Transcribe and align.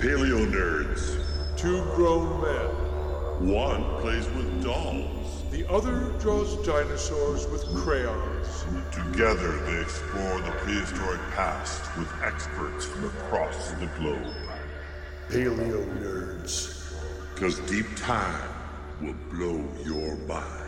Paleo 0.00 0.50
nerds. 0.50 1.22
Two 1.58 1.84
grown 1.94 2.40
men. 2.40 3.52
One 3.52 3.84
plays 4.00 4.26
with 4.30 4.64
dolls. 4.64 5.42
The 5.50 5.70
other 5.70 6.10
draws 6.20 6.56
dinosaurs 6.66 7.46
with 7.48 7.62
crayons. 7.76 8.64
Together, 8.92 9.58
they 9.66 9.78
explore 9.78 10.40
the 10.40 10.52
prehistoric 10.52 11.20
past 11.32 11.82
with 11.98 12.08
experts 12.22 12.86
from 12.86 13.04
across 13.04 13.72
the 13.72 13.90
globe. 13.98 14.34
Paleo 15.28 15.84
nerds. 16.00 16.94
Because 17.34 17.58
deep 17.68 17.94
time 17.96 18.48
will 19.02 19.16
blow 19.30 19.62
your 19.84 20.16
mind. 20.26 20.59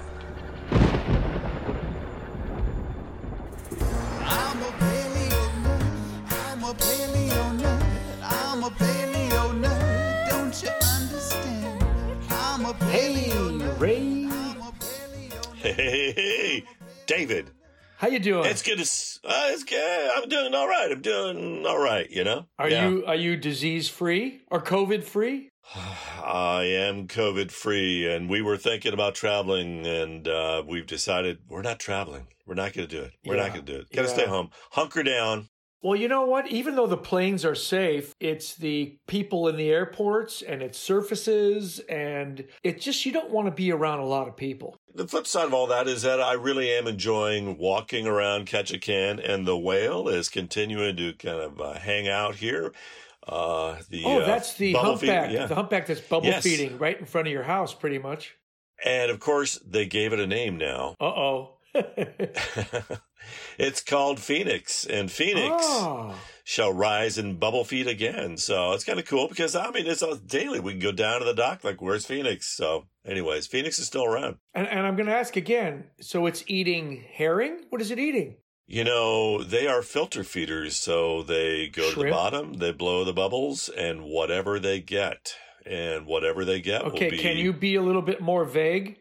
You 18.13 18.19
doing? 18.19 18.45
It's 18.47 18.63
good 18.63 18.79
to. 18.79 18.83
Uh, 19.25 19.49
it's 19.53 19.65
good. 19.65 20.11
I'm 20.17 20.29
doing 20.29 20.55
all 20.55 20.69
right. 20.69 20.91
I'm 20.93 21.01
doing 21.01 21.65
all 21.67 21.79
right. 21.79 22.09
You 22.11 22.25
know. 22.25 22.47
are 22.59 22.69
Yeah. 22.69 22.89
you 22.89 23.05
are 23.07 23.15
you 23.17 23.37
disease 23.37 23.89
free 23.89 24.43
or 24.51 24.61
COVID 24.61 25.05
free? 25.05 25.49
I 25.75 26.65
am 26.65 27.07
COVID 27.09 27.51
free, 27.51 28.13
and 28.13 28.29
we 28.29 28.43
were 28.43 28.57
thinking 28.57 28.93
about 28.93 29.15
traveling, 29.15 29.87
and 29.87 30.27
uh, 30.29 30.63
we've 30.67 30.87
decided 30.87 31.39
we're 31.49 31.63
not 31.63 31.79
traveling. 31.79 32.27
We're 32.47 32.55
not 32.55 32.73
going 32.73 32.89
to 32.89 32.97
do 32.97 33.03
it. 33.03 33.13
We're 33.25 33.37
Yeah. 33.37 33.43
not 33.45 33.55
going 33.55 33.67
to 33.67 33.73
do 33.73 33.79
it. 33.81 33.93
Got 33.93 34.03
to 34.03 34.09
Yeah. 34.09 34.15
stay 34.15 34.27
home. 34.27 34.51
Hunker 34.73 35.03
down. 35.03 35.49
Well, 35.83 35.97
you 35.97 36.07
know 36.07 36.25
what? 36.27 36.47
Even 36.49 36.77
though 36.77 36.87
the 36.87 36.97
planes 36.97 37.45
are 37.45 37.57
safe, 37.57 38.15
it's 38.21 38.55
the 38.55 38.97
people 39.09 39.49
in 39.49 39.57
the 39.57 39.69
airports 39.71 40.41
and 40.41 40.63
its 40.63 40.79
surfaces, 40.79 41.81
and 41.89 42.45
it 42.63 42.81
just 42.81 43.05
you 43.05 43.11
don't 43.11 43.31
want 43.31 43.49
to 43.49 43.51
be 43.53 43.73
around 43.73 43.99
a 43.99 44.07
lot 44.07 44.29
of 44.29 44.37
people. 44.37 44.77
The 44.95 45.09
flip 45.09 45.27
side 45.27 45.47
of 45.47 45.55
all 45.55 45.67
that 45.69 45.89
is 45.89 46.03
that 46.03 46.21
I 46.21 46.35
really 46.35 46.71
am 46.71 46.87
enjoying 46.87 47.59
walking 47.59 48.07
around 48.07 48.47
Ketchikan, 48.47 49.19
and 49.29 49.45
the 49.47 49.59
whale 49.59 50.07
is 50.09 50.29
continuing 50.29 50.97
to 50.99 51.15
kind 51.15 51.41
of 51.41 51.61
uh, 51.61 51.73
hang 51.81 52.07
out 52.09 52.37
here. 52.37 52.73
Uh, 53.27 53.77
the 53.91 54.05
Oh, 54.05 54.19
uh, 54.21 54.27
that's 54.27 54.55
the 54.55 54.73
feed- 54.75 54.77
humpback. 54.77 55.33
yeah. 55.33 55.47
The 55.47 55.55
humpback 55.57 55.87
that's 55.87 56.01
bubble 56.01 56.27
Yes. 56.29 56.45
feeding 56.45 56.79
right 56.79 56.99
in 56.99 57.07
front 57.07 57.27
of 57.27 57.33
your 57.33 57.43
house, 57.45 57.75
pretty 57.75 57.99
much. 57.99 58.37
And 58.85 59.11
of 59.11 59.19
course, 59.21 59.59
they 59.67 59.87
gave 59.87 60.13
it 60.13 60.21
a 60.21 60.27
name 60.27 60.57
now. 60.59 60.95
Uh 61.01 61.05
oh. 61.07 61.55
it's 63.59 63.83
called 63.83 64.21
Phoenix, 64.21 64.85
and 64.85 65.11
Phoenix 65.11 65.55
oh. 65.59 66.15
shall 66.45 66.73
rise 66.73 67.19
and 67.19 67.39
bubble 67.39 67.65
feed 67.65 67.87
again. 67.87 68.37
So 68.37 68.73
it's 68.73 68.85
kind 68.85 68.99
of 68.99 69.07
cool 69.07 69.29
because 69.29 69.55
I 69.55 69.71
mean, 69.71 69.87
it's 69.87 70.03
daily. 70.27 70.61
We 70.61 70.73
can 70.73 70.81
go 70.81 70.93
down 70.93 71.21
to 71.21 71.25
the 71.25 71.35
dock, 71.35 71.65
like, 71.65 71.81
where's 71.81 72.07
Phoenix? 72.07 72.47
So, 72.47 72.87
anyways, 73.07 73.47
Phoenix 73.47 73.79
is 73.79 73.87
still 73.87 74.05
around. 74.05 74.37
And, 74.55 74.67
and 74.69 74.87
I'm 74.87 74.97
going 74.97 75.07
to 75.07 75.15
ask 75.15 75.37
again. 75.37 75.85
So 76.01 76.27
it's 76.27 76.45
eating 76.47 77.05
herring? 77.13 77.65
What 77.71 77.81
is 77.81 77.91
it 77.91 77.99
eating? 77.99 78.37
You 78.67 78.85
know, 78.85 79.43
they 79.43 79.67
are 79.67 79.83
filter 79.83 80.25
feeders, 80.25 80.77
so 80.77 81.23
they 81.23 81.69
go 81.69 81.93
to 81.93 82.05
the 82.05 82.11
bottom, 82.11 82.55
they 82.55 82.73
blow 82.73 83.05
the 83.05 83.13
bubbles, 83.13 83.69
and 83.69 84.05
whatever 84.05 84.59
they 84.59 84.81
get, 84.81 85.35
and 85.67 86.07
whatever 86.07 86.45
they 86.45 86.61
get 86.61 86.85
will 86.85 86.93
be. 86.93 86.97
Okay, 86.97 87.11
be. 87.11 87.19
can 87.19 87.37
you 87.37 87.53
be 87.53 87.75
a 87.75 87.83
little 87.83 88.01
bit 88.01 88.21
more 88.23 88.45
vague? 88.45 88.97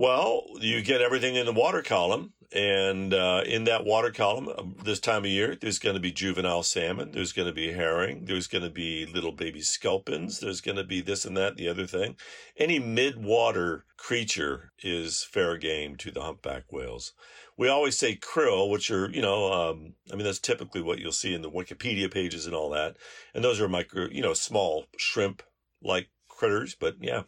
Well, 0.00 0.44
you 0.60 0.80
get 0.80 1.00
everything 1.00 1.34
in 1.34 1.44
the 1.44 1.52
water 1.52 1.82
column, 1.82 2.32
and 2.52 3.12
uh, 3.12 3.42
in 3.44 3.64
that 3.64 3.84
water 3.84 4.12
column, 4.12 4.48
um, 4.56 4.76
this 4.84 5.00
time 5.00 5.24
of 5.24 5.30
year, 5.30 5.56
there's 5.60 5.80
going 5.80 5.96
to 5.96 6.00
be 6.00 6.12
juvenile 6.12 6.62
salmon, 6.62 7.10
there's 7.10 7.32
going 7.32 7.48
to 7.48 7.52
be 7.52 7.72
herring, 7.72 8.24
there's 8.26 8.46
going 8.46 8.62
to 8.62 8.70
be 8.70 9.06
little 9.06 9.32
baby 9.32 9.60
sculpins, 9.60 10.38
there's 10.38 10.60
going 10.60 10.76
to 10.76 10.84
be 10.84 11.00
this 11.00 11.24
and 11.24 11.36
that, 11.36 11.48
and 11.48 11.56
the 11.56 11.68
other 11.68 11.84
thing. 11.84 12.14
Any 12.56 12.78
mid-water 12.78 13.86
creature 13.96 14.70
is 14.84 15.24
fair 15.24 15.56
game 15.56 15.96
to 15.96 16.12
the 16.12 16.22
humpback 16.22 16.72
whales. 16.72 17.12
We 17.56 17.66
always 17.68 17.98
say 17.98 18.14
krill, 18.14 18.70
which 18.70 18.92
are, 18.92 19.10
you 19.10 19.20
know, 19.20 19.52
um, 19.52 19.94
I 20.12 20.14
mean, 20.14 20.24
that's 20.24 20.38
typically 20.38 20.80
what 20.80 21.00
you'll 21.00 21.10
see 21.10 21.34
in 21.34 21.42
the 21.42 21.50
Wikipedia 21.50 22.08
pages 22.08 22.46
and 22.46 22.54
all 22.54 22.70
that. 22.70 22.98
And 23.34 23.42
those 23.42 23.60
are 23.60 23.68
micro, 23.68 24.06
you 24.12 24.22
know, 24.22 24.34
small 24.34 24.84
shrimp-like 24.96 26.08
critters, 26.28 26.76
but 26.78 26.98
yeah. 27.00 27.22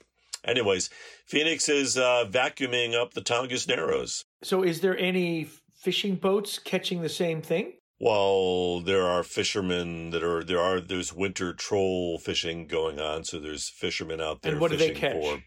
Anyways, 0.45 0.91
Phoenix 1.27 1.69
is 1.69 1.97
uh, 1.99 2.25
vacuuming 2.29 2.95
up 2.95 3.15
the 3.15 3.21
Tongass 3.21 3.69
Narrows. 3.69 4.25
So 4.43 4.63
is 4.63 4.81
there 4.81 4.97
any 4.99 5.49
fishing 5.75 6.17
boats 6.17 6.59
catching 6.59 7.03
the 7.03 7.09
same 7.09 7.43
thing? 7.43 7.75
Well, 7.99 8.81
there 8.81 9.03
are 9.07 9.23
fishermen 9.23 10.11
that 10.11 10.23
are 10.25 10.43
there 10.43 10.61
are 10.61 10.81
there's 10.81 11.13
winter 11.13 11.53
troll 11.53 12.19
fishing 12.19 12.67
going 12.67 12.99
on, 12.99 13.25
so 13.25 13.39
there's 13.39 13.69
fishermen 13.69 14.21
out 14.23 14.41
there 14.41 14.53
And 14.53 14.61
what 14.61 14.71
do 14.71 14.79
they 14.79 14.89
fishing 14.95 15.01
catch? 15.01 15.13
for 15.13 15.43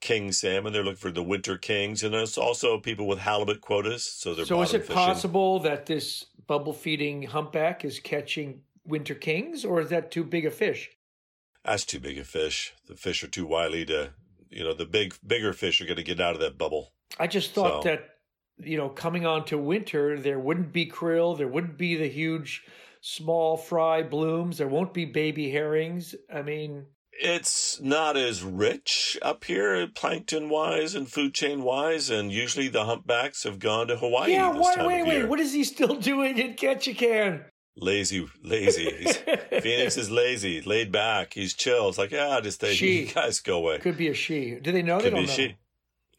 king 0.00 0.32
salmon. 0.32 0.72
They're 0.72 0.82
looking 0.82 0.96
for 0.96 1.12
the 1.12 1.22
winter 1.22 1.56
kings, 1.56 2.02
and 2.02 2.12
there's 2.12 2.36
also 2.36 2.80
people 2.80 3.06
with 3.06 3.20
halibut 3.20 3.60
quotas. 3.60 4.02
So 4.04 4.34
they're 4.34 4.44
So 4.46 4.60
is 4.62 4.74
it 4.74 4.80
fishing. 4.82 4.96
possible 4.96 5.60
that 5.60 5.86
this 5.86 6.24
bubble 6.48 6.72
feeding 6.72 7.22
humpback 7.22 7.84
is 7.84 8.00
catching 8.00 8.62
winter 8.84 9.14
kings, 9.14 9.64
or 9.64 9.80
is 9.80 9.90
that 9.90 10.10
too 10.10 10.24
big 10.24 10.44
a 10.44 10.50
fish? 10.50 10.90
That's 11.66 11.84
too 11.84 12.00
big 12.00 12.16
a 12.18 12.24
fish. 12.24 12.72
The 12.88 12.94
fish 12.96 13.22
are 13.24 13.28
too 13.28 13.46
wily 13.46 13.84
to, 13.86 14.10
you 14.48 14.62
know, 14.64 14.72
the 14.72 14.86
big 14.86 15.14
bigger 15.26 15.52
fish 15.52 15.80
are 15.80 15.84
going 15.84 15.96
to 15.96 16.02
get 16.02 16.20
out 16.20 16.34
of 16.34 16.40
that 16.40 16.56
bubble. 16.56 16.92
I 17.18 17.26
just 17.26 17.52
thought 17.52 17.82
So- 17.82 17.88
that 17.90 18.10
you 18.58 18.78
know, 18.78 18.88
coming 18.88 19.26
on 19.26 19.44
to 19.44 19.58
winter, 19.58 20.18
there 20.18 20.38
wouldn't 20.38 20.72
be 20.72 20.90
krill, 20.90 21.36
there 21.36 21.46
wouldn't 21.46 21.76
be 21.76 21.94
the 21.94 22.08
huge 22.08 22.62
small 23.02 23.58
fry 23.58 24.02
blooms, 24.02 24.56
there 24.56 24.66
won't 24.66 24.94
be 24.94 25.04
baby 25.04 25.50
herrings. 25.50 26.14
I 26.32 26.40
mean, 26.40 26.86
It's 27.20 27.78
not 27.82 28.16
as 28.16 28.42
rich 28.42 29.18
up 29.20 29.44
here, 29.44 29.86
plankton 29.88 30.48
wise 30.48 30.94
and 30.94 31.06
food 31.10 31.34
chain 31.34 31.62
wise, 31.64 32.08
and 32.08 32.32
usually 32.32 32.68
the 32.68 32.86
humpbacks 32.86 33.42
have 33.44 33.58
gone 33.58 33.88
to 33.88 33.96
Hawaii. 33.96 34.32
yeah. 34.32 34.52
this 34.52 34.66
Wait, 34.66 34.74
time 34.76 34.86
wait, 34.86 35.02
wait. 35.06 35.24
What 35.28 35.38
is 35.40 35.52
he 35.52 35.62
still 35.62 35.94
doing 36.12 36.38
in 36.38 36.54
Ketchikan? 36.54 37.44
Lazy, 37.78 38.26
lazy. 38.42 38.90
He's, 38.90 39.16
Phoenix 39.62 39.96
is 39.98 40.10
lazy, 40.10 40.62
laid 40.62 40.90
back. 40.90 41.34
He's 41.34 41.52
chill. 41.54 41.88
It's 41.88 41.98
like, 41.98 42.10
yeah, 42.10 42.40
just 42.42 42.60
they, 42.60 42.74
She. 42.74 43.00
you 43.02 43.06
guys 43.12 43.40
go 43.40 43.58
away. 43.58 43.78
Could 43.78 43.98
be 43.98 44.08
a 44.08 44.14
she. 44.14 44.54
Do 44.62 44.72
they 44.72 44.82
know? 44.82 44.96
they 44.98 45.04
Could 45.04 45.10
don't 45.10 45.20
be 45.22 45.26
know. 45.26 45.32
she. 45.32 45.56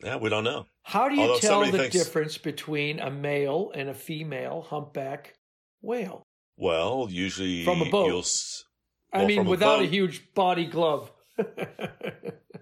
Yeah, 0.04 0.18
we 0.18 0.30
don't 0.30 0.44
know. 0.44 0.68
How 0.84 1.10
do 1.10 1.16
you 1.16 1.22
Although 1.22 1.40
tell 1.40 1.66
the 1.66 1.72
thinks- 1.78 1.96
difference 1.96 2.38
between 2.38 3.00
a 3.00 3.10
male 3.10 3.72
and 3.74 3.90
a 3.90 3.94
female 3.96 4.62
humpback 4.70 5.34
whale? 5.82 6.28
Well, 6.58 7.08
usually 7.10 7.66
From 7.66 7.82
a 7.82 7.90
boat. 7.90 8.08
You'll, 8.08 8.20
s- 8.20 8.66
I 9.12 9.20
Well, 9.20 9.28
mean, 9.28 9.38
from 9.40 9.48
a 9.48 9.50
without 9.50 9.82
a 9.82 9.86
huge 9.86 10.34
body 10.36 10.66
glove. 10.66 11.12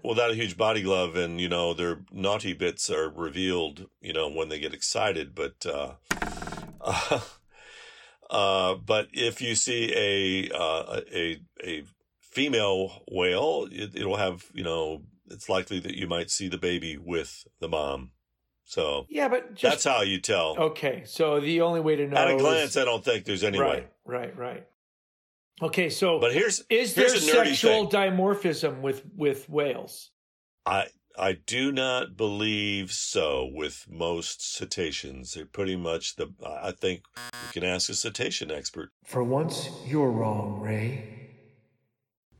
without 0.04 0.30
a 0.30 0.34
huge 0.34 0.56
body 0.56 0.82
glove, 0.82 1.16
and 1.16 1.40
you 1.40 1.48
know 1.48 1.74
their 1.74 2.00
naughty 2.10 2.52
bits 2.52 2.88
are 2.90 3.08
revealed. 3.10 3.86
You 4.00 4.12
know 4.12 4.28
when 4.30 4.48
they 4.48 4.58
get 4.58 4.74
excited, 4.74 5.34
but. 5.34 5.64
uh 5.66 5.92
uh, 6.80 7.20
uh, 8.30 8.74
but 8.74 9.08
if 9.12 9.40
you 9.40 9.54
see 9.54 9.92
a 9.94 10.54
uh, 10.56 11.00
a 11.12 11.40
a 11.64 11.82
female 12.20 13.02
whale, 13.10 13.66
it, 13.70 13.94
it'll 13.94 14.16
have 14.16 14.44
you 14.54 14.62
know 14.64 15.02
it's 15.30 15.48
likely 15.48 15.80
that 15.80 15.94
you 15.94 16.06
might 16.06 16.30
see 16.30 16.48
the 16.48 16.58
baby 16.58 16.96
with 16.96 17.46
the 17.60 17.68
mom. 17.68 18.10
So 18.64 19.06
yeah, 19.08 19.28
but 19.28 19.54
just 19.54 19.62
that's 19.62 19.84
how 19.84 20.02
you 20.02 20.20
tell. 20.20 20.56
okay. 20.58 21.02
So 21.06 21.40
the 21.40 21.60
only 21.60 21.80
way 21.80 21.96
to 21.96 22.06
know 22.08 22.16
At 22.16 22.28
a 22.28 22.34
is- 22.36 22.42
glance, 22.42 22.76
I 22.76 22.84
don't 22.84 23.04
think 23.04 23.24
there's 23.24 23.44
any 23.44 23.60
way. 23.60 23.66
right, 23.66 23.90
right, 24.04 24.36
right. 24.36 24.66
Okay, 25.62 25.88
so 25.88 26.18
But 26.20 26.34
here's 26.34 26.62
is 26.68 26.94
there 26.94 27.08
here's 27.08 27.26
nerdy 27.28 27.46
sexual 27.50 27.88
dimorphism 27.88 28.80
with 28.82 29.02
with 29.16 29.48
whales? 29.48 30.10
I 30.66 30.88
I 31.18 31.32
do 31.32 31.72
not 31.72 32.16
believe 32.16 32.92
so 32.92 33.48
with 33.52 33.86
most 33.88 34.42
cetaceans. 34.54 35.34
They're 35.34 35.46
pretty 35.46 35.76
much 35.76 36.16
the. 36.16 36.28
I 36.44 36.72
think 36.72 37.02
you 37.16 37.60
can 37.60 37.64
ask 37.64 37.88
a 37.88 37.94
cetacean 37.94 38.50
expert. 38.50 38.90
For 39.04 39.22
once, 39.22 39.68
you're 39.88 40.10
wrong, 40.10 40.60
Ray. 40.60 41.15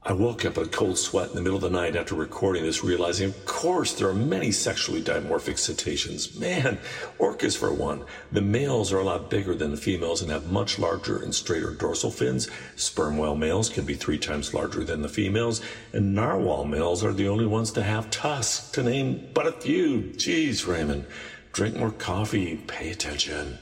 I 0.09 0.13
woke 0.13 0.45
up 0.45 0.57
in 0.57 0.63
a 0.63 0.69
cold 0.69 0.99
sweat 0.99 1.31
in 1.31 1.35
the 1.35 1.43
middle 1.43 1.57
of 1.57 1.63
the 1.63 1.69
night 1.69 1.97
after 1.97 2.15
recording 2.15 2.63
this, 2.63 2.85
realizing, 2.85 3.31
of 3.31 3.45
course, 3.45 3.93
there 3.93 4.09
are 4.09 4.15
many 4.15 4.53
sexually 4.53 5.03
dimorphic 5.03 5.59
cetaceans. 5.59 6.39
Man, 6.39 6.79
orcas 7.19 7.59
for 7.59 7.73
one. 7.73 8.05
The 8.31 8.41
males 8.41 8.93
are 8.93 9.01
a 9.01 9.05
lot 9.05 9.31
bigger 9.31 9.57
than 9.57 9.73
the 9.73 9.77
females 9.77 10.23
and 10.23 10.31
have 10.31 10.49
much 10.49 10.79
larger 10.79 11.21
and 11.21 11.35
straighter 11.35 11.73
dorsal 11.73 12.13
fins. 12.13 12.49
Sperm 12.77 13.19
whale 13.19 13.35
males 13.35 13.69
can 13.69 13.85
be 13.85 13.95
three 13.95 14.19
times 14.19 14.55
larger 14.55 14.85
than 14.85 15.03
the 15.03 15.09
females, 15.09 15.61
and 15.93 16.15
narwhal 16.15 16.65
males 16.65 17.03
are 17.03 17.13
the 17.13 17.27
only 17.27 17.47
ones 17.47 17.73
to 17.73 17.83
have 17.83 18.09
tusks, 18.09 18.71
to 18.71 18.85
name 18.85 19.29
but 19.35 19.49
a 19.49 19.53
few. 19.53 20.13
Geez, 20.13 20.67
Raymond, 20.67 21.05
drink 21.53 21.75
more 21.75 21.91
coffee, 21.91 22.59
pay 22.69 22.93
attention. 22.93 23.59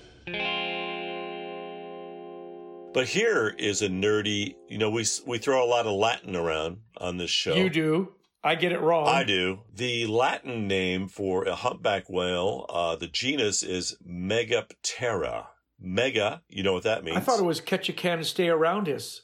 But 2.94 3.08
here 3.08 3.54
is 3.58 3.82
a 3.82 3.88
nerdy. 3.88 4.54
You 4.68 4.78
know, 4.78 4.88
we 4.88 5.04
we 5.26 5.38
throw 5.38 5.62
a 5.62 5.66
lot 5.66 5.84
of 5.84 5.92
Latin 5.92 6.36
around 6.36 6.78
on 6.96 7.18
this 7.18 7.30
show. 7.30 7.54
You 7.54 7.68
do. 7.68 8.12
I 8.44 8.54
get 8.54 8.72
it 8.72 8.80
wrong. 8.80 9.08
I 9.08 9.24
do. 9.24 9.62
The 9.74 10.06
Latin 10.06 10.68
name 10.68 11.08
for 11.08 11.44
a 11.44 11.54
humpback 11.54 12.08
whale, 12.08 12.66
uh, 12.68 12.94
the 12.94 13.08
genus 13.08 13.62
is 13.62 13.96
Megaptera. 14.06 15.46
Mega, 15.80 16.42
you 16.48 16.62
know 16.62 16.72
what 16.72 16.84
that 16.84 17.02
means? 17.04 17.16
I 17.16 17.20
thought 17.20 17.40
it 17.40 17.44
was 17.44 17.60
catch 17.60 17.88
a 17.88 17.92
can 17.92 18.18
and 18.18 18.26
stay 18.26 18.48
around 18.48 18.88
us. 18.88 19.22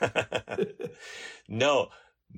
no, 1.48 1.88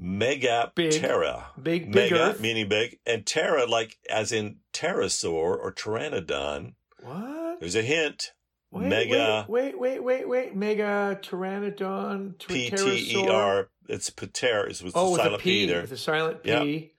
Megaptera. 0.00 1.46
Big, 1.62 1.92
big 1.92 2.12
Mega 2.12 2.30
Earth. 2.30 2.40
meaning 2.40 2.68
big, 2.68 2.98
and 3.04 3.24
ptera 3.26 3.68
like 3.68 3.98
as 4.08 4.32
in 4.32 4.58
pterosaur 4.72 5.34
or 5.58 5.72
pteranodon. 5.72 6.74
What? 7.02 7.60
There's 7.60 7.76
a 7.76 7.82
hint. 7.82 8.32
Wait, 8.72 8.86
Mega 8.86 9.46
Wait, 9.48 9.78
wait, 9.78 10.02
wait, 10.02 10.28
wait. 10.28 10.54
Mega 10.54 11.18
Pteranodon. 11.22 12.38
P 12.46 12.70
T 12.70 13.16
E. 13.20 13.28
R. 13.28 13.68
It's 13.88 14.10
Pter. 14.10 14.68
It's 14.68 14.82
with 14.82 14.92
Oh, 14.94 15.06
the 15.06 15.10
with 15.12 15.20
a 15.20 15.24
silent 15.24 15.42
P, 15.42 15.50
P 15.50 15.66
there. 15.66 15.80
with 15.80 15.92
a 15.92 15.96
silent. 15.96 16.42
P. 16.44 16.92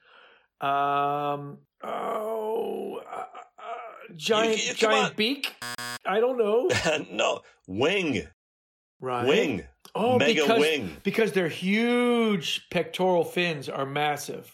Um. 0.59 1.59
Oh. 1.83 3.01
Uh, 3.09 3.15
uh, 3.19 3.23
giant, 4.15 4.57
you- 4.68 4.73
come 4.75 4.91
giant 4.91 5.09
on. 5.12 5.15
beak. 5.15 5.56
I 6.06 6.19
don't 6.19 6.38
know. 6.38 6.69
no, 7.12 7.41
wing, 7.68 8.27
Right. 9.00 9.25
wing, 9.27 9.65
Oh, 9.95 10.17
mega 10.19 10.41
because, 10.41 10.59
wing. 10.59 10.97
because 11.03 11.31
their 11.31 11.47
huge 11.47 12.67
pectoral 12.69 13.24
fins 13.24 13.69
are 13.69 13.85
massive, 13.85 14.51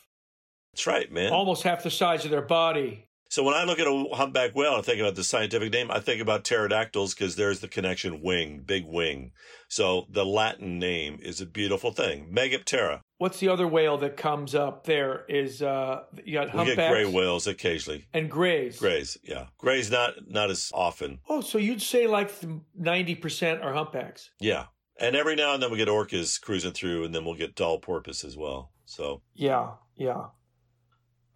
That's 0.74 0.86
right, 0.88 1.12
man. 1.12 1.32
almost 1.34 1.64
half 1.64 1.84
the 1.84 1.90
size 1.92 2.26
of 2.26 2.32
their 2.32 2.42
body. 2.42 3.07
So 3.30 3.44
when 3.44 3.54
I 3.56 3.64
look 3.64 3.80
at 3.80 3.88
a 3.88 4.06
humpback 4.14 4.56
whale, 4.56 4.76
I 4.76 4.82
think 4.82 5.00
about 5.00 5.16
the 5.16 5.24
scientific 5.24 5.72
name. 5.74 5.92
I 5.92 6.00
think 6.00 6.22
about 6.22 6.44
pterodactyls 6.44 7.14
because 7.14 7.36
there's 7.36 7.60
the 7.60 7.68
connection 7.68 8.22
wing, 8.22 8.64
big 8.66 8.86
wing. 8.86 9.32
So 9.68 10.06
the 10.10 10.26
Latin 10.26 10.80
name 10.80 11.20
is 11.22 11.42
a 11.42 11.46
beautiful 11.46 11.92
thing. 11.92 12.32
Megaptera. 12.34 13.02
What's 13.18 13.40
the 13.40 13.50
other 13.50 13.68
whale 13.68 13.98
that 13.98 14.16
comes 14.16 14.56
up 14.56 14.86
there? 14.86 15.26
Is 15.28 15.62
uh, 15.62 16.04
you 16.24 16.34
got 16.34 16.54
We 16.56 16.66
get 16.66 16.76
gray 16.92 17.06
whales 17.06 17.48
occasionally. 17.48 18.08
and 18.14 18.30
grays. 18.30 18.80
Grays, 18.80 19.18
yeah. 19.24 19.48
Grays 19.58 19.92
not 19.92 20.14
not 20.30 20.50
as 20.52 20.72
often. 20.74 21.20
Oh, 21.28 21.42
so 21.42 21.58
you'd 21.58 21.82
say 21.82 22.08
like 22.08 22.32
ninety 22.76 23.16
percent 23.16 23.62
are 23.62 23.74
humpbacks. 23.74 24.30
Yeah. 24.40 24.66
And 25.00 25.16
every 25.16 25.36
now 25.36 25.54
and 25.54 25.62
then 25.62 25.70
we 25.70 25.78
get 25.78 25.88
orcas 25.90 26.40
cruising 26.42 26.72
through 26.72 27.04
and 27.04 27.14
then 27.14 27.24
we'll 27.26 27.36
get 27.36 27.56
Dall 27.56 27.80
porpoise 27.80 28.24
as 28.24 28.36
well. 28.38 28.72
So 28.86 29.22
Yeah, 29.36 29.72
yeah. 29.96 30.28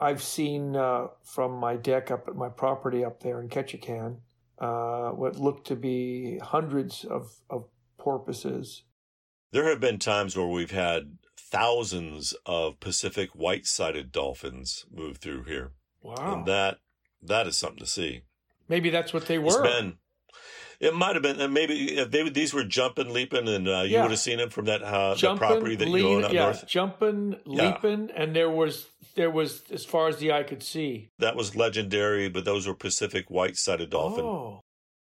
I've 0.02 0.24
seen 0.24 0.76
uh, 0.76 1.08
from 1.24 1.52
my 1.54 1.76
deck 1.76 2.10
up 2.12 2.28
at 2.28 2.36
my 2.36 2.50
property 2.50 3.06
up 3.06 3.22
there 3.22 3.40
in 3.40 3.50
Ketchikan 3.50 4.18
uh, 4.60 5.10
what 5.12 5.38
looked 5.38 5.68
to 5.68 5.76
be 5.76 6.40
hundreds 6.40 7.06
of, 7.06 7.36
of 7.50 7.66
porpoises. 8.00 8.84
there 9.52 9.70
have 9.70 9.80
been 9.80 10.00
times 10.00 10.36
where 10.36 10.48
we've 10.48 10.72
had 10.72 11.18
thousands 11.38 12.34
of 12.46 12.80
Pacific 12.80 13.30
white-sided 13.36 14.12
dolphins 14.12 14.86
move 14.92 15.18
through 15.18 15.44
here. 15.44 15.72
Wow. 16.02 16.16
And 16.38 16.46
that 16.48 16.78
that 17.22 17.46
is 17.48 17.58
something 17.58 17.80
to 17.80 17.86
see. 17.86 18.22
Maybe 18.68 18.90
that's 18.90 19.14
what 19.14 19.28
they 19.28 19.38
It's 19.38 19.56
were. 19.56 19.64
been. 19.64 19.98
It 20.80 20.96
might 20.96 21.14
have 21.16 21.22
been, 21.22 21.40
and 21.40 21.54
maybe 21.54 21.96
if 21.98 22.10
they 22.10 22.28
these 22.30 22.56
were 22.56 22.64
jumping, 22.64 23.14
leaping, 23.14 23.48
and 23.48 23.68
uh, 23.68 23.82
you 23.82 23.92
Yeah. 23.98 24.02
would 24.02 24.12
have 24.12 24.20
seen 24.20 24.38
them 24.40 24.50
from 24.50 24.66
that 24.66 24.82
uh, 24.82 25.10
that 25.12 25.18
Jumping, 25.20 25.38
property 25.38 25.76
that 25.76 25.88
you 25.88 26.08
own 26.08 26.24
up 26.24 26.34
yeah, 26.34 26.46
north. 26.46 26.66
jumping, 26.68 27.36
Yeah. 27.46 27.66
leaping, 27.68 28.10
and 28.16 28.36
there 28.36 28.50
was 28.50 28.88
there 29.16 29.30
was 29.30 29.64
as 29.72 29.86
far 29.86 30.08
as 30.08 30.18
the 30.18 30.32
eye 30.32 30.44
could 30.44 30.64
see. 30.64 31.10
That 31.20 31.36
was 31.36 31.56
legendary, 31.56 32.30
but 32.30 32.46
those 32.46 32.68
were 32.68 32.76
Pacific 32.76 33.30
white-sided 33.30 33.90
dolphin. 33.90 34.26
Oh, 34.26 34.62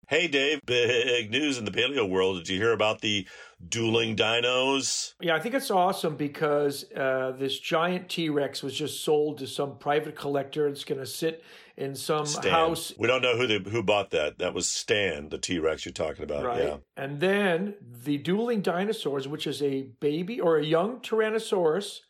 Hey, 0.08 0.29
Dave, 0.29 0.61
big 0.67 1.31
news 1.31 1.56
in 1.56 1.64
the 1.64 1.70
paleo 1.70 2.08
world. 2.08 2.37
Did 2.37 2.50
you 2.50 2.58
hear 2.58 2.73
about 2.73 3.00
the 3.00 3.26
dueling 3.67 4.17
dinos? 4.17 5.14
yeah. 5.20 5.35
I 5.35 5.41
think 5.41 5.55
it's 5.55 5.70
awesome 5.70 6.17
because 6.17 6.85
uh, 6.93 7.32
this 7.38 7.58
giant 7.58 8.11
T 8.11 8.29
Rex 8.29 8.62
was 8.62 8.75
just 8.75 9.02
sold 9.02 9.38
to 9.38 9.46
some 9.46 9.79
private 9.79 10.14
collector. 10.14 10.69
It's 10.69 10.85
going 10.85 11.00
to 11.00 11.06
sit 11.06 11.43
in 11.76 11.94
some 11.94 12.26
Stan. 12.26 12.52
house 12.52 12.93
We 12.99 13.08
don't 13.08 13.23
know 13.23 13.37
who 13.37 13.46
the, 13.46 13.70
who 13.70 13.82
bought 13.82 14.11
that. 14.11 14.38
That 14.38 14.52
was 14.52 14.69
Stan, 14.69 15.31
the 15.31 15.38
T 15.38 15.58
Rex 15.58 15.87
you're 15.87 15.93
talking 15.93 16.25
about. 16.25 16.44
Right. 16.44 16.64
Yeah. 16.64 16.76
And 16.99 17.20
then 17.20 17.75
the 17.81 18.19
dueling 18.19 18.61
dinosaurs, 18.61 19.26
which 19.26 19.46
is 19.46 19.62
a 19.62 19.87
baby 20.00 20.38
or 20.38 20.58
a 20.58 20.64
young 20.64 21.00
Tyrannosaurus 21.00 22.00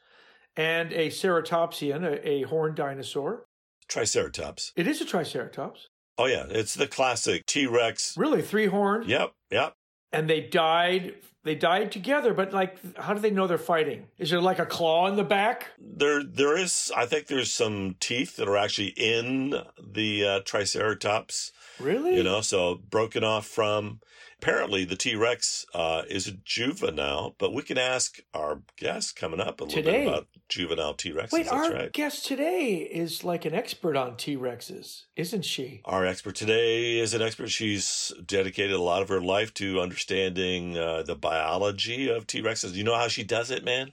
and 0.57 0.93
a 0.93 1.09
ceratopsian, 1.09 2.05
a, 2.05 2.29
a 2.29 2.43
horned 2.43 2.77
dinosaur. 2.77 3.47
Triceratops. 3.89 4.73
It 4.77 4.87
is 4.87 5.01
a 5.01 5.05
triceratops. 5.05 5.89
Oh 6.17 6.27
yeah, 6.27 6.47
it's 6.49 6.75
the 6.75 6.87
classic 6.87 7.45
T 7.47 7.67
Rex. 7.67 8.17
Really, 8.17 8.43
three 8.43 8.67
horned. 8.67 9.07
Yep, 9.07 9.33
yep. 9.51 9.75
And 10.13 10.31
they 10.31 10.41
died. 10.41 11.15
They 11.43 11.55
died 11.55 11.93
together, 11.93 12.33
but 12.33 12.55
like, 12.55 12.79
how 12.97 13.13
do 13.13 13.21
they 13.21 13.31
know 13.31 13.47
they're 13.47 13.59
fighting? 13.59 14.07
Is 14.17 14.31
there 14.31 14.41
like 14.41 14.59
a 14.59 14.65
claw 14.65 15.09
in 15.09 15.17
the 15.17 15.25
back? 15.25 15.73
There, 15.79 16.23
there 16.23 16.57
is. 16.57 16.91
I 16.97 17.05
think 17.05 17.27
there's 17.27 17.53
some 17.53 17.97
teeth 18.01 18.37
that 18.37 18.49
are 18.49 18.57
actually 18.57 18.95
in 18.97 19.55
the 19.79 20.27
uh, 20.27 20.41
Triceratops. 20.41 21.53
Really? 21.79 22.17
You 22.17 22.23
know, 22.23 22.41
so 22.41 22.77
broken 22.89 23.25
off 23.25 23.47
from. 23.47 24.01
Apparently, 24.43 24.85
the 24.85 24.97
T 24.97 25.15
Rex 25.17 25.65
uh, 25.75 26.03
is 26.09 26.27
a 26.29 26.33
juvenile, 26.33 27.35
but 27.39 27.53
we 27.55 27.63
can 27.63 27.79
ask 27.79 28.19
our 28.35 28.63
guest 28.77 29.17
coming 29.17 29.41
up 29.41 29.61
a 29.61 29.65
little 29.65 29.83
Today. 29.83 30.05
bit 30.05 30.09
about 30.09 30.27
juvenile 30.49 30.95
T 30.95 31.13
Rexes. 31.13 31.33
Wait, 31.33 31.45
That's 31.47 31.53
our 31.53 31.73
right. 31.73 31.93
guest 31.93 32.27
today 32.27 32.75
is 32.77 33.25
like 33.25 33.45
an 33.45 33.55
expert 33.55 33.97
on 33.97 34.17
T 34.17 34.37
Rexes, 34.37 35.05
isn't 35.17 35.45
she? 35.45 35.81
Our 35.85 36.05
expert 36.05 36.35
today 36.35 36.99
is 36.99 37.15
an 37.15 37.23
expert. 37.23 37.49
She's 37.51 38.13
dedicated 38.27 38.73
a 38.73 38.83
lot 38.83 39.03
of 39.03 39.09
her 39.09 39.21
life 39.21 39.55
to 39.55 39.81
understanding 39.81 40.77
uh, 40.77 41.03
the 41.03 41.15
biology 41.17 42.09
of 42.09 42.27
T 42.27 42.43
Rexes. 42.43 42.75
You 42.75 42.85
know 42.85 42.97
how 42.97 43.09
she 43.09 43.25
does 43.25 43.51
it, 43.51 43.65
man? 43.65 43.93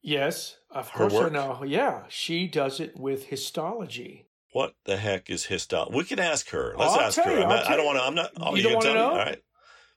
Yes, 0.00 0.56
of 0.70 0.90
Her 0.90 1.08
course 1.08 1.14
I 1.14 1.16
work? 1.24 1.32
know. 1.32 1.64
Yeah, 1.66 2.02
she 2.08 2.46
does 2.46 2.78
it 2.78 2.96
with 2.96 3.24
histology. 3.26 4.26
What 4.52 4.74
the 4.84 4.96
heck 4.96 5.28
is 5.28 5.46
histology? 5.46 5.94
We 5.96 6.04
can 6.04 6.18
ask 6.18 6.48
her. 6.50 6.74
Let's 6.78 6.94
I'll 6.94 7.00
ask 7.00 7.20
her. 7.20 7.32
you, 7.34 7.40
not, 7.40 7.66
I 7.68 7.76
don't 7.76 7.84
want 7.84 7.98
to. 7.98 8.04
I'm 8.04 8.14
not. 8.14 8.30
Oh, 8.38 8.54
You 8.54 8.62
you, 8.62 8.68
don't 8.70 8.80
tell 8.82 8.94
me? 8.94 8.98
know? 9.00 9.10
All 9.10 9.16
right. 9.16 9.42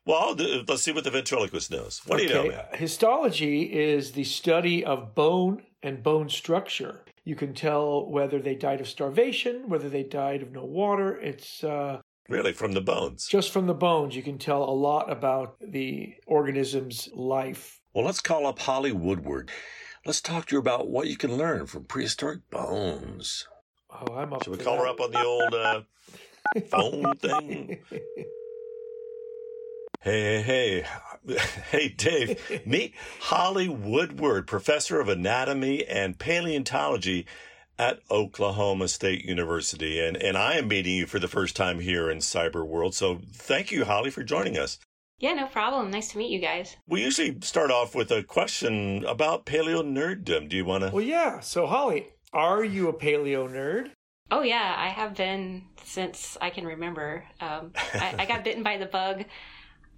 Well, 0.06 0.36
let's 0.68 0.82
see 0.82 0.92
what 0.92 1.04
the 1.04 1.12
ventriloquist 1.12 1.70
knows. 1.70 2.02
What 2.06 2.18
do 2.18 2.24
you 2.24 2.30
know, 2.34 2.48
man? 2.48 2.66
Histology 2.74 3.64
is 3.64 4.12
the 4.14 4.24
study 4.24 4.84
of 4.84 5.14
bone 5.14 5.62
and 5.84 6.02
bone 6.02 6.28
structure. 6.30 7.02
You 7.24 7.36
can 7.36 7.54
tell 7.54 8.10
whether 8.10 8.40
they 8.40 8.56
died 8.56 8.82
of 8.82 8.88
starvation, 8.88 9.70
whether 9.70 9.90
they 9.90 10.04
died 10.04 10.42
of 10.42 10.52
no 10.52 10.66
water. 10.66 11.18
It's 11.20 11.64
uh, 11.64 12.02
Really, 12.28 12.52
from 12.54 12.72
the 12.74 12.82
bones. 12.82 13.28
just 13.28 13.52
from 13.52 13.68
the 13.68 13.74
bones. 13.76 14.16
You 14.16 14.24
can 14.24 14.38
tell 14.40 14.64
a 14.64 14.72
lot 14.72 15.12
about 15.12 15.58
the 15.60 16.16
organism's 16.26 17.10
life. 17.14 17.80
Well, 17.94 18.06
let's 18.06 18.22
call 18.22 18.48
up 18.48 18.58
Holly 18.58 18.92
Woodward. 18.92 19.52
Let's 20.06 20.22
talk 20.22 20.48
to 20.48 20.56
her 20.56 20.60
about 20.60 20.88
what 20.90 21.08
you 21.08 21.18
can 21.18 21.38
learn 21.38 21.68
from 21.68 21.84
prehistoric 21.84 22.50
bones. 22.50 23.48
Oh, 23.92 24.16
I'm 24.16 24.34
up. 24.34 24.44
Should 24.44 24.58
we 24.58 24.64
call 24.64 24.78
her 24.78 24.88
up 24.88 25.00
on 25.00 25.12
the 25.12 25.24
old 25.24 25.54
uh, 25.54 25.82
phone 26.72 27.16
thing? 27.18 27.80
Hey, 30.04 30.42
hey, 30.42 30.84
hey, 31.28 31.38
hey, 31.70 31.90
Dave, 31.90 32.62
meet 32.66 32.96
Holly 33.20 33.70
Woodward, 33.70 34.48
professor 34.48 35.00
of 35.00 35.08
anatomy 35.08 35.86
and 35.86 36.18
paleontology 36.18 37.28
at 37.78 38.00
Oklahoma 38.10 38.88
State 38.88 39.24
University. 39.26 40.00
And, 40.00 40.18
and 40.18 40.36
I 40.40 40.56
am 40.56 40.70
meeting 40.70 40.96
you 40.96 41.06
for 41.06 41.20
the 41.20 41.28
first 41.28 41.56
time 41.56 41.82
here 41.82 42.10
in 42.10 42.18
Cyber 42.18 42.66
World. 42.66 42.96
So 42.96 43.22
thank 43.32 43.72
you, 43.72 43.86
Holly, 43.86 44.10
for 44.10 44.24
joining 44.24 44.58
us. 44.58 44.80
Yeah, 45.20 45.34
no 45.34 45.46
problem. 45.46 45.92
Nice 45.92 46.08
to 46.14 46.18
meet 46.18 46.32
you 46.32 46.40
guys. 46.40 46.78
We 46.88 47.04
usually 47.04 47.38
start 47.42 47.70
off 47.70 47.94
with 47.94 48.10
a 48.10 48.24
question 48.24 49.06
about 49.06 49.46
paleo 49.46 49.84
nerddom. 49.84 50.50
Do 50.50 50.58
you 50.58 50.66
want 50.66 50.84
to? 50.84 50.90
Well, 50.90 51.06
yeah. 51.06 51.42
So, 51.42 51.68
Holly, 51.68 52.08
are 52.34 52.64
you 52.64 52.88
a 52.88 52.94
paleo 52.94 53.48
nerd? 53.48 53.92
Oh 54.32 54.42
yeah, 54.42 54.74
I 54.78 54.88
have 54.88 55.16
been 55.16 55.64
since 55.84 56.38
I 56.42 56.50
can 56.50 56.66
remember. 56.66 57.26
Um, 57.42 57.74
I, 57.76 58.16
I 58.20 58.26
got 58.26 58.44
bitten 58.46 58.64
by 58.64 58.78
the 58.78 58.86
bug 58.86 59.26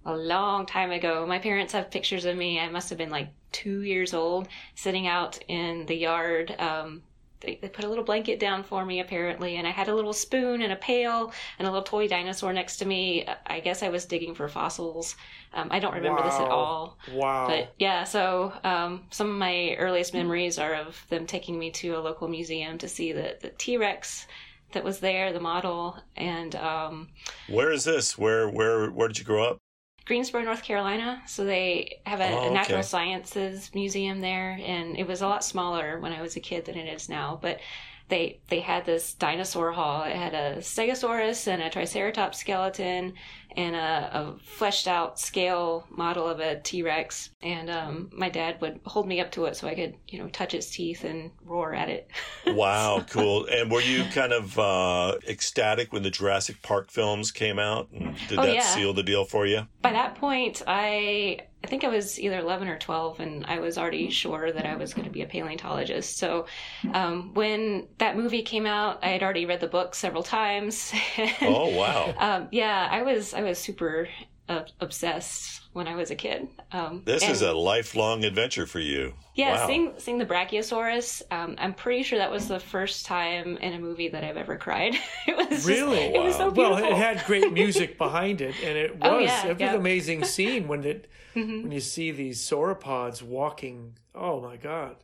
a 0.04 0.16
long 0.16 0.66
time 0.66 0.90
ago. 0.90 1.26
My 1.26 1.38
parents 1.38 1.72
have 1.72 1.90
pictures 1.90 2.24
of 2.24 2.36
me. 2.36 2.60
I 2.60 2.68
must 2.68 2.88
have 2.90 2.98
been 2.98 3.10
like 3.10 3.28
two 3.52 3.80
years 3.82 4.14
old, 4.14 4.48
sitting 4.74 5.06
out 5.06 5.38
in 5.48 5.86
the 5.86 5.94
yard. 5.94 6.54
Um, 6.58 7.02
they, 7.40 7.58
they 7.60 7.68
put 7.68 7.84
a 7.84 7.88
little 7.88 8.04
blanket 8.04 8.40
down 8.40 8.62
for 8.62 8.84
me 8.84 9.00
apparently, 9.00 9.56
and 9.56 9.66
I 9.66 9.70
had 9.70 9.88
a 9.88 9.94
little 9.94 10.12
spoon 10.12 10.62
and 10.62 10.72
a 10.72 10.76
pail 10.76 11.32
and 11.58 11.68
a 11.68 11.70
little 11.70 11.84
toy 11.84 12.08
dinosaur 12.08 12.52
next 12.52 12.78
to 12.78 12.84
me. 12.84 13.26
I 13.46 13.60
guess 13.60 13.82
I 13.82 13.88
was 13.88 14.04
digging 14.04 14.34
for 14.34 14.48
fossils. 14.48 15.16
Um, 15.52 15.68
I 15.70 15.78
don't 15.78 15.94
remember 15.94 16.22
this 16.22 16.34
at 16.34 16.48
all. 16.48 16.98
Wow. 17.12 17.46
But 17.46 17.74
yeah, 17.78 18.04
so 18.04 18.52
um, 18.64 19.04
some 19.10 19.30
of 19.30 19.36
my 19.36 19.74
earliest 19.76 20.14
memories 20.14 20.58
are 20.58 20.74
of 20.74 21.04
them 21.08 21.26
taking 21.26 21.58
me 21.58 21.70
to 21.72 21.90
a 21.90 22.00
local 22.00 22.28
museum 22.28 22.78
to 22.78 22.88
see 22.88 23.12
the, 23.12 23.36
the 23.40 23.50
T 23.50 23.76
Rex 23.76 24.26
that 24.72 24.84
was 24.84 24.98
there, 24.98 25.32
the 25.32 25.40
model, 25.40 25.96
and 26.16 26.56
um, 26.56 27.08
Where 27.48 27.70
is 27.70 27.84
this? 27.84 28.18
Where 28.18 28.48
where 28.48 28.90
where 28.90 29.08
did 29.08 29.18
you 29.18 29.24
grow 29.24 29.44
up? 29.44 29.58
Greensboro, 30.06 30.42
North 30.42 30.62
Carolina. 30.62 31.22
So 31.26 31.44
they 31.44 32.00
have 32.04 32.20
a, 32.20 32.30
Oh, 32.30 32.38
a 32.38 32.44
okay. 32.46 32.50
natural 32.50 32.82
sciences 32.82 33.70
museum 33.74 34.20
there, 34.20 34.58
and 34.62 34.96
it 34.98 35.06
was 35.06 35.22
a 35.22 35.28
lot 35.28 35.44
smaller 35.44 35.98
when 36.00 36.12
I 36.12 36.20
was 36.22 36.36
a 36.36 36.40
kid 36.40 36.66
than 36.66 36.76
it 36.76 36.92
is 36.92 37.08
now. 37.08 37.38
But 37.40 37.60
they 38.08 38.38
they 38.48 38.60
had 38.60 38.84
this 38.84 39.14
dinosaur 39.14 39.72
hall. 39.72 40.02
It 40.04 40.14
had 40.16 40.34
a 40.34 40.58
Stegosaurus 40.58 41.46
and 41.48 41.62
a 41.62 41.70
Triceratops 41.70 42.38
skeleton 42.38 43.14
and 43.56 43.76
a, 43.76 44.10
a 44.12 44.38
fleshed 44.44 44.88
out 44.88 45.18
scale 45.18 45.86
model 45.90 46.26
of 46.28 46.40
a 46.40 46.60
T 46.60 46.82
Rex. 46.82 47.30
And 47.42 47.70
um, 47.70 48.10
my 48.12 48.28
dad 48.28 48.60
would 48.60 48.80
hold 48.84 49.06
me 49.06 49.20
up 49.20 49.30
to 49.32 49.44
it 49.46 49.56
so 49.56 49.68
I 49.68 49.74
could 49.74 49.94
you 50.08 50.18
know 50.18 50.28
touch 50.28 50.54
its 50.54 50.70
teeth 50.70 51.04
and 51.04 51.30
roar 51.44 51.74
at 51.74 51.88
it. 51.88 52.08
Wow, 52.46 53.04
cool. 53.08 53.46
And 53.46 53.70
were 53.70 53.80
you 53.80 54.04
kind 54.12 54.32
of 54.32 54.56
uh, 54.58 55.16
ecstatic 55.26 55.92
when 55.92 56.02
the 56.02 56.10
Jurassic 56.10 56.60
Park 56.62 56.90
films 56.90 57.32
came 57.32 57.58
out? 57.58 57.88
And 57.90 58.14
did 58.28 58.38
Oh, 58.38 58.42
that 58.42 58.54
yeah. 58.54 58.60
seal 58.60 58.92
the 58.92 59.02
deal 59.02 59.24
for 59.24 59.46
you? 59.46 59.66
by 59.82 59.92
that 59.92 60.14
point, 60.16 60.62
I 60.66 61.40
I 61.62 61.66
think 61.66 61.82
I 61.84 61.88
was 61.88 62.20
either 62.20 62.38
11 62.38 62.68
or 62.68 62.78
12, 62.78 63.20
and 63.20 63.46
I 63.46 63.58
was 63.58 63.78
already 63.78 64.10
sure 64.10 64.52
that 64.52 64.66
I 64.66 64.76
was 64.76 64.92
going 64.92 65.06
to 65.06 65.10
be 65.10 65.22
a 65.22 65.26
paleontologist. 65.26 66.18
So 66.18 66.44
um, 66.92 67.32
when 67.32 67.88
that 67.98 68.16
movie 68.18 68.42
came 68.42 68.66
out, 68.66 69.02
I 69.02 69.08
had 69.08 69.22
already 69.22 69.46
read 69.46 69.60
the 69.60 69.66
book 69.66 69.94
several 69.94 70.22
times. 70.22 70.92
Oh 71.40 71.74
wow! 71.76 72.14
um, 72.18 72.48
yeah, 72.52 72.88
I 72.90 73.02
was 73.02 73.32
I 73.34 73.40
was 73.44 73.58
super 73.58 74.08
uh, 74.48 74.62
obsessed 74.80 75.62
when 75.72 75.88
I 75.88 75.94
was 75.94 76.10
a 76.10 76.14
kid. 76.14 76.48
Um, 76.72 77.02
This 77.04 77.22
and- 77.22 77.32
is 77.32 77.40
a 77.42 77.52
lifelong 77.52 78.24
adventure 78.24 78.66
for 78.66 78.78
you. 78.80 79.14
yeah, 79.34 79.54
wow. 79.60 79.66
seeing 79.66 79.92
seeing 79.98 80.18
the 80.18 80.26
Brachiosaurus. 80.26 81.22
Um, 81.30 81.54
I'm 81.58 81.72
pretty 81.74 82.02
sure 82.02 82.18
that 82.18 82.30
was 82.30 82.46
the 82.48 82.60
first 82.60 83.06
time 83.06 83.56
in 83.58 83.72
a 83.74 83.78
movie 83.78 84.08
that 84.08 84.22
I've 84.22 84.36
ever 84.36 84.56
cried. 84.56 84.94
it 85.26 85.36
was 85.36 85.48
just- 85.48 85.66
Really? 85.66 85.98
it 86.14 86.22
was 86.22 86.36
so 86.36 86.50
beautiful. 86.50 86.76
Well, 86.82 86.92
it 86.92 86.96
had 86.96 87.24
great 87.26 87.52
music 87.60 87.96
behind 87.98 88.40
it, 88.40 88.54
and 88.62 88.76
it 88.76 88.92
was 88.98 89.00
Oh, 89.10 89.18
yeah, 89.18 89.46
it 89.46 89.52
was 89.54 89.60
yeah. 89.60 89.70
an 89.70 89.76
amazing 89.76 90.24
scene 90.34 90.68
when 90.68 90.84
it 90.84 91.08
Mm-hmm. 91.34 91.62
when 91.62 91.72
you 91.72 91.80
see 91.80 92.12
these 92.12 92.38
sauropods 92.40 93.20
walking. 93.20 93.96
Oh 94.14 94.40
my 94.40 94.56
god! 94.56 94.96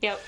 Yep. 0.00 0.20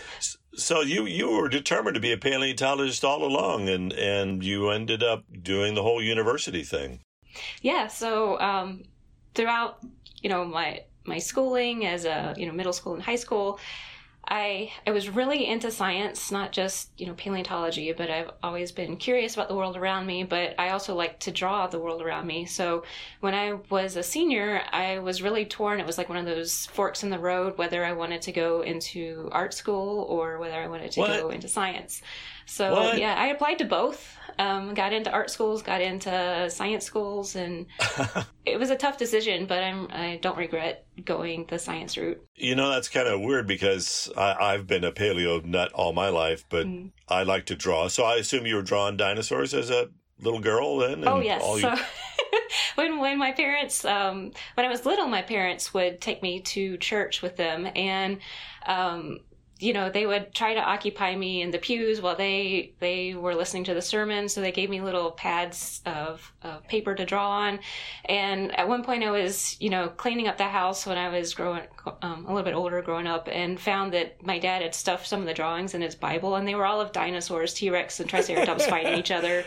So 0.54 0.80
you 0.80 1.04
you 1.04 1.28
were 1.36 1.50
determined 1.50 1.96
to 1.96 2.00
be 2.00 2.12
a 2.12 2.16
paleontologist 2.16 3.04
all 3.04 3.22
along, 3.24 3.68
and 3.68 3.92
and 3.92 4.42
you 4.42 4.70
ended 4.70 5.02
up 5.02 5.24
doing 5.42 5.74
the 5.74 5.82
whole 5.82 6.00
university 6.02 6.62
thing. 6.62 7.00
Yeah. 7.62 7.86
So 7.88 8.38
um, 8.40 8.84
throughout, 9.34 9.78
you 10.22 10.28
know, 10.28 10.44
my 10.44 10.82
my 11.06 11.18
schooling 11.18 11.84
as 11.86 12.04
a 12.04 12.34
you 12.36 12.46
know 12.46 12.52
middle 12.52 12.72
school 12.72 12.94
and 12.94 13.02
high 13.02 13.16
school, 13.16 13.58
I 14.26 14.72
I 14.86 14.90
was 14.92 15.10
really 15.10 15.46
into 15.46 15.70
science, 15.70 16.30
not 16.30 16.50
just 16.52 16.90
you 16.96 17.06
know 17.06 17.12
paleontology, 17.14 17.92
but 17.92 18.10
I've 18.10 18.30
always 18.42 18.72
been 18.72 18.96
curious 18.96 19.34
about 19.34 19.48
the 19.48 19.54
world 19.54 19.76
around 19.76 20.06
me. 20.06 20.24
But 20.24 20.54
I 20.58 20.70
also 20.70 20.94
like 20.94 21.20
to 21.20 21.30
draw 21.30 21.66
the 21.66 21.78
world 21.78 22.00
around 22.00 22.26
me. 22.26 22.46
So 22.46 22.84
when 23.20 23.34
I 23.34 23.52
was 23.68 23.96
a 23.96 24.02
senior, 24.02 24.62
I 24.72 24.98
was 25.00 25.20
really 25.20 25.44
torn. 25.44 25.78
It 25.78 25.86
was 25.86 25.98
like 25.98 26.08
one 26.08 26.16
of 26.18 26.24
those 26.24 26.66
forks 26.66 27.02
in 27.02 27.10
the 27.10 27.18
road, 27.18 27.58
whether 27.58 27.84
I 27.84 27.92
wanted 27.92 28.22
to 28.22 28.32
go 28.32 28.62
into 28.62 29.28
art 29.30 29.52
school 29.52 30.06
or 30.08 30.38
whether 30.38 30.56
I 30.56 30.68
wanted 30.68 30.90
to 30.92 31.00
What? 31.00 31.20
go 31.20 31.28
into 31.28 31.48
science. 31.48 32.00
So 32.46 32.72
What? 32.72 32.98
yeah, 32.98 33.14
I 33.14 33.26
applied 33.26 33.58
to 33.58 33.64
both. 33.66 34.16
Um, 34.38 34.74
got 34.74 34.92
into 34.92 35.10
art 35.10 35.30
schools, 35.30 35.62
got 35.62 35.80
into 35.80 36.48
science 36.50 36.84
schools, 36.84 37.36
and 37.36 37.66
it 38.44 38.58
was 38.58 38.70
a 38.70 38.76
tough 38.76 38.98
decision. 38.98 39.46
But 39.46 39.62
I'm 39.62 39.88
I 39.90 40.18
don't 40.22 40.36
regret 40.36 40.86
going 41.04 41.46
the 41.48 41.58
science 41.58 41.96
route. 41.96 42.22
You 42.34 42.54
know, 42.54 42.70
that's 42.70 42.88
kind 42.88 43.08
of 43.08 43.20
weird 43.20 43.46
because 43.46 44.10
I, 44.16 44.34
I've 44.54 44.66
been 44.66 44.84
a 44.84 44.92
paleo 44.92 45.44
nut 45.44 45.72
all 45.72 45.92
my 45.92 46.08
life, 46.08 46.44
but 46.48 46.66
Mm-hmm. 46.66 46.88
I 47.08 47.24
like 47.24 47.46
to 47.46 47.56
draw. 47.56 47.88
So 47.88 48.04
I 48.04 48.16
assume 48.16 48.46
you 48.46 48.56
were 48.56 48.62
drawing 48.62 48.96
dinosaurs 48.96 49.52
as 49.52 49.70
a 49.70 49.88
little 50.20 50.40
girl 50.40 50.78
then? 50.78 51.06
Oh 51.06 51.20
yes. 51.20 51.42
all 51.42 51.58
So 51.58 51.74
when 52.74 52.98
when 52.98 53.18
my 53.18 53.32
parents 53.32 53.84
um, 53.84 54.32
when 54.54 54.66
I 54.66 54.68
was 54.68 54.86
little, 54.86 55.06
my 55.06 55.22
parents 55.22 55.74
would 55.74 56.00
take 56.00 56.22
me 56.22 56.40
to 56.40 56.76
church 56.78 57.22
with 57.22 57.36
them, 57.36 57.68
and 57.74 58.18
um, 58.66 59.20
you 59.60 59.72
know 59.72 59.88
they 59.88 60.04
would 60.06 60.34
try 60.34 60.54
to 60.54 60.60
occupy 60.60 61.14
me 61.14 61.40
in 61.42 61.50
the 61.52 61.58
pews 61.58 62.00
while 62.00 62.16
they 62.16 62.72
they 62.80 63.14
were 63.14 63.34
listening 63.34 63.64
to 63.64 63.74
the 63.74 63.82
sermon. 63.82 64.28
So 64.28 64.40
they 64.40 64.52
gave 64.52 64.68
me 64.68 64.80
little 64.80 65.12
pads 65.12 65.80
of, 65.86 66.32
of 66.42 66.66
paper 66.66 66.94
to 66.94 67.04
draw 67.04 67.30
on, 67.30 67.60
and 68.06 68.56
at 68.58 68.68
one 68.68 68.82
point 68.82 69.04
I 69.04 69.10
was 69.10 69.56
you 69.60 69.70
know 69.70 69.88
cleaning 69.88 70.28
up 70.28 70.38
the 70.38 70.44
house 70.48 70.86
when 70.86 70.98
I 70.98 71.08
was 71.08 71.34
growing 71.34 71.62
um, 72.02 72.24
a 72.26 72.28
little 72.28 72.42
bit 72.42 72.54
older, 72.54 72.82
growing 72.82 73.06
up, 73.06 73.28
and 73.30 73.58
found 73.60 73.92
that 73.92 74.22
my 74.24 74.38
dad 74.38 74.62
had 74.62 74.74
stuffed 74.74 75.06
some 75.06 75.20
of 75.20 75.26
the 75.26 75.34
drawings 75.34 75.74
in 75.74 75.80
his 75.82 75.94
Bible, 75.94 76.34
and 76.36 76.46
they 76.48 76.54
were 76.54 76.66
all 76.66 76.80
of 76.80 76.92
dinosaurs, 76.92 77.54
T 77.54 77.70
Rex, 77.70 78.00
and 78.00 78.08
Triceratops 78.10 78.66
fighting 78.66 78.98
each 78.98 79.10
other. 79.10 79.44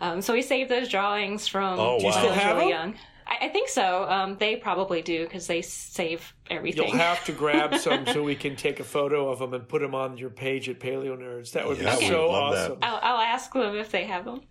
Um, 0.00 0.20
so 0.20 0.32
we 0.32 0.42
saved 0.42 0.70
those 0.70 0.88
drawings 0.88 1.46
from 1.46 1.78
Oh, 1.78 1.96
when 1.96 2.04
wow. 2.04 2.04
I 2.04 2.06
was 2.06 2.14
still 2.16 2.32
have 2.32 2.56
really 2.56 2.72
them? 2.72 2.88
young. 2.90 2.94
I, 3.24 3.46
I 3.46 3.48
think 3.50 3.68
so. 3.68 4.04
Um, 4.10 4.36
they 4.38 4.56
probably 4.56 5.00
do 5.00 5.22
because 5.24 5.46
they 5.46 5.62
save 5.62 6.34
everything. 6.52 6.88
You'll 6.88 6.96
have 6.96 7.24
to 7.24 7.32
grab 7.32 7.74
some 7.78 8.06
so 8.06 8.22
we 8.22 8.34
can 8.34 8.56
take 8.56 8.80
a 8.80 8.84
photo 8.84 9.30
of 9.30 9.38
them 9.38 9.54
and 9.54 9.66
put 9.68 9.80
them 9.82 9.94
on 9.94 10.16
your 10.18 10.30
page 10.30 10.68
at 10.68 10.80
Paleo 10.80 11.16
Nerds. 11.18 11.52
That 11.52 11.66
would 11.66 11.78
Yeah, 11.78 11.98
be 11.98 12.06
so 12.06 12.22
would 12.26 12.32
love 12.32 12.54
that. 12.54 12.64
awesome. 12.70 12.78
I'll, 12.82 13.00
I'll 13.02 13.20
ask 13.22 13.52
them 13.52 13.74
if 13.76 13.90
they 13.90 14.04
have 14.04 14.24
them. 14.24 14.42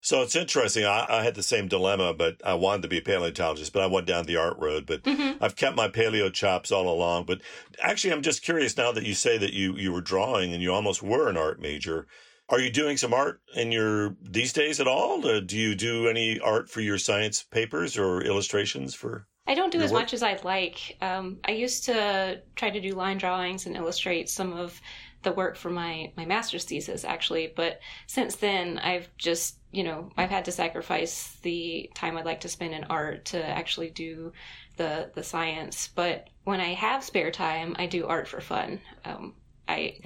So 0.00 0.20
it's 0.20 0.36
interesting. 0.36 0.84
I, 0.84 1.06
I 1.08 1.22
had 1.22 1.34
the 1.34 1.42
same 1.42 1.66
dilemma, 1.66 2.12
but 2.12 2.36
I 2.44 2.52
wanted 2.54 2.82
to 2.82 2.88
be 2.88 2.98
a 2.98 3.02
paleontologist, 3.02 3.72
but 3.72 3.82
I 3.82 3.86
went 3.86 4.06
down 4.06 4.26
the 4.26 4.36
art 4.36 4.58
road. 4.58 4.84
But 4.86 5.02
Mm-hmm. 5.04 5.42
I've 5.42 5.56
kept 5.56 5.76
my 5.76 5.88
paleo 5.88 6.30
chops 6.32 6.70
all 6.70 6.88
along. 6.92 7.24
But 7.24 7.40
actually, 7.82 8.12
I'm 8.12 8.22
just 8.22 8.42
curious 8.42 8.76
now 8.76 8.92
that 8.92 9.04
you 9.06 9.14
say 9.14 9.38
that 9.38 9.54
you, 9.54 9.74
you 9.76 9.92
were 9.92 10.02
drawing 10.02 10.52
and 10.52 10.62
you 10.62 10.72
almost 10.74 11.02
were 11.02 11.28
an 11.28 11.36
art 11.38 11.58
major. 11.60 12.06
Are 12.50 12.60
you 12.60 12.70
doing 12.70 12.98
some 12.98 13.14
art 13.14 13.40
in 13.56 13.72
your 13.72 14.16
these 14.20 14.52
days 14.52 14.78
at 14.78 14.86
all? 14.86 15.26
Uh, 15.26 15.40
do 15.40 15.56
you 15.56 15.74
do 15.74 16.06
any 16.06 16.38
art 16.38 16.68
for 16.68 16.82
your 16.82 16.98
science 16.98 17.42
papers 17.42 17.96
or 17.96 18.20
illustrations 18.20 18.94
for? 18.94 19.26
I 19.46 19.54
don't 19.54 19.72
do 19.72 19.78
Your 19.78 19.84
as 19.84 19.92
work? 19.92 20.02
much 20.02 20.14
as 20.14 20.22
I'd 20.22 20.44
like. 20.44 20.96
Um, 21.02 21.38
I 21.44 21.52
used 21.52 21.84
to 21.84 22.40
try 22.56 22.70
to 22.70 22.80
do 22.80 22.92
line 22.94 23.18
drawings 23.18 23.66
and 23.66 23.76
illustrate 23.76 24.28
some 24.28 24.52
of 24.52 24.80
the 25.22 25.32
work 25.32 25.56
for 25.56 25.70
my 25.70 26.12
my 26.16 26.24
master's 26.24 26.64
thesis, 26.64 27.04
actually. 27.04 27.52
But 27.54 27.80
since 28.06 28.36
then, 28.36 28.78
I've 28.78 29.08
just 29.18 29.58
you 29.70 29.82
know 29.84 30.10
I've 30.16 30.30
had 30.30 30.44
to 30.46 30.52
sacrifice 30.52 31.36
the 31.42 31.90
time 31.94 32.16
I'd 32.16 32.24
like 32.24 32.40
to 32.40 32.48
spend 32.48 32.74
in 32.74 32.84
art 32.84 33.26
to 33.26 33.44
actually 33.46 33.90
do 33.90 34.32
the 34.76 35.10
the 35.14 35.22
science. 35.22 35.88
But 35.94 36.28
when 36.44 36.60
I 36.60 36.74
have 36.74 37.04
spare 37.04 37.30
time, 37.30 37.76
I 37.78 37.86
do 37.86 38.06
art 38.06 38.28
for 38.28 38.40
fun. 38.40 38.80
Um, 39.04 39.34
I. 39.68 39.98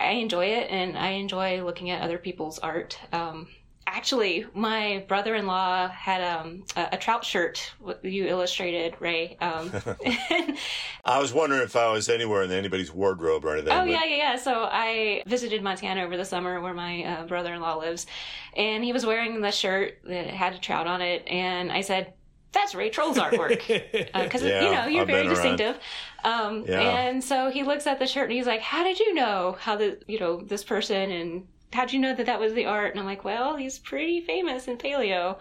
I 0.00 0.12
enjoy 0.12 0.46
it 0.46 0.70
and 0.70 0.96
I 0.96 1.08
enjoy 1.10 1.64
looking 1.64 1.90
at 1.90 2.02
other 2.02 2.18
people's 2.18 2.60
art. 2.60 2.96
Um, 3.12 3.48
actually, 3.94 4.46
my 4.54 5.04
brother 5.08 5.34
in 5.34 5.46
law 5.46 5.88
had 5.88 6.22
um, 6.22 6.64
a, 6.76 6.88
a 6.92 6.96
trout 6.96 7.24
shirt 7.24 7.72
you 8.02 8.26
illustrated, 8.26 8.94
Ray. 9.00 9.36
Um, 9.40 9.72
I 11.04 11.18
was 11.18 11.32
wondering 11.32 11.62
if 11.62 11.74
I 11.76 11.90
was 11.90 12.08
anywhere 12.08 12.42
in 12.42 12.52
anybody's 12.52 12.92
wardrobe 12.92 13.44
or 13.44 13.54
anything. 13.54 13.72
Oh 13.72 13.80
but- 13.80 13.88
yeah, 13.88 14.04
yeah, 14.04 14.16
yeah. 14.16 14.36
So 14.36 14.68
I 14.70 15.22
visited 15.26 15.62
Montana 15.62 16.02
over 16.02 16.16
the 16.16 16.24
summer, 16.24 16.60
where 16.60 16.74
my 16.74 17.02
uh, 17.04 17.26
brother-in-law 17.26 17.76
lives, 17.78 18.06
and 18.56 18.84
he 18.84 18.92
was 18.92 19.04
wearing 19.06 19.40
the 19.40 19.50
shirt 19.50 19.98
that 20.04 20.26
had 20.28 20.54
a 20.54 20.58
trout 20.58 20.86
on 20.86 21.00
it, 21.00 21.26
and 21.26 21.72
I 21.72 21.80
said, 21.80 22.12
"That's 22.52 22.74
Ray 22.74 22.90
Troll's 22.90 23.18
artwork," 23.24 23.66
because 24.12 24.42
Yeah, 24.42 24.64
you 24.64 24.70
know 24.70 24.86
you're 24.86 25.02
I've 25.02 25.08
very 25.08 25.28
distinctive. 25.28 25.78
Um, 26.24 26.64
Yeah. 26.66 26.80
And 26.80 27.22
so 27.22 27.50
he 27.50 27.62
looks 27.62 27.86
at 27.86 27.98
the 27.98 28.06
shirt 28.06 28.24
and 28.24 28.32
he's 28.32 28.46
like, 28.46 28.60
"How 28.60 28.84
did 28.84 28.98
you 29.00 29.14
know 29.14 29.56
how 29.60 29.76
the 29.76 29.98
you 30.06 30.18
know 30.20 30.40
this 30.40 30.64
person 30.64 31.10
and?" 31.10 31.46
How'd 31.72 31.92
you 31.92 31.98
know 31.98 32.14
that 32.14 32.26
that 32.26 32.40
was 32.40 32.54
the 32.54 32.66
art? 32.66 32.92
And 32.92 33.00
I'm 33.00 33.06
like, 33.06 33.24
well, 33.24 33.56
he's 33.56 33.78
pretty 33.78 34.20
famous 34.20 34.68
in 34.68 34.78
paleo. 34.78 35.36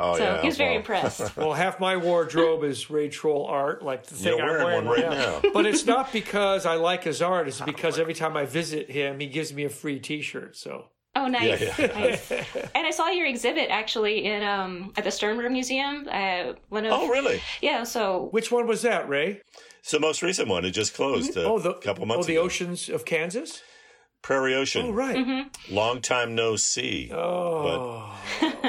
Oh 0.00 0.16
so 0.16 0.22
yeah. 0.22 0.40
he 0.42 0.46
was 0.46 0.56
very 0.56 0.70
well, 0.70 0.78
impressed. 0.78 1.36
Well, 1.36 1.52
half 1.54 1.80
my 1.80 1.96
wardrobe 1.96 2.62
is 2.62 2.88
Ray 2.88 3.08
Troll 3.08 3.46
art, 3.46 3.82
like 3.82 4.06
the 4.06 4.14
thing 4.14 4.36
You're 4.38 4.42
I'm 4.42 4.48
wearing 4.48 4.64
wearing 4.64 4.86
one 4.86 4.94
right 5.00 5.10
now. 5.10 5.40
now. 5.42 5.50
But 5.52 5.66
it's 5.66 5.86
not 5.86 6.12
because 6.20 6.66
I 6.66 6.74
like 6.76 7.02
his 7.04 7.20
art; 7.20 7.48
it's 7.48 7.60
because 7.60 7.98
every 7.98 8.14
time 8.14 8.36
I 8.36 8.44
visit 8.44 8.90
him, 8.90 9.18
he 9.18 9.26
gives 9.26 9.52
me 9.52 9.64
a 9.64 9.68
free 9.68 9.98
T-shirt. 9.98 10.56
So 10.56 10.86
Oh, 11.16 11.26
nice, 11.26 11.60
Yeah, 11.60 11.74
yeah. 11.78 11.86
nice. 11.98 12.30
And 12.30 12.86
I 12.86 12.92
saw 12.92 13.08
your 13.08 13.26
exhibit 13.26 13.70
actually 13.70 14.24
in 14.24 14.44
um 14.44 14.92
at 14.96 15.02
the 15.02 15.10
Sternberg 15.10 15.50
Museum. 15.50 16.06
Uh, 16.08 16.52
one 16.68 16.86
of 16.86 16.92
Oh 16.92 17.08
really? 17.08 17.40
yeah. 17.60 17.82
So 17.82 18.28
which 18.30 18.52
one 18.52 18.68
was 18.68 18.82
that, 18.82 19.08
Ray? 19.08 19.40
It's 19.80 19.90
the 19.90 19.98
most 19.98 20.22
recent 20.22 20.48
one. 20.48 20.64
It 20.64 20.70
just 20.72 20.94
closed 20.94 21.36
a 21.36 21.44
Oh, 21.44 21.58
the 21.58 21.74
couple 21.74 22.06
months. 22.06 22.26
oh 22.26 22.28
the 22.28 22.36
ago. 22.36 22.42
oceans 22.44 22.88
of 22.88 23.04
Kansas. 23.04 23.62
Prairie 24.22 24.54
Ocean. 24.54 24.86
Oh 24.86 24.92
right. 24.92 25.16
Mm-hmm. 25.16 25.74
Long 25.74 26.00
time 26.00 26.34
no 26.34 26.56
see. 26.56 27.10
Oh, 27.12 28.14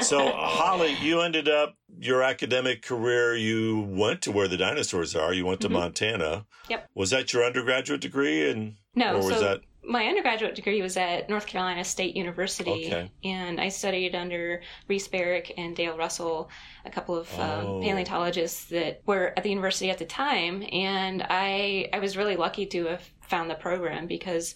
So, 0.00 0.30
Holly, 0.32 0.96
you 1.00 1.20
ended 1.20 1.48
up 1.48 1.74
your 1.98 2.22
academic 2.22 2.82
career. 2.82 3.34
You 3.36 3.80
went 3.80 4.22
to 4.22 4.32
where 4.32 4.48
the 4.48 4.56
dinosaurs 4.56 5.14
are. 5.14 5.34
You 5.34 5.44
went 5.44 5.60
to 5.62 5.68
Montana. 5.68 6.24
Mm-hmm. 6.24 6.70
Yep. 6.72 6.88
Was 6.94 7.10
that 7.10 7.32
your 7.32 7.44
undergraduate 7.44 8.00
degree? 8.00 8.48
And 8.50 8.76
no, 8.94 9.14
or 9.14 9.16
was 9.18 9.26
so 9.34 9.40
that 9.40 9.60
my 9.82 10.06
undergraduate 10.06 10.54
degree 10.54 10.80
was 10.82 10.96
at 10.96 11.28
North 11.28 11.46
Carolina 11.46 11.82
State 11.84 12.14
University, 12.16 12.86
Okay. 12.86 13.10
and 13.24 13.60
I 13.60 13.68
studied 13.70 14.14
under 14.14 14.62
Reese 14.88 15.08
Barrick 15.08 15.52
and 15.56 15.74
Dale 15.74 15.96
Russell, 15.96 16.48
a 16.84 16.90
couple 16.90 17.16
of 17.16 17.28
Oh. 17.38 17.78
um, 17.78 17.82
paleontologists 17.82 18.66
that 18.66 19.00
were 19.06 19.32
at 19.36 19.42
the 19.42 19.48
university 19.50 19.90
at 19.90 19.98
the 19.98 20.04
time, 20.04 20.62
and 20.70 21.24
I 21.28 21.88
I 21.92 21.98
was 21.98 22.16
really 22.16 22.36
lucky 22.36 22.66
to 22.66 22.86
have 22.86 23.02
found 23.20 23.50
the 23.50 23.56
program 23.56 24.06
because. 24.06 24.54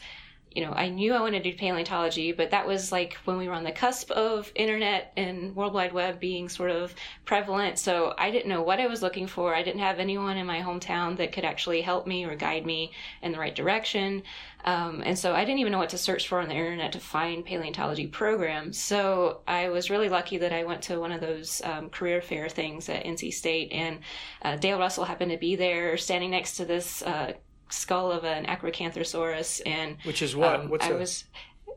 You 0.54 0.64
know, 0.64 0.72
I 0.72 0.88
knew 0.88 1.12
I 1.12 1.20
wanted 1.20 1.42
to 1.42 1.50
do 1.50 1.56
paleontology, 1.56 2.32
but 2.32 2.50
that 2.52 2.66
was 2.66 2.92
like 2.92 3.14
when 3.24 3.36
we 3.36 3.48
were 3.48 3.54
on 3.54 3.64
the 3.64 3.72
cusp 3.72 4.10
of 4.12 4.52
internet 4.54 5.12
and 5.16 5.54
World 5.56 5.74
Wide 5.74 5.92
Web 5.92 6.20
being 6.20 6.48
sort 6.48 6.70
of 6.70 6.94
prevalent. 7.24 7.78
So 7.78 8.14
I 8.16 8.30
didn't 8.30 8.48
know 8.48 8.62
what 8.62 8.80
I 8.80 8.86
was 8.86 9.02
looking 9.02 9.26
for. 9.26 9.54
I 9.54 9.62
didn't 9.62 9.80
have 9.80 9.98
anyone 9.98 10.36
in 10.36 10.46
my 10.46 10.60
hometown 10.60 11.16
that 11.16 11.32
could 11.32 11.44
actually 11.44 11.80
help 11.80 12.06
me 12.06 12.24
or 12.24 12.36
guide 12.36 12.64
me 12.64 12.92
in 13.22 13.32
the 13.32 13.38
right 13.38 13.54
direction. 13.54 14.22
Um, 14.64 15.02
and 15.04 15.18
so 15.18 15.34
I 15.34 15.44
didn't 15.44 15.58
even 15.58 15.72
know 15.72 15.78
what 15.78 15.90
to 15.90 15.98
search 15.98 16.26
for 16.28 16.40
on 16.40 16.48
the 16.48 16.54
internet 16.54 16.92
to 16.92 17.00
find 17.00 17.44
paleontology 17.44 18.06
programs. 18.06 18.78
So 18.78 19.40
I 19.46 19.68
was 19.68 19.90
really 19.90 20.08
lucky 20.08 20.38
that 20.38 20.52
I 20.52 20.64
went 20.64 20.82
to 20.82 20.98
one 20.98 21.12
of 21.12 21.20
those 21.20 21.60
um, 21.64 21.90
career 21.90 22.22
fair 22.22 22.48
things 22.48 22.88
at 22.88 23.04
NC 23.04 23.34
State, 23.34 23.72
and 23.72 23.98
uh, 24.42 24.56
Dale 24.56 24.78
Russell 24.78 25.04
happened 25.04 25.32
to 25.32 25.36
be 25.36 25.56
there, 25.56 25.96
standing 25.98 26.30
next 26.30 26.56
to 26.56 26.64
this 26.64 27.02
uh, 27.02 27.34
skull 27.74 28.10
of 28.12 28.24
an 28.24 28.46
Acrocanthosaurus, 28.46 29.60
and 29.66 29.96
which 30.04 30.22
is 30.22 30.34
what? 30.36 30.60
um, 30.60 30.68
What's 30.68 30.86
I 30.86 30.90
a- 30.90 30.96
was. 30.96 31.24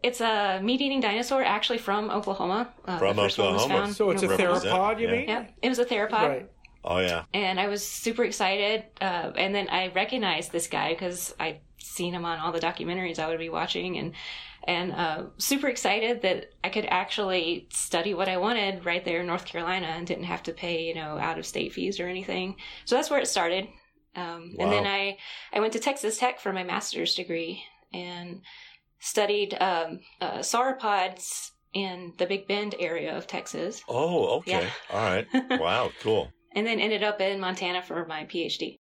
It's 0.04 0.22
a 0.22 0.60
meat-eating 0.62 1.00
dinosaur, 1.02 1.44
actually 1.44 1.80
from 1.80 2.12
Oklahoma. 2.12 2.72
Uh, 2.86 3.00
From 3.00 3.16
the 3.16 3.24
first 3.24 3.40
was 3.40 3.48
Oklahoma. 3.64 3.74
found 3.86 3.96
So 3.96 4.12
it's 4.12 4.22
a 4.22 4.26
in 4.26 4.32
Oklahoma. 4.34 4.54
Represent, 4.54 4.76
theropod, 4.76 5.02
you 5.02 5.08
yeah. 5.08 5.12
mean? 5.16 5.28
Yeah, 5.28 5.46
it 5.64 5.70
was 5.70 5.80
a 5.80 5.86
theropod. 5.86 6.12
Right. 6.30 6.50
Oh 6.90 7.00
yeah. 7.00 7.24
and 7.34 7.60
I 7.60 7.68
was 7.68 7.86
super 7.86 8.24
excited. 8.24 8.84
Uh, 9.02 9.32
and 9.36 9.54
then 9.54 9.68
I 9.70 9.88
recognized 9.90 10.52
this 10.52 10.68
guy 10.68 10.94
because 10.94 11.34
I'd 11.40 11.60
seen 11.80 12.14
him 12.14 12.24
on 12.26 12.40
all 12.40 12.52
the 12.52 12.60
documentaries 12.60 13.18
I 13.20 13.28
would 13.28 13.40
be 13.40 13.50
watching, 13.50 13.98
and 13.98 14.14
and 14.66 14.92
uh, 14.94 15.24
super 15.38 15.68
excited 15.68 16.22
that 16.22 16.52
I 16.64 16.70
could 16.70 16.86
actually 16.86 17.68
study 17.72 18.14
what 18.14 18.30
I 18.30 18.38
wanted 18.38 18.86
right 18.86 19.04
there 19.04 19.22
in 19.22 19.28
North 19.28 19.46
Carolina 19.46 19.88
and 19.88 20.06
didn't 20.06 20.26
have 20.26 20.44
to 20.44 20.54
pay 20.54 20.84
you 20.84 20.94
know 20.96 21.18
out 21.18 21.40
of 21.40 21.46
state 21.46 21.74
fees 21.74 22.00
or 22.00 22.08
anything. 22.08 22.56
So 22.86 22.96
that's 22.96 23.10
where 23.10 23.20
it 23.20 23.28
started. 23.28 23.68
Um, 24.18 24.56
And 24.60 24.72
then 24.72 24.86
I 24.88 25.18
I 25.54 25.60
went 25.60 25.74
to 25.74 25.80
Texas 25.80 26.18
Tech 26.18 26.40
for 26.40 26.52
my 26.52 26.64
master's 26.64 27.16
degree 27.16 27.64
and 27.94 28.42
studied 29.00 29.54
um, 29.62 30.00
uh, 30.20 30.40
sauropods 30.40 31.52
in 31.74 32.14
the 32.18 32.26
Big 32.26 32.48
Bend 32.48 32.74
area 32.80 33.16
of 33.16 33.28
Texas, 33.28 33.84
Oh, 33.88 34.38
okay. 34.40 34.64
Yeah. 34.64 34.70
All 34.92 35.04
right. 35.04 35.28
Wow, 35.62 35.92
cool. 36.02 36.32
and 36.56 36.66
then 36.66 36.80
ended 36.80 37.04
up 37.04 37.22
in 37.22 37.40
Montana 37.40 37.82
for 37.84 38.06
my 38.08 38.26
PhD. 38.26 38.76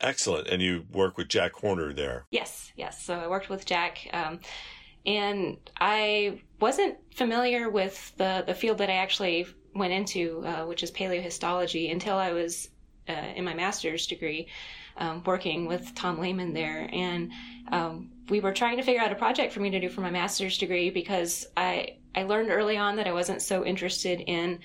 Excellent. 0.00 0.48
And 0.48 0.60
you 0.62 0.84
work 0.92 1.16
with 1.18 1.28
Jack 1.28 1.52
Horner 1.52 1.92
there. 1.92 2.24
Yes, 2.30 2.72
yes. 2.74 3.04
So 3.04 3.14
I 3.14 3.28
worked 3.28 3.50
with 3.50 3.66
Jack, 3.66 4.08
um, 4.12 4.40
and 5.06 5.58
I 5.78 6.40
wasn't 6.58 6.96
familiar 7.14 7.68
with 7.70 8.12
the 8.16 8.42
the 8.46 8.54
field 8.54 8.78
that 8.78 8.90
I 8.90 8.94
actually 8.94 9.46
went 9.74 9.92
into, 9.92 10.42
uh, 10.46 10.64
which 10.66 10.82
is 10.82 10.90
paleohistology, 10.90 11.92
until 11.92 12.16
I 12.16 12.32
was 12.32 12.70
uh, 13.10 13.32
in 13.36 13.44
my 13.44 13.54
master's 13.54 14.06
degree, 14.06 14.46
um, 14.96 15.22
working 15.24 15.66
with 15.66 15.94
Tom 15.94 16.18
Lehman 16.18 16.52
there, 16.52 16.88
and 16.92 17.32
um, 17.72 18.10
we 18.28 18.40
were 18.40 18.52
trying 18.52 18.76
to 18.76 18.82
figure 18.82 19.00
out 19.00 19.12
a 19.12 19.16
project 19.16 19.52
for 19.52 19.60
me 19.60 19.70
to 19.70 19.80
do 19.80 19.88
for 19.88 20.00
my 20.00 20.10
master's 20.10 20.58
degree 20.58 20.90
because 20.90 21.46
I 21.56 21.96
I 22.14 22.24
learned 22.24 22.50
early 22.50 22.76
on 22.76 22.96
that 22.96 23.06
I 23.06 23.12
wasn't 23.12 23.42
so 23.42 23.64
interested 23.64 24.20
in 24.20 24.60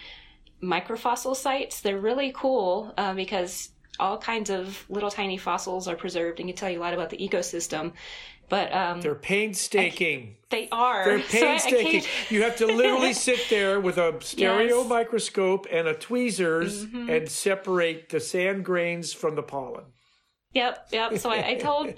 microfossil 0.63 1.35
sites. 1.35 1.81
They're 1.81 1.99
really 1.99 2.31
cool 2.35 2.93
uh, 2.97 3.13
because 3.13 3.69
all 3.99 4.17
kinds 4.17 4.49
of 4.49 4.83
little 4.89 5.11
tiny 5.11 5.37
fossils 5.37 5.87
are 5.87 5.95
preserved 5.95 6.39
and 6.39 6.49
can 6.49 6.55
tell 6.55 6.69
you 6.69 6.79
a 6.79 6.81
lot 6.81 6.93
about 6.93 7.09
the 7.09 7.17
ecosystem. 7.17 7.93
But 8.47 8.71
um, 8.73 9.01
They're 9.01 9.15
painstaking. 9.15 10.37
they 10.49 10.69
are. 10.71 11.03
They're 11.05 11.21
So 11.29 11.37
I- 11.37 11.39
I 11.55 11.57
painstaking. 11.59 12.03
you 12.29 12.43
have 12.43 12.55
to 12.57 12.67
literally 12.67 13.13
sit 13.27 13.39
there 13.49 13.79
with 13.79 13.97
a 13.97 14.15
stereo 14.21 14.79
Yes. 14.81 14.87
microscope 14.89 15.65
and 15.71 15.87
a 15.87 15.93
tweezers 15.95 16.85
Mhm. 16.85 17.09
and 17.17 17.29
separate 17.29 18.09
the 18.09 18.19
sand 18.19 18.63
grains 18.63 19.13
from 19.13 19.35
the 19.35 19.43
pollen. 19.43 19.85
Yep, 20.53 20.87
yep. 20.91 21.17
So 21.17 21.29
I, 21.31 21.47
I 21.49 21.55
told, 21.59 21.93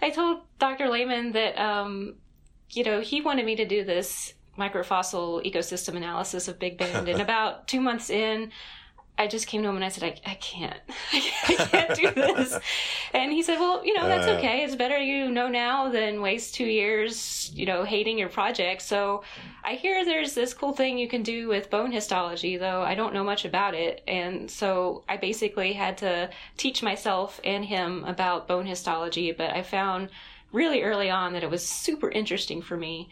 I 0.00 0.10
told 0.10 0.42
Dr. 0.58 0.88
Lehman 0.88 1.32
that, 1.32 1.58
um, 1.58 2.14
you 2.70 2.84
know, 2.84 3.00
he 3.00 3.20
wanted 3.20 3.44
me 3.44 3.56
to 3.56 3.66
do 3.66 3.84
this 3.84 4.34
microfossil 4.58 5.44
ecosystem 5.44 5.96
analysis 5.96 6.48
of 6.48 6.58
Big 6.58 6.78
Bend, 6.78 7.08
and 7.08 7.20
about 7.20 7.68
two 7.68 7.80
months 7.80 8.10
in, 8.10 8.50
I 9.18 9.26
just 9.26 9.48
came 9.48 9.62
to 9.62 9.68
him 9.68 9.74
and 9.76 9.84
I 9.84 9.88
said, 9.88 10.04
I, 10.04 10.30
I 10.30 10.34
can't, 10.36 10.78
I 11.12 11.54
can't 11.70 11.94
do 11.94 12.10
this. 12.12 12.58
And 13.12 13.32
he 13.32 13.42
said, 13.42 13.58
Well, 13.58 13.84
you 13.84 13.92
know, 13.94 14.06
that's 14.06 14.26
Uh. 14.28 14.36
okay. 14.38 14.62
It's 14.62 14.76
better 14.76 14.96
you 14.96 15.30
know 15.30 15.48
now 15.48 15.90
than 15.90 16.22
waste 16.22 16.54
two 16.54 16.66
years, 16.66 17.50
you 17.54 17.66
know, 17.66 17.82
hating 17.82 18.16
your 18.16 18.28
project. 18.28 18.82
So 18.82 19.24
I 19.64 19.74
hear 19.74 20.04
there's 20.04 20.34
this 20.34 20.54
cool 20.54 20.72
thing 20.72 20.98
you 20.98 21.08
can 21.08 21.22
do 21.22 21.48
with 21.48 21.68
bone 21.68 21.90
histology, 21.90 22.56
though 22.56 22.82
I 22.82 22.94
don't 22.94 23.12
know 23.12 23.24
much 23.24 23.44
about 23.44 23.74
it. 23.74 24.02
And 24.06 24.48
so 24.50 25.02
I 25.08 25.16
basically 25.16 25.72
had 25.72 25.98
to 25.98 26.30
teach 26.56 26.82
myself 26.82 27.40
and 27.44 27.64
him 27.64 28.04
about 28.04 28.46
bone 28.48 28.66
histology, 28.66 29.32
but 29.32 29.50
I 29.50 29.62
found 29.62 30.10
really 30.52 30.82
early 30.82 31.10
on 31.10 31.32
that 31.32 31.42
it 31.42 31.50
was 31.50 31.66
super 31.68 32.08
interesting 32.10 32.62
for 32.62 32.76
me. 32.76 33.10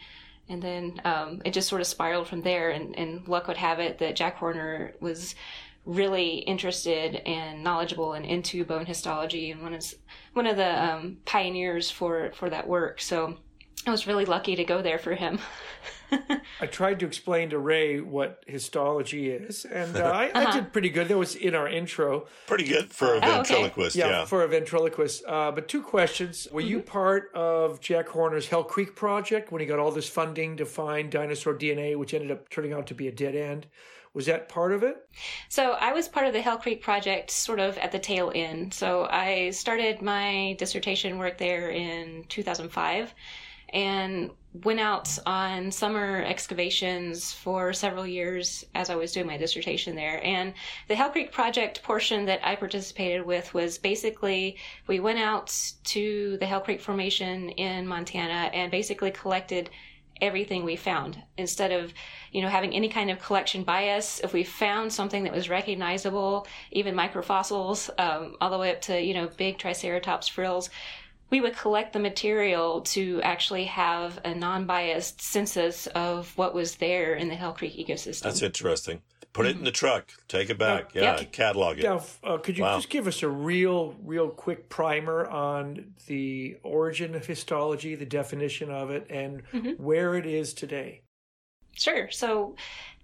And 0.49 0.61
then 0.63 1.01
um, 1.03 1.41
it 1.43 1.51
just 1.53 1.67
sort 1.67 1.81
of 1.81 1.87
spiraled 1.87 2.27
from 2.29 2.41
there. 2.41 2.69
And, 2.69 2.97
and 2.97 3.27
luck 3.27 3.47
would 3.49 3.57
have 3.57 3.79
it 3.79 3.97
that 3.99 4.15
Jack 4.15 4.37
Horner 4.37 4.93
was 5.01 5.35
really 5.87 6.39
interested 6.39 7.15
and 7.25 7.63
knowledgeable 7.63 8.13
and 8.13 8.25
into 8.25 8.65
bone 8.65 8.85
histology 8.85 9.51
and 9.51 9.61
one 9.63 9.73
is 9.73 9.95
one 10.33 10.45
of 10.45 10.57
the 10.57 10.83
um, 10.83 11.17
pioneers 11.25 11.89
for 11.89 12.31
for 12.33 12.49
that 12.49 12.67
work. 12.67 12.99
So 13.01 13.37
I 13.85 13.91
was 13.91 14.05
really 14.05 14.25
lucky 14.25 14.55
to 14.57 14.65
go 14.65 14.81
there 14.81 14.99
for 14.99 15.15
him. 15.15 15.39
I 16.61 16.65
tried 16.65 16.99
to 17.01 17.05
explain 17.05 17.49
to 17.51 17.57
Ray 17.59 17.99
what 18.01 18.43
histology 18.47 19.29
is, 19.29 19.65
and 19.65 19.95
uh, 19.95 20.03
I, 20.03 20.25
I 20.33 20.43
Uh-huh. 20.43 20.51
did 20.59 20.73
pretty 20.73 20.89
good. 20.89 21.07
That 21.09 21.17
was 21.17 21.35
in 21.35 21.53
our 21.55 21.67
intro. 21.69 22.27
Pretty 22.47 22.63
good 22.65 22.91
for 22.91 23.07
a 23.07 23.09
Oh, 23.11 23.15
okay. 23.17 23.31
ventriloquist. 23.53 23.95
Yeah, 23.95 24.07
Yeah. 24.09 24.25
for 24.25 24.43
a 24.43 24.47
ventriloquist. 24.47 25.23
Uh, 25.25 25.51
but 25.51 25.67
two 25.67 25.81
questions. 25.81 26.47
Were 26.51 26.61
you 26.61 26.79
part 26.81 27.29
of 27.33 27.79
Jack 27.81 28.07
Horner's 28.09 28.47
Hell 28.47 28.63
Creek 28.63 28.95
project 28.95 29.51
when 29.51 29.59
he 29.61 29.67
got 29.67 29.79
all 29.79 29.91
this 29.91 30.09
funding 30.09 30.57
to 30.57 30.65
find 30.65 31.11
dinosaur 31.11 31.53
DNA, 31.53 31.95
which 31.97 32.13
ended 32.13 32.31
up 32.31 32.49
turning 32.49 32.73
out 32.73 32.87
to 32.87 32.93
be 32.95 33.07
a 33.07 33.11
dead 33.11 33.35
end? 33.35 33.67
Was 34.17 34.25
that 34.25 34.49
part 34.49 34.71
of 34.71 34.81
it? 34.81 35.07
So 35.47 35.73
I 35.73 35.93
was 35.93 36.07
part 36.07 36.25
of 36.25 36.33
the 36.33 36.41
Hell 36.41 36.57
Creek 36.57 36.81
project 36.81 37.29
sort 37.29 37.59
of 37.59 37.77
at 37.77 37.91
the 37.91 37.99
tail 37.99 38.31
end. 38.33 38.73
So 38.73 39.07
I 39.11 39.51
started 39.51 40.01
my 40.01 40.55
dissertation 40.57 41.19
work 41.19 41.37
there 41.37 41.69
in 41.69 42.25
2005 42.27 43.13
and 43.73 44.31
went 44.63 44.79
out 44.79 45.19
on 45.27 45.69
summer 45.69 46.23
excavations 46.25 47.31
for 47.31 47.73
several 47.73 48.07
years 48.07 48.65
as 48.73 48.89
I 48.89 48.95
was 48.95 49.11
doing 49.11 49.27
my 49.27 49.37
dissertation 49.37 49.95
there. 49.95 50.19
And 50.25 50.55
the 50.87 50.95
Hell 50.95 51.11
Creek 51.11 51.31
project 51.31 51.83
portion 51.83 52.25
that 52.25 52.39
I 52.43 52.55
participated 52.55 53.23
with 53.23 53.53
was 53.53 53.77
basically 53.77 54.57
we 54.87 54.99
went 54.99 55.19
out 55.19 55.55
to 55.83 56.37
the 56.39 56.47
Hell 56.47 56.61
Creek 56.61 56.81
Formation 56.81 57.49
in 57.49 57.85
Montana 57.85 58.49
and 58.51 58.71
basically 58.71 59.11
collected 59.11 59.69
everything 60.21 60.63
we 60.63 60.75
found 60.75 61.21
instead 61.37 61.71
of 61.71 61.93
you 62.31 62.41
know 62.41 62.47
having 62.47 62.73
any 62.73 62.89
kind 62.89 63.09
of 63.09 63.19
collection 63.19 63.63
bias 63.63 64.19
if 64.23 64.33
we 64.33 64.43
found 64.43 64.91
something 64.91 65.23
that 65.23 65.33
was 65.33 65.49
recognizable 65.49 66.47
even 66.71 66.95
microfossils 66.95 67.89
um, 67.99 68.35
all 68.41 68.49
the 68.49 68.57
way 68.57 68.71
up 68.71 68.81
to 68.81 68.99
you 69.01 69.13
know 69.13 69.27
big 69.37 69.57
triceratops 69.57 70.27
frills 70.27 70.69
we 71.29 71.41
would 71.41 71.55
collect 71.57 71.93
the 71.93 71.99
material 71.99 72.81
to 72.81 73.21
actually 73.21 73.65
have 73.65 74.19
a 74.23 74.33
non-biased 74.33 75.21
census 75.21 75.87
of 75.87 76.31
what 76.37 76.53
was 76.53 76.75
there 76.75 77.15
in 77.15 77.27
the 77.27 77.35
Hell 77.35 77.51
Creek 77.53 77.75
ecosystem. 77.75 78.21
That's 78.21 78.41
interesting. 78.41 79.01
Put 79.37 79.45
it 79.45 79.55
in 79.55 79.63
the 79.63 79.71
truck. 79.71 80.09
Take 80.27 80.49
it 80.49 80.57
back. 80.57 80.95
Now- 80.95 81.01
Yeah. 81.01 81.19
Yep. 81.19 81.31
Catalog 81.31 81.77
it. 81.77 81.83
Now, 81.83 82.03
uh, 82.23 82.37
could 82.39 82.57
you 82.57 82.63
Wow. 82.63 82.77
just 82.77 82.89
give 82.89 83.05
us 83.05 83.21
a 83.21 83.29
real, 83.29 83.95
real 84.03 84.29
quick 84.29 84.67
primer 84.67 85.27
on 85.27 85.93
the 86.07 86.57
origin 86.63 87.13
of 87.13 87.25
histology, 87.27 87.93
the 87.93 88.05
definition 88.05 88.71
of 88.71 88.89
it, 88.89 89.05
and 89.11 89.43
where 89.77 90.15
it 90.15 90.25
is 90.25 90.53
today? 90.55 91.01
Sure. 91.75 92.09
So, 92.09 92.55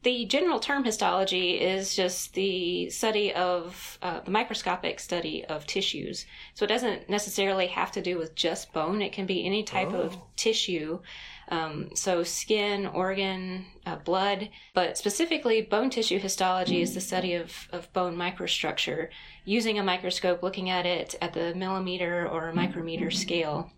the 0.02 0.26
general 0.26 0.60
term 0.60 0.84
histology 0.84 1.62
is 1.62 1.96
just 1.96 2.34
the 2.34 2.90
study 2.90 3.32
of 3.34 3.98
uh, 4.02 4.20
the 4.22 4.32
microscopic 4.32 5.00
study 5.00 5.46
of 5.46 5.66
tissues. 5.68 6.26
So, 6.56 6.66
it 6.66 6.70
doesn't 6.70 7.08
necessarily 7.10 7.68
have 7.68 7.92
to 7.92 8.02
do 8.02 8.18
with 8.18 8.34
just 8.36 8.74
bone, 8.74 9.02
it 9.04 9.14
can 9.14 9.28
be 9.28 9.46
any 9.46 9.62
type 9.64 9.94
of 9.94 10.18
tissue. 10.36 11.00
Um, 11.50 11.90
so, 11.96 12.24
skin, 12.24 12.88
organ, 12.88 13.66
uh, 13.86 13.98
blood, 13.98 14.50
but 14.74 14.98
specifically, 14.98 15.62
bone 15.62 15.90
tissue 15.90 16.20
histology 16.20 16.82
is 16.82 16.94
the 16.94 17.02
study 17.02 17.34
of, 17.36 17.52
of 17.72 17.92
bone 17.94 18.16
microstructure 18.16 19.10
using 19.46 19.80
a 19.80 19.84
microscope, 19.84 20.42
looking 20.42 20.70
at 20.70 20.86
it 20.86 21.16
at 21.22 21.34
the 21.34 21.54
millimeter 21.56 22.28
or 22.28 22.54
micrometer 22.54 23.12
scale. 23.12 23.72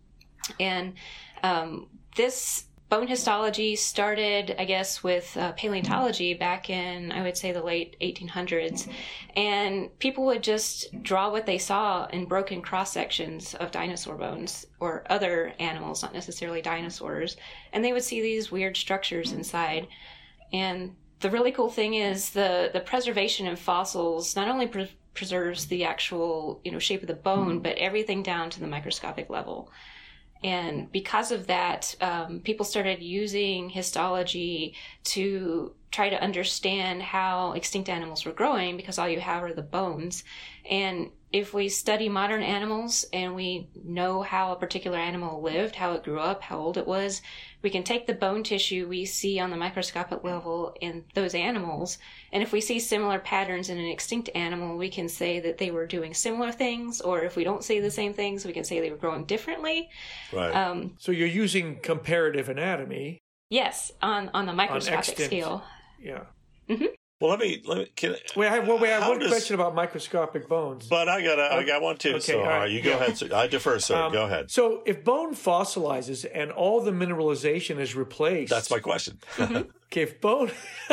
And 0.59 0.93
um, 1.43 1.87
this 2.15 2.65
bone 2.89 3.07
histology 3.07 3.75
started, 3.75 4.55
I 4.59 4.65
guess, 4.65 5.03
with 5.03 5.35
uh, 5.37 5.53
paleontology 5.53 6.33
back 6.33 6.69
in, 6.69 7.11
I 7.11 7.23
would 7.23 7.35
say, 7.35 7.51
the 7.51 7.63
late 7.63 7.95
1800s. 7.99 8.87
And 9.35 9.97
people 9.99 10.25
would 10.25 10.43
just 10.43 11.01
draw 11.01 11.31
what 11.31 11.45
they 11.45 11.57
saw 11.57 12.05
in 12.07 12.25
broken 12.25 12.61
cross 12.61 12.93
sections 12.93 13.55
of 13.55 13.71
dinosaur 13.71 14.15
bones 14.15 14.67
or 14.79 15.03
other 15.09 15.53
animals, 15.59 16.03
not 16.03 16.13
necessarily 16.13 16.61
dinosaurs. 16.61 17.37
And 17.73 17.83
they 17.83 17.93
would 17.93 18.03
see 18.03 18.21
these 18.21 18.51
weird 18.51 18.77
structures 18.77 19.31
inside. 19.31 19.87
And 20.53 20.95
the 21.21 21.31
really 21.31 21.51
cool 21.51 21.69
thing 21.69 21.95
is 21.95 22.29
the, 22.31 22.69
the 22.71 22.81
preservation 22.81 23.47
of 23.47 23.59
fossils 23.59 24.35
not 24.35 24.47
only 24.47 24.67
pre- 24.67 24.91
preserves 25.15 25.65
the 25.65 25.85
actual 25.85 26.59
you 26.63 26.71
know 26.71 26.79
shape 26.79 27.01
of 27.01 27.07
the 27.07 27.13
bone, 27.13 27.59
but 27.59 27.77
everything 27.77 28.21
down 28.21 28.49
to 28.51 28.59
the 28.59 28.67
microscopic 28.67 29.29
level. 29.29 29.71
And 30.45 30.91
because 30.91 31.31
of 31.31 31.47
that, 31.47 31.95
um, 32.01 32.39
people 32.39 32.65
started 32.65 33.01
using 33.01 33.67
histology 33.67 34.75
to 35.05 35.73
try 35.89 36.07
to 36.07 36.21
understand 36.21 37.01
how 37.01 37.53
extinct 37.53 37.89
animals 37.89 38.25
were 38.25 38.31
growing 38.31 38.77
because 38.77 38.99
all 38.99 39.09
you 39.09 39.19
have 39.19 39.41
are 39.41 39.53
the 39.53 39.63
bones. 39.63 40.23
And 40.69 41.11
if 41.31 41.53
we 41.53 41.67
study 41.67 42.07
modern 42.07 42.41
animals 42.41 43.05
and 43.11 43.35
we 43.35 43.67
know 43.83 44.21
how 44.21 44.53
a 44.53 44.55
particular 44.55 44.97
animal 44.97 45.41
lived, 45.41 45.75
how 45.75 45.91
it 45.93 46.03
grew 46.03 46.19
up, 46.19 46.41
how 46.41 46.57
old 46.57 46.77
it 46.77 46.87
was, 46.87 47.21
we 47.61 47.69
can 47.69 47.83
take 47.83 48.07
the 48.07 48.13
bone 48.13 48.41
tissue 48.41 48.87
we 48.87 49.03
see 49.03 49.37
on 49.39 49.49
the 49.49 49.57
microscopic 49.57 50.23
level 50.23 50.73
in 50.79 51.03
those 51.13 51.35
animals. 51.35 51.97
And 52.31 52.41
if 52.41 52.53
we 52.53 52.61
see 52.61 52.79
similar 52.79 53.19
patterns 53.19 53.69
in 53.69 53.77
an 53.77 53.85
extinct 53.85 54.29
animal, 54.33 54.77
we 54.77 54.89
can 54.89 55.09
say 55.09 55.41
that 55.41 55.57
they 55.57 55.71
were 55.71 55.85
doing 55.85 56.13
similar 56.13 56.53
things. 56.53 57.01
Or 57.01 57.23
if 57.23 57.35
we 57.35 57.43
don't 57.43 57.63
see 57.65 57.81
the 57.81 57.91
same 57.91 58.13
things, 58.13 58.45
we 58.45 58.53
can 58.53 58.63
say 58.63 58.79
they 58.79 58.91
were 58.91 58.95
growing 58.97 59.25
differently. 59.25 59.89
Right. 60.31 60.55
Um, 60.55 60.93
So 60.99 61.11
you're 61.11 61.27
using 61.27 61.79
comparative 61.81 62.47
anatomy. 62.47 63.17
yes, 63.49 63.91
on, 64.01 64.29
on 64.33 64.45
the 64.45 64.53
microscopic 64.53 64.99
extant. 64.99 65.27
scale. 65.27 65.63
Yeah. 65.99 66.23
Well, 67.21 67.29
let 67.31 67.39
me 67.39 67.61
let 67.65 67.77
me. 67.77 67.85
Can, 67.95 68.15
Wait, 68.35 68.47
I 68.49 68.55
have, 68.55 68.67
well, 68.67 68.77
wait, 68.77 68.91
I 68.91 68.99
have 68.99 69.07
one 69.07 69.19
does- 69.19 69.29
question 69.29 69.55
about 69.55 69.73
microscopic 69.73 70.49
bones. 70.49 70.87
But 70.87 71.07
I 71.07 71.21
got 71.23 71.39
I 71.39 71.63
got 71.63 71.81
one 71.81 71.95
too. 71.97 72.09
Okay, 72.15 72.19
so 72.19 72.39
all 72.39 72.43
all 72.43 72.49
right. 72.49 72.59
right, 72.59 72.71
you 72.71 72.81
go 72.81 72.89
Yeah. 72.89 72.95
ahead. 72.97 73.17
Sir. 73.17 73.29
I 73.33 73.47
defer, 73.47 73.79
sir. 73.79 73.95
Um, 73.95 74.11
go 74.11 74.25
ahead. 74.25 74.51
So, 74.51 74.81
if 74.85 75.03
bone 75.05 75.33
fossilizes 75.33 76.25
and 76.33 76.51
all 76.51 76.81
the 76.81 76.91
mineralization 76.91 77.79
is 77.79 77.95
replaced, 77.95 78.49
That's 78.51 78.69
my 78.69 78.79
question. 78.79 79.19
Okay, 79.87 80.01
if 80.01 80.19
bone, 80.19 80.51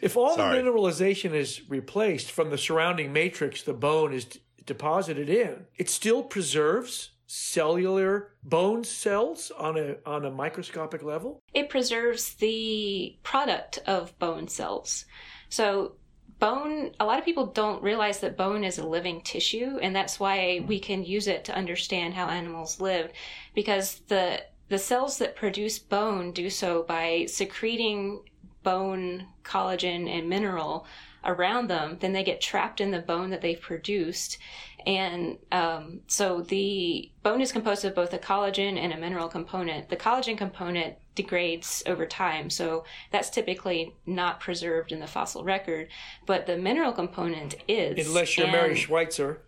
if 0.00 0.16
all 0.16 0.34
Sorry. 0.34 0.56
the 0.60 0.62
mineralization 0.68 1.34
is 1.34 1.60
replaced 1.68 2.32
from 2.32 2.50
the 2.50 2.58
surrounding 2.58 3.12
matrix, 3.12 3.62
the 3.62 3.74
bone 3.74 4.12
is 4.12 4.24
d- 4.24 4.40
deposited 4.66 5.28
in. 5.28 5.66
It 5.76 5.88
still 5.90 6.22
preserves 6.24 7.10
cellular 7.26 8.32
bone 8.42 8.82
cells 8.82 9.52
on 9.56 9.76
a 9.78 9.96
on 10.04 10.24
a 10.24 10.30
microscopic 10.32 11.02
level. 11.04 11.38
It 11.52 11.68
preserves 11.68 12.34
the 12.34 13.16
product 13.22 13.78
of 13.86 14.18
bone 14.18 14.48
cells. 14.48 15.04
So, 15.48 15.92
bone, 16.38 16.92
a 16.98 17.04
lot 17.04 17.18
of 17.18 17.24
people 17.24 17.46
don't 17.46 17.82
realize 17.82 18.20
that 18.20 18.36
bone 18.36 18.64
is 18.64 18.78
a 18.78 18.86
living 18.86 19.20
tissue, 19.22 19.78
and 19.80 19.94
that's 19.94 20.18
why 20.18 20.64
we 20.66 20.78
can 20.78 21.04
use 21.04 21.28
it 21.28 21.44
to 21.44 21.54
understand 21.54 22.14
how 22.14 22.28
animals 22.28 22.80
live, 22.80 23.10
because 23.54 24.00
the 24.08 24.42
the 24.68 24.78
cells 24.78 25.18
that 25.18 25.36
produce 25.36 25.78
bone 25.78 26.32
do 26.32 26.48
so 26.48 26.82
by 26.84 27.26
secreting 27.26 28.20
bone 28.62 29.26
collagen 29.44 30.08
and 30.08 30.28
mineral 30.28 30.86
around 31.24 31.68
them. 31.68 31.98
Then 32.00 32.12
they 32.12 32.24
get 32.24 32.40
trapped 32.40 32.80
in 32.80 32.90
the 32.90 32.98
bone 32.98 33.30
that 33.30 33.40
they've 33.40 33.60
produced. 33.60 34.38
And 34.86 35.38
um, 35.52 36.00
so 36.06 36.42
the 36.42 37.10
bone 37.22 37.40
is 37.40 37.52
composed 37.52 37.84
of 37.84 37.94
both 37.94 38.12
a 38.12 38.18
collagen 38.18 38.76
and 38.76 38.92
a 38.92 38.98
mineral 38.98 39.28
component. 39.28 39.88
The 39.88 39.96
collagen 39.96 40.36
component 40.36 40.96
degrades 41.14 41.82
over 41.86 42.06
time 42.06 42.50
so 42.50 42.84
that's 43.12 43.30
typically 43.30 43.94
not 44.06 44.40
preserved 44.40 44.92
in 44.92 45.00
the 45.00 45.06
fossil 45.06 45.44
record 45.44 45.88
but 46.26 46.46
the 46.46 46.56
mineral 46.56 46.92
component 46.92 47.54
is 47.68 48.06
Unless 48.06 48.36
you're 48.36 48.46
Mary 48.46 48.74
Schweitzer. 48.74 49.42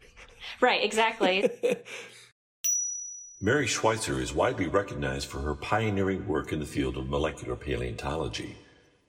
right 0.61 0.83
exactly 0.83 1.51
Mary 3.41 3.67
Schweitzer 3.67 4.19
is 4.19 4.33
widely 4.33 4.67
recognized 4.67 5.29
for 5.29 5.41
her 5.41 5.55
pioneering 5.55 6.27
work 6.27 6.53
in 6.55 6.59
the 6.59 6.65
field 6.65 6.97
of 6.97 7.11
molecular 7.11 7.55
paleontology. 7.55 8.57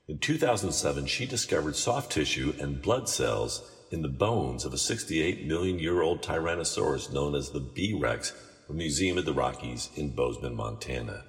In 0.10 0.20
2007, 0.20 1.06
she 1.06 1.26
discovered 1.26 1.78
soft 1.78 2.12
tissue 2.12 2.54
and 2.60 2.82
blood 2.82 3.08
cells 3.08 3.72
in 3.90 4.02
the 4.02 4.10
bones 4.10 4.66
of 4.66 4.74
a 4.74 4.78
68 4.78 5.48
million 5.48 5.80
year 5.80 6.02
old 6.02 6.22
Tyrannosaurus 6.22 7.14
known 7.14 7.36
as 7.36 7.52
the 7.52 7.62
B 7.62 7.98
Rex 7.98 8.34
from 8.66 8.78
Museum 8.78 9.18
of 9.18 9.24
the 9.24 9.34
Rockies 9.34 9.90
in 9.96 10.10
Bozeman, 10.10 10.56
Montana. 10.56 11.24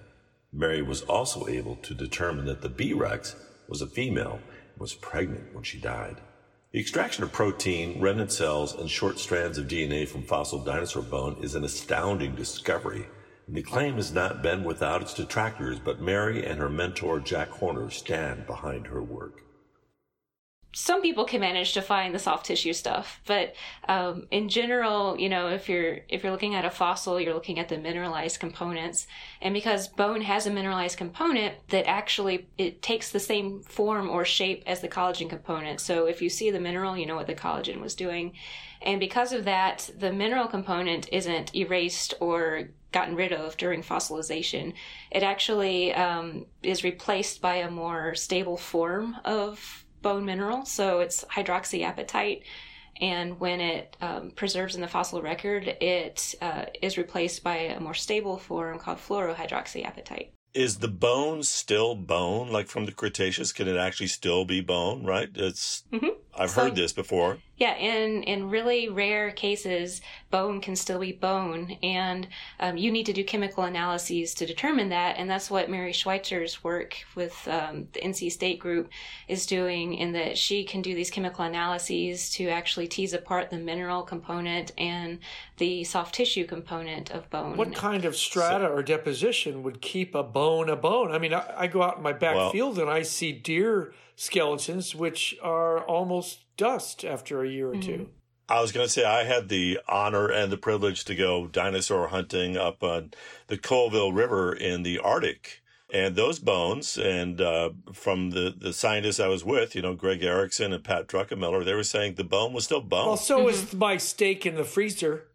Mary 0.53 0.81
was 0.81 1.03
also 1.03 1.47
able 1.47 1.77
to 1.77 1.95
determine 1.95 2.47
that 2.47 2.63
the 2.63 2.69
B 2.69 2.93
Rex 2.93 3.37
was 3.69 3.83
a 3.83 3.87
female 3.87 4.41
and 4.73 4.81
was 4.81 4.95
pregnant 4.95 5.55
when 5.55 5.63
she 5.63 5.79
died. 5.79 6.21
The 6.73 6.81
extraction 6.81 7.25
of 7.25 7.33
protein, 7.33 8.01
remnant 8.01 8.33
cells, 8.33 8.75
and 8.75 8.91
short 8.91 9.19
strands 9.19 9.59
of 9.59 9.69
DNA 9.69 10.07
from 10.07 10.23
fossil 10.23 10.59
dinosaur 10.65 11.03
bone 11.03 11.37
is 11.43 11.55
an 11.55 11.65
astounding 11.65 12.35
discovery. 12.35 13.07
And 13.47 13.57
the 13.57 13.63
claim 13.63 13.95
has 13.95 14.13
not 14.13 14.43
been 14.43 14.65
without 14.65 15.01
its 15.01 15.15
detractors, 15.15 15.79
but 15.79 16.01
Mary 16.01 16.45
and 16.45 16.59
her 16.59 16.69
mentor 16.69 17.21
Jack 17.21 17.49
Horner 17.49 17.91
stand 17.91 18.47
behind 18.47 18.87
her 18.87 19.03
work. 19.03 19.43
Some 20.79 21.03
people 21.03 21.25
can 21.25 21.41
manage 21.41 21.73
to 21.73 21.83
find 21.83 22.15
the 22.15 22.19
soft 22.19 22.47
tissue 22.47 22.73
stuff 22.73 23.21
but 23.27 23.55
um, 23.89 24.27
in 24.31 24.49
general 24.49 25.19
you 25.19 25.29
know 25.29 25.49
if 25.49 25.69
you're 25.69 25.99
if 26.09 26.23
you're 26.23 26.33
looking 26.33 26.55
at 26.55 26.65
a 26.65 26.71
fossil 26.71 27.21
you're 27.21 27.35
looking 27.35 27.59
at 27.59 27.69
the 27.69 27.79
mineralized 27.79 28.41
components. 28.41 29.07
And 29.41 29.55
because 29.55 29.89
bone 29.89 30.23
has 30.23 30.47
a 30.47 30.51
mineralized 30.51 30.99
component 30.99 31.55
that 31.69 31.89
actually 31.89 32.49
it 32.57 32.83
takes 32.83 33.11
the 33.11 33.21
same 33.21 33.63
form 33.63 34.09
or 34.09 34.25
shape 34.25 34.63
as 34.67 34.81
the 34.81 34.89
collagen 34.89 35.29
component. 35.29 35.81
So 35.81 36.07
if 36.07 36.23
you 36.23 36.29
see 36.29 36.51
the 36.51 36.61
mineral 36.61 36.97
you 36.97 37.07
know 37.07 37.17
what 37.17 37.27
the 37.27 37.35
collagen 37.35 37.81
was 37.81 37.95
doing. 37.95 38.33
And 38.83 39.01
because 39.01 39.33
of 39.33 39.45
that 39.45 39.91
the 39.99 40.13
mineral 40.13 40.47
component 40.47 41.09
isn't 41.13 41.55
erased 41.55 42.15
or 42.21 42.69
gotten 42.91 43.15
rid 43.15 43.35
of 43.35 43.55
during 43.59 43.83
fossilization. 43.83 44.73
It 45.11 45.23
actually 45.23 45.93
um, 45.93 46.47
is 46.63 46.85
replaced 46.85 47.43
by 47.43 47.57
a 47.57 47.71
more 47.71 48.15
stable 48.15 48.57
form 48.57 49.17
of 49.27 49.85
bone 50.03 50.25
mineral, 50.25 50.65
so 50.65 51.01
it's 51.01 51.25
hydroxyapatite. 51.25 52.43
And 53.01 53.39
when 53.39 53.61
it 53.61 53.97
um, 54.01 54.33
preserves 54.33 54.75
in 54.75 54.81
the 54.81 54.89
fossil 54.89 55.23
record, 55.23 55.69
it 55.81 56.35
uh, 56.43 56.65
is 56.83 56.99
replaced 56.99 57.45
by 57.45 57.57
a 57.57 57.81
more 57.81 57.95
stable 57.95 58.39
form 58.39 58.79
called 58.79 58.99
fluorohydroxyapatite. 58.99 60.31
Is 60.55 60.79
the 60.79 60.89
bone 60.89 61.43
still 61.45 61.95
bone? 61.95 62.51
Like 62.51 62.67
from 62.67 62.87
the 62.87 62.93
Cretaceous, 62.93 63.53
can 63.53 63.69
it 63.69 63.77
actually 63.77 64.09
still 64.09 64.45
be 64.45 64.61
bone? 64.61 65.05
Right? 65.05 65.29
It's. 65.35 65.85
Mhm. 65.93 66.11
I've 66.35 66.51
So- 66.51 66.63
heard 66.65 66.75
this 66.77 66.93
before. 66.93 67.39
Yeah, 67.59 67.75
in 67.75 68.23
in 68.23 68.51
really 68.51 68.89
rare 68.89 69.33
cases, 69.33 70.01
bone 70.31 70.61
can 70.61 70.77
still 70.77 71.01
be 71.01 71.11
bone, 71.11 71.77
and 71.83 72.29
um, 72.61 72.77
you 72.77 72.93
need 72.93 73.07
to 73.07 73.13
do 73.13 73.25
chemical 73.25 73.65
analyses 73.65 74.33
to 74.35 74.47
determine 74.47 74.91
that. 74.91 75.17
And 75.19 75.29
that's 75.29 75.51
what 75.51 75.69
Mary 75.69 75.93
Schweitzer's 75.93 76.63
work 76.63 76.99
with 77.17 77.37
um, 77.49 77.89
the 77.93 78.01
NC 78.01 78.31
State 78.31 78.61
group 78.61 78.91
is 79.27 79.45
doing, 79.45 79.95
in 79.95 80.13
that 80.13 80.39
she 80.39 80.63
can 80.63 80.83
do 80.83 80.95
these 80.95 81.11
chemical 81.11 81.45
analyses 81.45 82.31
to 82.31 82.49
actually 82.49 82.87
tease 82.87 83.13
apart 83.13 83.51
the 83.51 83.59
mineral 83.59 84.03
component 84.03 84.71
and 84.79 85.19
the 85.57 85.83
soft 85.83 86.15
tissue 86.15 86.47
component 86.47 87.11
of 87.11 87.29
bone. 87.29 87.57
What 87.57 87.75
kind 87.75 88.05
of 88.05 88.15
strata 88.15 88.69
or 88.69 88.85
deposition 88.85 89.65
would 89.65 89.81
keep 89.81 90.15
a 90.15 90.23
bone 90.23 90.69
a 90.69 90.77
bone? 90.77 91.11
I 91.11 91.19
mean, 91.19 91.35
I, 91.35 91.55
I 91.57 91.67
go 91.67 91.83
out 91.83 91.97
in 91.97 92.05
my 92.05 92.13
back 92.13 92.37
Well- 92.37 92.51
field 92.51 92.79
and 92.79 92.89
I 92.89 93.03
see 93.03 93.33
deer 93.33 93.93
skeletons 94.19 94.97
which 94.97 95.37
are 95.41 95.81
almost 95.85 96.45
dust 96.57 97.05
after 97.05 97.45
a 97.45 97.49
year 97.49 97.71
or 97.71 97.77
two. 97.77 98.11
I 98.49 98.61
was 98.61 98.73
going 98.73 98.85
to 98.85 98.93
say 98.93 99.05
I 99.05 99.25
had 99.25 99.49
the 99.49 99.79
honor 99.89 100.29
and 100.29 100.51
the 100.51 100.57
privilege 100.57 101.05
to 101.05 101.15
go 101.15 101.47
dinosaur 101.47 102.09
hunting 102.09 102.57
up 102.57 102.83
on 102.83 103.13
the 103.47 103.57
Colville 103.57 104.13
River 104.13 104.53
in 104.53 104.83
the 104.83 104.99
Arctic. 104.99 105.63
And 105.91 106.17
those 106.17 106.39
bones, 106.39 106.99
and 106.99 107.41
uh, 107.41 107.71
from 107.93 108.31
the, 108.31 108.53
the 108.55 108.73
scientists 108.73 109.21
I 109.21 109.29
was 109.29 109.45
with, 109.45 109.75
you 109.75 109.83
know, 109.83 109.95
Greg 109.95 110.23
Erickson 110.23 110.73
and 110.73 110.83
Pat 110.85 111.07
Druckenmiller, 111.07 111.65
they 111.65 111.75
were 111.75 111.85
saying 111.85 112.15
the 112.15 112.25
bone 112.25 112.53
was 112.53 112.65
still 112.65 112.83
bone. 112.83 113.07
Well, 113.07 113.17
so 113.17 113.49
is 113.49 113.73
my 113.73 113.97
steak 113.99 114.45
in 114.45 114.57
the 114.57 114.65
freezer. 114.65 115.29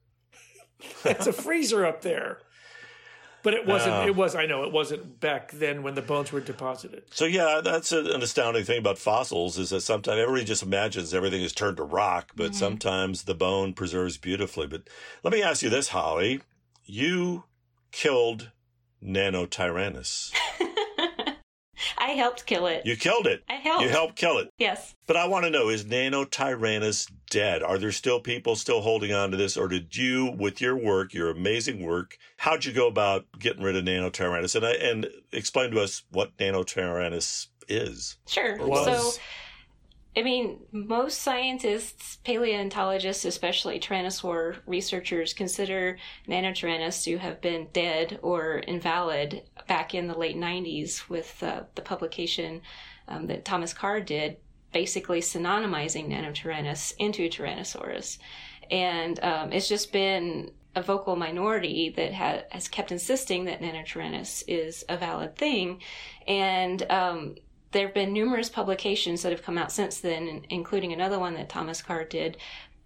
That's 1.04 1.26
a 1.26 1.34
freezer 1.34 1.86
up 1.86 2.02
there. 2.02 2.40
But 3.44 3.54
it 3.54 3.66
wasn't. 3.66 4.08
It 4.08 4.16
was. 4.16 4.36
I 4.36 4.46
know 4.46 4.64
it 4.64 4.72
wasn't 4.72 5.20
back 5.20 5.52
then 5.52 5.84
when 5.84 5.96
the 5.96 6.02
bones 6.02 6.32
were 6.32 6.40
deposited. 6.40 7.04
So 7.12 7.26
yeah, 7.26 7.60
that's 7.62 7.92
a, 7.92 8.00
an 8.00 8.22
astounding 8.22 8.64
thing 8.64 8.80
about 8.80 8.98
fossils 8.98 9.58
is 9.58 9.70
that 9.72 9.82
sometimes 9.82 10.18
everybody 10.20 10.46
just 10.46 10.64
imagines 10.64 11.14
everything 11.14 11.42
is 11.42 11.52
turned 11.52 11.78
to 11.78 11.84
rock, 11.84 12.32
but 12.36 12.48
mm-hmm. 12.48 12.54
sometimes 12.54 13.24
the 13.24 13.36
bone 13.36 13.74
preserves 13.74 14.18
beautifully. 14.18 14.66
But 14.66 14.84
let 15.24 15.34
me 15.34 15.44
ask 15.44 15.62
you 15.62 15.70
this, 15.70 15.90
Holly: 15.90 16.42
you 16.86 17.44
killed 17.92 18.52
Nanotyrannus. 19.04 20.32
I 21.98 22.12
helped 22.12 22.46
kill 22.46 22.68
it. 22.68 22.86
You 22.86 22.96
killed 22.96 23.28
it. 23.28 23.44
I 23.50 23.56
helped. 23.56 23.84
You 23.84 23.90
helped 23.90 24.16
kill 24.16 24.38
it. 24.38 24.50
Yes. 24.58 24.96
But 25.08 25.18
I 25.18 25.28
want 25.28 25.46
to 25.46 25.52
know: 25.52 25.70
is 25.70 25.86
Nanotyrannus 25.86 27.12
dead? 27.30 27.64
Are 27.64 27.78
there 27.78 27.92
still 27.92 28.20
people 28.20 28.56
still 28.56 28.82
holding 28.82 29.14
on 29.14 29.32
to 29.32 29.38
this, 29.38 29.58
or 29.58 29.68
did 29.68 29.96
you, 29.96 30.36
with 30.38 30.62
your 30.62 30.76
work, 30.76 31.14
your 31.14 31.30
amazing 31.30 31.84
work, 31.84 32.18
how'd 32.38 32.66
you 32.66 32.74
go 32.74 32.88
about 32.88 33.26
getting 33.40 33.64
rid 33.64 33.76
of 33.76 33.84
Nanotyrannus? 33.84 34.56
And 34.56 34.66
I, 34.66 34.72
and 34.74 35.08
explain 35.32 35.72
to 35.72 35.82
us 35.82 36.04
what 36.12 36.36
Nanotyrannus 36.38 37.48
is. 37.68 38.18
Sure. 38.28 38.58
Was. 38.66 39.16
So, 39.16 39.22
I 40.16 40.22
mean, 40.22 40.60
most 40.72 41.22
scientists, 41.22 42.18
paleontologists, 42.24 43.26
especially 43.26 43.80
Tyrannosaur 43.80 44.58
researchers, 44.68 45.34
consider 45.34 45.98
Nanotyrannus 46.28 47.04
to 47.06 47.18
have 47.18 47.42
been 47.42 47.68
dead 47.74 48.20
or 48.22 48.58
invalid 48.60 49.44
back 49.68 49.96
in 49.96 50.08
the 50.08 50.18
late 50.18 50.38
90s 50.38 51.10
with 51.10 51.42
uh, 51.42 51.64
the 51.74 51.82
publication 51.82 52.62
um, 53.08 53.26
that 53.28 53.44
Thomas 53.44 53.74
Carr 53.74 54.02
did, 54.02 54.38
basically 54.72 55.20
synonymizing 55.20 56.10
Nanotyrannus 56.10 56.94
into 57.00 57.28
Tyrannosaurus. 57.28 58.20
And 58.70 59.20
um, 59.24 59.52
it's 59.52 59.68
just 59.68 59.92
been 59.92 60.52
a 60.76 60.82
vocal 60.84 61.16
minority 61.16 61.90
that 61.90 62.14
ha- 62.14 62.44
has 62.52 62.68
kept 62.68 62.92
insisting 62.92 63.46
that 63.46 63.62
Nanotyrannus 63.62 64.44
is 64.48 64.86
a 64.90 64.98
valid 64.98 65.36
thing. 65.36 65.82
And 66.28 66.84
um, 66.92 67.36
there 67.74 67.88
have 67.88 67.94
been 67.94 68.14
numerous 68.14 68.50
publications 68.50 69.22
that 69.24 69.32
have 69.32 69.44
come 69.44 69.58
out 69.58 69.72
since 69.72 70.00
then, 70.00 70.46
including 70.50 70.94
another 70.94 71.20
one 71.20 71.34
that 71.34 71.50
Thomas 71.50 71.82
Carr 71.82 72.06
did, 72.06 72.38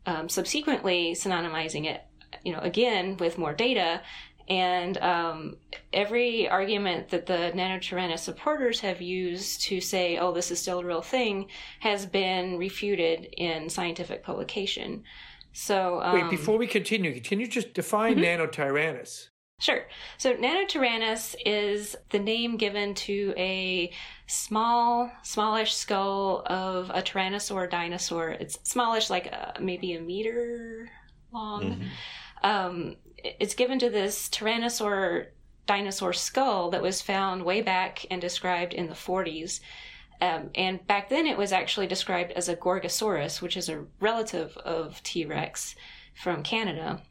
um, 0.05 0.27
subsequently 0.29 1.13
synonymizing 1.13 1.85
it, 1.85 2.01
you 2.43 2.53
know, 2.53 2.59
again 2.59 3.17
with 3.17 3.37
more 3.37 3.53
data. 3.53 4.01
And 4.49 4.97
um, 4.99 5.57
every 5.91 6.47
argument 6.47 7.09
that 7.09 7.25
the 7.25 7.51
Nanotyrannus 7.53 8.19
supporters 8.19 8.79
have 8.79 9.01
used 9.01 9.61
to 9.63 9.81
say, 9.81 10.17
oh, 10.17 10.31
this 10.31 10.51
is 10.51 10.61
still 10.61 10.79
a 10.79 10.85
real 10.85 11.01
thing, 11.01 11.49
has 11.81 12.05
been 12.05 12.57
refuted 12.57 13.27
in 13.37 13.69
scientific 13.69 14.23
publication. 14.23 15.03
So, 15.51 16.01
um, 16.01 16.13
Wait, 16.13 16.29
before 16.29 16.57
we 16.57 16.67
continue, 16.67 17.19
can 17.19 17.39
you 17.39 17.47
just 17.47 17.73
define 17.73 18.17
Nanotyrannus? 18.17 19.29
Sure. 19.59 19.85
So 20.19 20.35
Nanotyrannus 20.35 21.35
is 21.43 21.95
the 22.11 22.19
name 22.19 22.57
given 22.57 22.93
to 22.93 23.33
a 23.37 23.91
small, 24.27 25.11
smallish 25.23 25.73
skull 25.73 26.43
of 26.45 26.91
a 26.91 27.01
tyrannosaur 27.01 27.67
dinosaur. 27.67 28.29
It's 28.29 28.59
smallish, 28.61 29.09
like 29.09 29.33
uh, 29.33 29.53
maybe 29.59 29.93
a 29.93 30.01
meter 30.01 30.91
long. 31.33 31.85
Um, 32.43 32.97
it's 33.17 33.55
given 33.55 33.79
to 33.79 33.89
this 33.89 34.29
tyrannosaur 34.29 35.29
dinosaur 35.65 36.13
skull 36.13 36.69
that 36.69 36.83
was 36.83 37.01
found 37.01 37.43
way 37.43 37.61
back 37.61 38.05
and 38.11 38.21
described 38.21 38.75
in 38.75 38.85
the 38.85 38.93
40s. 38.93 39.59
Um, 40.21 40.51
and 40.53 40.85
back 40.85 41.09
then 41.09 41.25
it 41.25 41.37
was 41.37 41.51
actually 41.51 41.87
described 41.87 42.31
as 42.33 42.47
a 42.47 42.55
Gorgosaurus, 42.55 43.41
which 43.41 43.57
is 43.57 43.69
a 43.69 43.85
relative 43.99 44.55
of 44.57 45.01
T 45.01 45.25
Rex 45.25 45.75
from 46.13 46.43
Canada. 46.43 47.01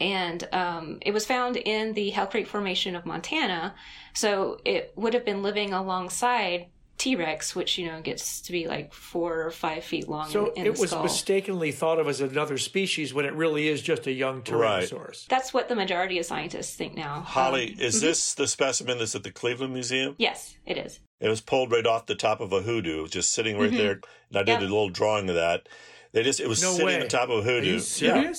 And 0.00 0.48
um, 0.52 0.98
it 1.02 1.12
was 1.12 1.26
found 1.26 1.56
in 1.56 1.92
the 1.92 2.10
Hell 2.10 2.26
Creek 2.26 2.46
Formation 2.46 2.96
of 2.96 3.04
Montana. 3.04 3.74
So 4.14 4.60
it 4.64 4.92
would 4.96 5.14
have 5.14 5.24
been 5.24 5.42
living 5.42 5.72
alongside 5.74 6.66
T 6.96 7.16
Rex, 7.16 7.54
which, 7.56 7.76
you 7.76 7.86
know, 7.88 8.00
gets 8.00 8.40
to 8.42 8.52
be 8.52 8.66
like 8.68 8.92
four 8.94 9.42
or 9.42 9.50
five 9.50 9.82
feet 9.84 10.08
long. 10.08 10.30
So 10.30 10.52
in, 10.52 10.60
in 10.62 10.66
it 10.68 10.74
the 10.76 10.80
was 10.80 10.90
skull. 10.90 11.02
mistakenly 11.02 11.72
thought 11.72 11.98
of 11.98 12.06
as 12.08 12.20
another 12.20 12.56
species 12.56 13.12
when 13.12 13.24
it 13.26 13.34
really 13.34 13.68
is 13.68 13.82
just 13.82 14.06
a 14.06 14.12
young 14.12 14.36
Right. 14.48 14.84
Tyrannosaurus. 14.88 15.26
That's 15.26 15.52
what 15.52 15.68
the 15.68 15.74
majority 15.74 16.18
of 16.18 16.24
scientists 16.24 16.76
think 16.76 16.94
now. 16.94 17.20
Holly, 17.20 17.72
Um, 17.74 17.80
is 17.80 18.00
this 18.00 18.34
the 18.34 18.46
specimen 18.46 18.98
that's 18.98 19.14
at 19.16 19.24
the 19.24 19.32
Cleveland 19.32 19.74
Museum? 19.74 20.14
Yes, 20.18 20.56
it 20.64 20.78
is. 20.78 21.00
It 21.20 21.28
was 21.28 21.40
pulled 21.40 21.72
right 21.72 21.86
off 21.86 22.06
the 22.06 22.14
top 22.14 22.40
of 22.40 22.52
a 22.52 22.62
hoodoo, 22.62 23.08
just 23.08 23.32
sitting 23.32 23.58
right 23.58 23.72
there. 23.72 24.00
And 24.30 24.36
I 24.36 24.42
did 24.44 24.52
Yep. 24.52 24.60
a 24.60 24.62
little 24.62 24.88
drawing 24.90 25.28
of 25.28 25.34
that. 25.34 25.68
They 26.12 26.22
just 26.22 26.38
it 26.38 26.48
was 26.48 26.62
No 26.62 26.70
sitting 26.72 26.86
way. 26.86 27.00
on 27.02 27.08
top 27.08 27.28
of 27.28 27.38
a 27.38 27.40
Are 27.40 27.42
hoodoo. 27.42 27.66
you 27.78 27.82
Yeah. 27.98 28.32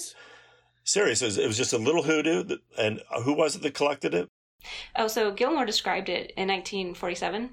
Serious? 0.86 1.19
Serious. 1.19 1.21
It 1.21 1.26
was, 1.26 1.38
it 1.38 1.48
was 1.48 1.58
just 1.58 1.74
a 1.74 1.78
little 1.78 2.04
hoodoo. 2.04 2.43
That, 2.43 2.60
and 2.78 3.02
uh, 3.12 3.21
who 3.21 3.34
was 3.34 3.56
it 3.56 3.62
that 3.63 3.74
collected 3.74 4.13
it? 4.13 4.30
Oh, 4.95 5.08
so 5.08 5.32
Gilmore 5.32 5.65
described 5.65 6.10
it 6.10 6.32
in 6.38 6.48
1947. 6.48 7.52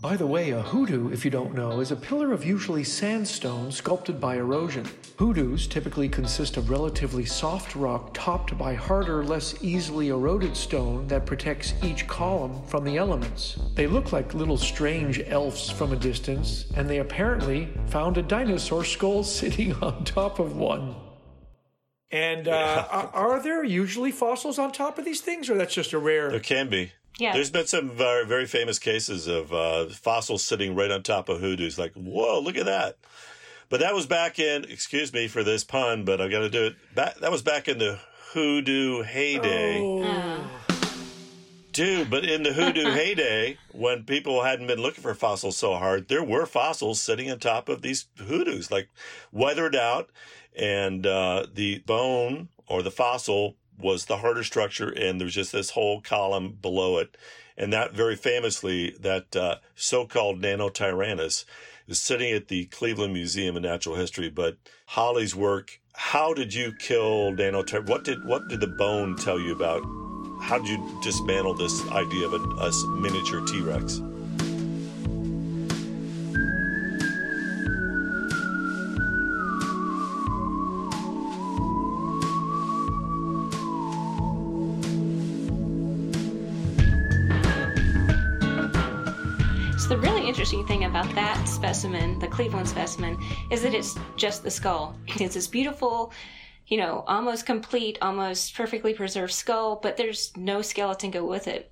By 0.00 0.16
the 0.16 0.28
way, 0.28 0.50
a 0.50 0.62
hoodoo, 0.62 1.10
if 1.10 1.24
you 1.24 1.30
don't 1.32 1.56
know, 1.56 1.80
is 1.80 1.90
a 1.90 1.96
pillar 1.96 2.32
of 2.32 2.44
usually 2.44 2.84
sandstone 2.84 3.72
sculpted 3.72 4.20
by 4.20 4.36
erosion. 4.36 4.86
Hoodoos 5.16 5.66
typically 5.66 6.08
consist 6.08 6.56
of 6.56 6.70
relatively 6.70 7.24
soft 7.24 7.74
rock 7.74 8.14
topped 8.14 8.56
by 8.56 8.74
harder, 8.74 9.24
less 9.24 9.60
easily 9.60 10.10
eroded 10.10 10.56
stone 10.56 11.08
that 11.08 11.26
protects 11.26 11.74
each 11.82 12.06
column 12.06 12.64
from 12.68 12.84
the 12.84 12.96
elements. 12.96 13.58
They 13.74 13.88
look 13.88 14.12
like 14.12 14.34
little 14.34 14.56
strange 14.56 15.20
elves 15.26 15.68
from 15.68 15.92
a 15.92 15.96
distance, 15.96 16.66
and 16.76 16.88
they 16.88 16.98
apparently 16.98 17.68
found 17.88 18.18
a 18.18 18.22
dinosaur 18.22 18.84
skull 18.84 19.24
sitting 19.40 19.74
on 19.82 20.04
top 20.04 20.38
of 20.38 20.56
one. 20.56 20.94
And 22.10 22.48
uh, 22.48 22.86
are, 22.90 23.10
are 23.12 23.42
there 23.42 23.62
usually 23.62 24.10
fossils 24.10 24.58
on 24.58 24.72
top 24.72 24.98
of 24.98 25.04
these 25.04 25.20
things, 25.20 25.50
or 25.50 25.56
that's 25.56 25.74
just 25.74 25.92
a 25.92 25.98
rare? 25.98 26.30
There 26.30 26.40
can 26.40 26.68
be. 26.68 26.92
Yeah. 27.18 27.32
There's 27.32 27.50
been 27.50 27.66
some 27.66 27.90
very, 27.90 28.24
very 28.24 28.46
famous 28.46 28.78
cases 28.78 29.26
of 29.26 29.52
uh, 29.52 29.86
fossils 29.86 30.44
sitting 30.44 30.74
right 30.74 30.90
on 30.90 31.02
top 31.02 31.28
of 31.28 31.40
hoodoos. 31.40 31.78
Like, 31.78 31.92
whoa, 31.94 32.40
look 32.40 32.56
at 32.56 32.66
that. 32.66 32.96
But 33.68 33.80
that 33.80 33.94
was 33.94 34.06
back 34.06 34.38
in, 34.38 34.64
excuse 34.64 35.12
me 35.12 35.28
for 35.28 35.44
this 35.44 35.64
pun, 35.64 36.04
but 36.04 36.20
I've 36.20 36.30
got 36.30 36.40
to 36.40 36.48
do 36.48 36.66
it. 36.66 36.76
Back, 36.94 37.16
that 37.16 37.30
was 37.30 37.42
back 37.42 37.68
in 37.68 37.78
the 37.78 37.98
hoodoo 38.32 39.02
heyday. 39.02 39.80
Oh. 39.80 40.50
Dude, 41.72 42.08
but 42.08 42.24
in 42.24 42.44
the 42.44 42.52
hoodoo 42.52 42.90
heyday, 42.92 43.58
when 43.72 44.04
people 44.04 44.42
hadn't 44.42 44.68
been 44.68 44.80
looking 44.80 45.02
for 45.02 45.14
fossils 45.14 45.56
so 45.56 45.74
hard, 45.74 46.08
there 46.08 46.24
were 46.24 46.46
fossils 46.46 47.00
sitting 47.00 47.30
on 47.30 47.38
top 47.38 47.68
of 47.68 47.82
these 47.82 48.06
hoodoos, 48.16 48.70
like 48.70 48.88
weathered 49.32 49.76
out, 49.76 50.08
and 50.58 51.06
uh, 51.06 51.46
the 51.52 51.78
bone 51.86 52.48
or 52.66 52.82
the 52.82 52.90
fossil 52.90 53.56
was 53.78 54.06
the 54.06 54.18
harder 54.18 54.42
structure, 54.42 54.88
and 54.88 55.20
there 55.20 55.24
was 55.24 55.34
just 55.34 55.52
this 55.52 55.70
whole 55.70 56.00
column 56.00 56.58
below 56.60 56.98
it. 56.98 57.16
And 57.56 57.72
that 57.72 57.92
very 57.92 58.16
famously, 58.16 58.90
that 59.00 59.34
uh, 59.34 59.56
so-called 59.74 60.40
Nanotyrannus 60.40 61.44
is 61.86 62.00
sitting 62.00 62.32
at 62.32 62.48
the 62.48 62.66
Cleveland 62.66 63.12
Museum 63.12 63.56
of 63.56 63.62
Natural 63.62 63.96
History. 63.96 64.28
But 64.28 64.58
Holly's 64.86 65.34
work, 65.34 65.80
how 65.94 66.34
did 66.34 66.54
you 66.54 66.72
kill 66.72 67.32
Nanotyrannus? 67.32 67.88
What 67.88 68.04
did 68.04 68.24
what 68.24 68.48
did 68.48 68.60
the 68.60 68.66
bone 68.66 69.16
tell 69.16 69.40
you 69.40 69.52
about 69.52 69.82
how 70.40 70.58
did 70.58 70.68
you 70.68 71.00
dismantle 71.02 71.54
this 71.54 71.86
idea 71.88 72.26
of 72.26 72.34
a 72.34 72.86
miniature 72.88 73.44
T 73.44 73.60
Rex? 73.60 74.00
About 90.88 91.14
that 91.14 91.46
specimen, 91.46 92.18
the 92.18 92.26
Cleveland 92.26 92.66
specimen, 92.66 93.18
is 93.50 93.60
that 93.60 93.74
it's 93.74 93.94
just 94.16 94.42
the 94.42 94.50
skull. 94.50 94.96
It's 95.20 95.34
this 95.34 95.46
beautiful, 95.46 96.12
you 96.66 96.78
know, 96.78 97.04
almost 97.06 97.44
complete, 97.44 97.98
almost 98.00 98.54
perfectly 98.54 98.94
preserved 98.94 99.34
skull, 99.34 99.76
but 99.76 99.98
there's 99.98 100.34
no 100.34 100.62
skeleton 100.62 101.10
go 101.10 101.26
with 101.26 101.46
it. 101.46 101.70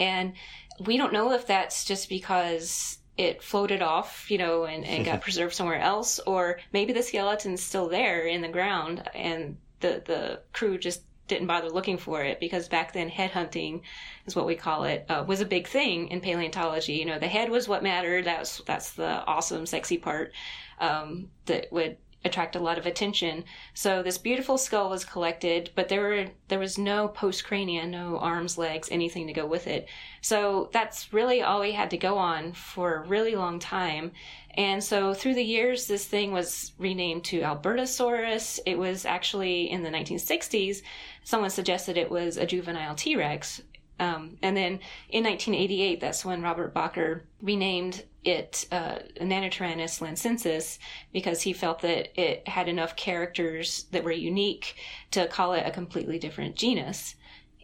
And 0.00 0.32
we 0.80 0.96
don't 0.96 1.12
know 1.12 1.32
if 1.32 1.46
that's 1.46 1.84
just 1.84 2.08
because 2.08 2.96
it 3.18 3.42
floated 3.42 3.82
off, 3.82 4.30
you 4.30 4.38
know, 4.38 4.64
and, 4.64 4.86
and 4.86 5.04
got 5.04 5.20
preserved 5.28 5.54
somewhere 5.54 5.80
else, 5.80 6.18
or 6.20 6.58
maybe 6.72 6.94
the 6.94 7.02
skeleton's 7.02 7.62
still 7.62 7.90
there 7.90 8.26
in 8.26 8.40
the 8.40 8.48
ground 8.48 9.02
and 9.14 9.58
the, 9.80 10.02
the 10.06 10.40
crew 10.54 10.78
just 10.78 11.02
didn't 11.28 11.46
bother 11.46 11.70
looking 11.70 11.98
for 11.98 12.22
it 12.22 12.40
because 12.40 12.68
back 12.68 12.92
then 12.92 13.10
headhunting 13.10 13.82
is 14.26 14.36
what 14.36 14.46
we 14.46 14.54
call 14.54 14.84
it 14.84 15.04
uh, 15.08 15.24
was 15.26 15.40
a 15.40 15.46
big 15.46 15.66
thing 15.66 16.08
in 16.08 16.20
paleontology. 16.20 16.94
You 16.94 17.04
know 17.04 17.18
the 17.18 17.28
head 17.28 17.50
was 17.50 17.68
what 17.68 17.82
mattered. 17.82 18.24
That's 18.24 18.62
that's 18.66 18.92
the 18.92 19.24
awesome 19.26 19.66
sexy 19.66 19.98
part 19.98 20.32
um, 20.78 21.30
that 21.46 21.72
would 21.72 21.96
attract 22.24 22.56
a 22.56 22.60
lot 22.60 22.78
of 22.78 22.86
attention 22.86 23.44
so 23.74 24.02
this 24.02 24.18
beautiful 24.18 24.58
skull 24.58 24.90
was 24.90 25.04
collected 25.04 25.70
but 25.74 25.88
there 25.88 26.00
were 26.00 26.26
there 26.48 26.58
was 26.58 26.76
no 26.76 27.08
postcrania 27.08 27.88
no 27.88 28.18
arms 28.18 28.58
legs 28.58 28.88
anything 28.90 29.26
to 29.26 29.32
go 29.32 29.46
with 29.46 29.66
it 29.66 29.88
so 30.20 30.68
that's 30.72 31.12
really 31.12 31.40
all 31.42 31.60
we 31.60 31.72
had 31.72 31.90
to 31.90 31.96
go 31.96 32.18
on 32.18 32.52
for 32.52 32.96
a 32.96 33.06
really 33.06 33.36
long 33.36 33.58
time 33.58 34.10
and 34.56 34.82
so 34.82 35.12
through 35.12 35.34
the 35.34 35.44
years, 35.44 35.86
this 35.86 36.06
thing 36.06 36.32
was 36.32 36.72
renamed 36.78 37.24
to 37.24 37.42
Albertosaurus. 37.42 38.58
It 38.64 38.78
was 38.78 39.04
actually 39.04 39.70
in 39.70 39.82
the 39.82 39.90
1960s, 39.90 40.80
someone 41.24 41.50
suggested 41.50 41.96
it 41.96 42.10
was 42.10 42.38
a 42.38 42.46
juvenile 42.46 42.94
T 42.94 43.16
Rex. 43.16 43.60
Um, 43.98 44.38
and 44.42 44.56
then 44.56 44.80
in 45.08 45.24
1988, 45.24 46.00
that's 46.00 46.24
when 46.24 46.42
Robert 46.42 46.74
Bakker 46.74 47.22
renamed 47.42 48.04
it 48.26 48.66
uh, 48.72 48.98
Nanotyrannus 49.20 50.00
lancensis 50.00 50.78
because 51.12 51.42
he 51.42 51.52
felt 51.52 51.80
that 51.82 52.20
it 52.20 52.46
had 52.48 52.68
enough 52.68 52.96
characters 52.96 53.86
that 53.92 54.04
were 54.04 54.12
unique 54.12 54.76
to 55.12 55.28
call 55.28 55.52
it 55.52 55.66
a 55.66 55.70
completely 55.70 56.18
different 56.18 56.56
genus. 56.56 57.14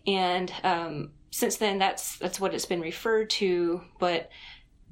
And 0.07 0.53
um, 0.63 1.11
since 1.31 1.57
then, 1.57 1.79
that's 1.79 2.17
that's 2.19 2.41
what 2.41 2.55
it's 2.55 2.67
been 2.67 2.81
referred 2.81 3.31
to. 3.31 3.83
But 3.99 4.31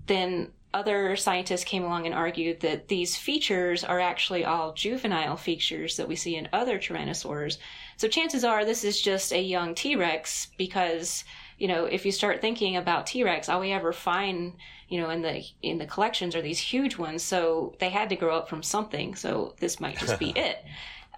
then 0.06 0.52
other 0.72 1.16
scientists 1.16 1.64
came 1.64 1.82
along 1.82 2.06
and 2.06 2.14
argued 2.14 2.60
that 2.60 2.88
these 2.88 3.16
features 3.16 3.82
are 3.82 3.98
actually 3.98 4.44
all 4.44 4.72
juvenile 4.72 5.36
features 5.36 5.96
that 5.96 6.08
we 6.08 6.14
see 6.14 6.36
in 6.36 6.48
other 6.52 6.78
tyrannosaurs. 6.78 7.58
So 7.96 8.08
chances 8.08 8.44
are 8.44 8.64
this 8.64 8.84
is 8.84 9.00
just 9.00 9.32
a 9.32 9.42
young 9.42 9.74
T 9.74 9.96
Rex 9.96 10.48
because, 10.56 11.24
you 11.60 11.68
know, 11.68 11.84
if 11.84 12.06
you 12.06 12.10
start 12.10 12.40
thinking 12.40 12.76
about 12.76 13.06
T 13.06 13.22
Rex, 13.22 13.48
all 13.48 13.60
we 13.60 13.70
ever 13.70 13.92
find, 13.92 14.54
you 14.88 14.98
know, 14.98 15.10
in 15.10 15.20
the 15.20 15.44
in 15.62 15.76
the 15.76 15.86
collections 15.86 16.34
are 16.34 16.40
these 16.40 16.58
huge 16.58 16.96
ones. 16.96 17.22
So 17.22 17.74
they 17.78 17.90
had 17.90 18.08
to 18.08 18.16
grow 18.16 18.34
up 18.34 18.48
from 18.48 18.62
something. 18.62 19.14
So 19.14 19.54
this 19.60 19.78
might 19.78 19.98
just 19.98 20.18
be 20.18 20.30
it. 20.36 20.64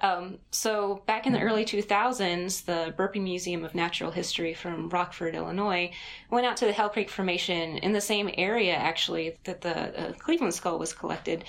Um, 0.00 0.38
so 0.50 1.04
back 1.06 1.28
in 1.28 1.32
the 1.32 1.40
early 1.40 1.64
2000s, 1.64 2.64
the 2.64 2.92
Burpee 2.96 3.20
Museum 3.20 3.64
of 3.64 3.72
Natural 3.72 4.10
History 4.10 4.52
from 4.52 4.88
Rockford, 4.88 5.36
Illinois, 5.36 5.92
went 6.28 6.44
out 6.44 6.56
to 6.56 6.66
the 6.66 6.72
Hell 6.72 6.88
Creek 6.88 7.08
Formation 7.08 7.78
in 7.78 7.92
the 7.92 8.00
same 8.00 8.28
area 8.36 8.74
actually 8.74 9.38
that 9.44 9.60
the 9.60 10.08
uh, 10.08 10.12
Cleveland 10.14 10.54
skull 10.54 10.76
was 10.76 10.92
collected. 10.92 11.44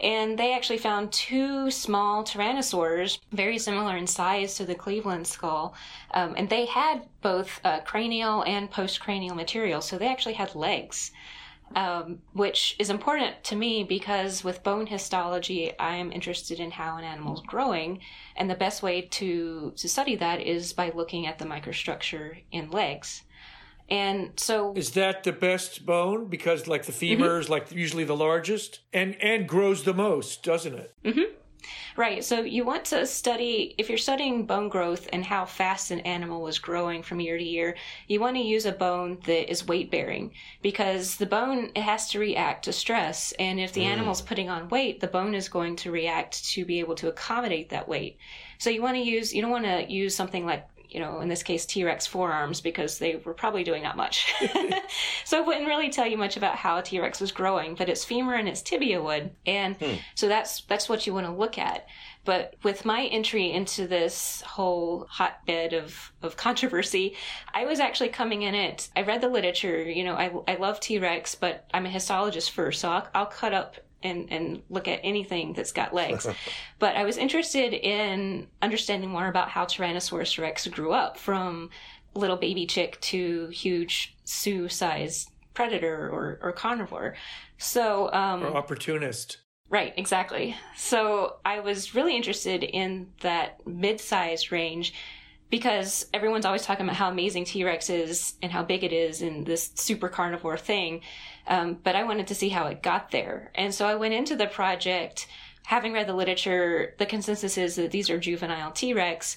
And 0.00 0.38
they 0.38 0.54
actually 0.54 0.78
found 0.78 1.12
two 1.12 1.70
small 1.70 2.22
tyrannosaurs, 2.22 3.18
very 3.32 3.58
similar 3.58 3.96
in 3.96 4.06
size 4.06 4.54
to 4.56 4.64
the 4.64 4.74
Cleveland 4.74 5.26
skull. 5.26 5.74
Um, 6.12 6.34
and 6.36 6.48
they 6.48 6.66
had 6.66 7.02
both 7.20 7.60
uh, 7.64 7.80
cranial 7.80 8.44
and 8.44 8.70
postcranial 8.70 9.34
material, 9.34 9.80
so 9.80 9.98
they 9.98 10.08
actually 10.08 10.34
had 10.34 10.54
legs 10.54 11.10
um, 11.76 12.20
which 12.32 12.76
is 12.78 12.90
important 12.90 13.42
to 13.44 13.56
me 13.56 13.84
because 13.84 14.42
with 14.42 14.62
bone 14.62 14.86
histology, 14.86 15.78
I 15.78 15.96
am 15.96 16.12
interested 16.12 16.60
in 16.60 16.70
how 16.70 16.96
an 16.96 17.04
animal's 17.04 17.42
growing, 17.42 18.00
and 18.36 18.48
the 18.48 18.54
best 18.54 18.82
way 18.82 19.02
to 19.02 19.72
to 19.76 19.88
study 19.88 20.16
that 20.16 20.40
is 20.40 20.72
by 20.72 20.90
looking 20.90 21.26
at 21.26 21.38
the 21.38 21.44
microstructure 21.44 22.42
in 22.50 22.70
legs. 22.70 23.22
And 23.88 24.32
so, 24.36 24.74
Is 24.74 24.90
that 24.92 25.24
the 25.24 25.32
best 25.32 25.86
bone? 25.86 26.26
Because 26.26 26.66
like 26.66 26.84
the 26.84 26.92
mm-hmm. 26.92 27.22
femur 27.22 27.40
is 27.40 27.48
like 27.48 27.72
usually 27.72 28.04
the 28.04 28.16
largest 28.16 28.80
and 28.92 29.16
and 29.22 29.48
grows 29.48 29.84
the 29.84 29.94
most, 29.94 30.42
doesn't 30.42 30.74
it? 30.74 30.94
Mm-hmm. 31.04 31.34
Right. 31.96 32.24
So 32.24 32.40
you 32.42 32.64
want 32.64 32.84
to 32.86 33.06
study, 33.06 33.74
if 33.78 33.88
you're 33.88 33.98
studying 33.98 34.46
bone 34.46 34.68
growth 34.68 35.08
and 35.12 35.24
how 35.24 35.44
fast 35.44 35.90
an 35.90 36.00
animal 36.00 36.40
was 36.40 36.58
growing 36.58 37.02
from 37.02 37.20
year 37.20 37.36
to 37.36 37.44
year, 37.44 37.76
you 38.06 38.20
want 38.20 38.36
to 38.36 38.42
use 38.42 38.66
a 38.66 38.72
bone 38.72 39.18
that 39.26 39.50
is 39.50 39.66
weight 39.66 39.90
bearing 39.90 40.32
because 40.62 41.16
the 41.16 41.26
bone, 41.26 41.72
it 41.74 41.82
has 41.82 42.08
to 42.10 42.20
react 42.20 42.64
to 42.66 42.72
stress. 42.72 43.32
And 43.32 43.58
if 43.58 43.72
the 43.72 43.82
mm. 43.82 43.86
animal's 43.86 44.22
putting 44.22 44.48
on 44.48 44.68
weight, 44.68 45.00
the 45.00 45.08
bone 45.08 45.34
is 45.34 45.48
going 45.48 45.76
to 45.76 45.90
react 45.90 46.44
to 46.52 46.64
be 46.64 46.78
able 46.78 46.94
to 46.96 47.08
accommodate 47.08 47.70
that 47.70 47.88
weight. 47.88 48.18
So 48.58 48.70
you 48.70 48.80
want 48.80 48.96
to 48.96 49.02
use, 49.02 49.34
you 49.34 49.42
don't 49.42 49.50
want 49.50 49.64
to 49.64 49.90
use 49.92 50.14
something 50.14 50.46
like 50.46 50.68
you 50.88 51.00
know, 51.00 51.20
in 51.20 51.28
this 51.28 51.42
case, 51.42 51.66
T 51.66 51.84
Rex 51.84 52.06
forearms 52.06 52.60
because 52.60 52.98
they 52.98 53.16
were 53.16 53.34
probably 53.34 53.64
doing 53.64 53.82
not 53.82 53.96
much. 53.96 54.32
so 55.24 55.38
it 55.38 55.46
wouldn't 55.46 55.66
really 55.66 55.90
tell 55.90 56.06
you 56.06 56.16
much 56.16 56.36
about 56.36 56.56
how 56.56 56.80
T 56.80 57.00
Rex 57.00 57.20
was 57.20 57.32
growing, 57.32 57.74
but 57.74 57.88
its 57.88 58.04
femur 58.04 58.34
and 58.34 58.48
its 58.48 58.62
tibia 58.62 59.02
would. 59.02 59.30
And 59.46 59.76
hmm. 59.76 59.94
so 60.14 60.28
that's, 60.28 60.62
that's 60.62 60.88
what 60.88 61.06
you 61.06 61.14
want 61.14 61.26
to 61.26 61.32
look 61.32 61.58
at. 61.58 61.86
But 62.24 62.54
with 62.62 62.84
my 62.84 63.04
entry 63.06 63.50
into 63.52 63.86
this 63.86 64.42
whole 64.42 65.06
hotbed 65.08 65.72
of, 65.72 66.12
of 66.22 66.36
controversy, 66.36 67.16
I 67.54 67.64
was 67.64 67.80
actually 67.80 68.10
coming 68.10 68.42
in 68.42 68.54
it. 68.54 68.90
I 68.94 69.02
read 69.02 69.20
the 69.20 69.28
literature, 69.28 69.82
you 69.82 70.04
know, 70.04 70.14
I, 70.14 70.32
I 70.46 70.56
love 70.56 70.80
T 70.80 70.98
Rex, 70.98 71.34
but 71.34 71.66
I'm 71.72 71.86
a 71.86 71.90
histologist 71.90 72.50
first, 72.50 72.80
so 72.80 72.90
I'll, 72.90 73.08
I'll 73.14 73.26
cut 73.26 73.54
up 73.54 73.76
and, 74.02 74.30
and 74.30 74.62
look 74.70 74.88
at 74.88 75.00
anything 75.02 75.52
that's 75.52 75.72
got 75.72 75.94
legs. 75.94 76.26
but 76.78 76.96
I 76.96 77.04
was 77.04 77.16
interested 77.16 77.72
in 77.74 78.46
understanding 78.62 79.10
more 79.10 79.28
about 79.28 79.48
how 79.48 79.64
Tyrannosaurus 79.64 80.38
rex 80.38 80.66
grew 80.68 80.92
up 80.92 81.18
from 81.18 81.70
little 82.14 82.36
baby 82.36 82.66
chick 82.66 83.00
to 83.00 83.48
huge 83.48 84.16
Sue 84.24 84.68
sized 84.68 85.30
predator 85.54 86.08
or, 86.08 86.38
or 86.42 86.52
carnivore. 86.52 87.16
So, 87.58 88.12
um, 88.12 88.44
Or 88.44 88.56
opportunist. 88.56 89.38
Right, 89.70 89.92
exactly. 89.96 90.56
So 90.76 91.36
I 91.44 91.60
was 91.60 91.94
really 91.94 92.16
interested 92.16 92.62
in 92.62 93.08
that 93.20 93.66
mid-sized 93.66 94.50
range 94.50 94.94
because 95.50 96.06
everyone's 96.12 96.44
always 96.44 96.62
talking 96.62 96.84
about 96.84 96.96
how 96.96 97.10
amazing 97.10 97.44
T-Rex 97.44 97.88
is 97.88 98.34
and 98.42 98.52
how 98.52 98.62
big 98.62 98.84
it 98.84 98.92
is 98.92 99.22
and 99.22 99.46
this 99.46 99.70
super 99.74 100.08
carnivore 100.08 100.58
thing. 100.58 101.00
Um, 101.46 101.78
but 101.82 101.96
I 101.96 102.04
wanted 102.04 102.26
to 102.26 102.34
see 102.34 102.50
how 102.50 102.66
it 102.66 102.82
got 102.82 103.10
there. 103.10 103.50
And 103.54 103.74
so 103.74 103.86
I 103.86 103.94
went 103.94 104.14
into 104.14 104.36
the 104.36 104.46
project 104.46 105.26
having 105.64 105.92
read 105.92 106.06
the 106.06 106.14
literature. 106.14 106.94
The 106.98 107.06
consensus 107.06 107.56
is 107.56 107.76
that 107.76 107.90
these 107.90 108.10
are 108.10 108.18
juvenile 108.18 108.72
T-Rex. 108.72 109.36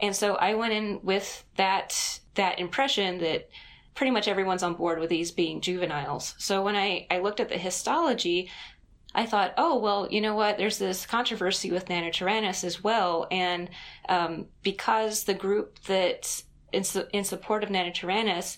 And 0.00 0.16
so 0.16 0.34
I 0.34 0.54
went 0.54 0.72
in 0.72 1.00
with 1.02 1.44
that, 1.56 2.20
that 2.34 2.58
impression 2.58 3.18
that 3.18 3.48
pretty 3.94 4.10
much 4.10 4.26
everyone's 4.26 4.62
on 4.62 4.74
board 4.74 4.98
with 4.98 5.10
these 5.10 5.30
being 5.30 5.60
juveniles. 5.60 6.34
So 6.38 6.62
when 6.62 6.76
I, 6.76 7.06
I 7.10 7.18
looked 7.18 7.40
at 7.40 7.48
the 7.48 7.58
histology, 7.58 8.50
I 9.14 9.26
thought, 9.26 9.54
oh, 9.58 9.78
well, 9.78 10.08
you 10.10 10.20
know 10.20 10.34
what? 10.34 10.58
There's 10.58 10.78
this 10.78 11.06
controversy 11.06 11.70
with 11.70 11.86
Nanotyrannus 11.86 12.64
as 12.64 12.82
well. 12.82 13.26
And 13.30 13.68
um, 14.08 14.46
because 14.62 15.24
the 15.24 15.34
group 15.34 15.78
that 15.86 16.42
in, 16.72 16.84
su- 16.84 17.08
in 17.12 17.24
support 17.24 17.62
of 17.62 17.70
Nanotyrannus, 17.70 18.56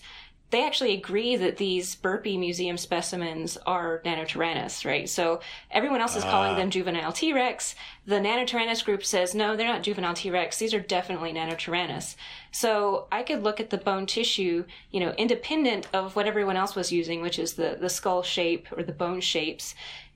they 0.51 0.65
actually 0.65 0.93
agree 0.93 1.35
that 1.35 1.57
these 1.57 1.95
burpee 1.95 2.37
museum 2.37 2.77
specimens 2.77 3.57
are 3.65 4.01
Nanotyrannus, 4.05 4.85
right? 4.85 5.09
So 5.09 5.41
everyone 5.71 6.01
else 6.01 6.15
is 6.15 6.23
calling 6.23 6.55
them 6.55 6.69
juvenile 6.69 7.11
T 7.11 7.33
Rex. 7.33 7.75
The 8.05 8.19
Nanotyrannus 8.19 8.85
group 8.85 9.03
says, 9.03 9.33
no, 9.33 9.55
they're 9.55 9.67
not 9.67 9.83
juvenile 9.83 10.13
T 10.13 10.29
Rex. 10.29 10.57
These 10.57 10.73
are 10.75 10.79
definitely 10.79 11.33
Nanotyrannus. 11.33 12.15
So 12.51 13.07
I 13.11 13.23
could 13.23 13.43
look 13.43 13.59
at 13.59 13.71
the 13.71 13.79
bone 13.79 14.05
tissue, 14.05 14.65
you 14.91 14.99
know, 14.99 15.11
independent 15.17 15.87
of 15.93 16.15
what 16.15 16.27
everyone 16.27 16.57
else 16.57 16.75
was 16.75 16.91
using, 16.91 17.21
which 17.21 17.39
is 17.39 17.53
the, 17.53 17.77
the 17.81 17.89
skull 17.89 18.21
shape 18.21 18.67
or 18.77 18.83
the 18.83 18.93
bone 18.93 19.21
shapes 19.21 19.73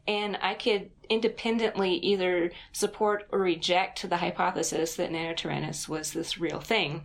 and 0.10 0.40
I 0.42 0.56
could 0.56 0.90
independently 1.08 1.94
either 1.98 2.52
support 2.72 3.28
or 3.32 3.40
reject 3.40 4.10
the 4.10 4.18
hypothesis 4.18 4.96
that 4.96 5.12
Nanotyrannus 5.12 5.88
was 5.88 6.12
this 6.12 6.40
real 6.40 6.60
thing 6.60 7.04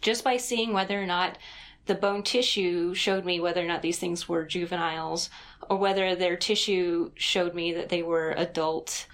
just 0.00 0.24
by 0.24 0.38
seeing 0.38 0.72
whether 0.72 1.00
or 1.00 1.06
not 1.06 1.36
the 1.84 1.94
bone 1.94 2.22
tissue 2.22 2.94
showed 2.94 3.24
me 3.26 3.38
whether 3.38 3.62
or 3.62 3.66
not 3.66 3.82
these 3.82 3.98
things 3.98 4.28
were 4.28 4.46
juveniles 4.46 5.28
or 5.68 5.76
whether 5.76 6.14
their 6.14 6.36
tissue 6.36 7.10
showed 7.16 7.54
me 7.54 7.72
that 7.72 7.90
they 7.90 8.02
were 8.02 8.32
adult 8.38 9.06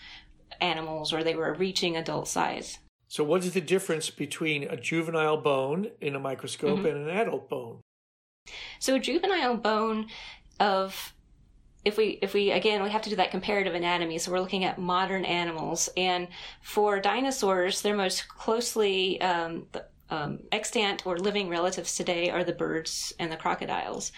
animals 0.61 1.13
or 1.13 1.25
they 1.25 1.35
were 1.35 1.55
reaching 1.55 1.97
adult 1.97 2.29
size. 2.29 2.79
So, 3.09 3.25
what 3.25 3.45
is 3.45 3.55
the 3.55 3.61
difference 3.61 4.11
between 4.11 4.65
a 4.65 4.77
juvenile 4.77 5.37
bone 5.37 5.91
in 6.01 6.15
a 6.15 6.21
microscope 6.21 6.79
Mm-hmm. 6.79 6.87
and 6.87 7.09
an 7.09 7.17
adult 7.17 7.49
bone? 7.49 7.81
So 8.79 8.97
a 8.97 9.01
juvenile 9.01 9.57
bone 9.57 10.09
of 10.61 11.14
if 11.85 11.97
we 11.97 12.19
if 12.23 12.35
we 12.35 12.51
again 12.51 12.83
we 12.83 12.91
have 12.91 13.03
to 13.03 13.11
do 13.11 13.17
that 13.17 13.31
comparative 13.31 13.75
anatomy 13.75 14.19
so 14.19 14.33
we're 14.33 14.41
looking 14.41 14.65
at 14.65 14.79
modern 14.79 15.25
animals 15.25 15.89
and 15.97 16.29
for 16.63 17.01
dinosaurs 17.01 17.83
they're 17.83 17.97
most 17.97 18.29
closely 18.29 19.21
um, 19.21 19.67
the, 19.73 19.85
um, 20.11 20.39
extant 20.53 21.07
or 21.07 21.19
living 21.19 21.49
relatives 21.49 21.97
today 21.97 22.31
are 22.31 22.45
the 22.45 22.53
birds 22.53 23.13
and 23.19 23.31
the 23.31 23.37
crocodiles 23.37 24.13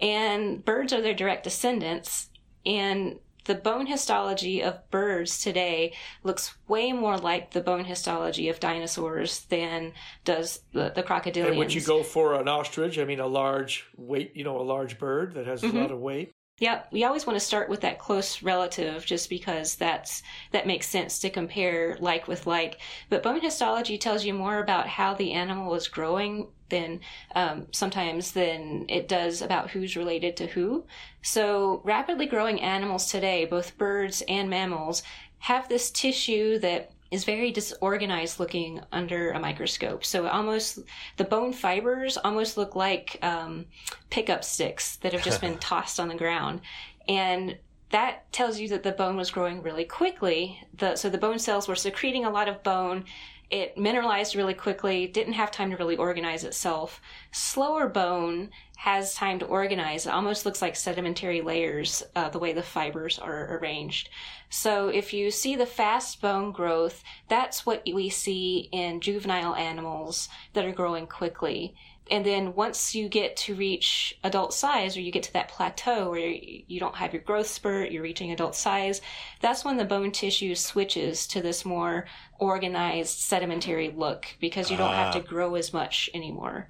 and 0.00 0.64
birds 0.64 0.92
are 0.92 1.00
their 1.00 1.14
direct 1.14 1.44
descendants 1.44 2.30
and 2.64 3.18
the 3.44 3.54
bone 3.54 3.86
histology 3.86 4.62
of 4.62 4.90
birds 4.90 5.40
today 5.40 5.92
looks 6.24 6.56
way 6.66 6.92
more 6.92 7.16
like 7.16 7.52
the 7.52 7.60
bone 7.60 7.84
histology 7.84 8.48
of 8.48 8.58
dinosaurs 8.58 9.40
than 9.44 9.92
does 10.24 10.60
the, 10.72 10.90
the 10.94 11.02
crocodilians. 11.04 11.50
And 11.50 11.58
would 11.58 11.72
you 11.72 11.80
go 11.80 12.02
for 12.02 12.34
an 12.34 12.48
ostrich? 12.48 12.98
I 12.98 13.04
mean, 13.04 13.20
a 13.20 13.26
large 13.26 13.86
weight, 13.96 14.32
you 14.34 14.42
know, 14.42 14.60
a 14.60 14.62
large 14.64 14.98
bird 14.98 15.34
that 15.34 15.46
has 15.46 15.62
Mm-hmm. 15.62 15.76
a 15.76 15.80
lot 15.80 15.92
of 15.92 16.00
weight. 16.00 16.34
Yeah, 16.58 16.84
we 16.90 17.04
always 17.04 17.26
want 17.26 17.38
to 17.38 17.44
start 17.44 17.68
with 17.68 17.82
that 17.82 17.98
close 17.98 18.42
relative 18.42 19.04
just 19.04 19.28
because 19.28 19.74
that's 19.74 20.22
that 20.52 20.66
makes 20.66 20.88
sense 20.88 21.18
to 21.18 21.28
compare 21.28 21.98
like 22.00 22.28
with 22.28 22.46
like. 22.46 22.78
But 23.10 23.22
bone 23.22 23.42
histology 23.42 23.98
tells 23.98 24.24
you 24.24 24.32
more 24.32 24.58
about 24.58 24.86
how 24.86 25.12
the 25.12 25.32
animal 25.32 25.74
is 25.74 25.86
growing 25.86 26.48
than 26.70 27.00
um, 27.34 27.66
sometimes 27.72 28.32
than 28.32 28.86
it 28.88 29.06
does 29.06 29.42
about 29.42 29.70
who's 29.70 29.96
related 29.96 30.34
to 30.38 30.46
who. 30.46 30.86
So 31.20 31.82
rapidly 31.84 32.24
growing 32.24 32.62
animals 32.62 33.10
today, 33.10 33.44
both 33.44 33.76
birds 33.76 34.22
and 34.26 34.48
mammals, 34.48 35.02
have 35.40 35.68
this 35.68 35.90
tissue 35.90 36.58
that 36.60 36.90
is 37.16 37.24
very 37.24 37.50
disorganized 37.50 38.38
looking 38.38 38.80
under 38.92 39.32
a 39.32 39.40
microscope. 39.40 40.04
So 40.04 40.28
almost 40.28 40.78
the 41.16 41.24
bone 41.24 41.52
fibers 41.52 42.16
almost 42.16 42.56
look 42.56 42.76
like 42.76 43.18
um, 43.22 43.66
pickup 44.10 44.44
sticks 44.44 44.96
that 44.96 45.12
have 45.12 45.24
just 45.24 45.40
been 45.46 45.58
tossed 45.58 45.98
on 45.98 46.08
the 46.08 46.14
ground, 46.14 46.60
and 47.08 47.56
that 47.90 48.30
tells 48.32 48.58
you 48.60 48.68
that 48.68 48.82
the 48.82 48.92
bone 48.92 49.16
was 49.16 49.30
growing 49.30 49.62
really 49.62 49.84
quickly. 49.84 50.60
The, 50.76 50.96
so 50.96 51.08
the 51.08 51.18
bone 51.18 51.38
cells 51.38 51.68
were 51.68 51.76
secreting 51.76 52.24
a 52.24 52.30
lot 52.30 52.48
of 52.48 52.62
bone. 52.62 53.04
It 53.48 53.78
mineralized 53.78 54.34
really 54.34 54.54
quickly, 54.54 55.06
didn't 55.06 55.34
have 55.34 55.52
time 55.52 55.70
to 55.70 55.76
really 55.76 55.96
organize 55.96 56.42
itself. 56.42 57.00
Slower 57.30 57.88
bone 57.88 58.50
has 58.76 59.14
time 59.14 59.38
to 59.38 59.46
organize. 59.46 60.06
It 60.06 60.12
almost 60.12 60.44
looks 60.44 60.60
like 60.60 60.74
sedimentary 60.74 61.40
layers, 61.40 62.02
uh, 62.16 62.28
the 62.28 62.40
way 62.40 62.52
the 62.52 62.62
fibers 62.62 63.18
are 63.18 63.56
arranged. 63.56 64.08
So 64.50 64.88
if 64.88 65.12
you 65.12 65.30
see 65.30 65.54
the 65.54 65.64
fast 65.64 66.20
bone 66.20 66.50
growth, 66.50 67.04
that's 67.28 67.64
what 67.64 67.82
we 67.86 68.08
see 68.08 68.68
in 68.72 69.00
juvenile 69.00 69.54
animals 69.54 70.28
that 70.52 70.64
are 70.64 70.72
growing 70.72 71.06
quickly. 71.06 71.74
And 72.10 72.24
then 72.24 72.54
once 72.54 72.94
you 72.94 73.08
get 73.08 73.36
to 73.38 73.54
reach 73.54 74.16
adult 74.22 74.54
size 74.54 74.96
or 74.96 75.00
you 75.00 75.10
get 75.10 75.24
to 75.24 75.32
that 75.32 75.48
plateau 75.48 76.10
where 76.10 76.28
you 76.28 76.78
don't 76.78 76.94
have 76.94 77.12
your 77.12 77.22
growth 77.22 77.48
spurt, 77.48 77.90
you're 77.90 78.02
reaching 78.02 78.30
adult 78.30 78.54
size, 78.54 79.00
that's 79.40 79.64
when 79.64 79.76
the 79.76 79.84
bone 79.84 80.12
tissue 80.12 80.54
switches 80.54 81.26
to 81.28 81.42
this 81.42 81.64
more 81.64 82.06
organized 82.38 83.18
sedimentary 83.18 83.90
look 83.90 84.26
because 84.40 84.70
you 84.70 84.76
don't 84.76 84.94
have 84.94 85.14
to 85.14 85.20
ah. 85.20 85.26
grow 85.26 85.56
as 85.56 85.72
much 85.72 86.08
anymore. 86.14 86.68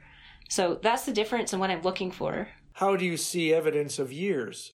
So 0.48 0.78
that's 0.82 1.04
the 1.04 1.12
difference 1.12 1.52
in 1.52 1.58
what 1.58 1.70
I'm 1.70 1.82
looking 1.82 2.10
for. 2.10 2.48
How 2.72 2.96
do 2.96 3.04
you 3.04 3.16
see 3.16 3.52
evidence 3.52 3.98
of 3.98 4.12
years? 4.12 4.72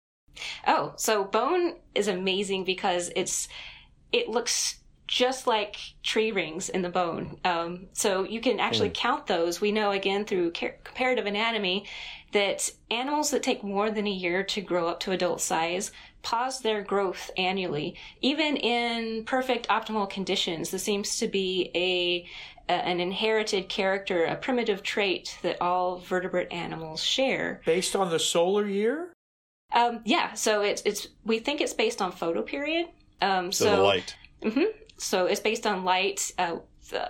Oh, 0.67 0.93
so 0.95 1.23
bone 1.23 1.75
is 1.95 2.07
amazing 2.07 2.63
because 2.63 3.11
it's 3.15 3.47
it 4.11 4.29
looks 4.29 4.79
just 5.09 5.47
like 5.47 5.75
tree 6.03 6.31
rings 6.31 6.69
in 6.69 6.83
the 6.83 6.89
bone. 6.89 7.37
Um, 7.43 7.87
so 7.93 8.23
you 8.23 8.39
can 8.39 8.59
actually 8.59 8.91
count 8.93 9.25
those. 9.25 9.59
We 9.59 9.71
know 9.71 9.89
again 9.91 10.23
through 10.23 10.51
ca- 10.55 10.75
comparative 10.83 11.25
anatomy 11.25 11.85
that 12.31 12.69
animals 12.91 13.31
that 13.31 13.41
take 13.41 13.63
more 13.63 13.89
than 13.89 14.05
a 14.05 14.11
year 14.11 14.43
to 14.43 14.61
grow 14.61 14.87
up 14.87 14.99
to 15.01 15.11
adult 15.11 15.41
size 15.41 15.91
pause 16.21 16.59
their 16.61 16.83
growth 16.83 17.31
annually. 17.37 17.95
Even 18.21 18.55
in 18.57 19.23
perfect 19.25 19.67
optimal 19.69 20.07
conditions, 20.07 20.69
this 20.69 20.83
seems 20.83 21.17
to 21.17 21.27
be 21.27 21.71
a 21.73 22.27
a- 22.71 22.85
an 22.85 22.99
inherited 22.99 23.67
character, 23.67 24.25
a 24.25 24.35
primitive 24.35 24.83
trait 24.83 25.39
that 25.41 25.59
all 25.59 25.97
vertebrate 25.97 26.51
animals 26.51 27.03
share. 27.03 27.61
Based 27.65 27.95
on 27.95 28.11
the 28.11 28.19
solar 28.19 28.67
year? 28.67 29.11
Um, 29.73 30.01
yeah, 30.05 30.33
so 30.35 30.61
it's 30.61 30.83
it's 30.85 31.07
we 31.25 31.39
think 31.39 31.61
it's 31.61 31.73
based 31.73 31.99
on 31.99 32.11
photoperiod. 32.11 32.89
Um, 33.23 33.51
So, 33.51 33.65
so 33.65 33.75
the 33.77 33.81
light. 33.81 34.15
So 34.99 35.25
it's 35.25 35.39
based 35.39 35.65
on 35.65 35.83
light. 35.83 36.31
Uh, 36.37 36.57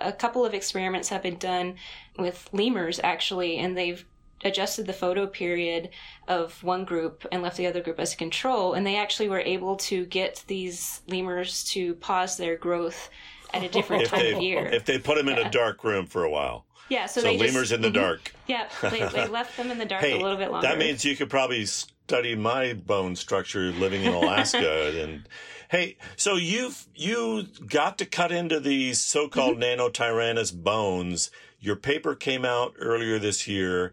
a 0.00 0.12
couple 0.12 0.44
of 0.44 0.54
experiments 0.54 1.08
have 1.08 1.22
been 1.22 1.38
done 1.38 1.74
with 2.18 2.48
lemurs 2.52 3.00
actually, 3.02 3.56
and 3.58 3.76
they've 3.76 4.04
adjusted 4.44 4.86
the 4.86 4.92
photo 4.92 5.26
period 5.26 5.90
of 6.28 6.62
one 6.64 6.84
group 6.84 7.26
and 7.30 7.42
left 7.42 7.56
the 7.58 7.66
other 7.66 7.82
group 7.82 8.00
as 8.00 8.14
a 8.14 8.16
control, 8.16 8.72
and 8.74 8.86
they 8.86 8.96
actually 8.96 9.28
were 9.28 9.40
able 9.40 9.76
to 9.76 10.04
get 10.06 10.42
these 10.46 11.02
lemurs 11.08 11.64
to 11.64 11.94
pause 11.96 12.36
their 12.38 12.56
growth 12.56 13.10
at 13.52 13.62
a 13.62 13.68
different 13.68 14.02
If 14.04 14.10
time 14.10 14.20
they 14.20 14.32
of 14.32 14.42
year. 14.42 14.66
if 14.66 14.84
they 14.84 14.98
put 14.98 15.16
them 15.18 15.28
in 15.28 15.38
a 15.38 15.50
dark 15.50 15.84
room 15.84 16.06
for 16.06 16.24
a 16.24 16.30
while. 16.30 16.64
yeah, 16.88 17.06
so, 17.06 17.20
So, 17.20 17.28
they 17.28 17.38
lemurs 17.38 17.68
just, 17.68 17.72
in 17.72 17.82
the 17.82 17.88
Mhm. 17.90 17.94
dark. 18.02 18.32
Yeah, 18.46 18.68
they, 18.82 19.06
they 19.08 19.26
left 19.38 19.56
them 19.56 19.70
in 19.70 19.78
the 19.78 19.84
dark 19.86 20.02
Hey, 20.02 20.18
a 20.18 20.22
little 20.22 20.38
bit 20.38 20.50
longer. 20.50 20.66
that 20.68 20.78
means 20.78 21.04
you 21.04 21.16
could 21.16 21.30
probably 21.30 21.64
study 21.66 22.34
my 22.34 22.72
bone 22.72 23.16
structure 23.16 23.72
living 23.72 24.02
in 24.02 24.12
Alaska. 24.22 25.02
and 25.02 25.28
hey, 25.70 25.96
so 26.16 26.34
you've 26.34 26.86
you 26.94 27.46
got 27.66 27.96
to 27.98 28.04
cut 28.06 28.30
into 28.32 28.60
these 28.60 28.98
so-called 29.00 29.58
Mm-hmm. 29.58 29.80
nanotyrannus 29.80 30.52
bones. 30.54 31.30
Your 31.60 31.76
paper 31.76 32.14
came 32.14 32.44
out 32.44 32.74
earlier 32.78 33.18
this 33.18 33.46
year. 33.48 33.92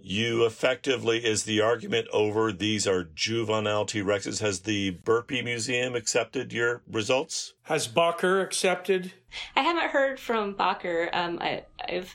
You 0.00 0.46
effectively 0.46 1.18
is 1.24 1.42
the 1.42 1.60
argument 1.60 2.06
over 2.12 2.52
these 2.52 2.86
are 2.86 3.04
juvenile 3.04 3.84
T 3.84 4.00
Rexes. 4.00 4.40
Has 4.40 4.60
the 4.60 4.90
Burpee 4.90 5.42
Museum 5.42 5.94
accepted 5.94 6.52
your 6.52 6.82
results? 6.90 7.54
Has 7.64 7.88
Bakker 7.88 8.42
accepted? 8.42 9.12
I 9.56 9.60
haven't 9.62 9.90
heard 9.90 10.18
from 10.18 10.54
Bakker. 10.54 11.10
Um, 11.12 11.38
I, 11.42 11.64
I've 11.86 12.14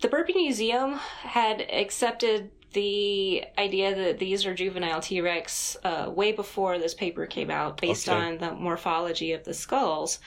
the 0.00 0.08
Burpee 0.08 0.34
Museum 0.34 0.94
had 0.94 1.60
accepted 1.70 2.50
the 2.72 3.44
idea 3.56 3.94
that 3.94 4.18
these 4.18 4.44
are 4.46 4.54
juvenile 4.54 5.00
T 5.00 5.20
Rex 5.20 5.76
uh, 5.84 6.10
way 6.14 6.32
before 6.32 6.78
this 6.78 6.94
paper 6.94 7.26
came 7.26 7.50
out, 7.50 7.80
based 7.80 8.08
Okay. 8.08 8.18
on 8.18 8.38
the 8.38 8.52
morphology 8.52 9.32
of 9.32 9.44
the 9.44 9.54
skulls, 9.54 10.18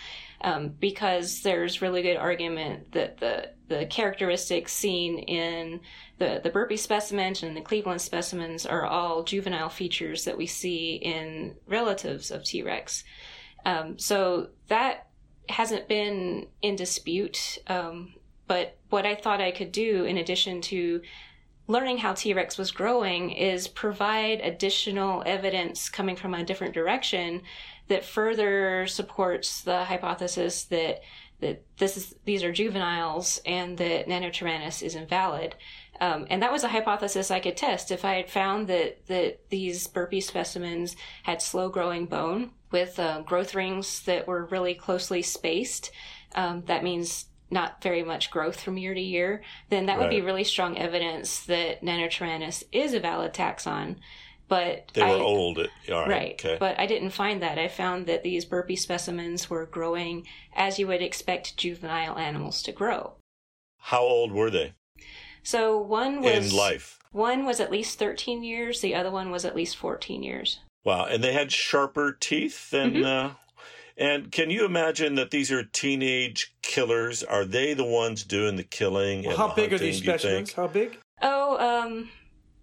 um, 0.41 0.69
because 0.79 1.41
there's 1.43 1.81
really 1.81 2.01
good 2.01 2.17
argument 2.17 2.91
that 2.93 3.17
the 3.19 3.51
the 3.67 3.85
characteristics 3.85 4.73
seen 4.73 5.19
in 5.19 5.81
the 6.17 6.41
the 6.43 6.49
Burpee 6.49 6.77
specimen 6.77 7.35
and 7.43 7.55
the 7.55 7.61
Cleveland 7.61 8.01
specimens 8.01 8.65
are 8.65 8.85
all 8.85 9.23
juvenile 9.23 9.69
features 9.69 10.25
that 10.25 10.37
we 10.37 10.47
see 10.47 10.95
in 10.95 11.55
relatives 11.67 12.31
of 12.31 12.43
T 12.43 12.63
Rex. 12.63 13.03
Um, 13.65 13.99
so 13.99 14.49
that 14.67 15.07
hasn't 15.49 15.87
been 15.87 16.47
in 16.61 16.75
dispute. 16.75 17.59
Um, 17.67 18.13
but 18.47 18.77
what 18.89 19.05
I 19.05 19.15
thought 19.15 19.39
I 19.39 19.51
could 19.51 19.71
do, 19.71 20.05
in 20.05 20.17
addition 20.17 20.61
to 20.61 21.01
learning 21.71 21.99
how 21.99 22.13
T 22.13 22.33
Rex 22.33 22.57
was 22.57 22.71
growing, 22.71 23.31
is 23.31 23.67
provide 23.67 24.41
additional 24.41 25.23
evidence 25.25 25.89
coming 25.89 26.15
from 26.15 26.33
a 26.33 26.43
different 26.43 26.73
direction 26.73 27.41
that 27.87 28.05
further 28.05 28.85
supports 28.87 29.61
the 29.61 29.85
hypothesis 29.85 30.63
that 30.65 31.01
that 31.39 31.63
this 31.77 31.97
is 31.97 32.15
these 32.25 32.43
are 32.43 32.51
juveniles 32.51 33.41
and 33.45 33.77
that 33.77 34.07
Nanotyrannus 34.07 34.83
is 34.83 34.95
invalid. 34.95 35.55
Um, 35.99 36.25
and 36.29 36.41
that 36.41 36.51
was 36.51 36.63
a 36.63 36.67
hypothesis 36.67 37.29
I 37.31 37.39
could 37.39 37.57
test 37.57 37.91
if 37.91 38.03
I 38.03 38.15
had 38.15 38.29
found 38.29 38.67
that 38.67 39.07
that 39.07 39.49
these 39.49 39.87
burpee 39.87 40.21
specimens 40.21 40.95
had 41.23 41.41
slow 41.41 41.69
growing 41.69 42.05
bone 42.05 42.51
with 42.71 42.99
uh, 42.99 43.21
growth 43.21 43.55
rings 43.55 44.01
that 44.03 44.27
were 44.27 44.45
really 44.45 44.73
closely 44.73 45.21
spaced. 45.21 45.91
Um, 46.33 46.63
that 46.65 46.83
means 46.83 47.25
not 47.51 47.83
very 47.83 48.03
much 48.03 48.31
growth 48.31 48.59
from 48.61 48.77
year 48.77 48.93
to 48.93 49.01
year. 49.01 49.43
Then 49.69 49.85
that 49.85 49.99
would 49.99 50.09
be 50.09 50.21
really 50.21 50.43
strong 50.43 50.77
evidence 50.77 51.41
that 51.45 51.83
Nanotyrannus 51.83 52.63
is 52.71 52.93
a 52.93 52.99
valid 52.99 53.33
taxon. 53.33 53.97
But 54.47 54.91
They 54.93 55.01
were 55.01 55.07
I, 55.07 55.19
old. 55.19 55.59
All 55.59 55.99
right. 55.99 56.09
Right. 56.09 56.33
Okay. 56.33 56.57
But 56.59 56.77
I 56.77 56.85
didn't 56.85 57.11
find 57.11 57.41
that. 57.41 57.57
I 57.57 57.69
found 57.69 58.05
that 58.07 58.23
these 58.23 58.43
burpee 58.43 58.75
specimens 58.75 59.49
were 59.49 59.65
growing 59.65 60.27
as 60.53 60.77
you 60.77 60.87
would 60.87 61.01
expect 61.01 61.55
juvenile 61.55 62.17
animals 62.17 62.61
to 62.63 62.73
grow. 62.73 63.13
How 63.77 64.01
old 64.01 64.31
were 64.31 64.49
they 64.51 64.73
So 65.41 65.77
one 65.77 66.21
was 66.21 66.51
in 66.51 66.57
life? 66.57 66.99
One 67.11 67.45
was 67.45 67.59
at 67.59 67.71
least 67.71 67.97
13 67.97 68.43
years, 68.43 68.81
the 68.81 68.95
other 68.95 69.11
one 69.11 69.31
was 69.31 69.43
at 69.43 69.55
least 69.55 69.75
14 69.77 70.21
years. 70.21 70.59
Wow, 70.83 71.05
and 71.05 71.23
they 71.23 71.33
had 71.33 71.51
sharper 71.51 72.11
teeth 72.11 72.71
than. 72.71 72.93
Mm-hmm. 72.93 73.05
Uh, 73.05 73.33
and 73.97 74.31
can 74.31 74.49
you 74.49 74.65
imagine 74.65 75.15
that 75.15 75.31
these 75.31 75.51
are 75.51 75.63
teenage 75.63 76.53
killers? 76.61 77.23
Are 77.23 77.45
they 77.45 77.73
the 77.73 77.83
ones 77.85 78.23
doing 78.23 78.55
the 78.55 78.63
killing? 78.63 79.21
Well, 79.23 79.31
and 79.31 79.37
how 79.37 79.47
the 79.49 79.61
big 79.61 79.73
are 79.73 79.77
these 79.77 79.99
do 80.01 80.05
you 80.05 80.11
specimens? 80.11 80.49
think? 80.51 80.55
How 80.55 80.67
big? 80.67 80.97
Oh, 81.21 81.57
um, 81.85 82.09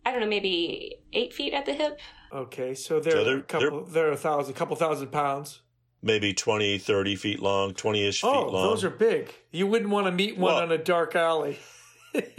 I 0.04 0.10
don't 0.12 0.20
know, 0.20 0.26
maybe 0.26 0.96
eight 1.12 1.32
feet 1.34 1.52
at 1.52 1.66
the 1.66 1.74
hip. 1.74 1.98
Okay, 2.32 2.74
so 2.74 3.00
they're, 3.00 3.12
So 3.12 3.24
they're- 3.24 3.38
a 3.38 3.42
couple. 3.42 3.84
They're, 3.84 4.12
a 4.12 4.16
thousand, 4.16 4.54
couple 4.54 4.76
thousand 4.76 5.08
pounds. 5.08 5.60
Maybe 6.02 6.32
20, 6.32 6.78
30 6.78 7.16
feet 7.16 7.40
long, 7.40 7.74
20 7.74 8.06
ish 8.06 8.20
feet 8.20 8.26
long. 8.28 8.36
Oh, 8.44 8.50
long. 8.50 8.68
those 8.70 8.84
are 8.84 8.90
big. 8.90 9.34
You 9.50 9.66
wouldn't 9.66 9.90
want 9.90 10.06
to 10.06 10.12
meet 10.12 10.36
one 10.38 10.54
Well- 10.54 10.62
on 10.62 10.70
a 10.72 10.78
dark 10.78 11.16
alley. 11.16 11.58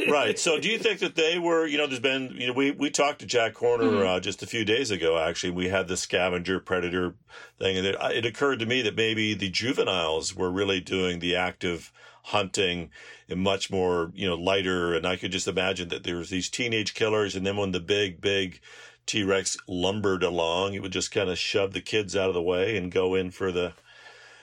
Right. 0.10 0.38
So, 0.38 0.60
do 0.60 0.70
you 0.70 0.78
think 0.78 1.00
that 1.00 1.16
they 1.16 1.38
were? 1.40 1.66
You 1.66 1.78
know, 1.78 1.88
there's 1.88 2.00
been. 2.00 2.32
You 2.36 2.48
know, 2.48 2.54
we 2.54 2.72
we 2.72 2.90
talked 2.90 3.20
to 3.20 3.26
Jack 3.26 3.56
Horner 3.56 3.86
Mm-hmm. 3.86 4.08
uh, 4.08 4.20
just 4.20 4.44
a 4.44 4.48
few 4.48 4.66
days 4.66 4.92
ago. 4.92 5.18
Actually, 5.18 5.52
we 5.52 5.70
had 5.70 5.88
the 5.88 5.98
scavenger 5.98 6.60
predator 6.60 7.16
thing, 7.58 7.78
and 7.78 7.86
it, 7.86 7.96
it 8.12 8.26
occurred 8.26 8.60
to 8.60 8.66
me 8.66 8.82
that 8.82 8.96
maybe 8.96 9.34
the 9.34 9.50
juveniles 9.50 10.36
were 10.36 10.52
really 10.52 10.80
doing 10.80 11.20
the 11.20 11.36
active 11.36 11.92
hunting 12.24 12.90
and 13.30 13.40
much 13.40 13.72
more, 13.72 14.12
you 14.14 14.28
know, 14.28 14.36
lighter. 14.36 14.94
And 14.94 15.06
I 15.06 15.16
could 15.16 15.32
just 15.32 15.48
imagine 15.48 15.90
that 15.90 16.04
there 16.04 16.18
was 16.18 16.30
these 16.30 16.50
teenage 16.50 16.94
killers, 16.94 17.36
and 17.36 17.46
then 17.46 17.58
when 17.58 17.72
the 17.72 17.80
big, 17.80 18.22
big 18.22 18.60
T 19.06 19.24
Rex 19.24 19.58
lumbered 19.68 20.24
along, 20.24 20.74
it 20.74 20.82
would 20.82 20.92
just 20.92 21.12
kind 21.12 21.30
of 21.30 21.38
shove 21.38 21.74
the 21.74 21.82
kids 21.82 22.16
out 22.16 22.28
of 22.30 22.36
the 22.36 22.42
way 22.42 22.78
and 22.78 22.92
go 22.92 23.16
in 23.16 23.32
for 23.32 23.52
the 23.52 23.74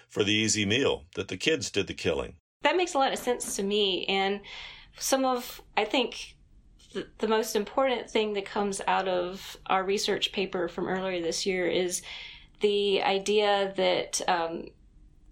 for 0.09 0.24
the 0.24 0.32
easy 0.32 0.64
meal. 0.64 1.05
That 1.14 1.28
the 1.28 1.37
kids 1.37 1.70
did 1.70 1.87
the 1.87 1.95
killing. 1.95 2.34
That 2.62 2.76
makes 2.76 2.95
a 2.95 2.99
lot 2.99 3.12
of 3.12 3.18
sense 3.18 3.55
to 3.57 3.62
me. 3.62 4.07
And 4.07 4.41
some 4.99 5.24
of, 5.24 5.61
I 5.76 5.84
think, 5.84 6.36
the, 6.92 7.07
the 7.18 7.28
most 7.28 7.57
important 7.57 8.11
thing 8.11 8.32
that 8.34 8.44
comes 8.47 8.80
out 8.86 9.09
of 9.09 9.57
our 9.66 9.84
research 9.84 10.32
paper 10.32 10.68
from 10.68 10.88
earlier 10.88 11.20
this 11.20 11.44
year 11.47 11.66
is 11.66 12.03
the 12.61 13.03
idea 13.03 13.72
that. 13.76 14.20
Um, 14.28 14.66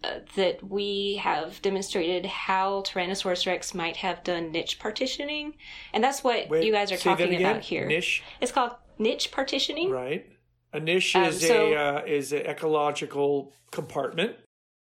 uh, 0.02 0.18
that 0.36 0.62
we 0.62 1.16
have 1.22 1.62
demonstrated 1.62 2.26
how 2.26 2.82
Tyrannosaurus 2.82 3.46
rex 3.46 3.72
might 3.72 3.96
have 3.96 4.22
done 4.22 4.52
niche 4.52 4.78
partitioning, 4.78 5.54
and 5.94 6.04
that's 6.04 6.22
what 6.22 6.50
Wait, 6.50 6.62
you 6.62 6.72
guys 6.72 6.92
are 6.92 6.98
talking 6.98 7.34
about 7.36 7.62
here. 7.62 7.86
Niche, 7.86 8.22
It's 8.38 8.52
called 8.52 8.72
niche 8.98 9.30
partitioning. 9.32 9.88
right? 9.90 10.26
A 10.74 10.80
niche 10.80 11.16
Um, 11.16 11.24
is 11.24 11.40
so- 11.48 11.72
a 11.72 11.74
uh, 11.74 12.02
is 12.06 12.34
an 12.34 12.42
ecological 12.44 13.54
compartment. 13.70 14.36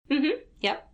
Mm-hmm. 0.09 0.39
Yep. 0.61 0.89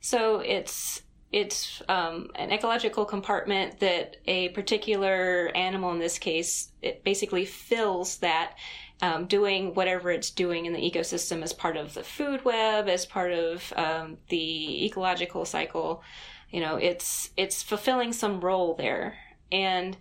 So 0.00 0.38
it's 0.38 1.02
it's 1.32 1.82
um, 1.88 2.30
an 2.34 2.52
ecological 2.52 3.04
compartment 3.04 3.80
that 3.80 4.16
a 4.26 4.50
particular 4.50 5.50
animal, 5.54 5.90
in 5.92 5.98
this 5.98 6.18
case, 6.18 6.70
it 6.82 7.02
basically 7.04 7.44
fills 7.44 8.18
that, 8.18 8.54
um, 9.02 9.26
doing 9.26 9.74
whatever 9.74 10.10
it's 10.10 10.30
doing 10.30 10.66
in 10.66 10.72
the 10.72 10.80
ecosystem 10.80 11.42
as 11.42 11.52
part 11.52 11.76
of 11.76 11.94
the 11.94 12.02
food 12.02 12.44
web, 12.44 12.88
as 12.88 13.04
part 13.04 13.32
of 13.32 13.72
um, 13.76 14.16
the 14.28 14.86
ecological 14.86 15.44
cycle. 15.44 16.02
You 16.50 16.60
know, 16.60 16.76
it's 16.76 17.30
it's 17.36 17.62
fulfilling 17.62 18.12
some 18.12 18.40
role 18.40 18.74
there, 18.74 19.18
and 19.50 19.96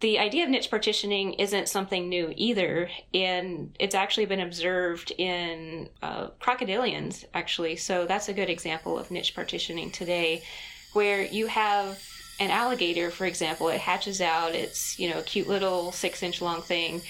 the 0.00 0.18
idea 0.18 0.44
of 0.44 0.50
niche 0.50 0.70
partitioning 0.70 1.34
isn't 1.34 1.68
something 1.68 2.08
new 2.08 2.32
either, 2.36 2.90
and 3.14 3.74
it's 3.78 3.94
actually 3.94 4.26
been 4.26 4.40
observed 4.40 5.12
in 5.16 5.88
uh, 6.02 6.28
crocodilians, 6.40 7.24
actually. 7.32 7.76
So 7.76 8.04
that's 8.04 8.28
a 8.28 8.34
good 8.34 8.50
example 8.50 8.98
of 8.98 9.10
niche 9.10 9.34
partitioning 9.34 9.90
today, 9.90 10.42
where 10.92 11.22
you 11.22 11.46
have 11.46 12.02
an 12.40 12.50
alligator, 12.50 13.10
for 13.10 13.26
example, 13.26 13.68
it 13.68 13.80
hatches 13.80 14.20
out, 14.20 14.54
it's, 14.54 14.98
you 14.98 15.08
know, 15.08 15.20
a 15.20 15.22
cute 15.22 15.48
little 15.48 15.92
six 15.92 16.22
inch 16.22 16.42
long 16.42 16.60
thing, 16.60 17.00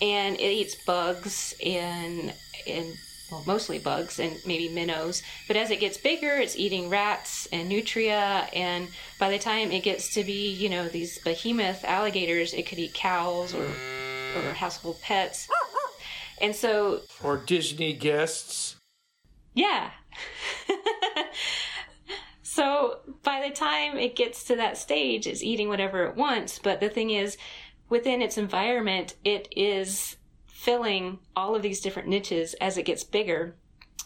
and 0.00 0.36
it 0.36 0.42
eats 0.42 0.74
bugs 0.74 1.54
and, 1.64 2.32
and 2.66 2.94
well, 3.30 3.42
mostly 3.46 3.78
bugs 3.78 4.18
and 4.18 4.36
maybe 4.46 4.68
minnows. 4.68 5.22
But 5.46 5.56
as 5.56 5.70
it 5.70 5.80
gets 5.80 5.96
bigger, 5.96 6.36
it's 6.36 6.56
eating 6.56 6.88
rats 6.88 7.46
and 7.52 7.68
nutria. 7.68 8.48
And 8.54 8.88
by 9.18 9.30
the 9.30 9.38
time 9.38 9.70
it 9.70 9.82
gets 9.82 10.14
to 10.14 10.24
be, 10.24 10.50
you 10.52 10.68
know, 10.68 10.88
these 10.88 11.18
behemoth 11.18 11.84
alligators, 11.84 12.54
it 12.54 12.66
could 12.66 12.78
eat 12.78 12.94
cows 12.94 13.54
or, 13.54 13.64
or 13.64 14.52
household 14.54 15.00
pets. 15.02 15.48
And 16.40 16.56
so, 16.56 17.02
or 17.22 17.36
Disney 17.36 17.92
guests. 17.92 18.76
yeah. 19.54 19.90
so 22.42 23.00
by 23.22 23.46
the 23.46 23.54
time 23.54 23.98
it 23.98 24.16
gets 24.16 24.44
to 24.44 24.56
that 24.56 24.78
stage, 24.78 25.26
it's 25.26 25.42
eating 25.42 25.68
whatever 25.68 26.04
it 26.04 26.16
wants. 26.16 26.58
But 26.58 26.80
the 26.80 26.88
thing 26.88 27.10
is, 27.10 27.36
within 27.90 28.22
its 28.22 28.38
environment, 28.38 29.16
it 29.24 29.48
is 29.54 30.16
filling 30.60 31.18
all 31.34 31.56
of 31.56 31.62
these 31.62 31.80
different 31.80 32.06
niches 32.06 32.52
as 32.60 32.76
it 32.76 32.84
gets 32.84 33.02
bigger. 33.02 33.54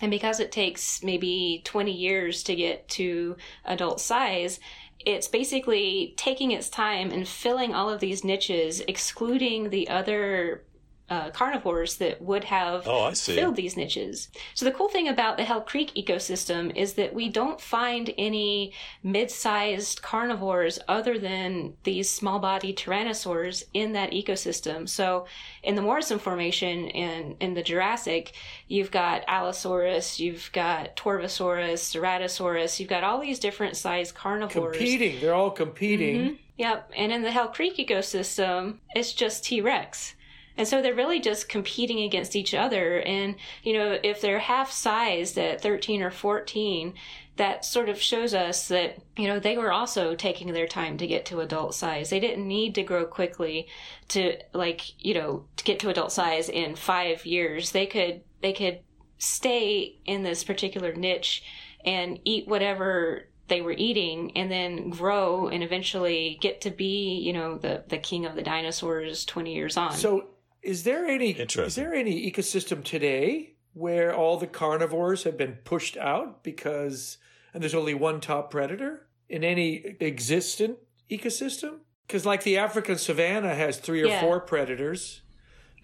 And 0.00 0.08
because 0.08 0.38
it 0.38 0.52
takes 0.52 1.02
maybe 1.02 1.62
20 1.64 1.90
years 1.90 2.44
to 2.44 2.54
get 2.54 2.88
to 2.90 3.36
adult 3.64 4.00
size, 4.00 4.60
it's 5.00 5.26
basically 5.26 6.14
taking 6.16 6.52
its 6.52 6.68
time 6.68 7.10
and 7.10 7.26
filling 7.26 7.74
all 7.74 7.90
of 7.90 7.98
these 7.98 8.22
niches, 8.22 8.80
excluding 8.86 9.70
the 9.70 9.88
other 9.88 10.62
uh, 11.10 11.30
carnivores 11.30 11.96
that 11.96 12.20
would 12.22 12.44
have 12.44 12.88
Oh, 12.88 13.02
I 13.04 13.12
see. 13.12 13.34
filled 13.36 13.56
these 13.56 13.76
niches. 13.76 14.28
So 14.54 14.64
the 14.64 14.72
cool 14.72 14.88
thing 14.88 15.08
about 15.08 15.36
the 15.36 15.44
Hell 15.44 15.60
Creek 15.60 15.92
ecosystem 15.94 16.74
is 16.74 16.94
that 16.94 17.12
we 17.12 17.28
don't 17.28 17.60
find 17.60 18.12
any 18.16 18.72
mid-sized 19.02 20.02
carnivores 20.02 20.78
other 20.88 21.18
than 21.18 21.74
these 21.84 22.10
small-bodied 22.10 22.76
tyrannosaurs 22.78 23.64
in 23.74 23.92
that 23.92 24.12
ecosystem. 24.12 24.88
So 24.88 25.26
in 25.62 25.74
the 25.74 25.82
Morrison 25.82 26.18
Formation 26.18 26.88
in 26.88 27.36
in 27.38 27.54
the 27.54 27.62
Jurassic, 27.62 28.32
you've 28.68 28.90
got 28.90 29.24
Allosaurus, 29.28 30.18
you've 30.18 30.50
got 30.52 30.96
Torvosaurus, 30.96 31.80
Ceratosaurus, 31.94 32.80
you've 32.80 32.88
got 32.88 33.04
all 33.04 33.20
these 33.20 33.38
different 33.38 33.76
sized 33.76 34.14
carnivores. 34.14 34.76
Competing. 34.76 35.20
They're 35.20 35.34
all 35.34 35.50
competing. 35.50 36.16
Mm-hmm. 36.16 36.34
Yep. 36.56 36.90
And 36.96 37.12
in 37.12 37.22
the 37.22 37.30
Hell 37.30 37.48
Creek 37.48 37.76
ecosystem, 37.76 38.78
it's 38.94 39.12
just 39.12 39.44
T 39.44 39.60
Rex. 39.60 40.14
And 40.56 40.68
so 40.68 40.80
they're 40.80 40.94
really 40.94 41.20
just 41.20 41.48
competing 41.48 42.00
against 42.00 42.36
each 42.36 42.54
other. 42.54 43.00
And, 43.00 43.36
you 43.62 43.72
know, 43.72 43.98
if 44.02 44.20
they're 44.20 44.38
half 44.38 44.70
sized 44.70 45.36
at 45.36 45.60
13 45.60 46.02
or 46.02 46.10
14, 46.10 46.94
that 47.36 47.64
sort 47.64 47.88
of 47.88 48.00
shows 48.00 48.34
us 48.34 48.68
that, 48.68 48.98
you 49.16 49.26
know, 49.26 49.40
they 49.40 49.56
were 49.56 49.72
also 49.72 50.14
taking 50.14 50.52
their 50.52 50.68
time 50.68 50.96
to 50.98 51.06
get 51.06 51.26
to 51.26 51.40
adult 51.40 51.74
size. 51.74 52.10
They 52.10 52.20
didn't 52.20 52.46
need 52.46 52.76
to 52.76 52.84
grow 52.84 53.04
quickly 53.04 53.66
to, 54.08 54.38
like, 54.52 55.04
you 55.04 55.14
know, 55.14 55.44
to 55.56 55.64
get 55.64 55.80
to 55.80 55.88
adult 55.88 56.12
size 56.12 56.48
in 56.48 56.76
five 56.76 57.26
years. 57.26 57.72
They 57.72 57.86
could, 57.86 58.20
they 58.40 58.52
could 58.52 58.80
stay 59.18 59.96
in 60.04 60.22
this 60.22 60.44
particular 60.44 60.92
niche 60.92 61.42
and 61.84 62.20
eat 62.24 62.46
whatever 62.46 63.28
they 63.48 63.60
were 63.60 63.74
eating 63.76 64.36
and 64.36 64.50
then 64.50 64.90
grow 64.90 65.48
and 65.48 65.62
eventually 65.62 66.38
get 66.40 66.60
to 66.62 66.70
be, 66.70 67.18
you 67.18 67.32
know, 67.32 67.58
the, 67.58 67.84
the 67.88 67.98
king 67.98 68.24
of 68.24 68.36
the 68.36 68.42
dinosaurs 68.42 69.24
20 69.24 69.52
years 69.52 69.76
on. 69.76 69.92
So, 69.92 70.28
is 70.64 70.82
there 70.84 71.06
any 71.06 71.32
is 71.32 71.74
there 71.74 71.94
any 71.94 72.30
ecosystem 72.30 72.82
today 72.82 73.54
where 73.74 74.14
all 74.14 74.36
the 74.38 74.46
carnivores 74.46 75.24
have 75.24 75.36
been 75.36 75.58
pushed 75.64 75.96
out 75.96 76.42
because 76.42 77.18
and 77.52 77.62
there's 77.62 77.74
only 77.74 77.94
one 77.94 78.20
top 78.20 78.50
predator 78.50 79.06
in 79.28 79.44
any 79.44 79.96
existent 80.00 80.78
ecosystem? 81.10 81.78
Because 82.06 82.26
like 82.26 82.42
the 82.42 82.58
African 82.58 82.98
savanna 82.98 83.54
has 83.54 83.78
three 83.78 84.02
or 84.02 84.06
Yeah. 84.06 84.20
four 84.20 84.40
predators. 84.40 85.22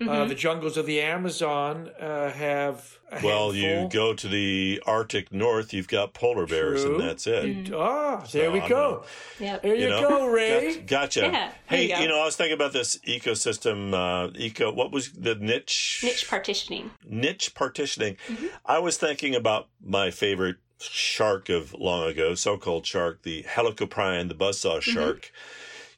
Uh, 0.01 0.24
the 0.24 0.34
jungles 0.34 0.76
of 0.78 0.86
the 0.86 1.01
Amazon 1.01 1.90
uh, 2.01 2.30
have 2.30 2.98
a 3.12 3.20
Well, 3.22 3.55
you 3.55 3.86
go 3.92 4.14
to 4.14 4.28
the 4.28 4.82
Arctic 4.86 5.30
North, 5.30 5.74
you've 5.74 5.88
got 5.88 6.14
polar 6.14 6.46
bears, 6.46 6.84
True. 6.84 6.98
and 6.98 7.09
that's 7.09 7.26
it. 7.26 7.44
Mm-hmm. 7.44 7.74
Ah, 7.76 8.24
there 8.32 8.46
So, 8.46 8.51
we 8.51 8.61
I 8.61 8.68
go. 8.68 9.05
Yep. 9.38 9.62
There 9.62 9.74
you, 9.74 9.88
know? 9.90 10.09
go, 10.09 10.26
Ray. 10.28 10.76
Gotcha. 10.86 10.86
gotcha. 10.86 11.20
Yeah, 11.20 11.53
hey, 11.66 11.82
you 11.82 11.96
go. 11.96 12.07
know, 12.14 12.22
I 12.22 12.24
was 12.24 12.36
thinking 12.36 12.55
about 12.55 12.72
this 12.72 12.96
ecosystem, 13.07 13.92
uh, 13.92 14.30
eco. 14.36 14.72
What 14.72 14.90
was 14.90 15.12
the 15.12 15.34
niche? 15.34 16.01
Niche 16.03 16.28
partitioning. 16.28 16.90
niche 17.05 17.55
partitioning. 17.55 18.16
Mm-hmm. 18.28 18.46
I 18.64 18.78
was 18.78 18.96
thinking 18.96 19.34
about 19.34 19.68
my 19.84 20.11
favorite 20.11 20.57
shark 20.80 21.51
of 21.51 21.74
long 21.74 22.09
ago, 22.09 22.34
so-called 22.34 22.86
shark, 22.86 23.22
the 23.22 23.42
Helicoprion, 23.42 24.28
the 24.28 24.34
buzzsaw 24.34 24.78
Mm-hmm. 24.78 24.90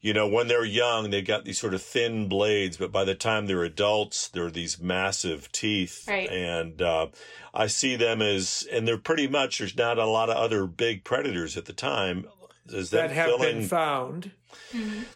Shark. 0.03 0.07
You 0.07 0.15
know, 0.15 0.29
when 0.29 0.49
they're 0.49 0.65
young, 0.65 1.11
they've 1.11 1.27
got 1.27 1.45
these 1.45 1.59
sort 1.59 1.75
of 1.75 1.83
thin 1.83 2.29
blades, 2.29 2.77
but 2.77 2.93
by 2.93 3.05
the 3.05 3.15
time 3.15 3.47
they're 3.47 3.65
adults, 3.65 4.29
they're 4.29 4.51
these 4.51 4.81
massive 4.81 5.51
teeth. 5.53 6.07
Right. 6.09 6.29
And 6.29 6.83
uh, 6.83 7.09
I 7.55 7.67
see 7.67 7.97
them 7.97 8.23
as, 8.23 8.67
and 8.71 8.87
they're 8.87 8.99
pretty 8.99 9.29
much, 9.29 9.59
there's 9.59 9.77
not 9.77 9.99
a 9.99 10.07
lot 10.07 10.31
of 10.31 10.37
other 10.37 10.67
big 10.67 11.05
predators 11.05 11.57
at 11.57 11.67
the 11.67 11.73
time. 11.73 12.27
Is 12.69 12.91
That 12.91 13.11
have 13.11 13.27
filling, 13.27 13.59
been 13.61 13.69
found. 13.69 14.31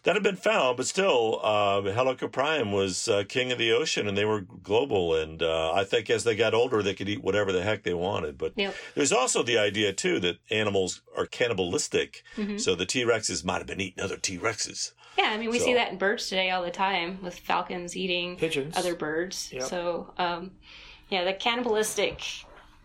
That 0.03 0.15
had 0.15 0.23
been 0.23 0.35
found, 0.35 0.77
but 0.77 0.85
still, 0.85 1.39
uh, 1.43 1.81
Helicoprion 1.81 2.71
was 2.71 3.07
uh, 3.07 3.23
king 3.27 3.51
of 3.51 3.57
the 3.57 3.71
ocean, 3.71 4.07
and 4.07 4.17
they 4.17 4.25
were 4.25 4.41
global. 4.41 5.15
And 5.15 5.41
uh, 5.41 5.71
I 5.73 5.83
think 5.83 6.09
as 6.09 6.23
they 6.23 6.35
got 6.35 6.53
older, 6.53 6.81
they 6.83 6.93
could 6.93 7.09
eat 7.09 7.23
whatever 7.23 7.51
the 7.51 7.63
heck 7.63 7.83
they 7.83 7.93
wanted. 7.93 8.37
But 8.37 8.53
Yep. 8.55 8.75
there's 8.95 9.11
also 9.11 9.43
the 9.43 9.57
idea 9.57 9.93
too 9.93 10.19
that 10.21 10.37
animals 10.49 11.01
are 11.17 11.25
cannibalistic. 11.25 12.23
Mm-hmm. 12.35 12.57
So 12.57 12.75
the 12.75 12.85
T 12.85 13.03
Rexes 13.03 13.43
might 13.43 13.57
have 13.59 13.67
been 13.67 13.81
eating 13.81 14.03
other 14.03 14.17
T 14.17 14.37
Rexes. 14.37 14.93
Yeah, 15.17 15.29
I 15.31 15.37
mean, 15.37 15.49
we 15.49 15.57
So- 15.59 15.65
see 15.65 15.73
that 15.73 15.91
in 15.91 15.97
birds 15.97 16.27
today 16.29 16.51
all 16.51 16.61
the 16.63 16.69
time 16.71 17.19
with 17.23 17.39
falcons 17.39 17.97
eating 17.97 18.37
Pigeons. 18.37 18.77
other 18.77 18.93
birds. 18.95 19.49
Yep. 19.51 19.63
So, 19.63 20.13
um, 20.17 20.51
yeah, 21.09 21.23
the 21.23 21.33
cannibalistic 21.33 22.21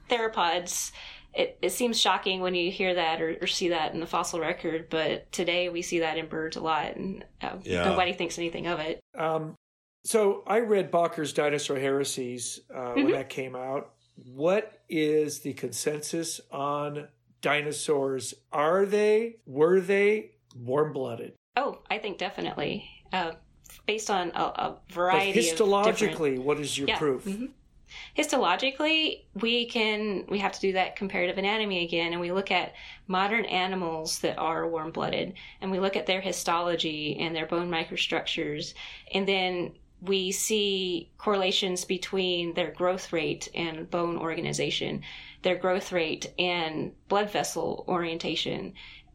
theropods. 0.09 0.93
It, 1.35 1.59
it 1.63 1.71
seems 1.71 1.99
shocking 1.99 2.41
when 2.41 2.55
you 2.55 2.71
hear 2.71 2.95
that 2.95 3.23
or, 3.23 3.37
or 3.41 3.47
see 3.47 3.69
that 3.71 3.95
in 3.95 4.01
the 4.01 4.07
fossil 4.07 4.39
record, 4.41 4.89
but 4.91 5.31
today 5.33 5.69
we 5.71 5.81
see 5.83 6.01
that 6.01 6.19
in 6.19 6.27
birds 6.27 6.57
a 6.57 6.61
lot, 6.61 6.97
and 6.97 7.25
uh, 7.41 7.57
Yeah. 7.63 7.85
nobody 7.85 8.13
thinks 8.13 8.39
anything 8.39 8.67
of 8.67 8.81
it. 8.81 9.01
Um, 9.17 9.55
so 10.05 10.43
I 10.47 10.59
read 10.61 10.91
Bakker's 10.91 11.33
Dinosaur 11.33 11.79
Heresies 11.79 12.61
uh, 12.75 12.93
when 12.93 13.11
that 13.13 13.29
came 13.31 13.57
out. 13.57 13.93
What 14.27 14.81
is 14.91 15.41
the 15.41 15.55
consensus 15.55 16.41
on 16.51 17.09
dinosaurs? 17.41 18.35
Are 18.53 18.85
they, 18.85 19.37
were 19.47 19.81
they 19.81 20.33
warm 20.55 20.93
blooded? 20.93 21.33
Oh, 21.57 21.79
I 21.91 21.99
think 21.99 22.19
definitely. 22.19 22.89
Uh, 23.13 23.33
based 23.87 24.11
on 24.11 24.33
a, 24.35 24.43
a 24.43 24.79
But 24.87 24.93
variety 24.95 25.31
of 25.31 25.35
different- 25.57 25.73
histologically, 25.73 26.39
what 26.39 26.61
is 26.61 26.77
your 26.77 26.89
Yeah, 26.89 26.99
proof? 26.99 27.25
mhm. 27.25 27.49
Histologically 28.17 29.25
we 29.35 29.67
can 29.67 30.25
we 30.29 30.39
have 30.39 30.53
to 30.53 30.61
do 30.61 30.73
that 30.73 30.97
comparative 30.97 31.39
anatomy 31.39 31.85
again 31.85 32.13
and 32.13 32.21
we 32.21 32.33
look 32.33 32.51
at 32.51 32.75
modern 33.07 33.45
animals 33.47 34.19
that 34.21 34.39
are 34.39 34.69
warm-blooded 34.69 35.35
and 35.61 35.71
we 35.71 35.81
look 35.81 35.97
at 35.97 36.07
their 36.07 36.21
histology 36.21 37.17
and 37.19 37.35
their 37.35 37.47
bone 37.47 37.71
microstructures 37.71 38.75
and 39.13 39.27
then 39.27 39.73
we 40.03 40.33
see 40.33 41.11
correlations 41.17 41.85
between 41.85 42.55
their 42.55 42.73
growth 42.73 43.13
rate 43.13 43.49
and 43.55 43.89
bone 43.91 44.19
organization 44.19 45.03
their 45.43 45.57
growth 45.57 45.93
rate 45.93 46.33
and 46.39 46.93
blood 47.09 47.31
vessel 47.31 47.85
orientation 47.89 48.73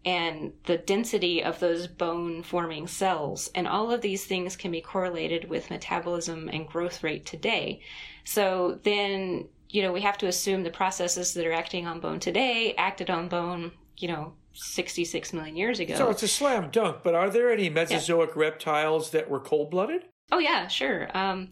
and 0.08 0.54
the 0.64 0.78
density 0.78 1.44
of 1.44 1.60
those 1.60 1.86
bone 1.86 2.42
forming 2.42 2.88
cells. 2.88 3.52
And 3.54 3.68
all 3.68 3.92
of 3.92 4.00
these 4.00 4.24
things 4.24 4.56
can 4.56 4.72
be 4.72 4.80
correlated 4.80 5.50
with 5.50 5.70
metabolism 5.70 6.50
and 6.52 6.66
growth 6.66 7.04
rate 7.04 7.26
today. 7.26 7.82
So 8.24 8.80
then, 8.84 9.50
you 9.68 9.82
know, 9.82 9.92
we 9.92 10.00
have 10.00 10.18
to 10.20 10.28
assume 10.28 10.64
the 10.64 10.70
processes 10.70 11.34
that 11.34 11.46
are 11.46 11.52
acting 11.52 11.88
on 11.88 12.00
bone 12.00 12.22
today 12.22 12.74
acted 12.78 13.10
on 13.10 13.28
bone, 13.28 13.74
you 13.98 14.08
know, 14.08 14.32
66 14.54 15.34
million 15.34 15.58
years 15.58 15.82
ago. 15.82 15.96
So 15.96 16.10
it's 16.10 16.24
a 16.24 16.30
slam 16.30 16.70
dunk, 16.72 17.00
but 17.04 17.14
are 17.14 17.30
there 17.30 17.52
any 17.52 17.70
Mesozoic 17.70 18.34
reptiles 18.38 19.10
that 19.12 19.30
were 19.30 19.42
cold 19.42 19.72
blooded? 19.72 20.06
Oh 20.32 20.40
yeah, 20.40 20.68
sure. 20.68 21.10
Um, 21.18 21.50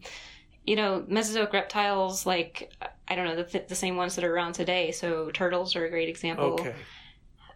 you 0.65 0.77
know, 0.77 1.03
Mesozoic 1.09 1.51
reptiles, 1.51 2.25
like 2.25 2.71
I 3.09 3.15
don't 3.15 3.25
know, 3.25 3.43
the, 3.43 3.65
the 3.67 3.75
same 3.75 3.97
ones 3.97 4.15
that 4.15 4.23
are 4.23 4.33
around 4.33 4.53
today. 4.53 4.93
So 4.93 5.29
turtles 5.31 5.75
are 5.75 5.83
a 5.83 5.89
great 5.89 6.07
example. 6.07 6.53
Okay. 6.53 6.73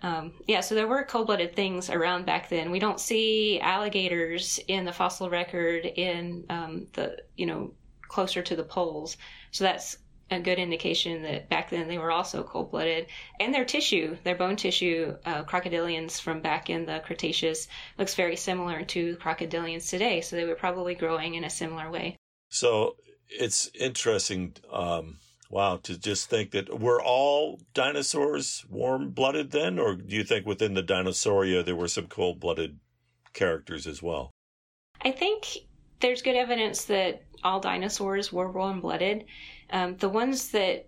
Um, 0.01 0.33
yeah, 0.47 0.61
so 0.61 0.75
there 0.75 0.87
were 0.87 1.03
cold-blooded 1.03 1.55
things 1.55 1.89
around 1.89 2.25
back 2.25 2.49
then. 2.49 2.71
We 2.71 2.79
don't 2.79 2.99
see 2.99 3.59
alligators 3.59 4.59
in 4.67 4.85
the 4.85 4.93
fossil 4.93 5.29
record 5.29 5.85
in 5.85 6.45
um, 6.49 6.87
the 6.93 7.17
you 7.35 7.45
know 7.45 7.73
closer 8.07 8.41
to 8.41 8.55
the 8.55 8.63
poles. 8.63 9.17
So 9.51 9.63
that's 9.63 9.97
a 10.31 10.39
good 10.39 10.59
indication 10.59 11.23
that 11.23 11.49
back 11.49 11.69
then 11.69 11.87
they 11.87 11.97
were 11.97 12.11
also 12.11 12.43
cold-blooded. 12.43 13.07
And 13.39 13.53
their 13.53 13.65
tissue, 13.65 14.15
their 14.23 14.35
bone 14.35 14.55
tissue, 14.55 15.15
uh, 15.25 15.43
crocodilians 15.43 16.21
from 16.21 16.41
back 16.41 16.69
in 16.69 16.85
the 16.85 17.01
Cretaceous 17.05 17.67
looks 17.97 18.15
very 18.15 18.35
similar 18.35 18.83
to 18.83 19.17
crocodilians 19.17 19.89
today. 19.89 20.21
So 20.21 20.35
they 20.35 20.45
were 20.45 20.55
probably 20.55 20.95
growing 20.95 21.35
in 21.35 21.43
a 21.43 21.49
similar 21.49 21.89
way. 21.89 22.15
So 22.49 22.95
it's 23.27 23.69
interesting. 23.73 24.55
Um, 24.71 25.17
wow, 25.49 25.77
to 25.83 25.97
just 25.97 26.29
think 26.29 26.51
that 26.51 26.79
were 26.79 27.01
all 27.01 27.59
dinosaurs 27.73 28.65
warm 28.69 29.09
blooded 29.09 29.51
then, 29.51 29.79
or 29.79 29.95
do 29.95 30.15
you 30.15 30.23
think 30.23 30.45
within 30.45 30.75
the 30.75 30.83
dinosauria 30.83 31.65
there 31.65 31.75
were 31.75 31.87
some 31.87 32.07
cold 32.07 32.39
blooded 32.39 32.79
characters 33.33 33.87
as 33.87 34.01
well? 34.01 34.31
I 35.01 35.11
think 35.11 35.57
there's 35.99 36.21
good 36.21 36.35
evidence 36.35 36.85
that 36.85 37.23
all 37.43 37.59
dinosaurs 37.59 38.31
were 38.31 38.51
warm 38.51 38.81
blooded. 38.81 39.25
Um, 39.71 39.97
the 39.97 40.09
ones 40.09 40.49
that 40.51 40.87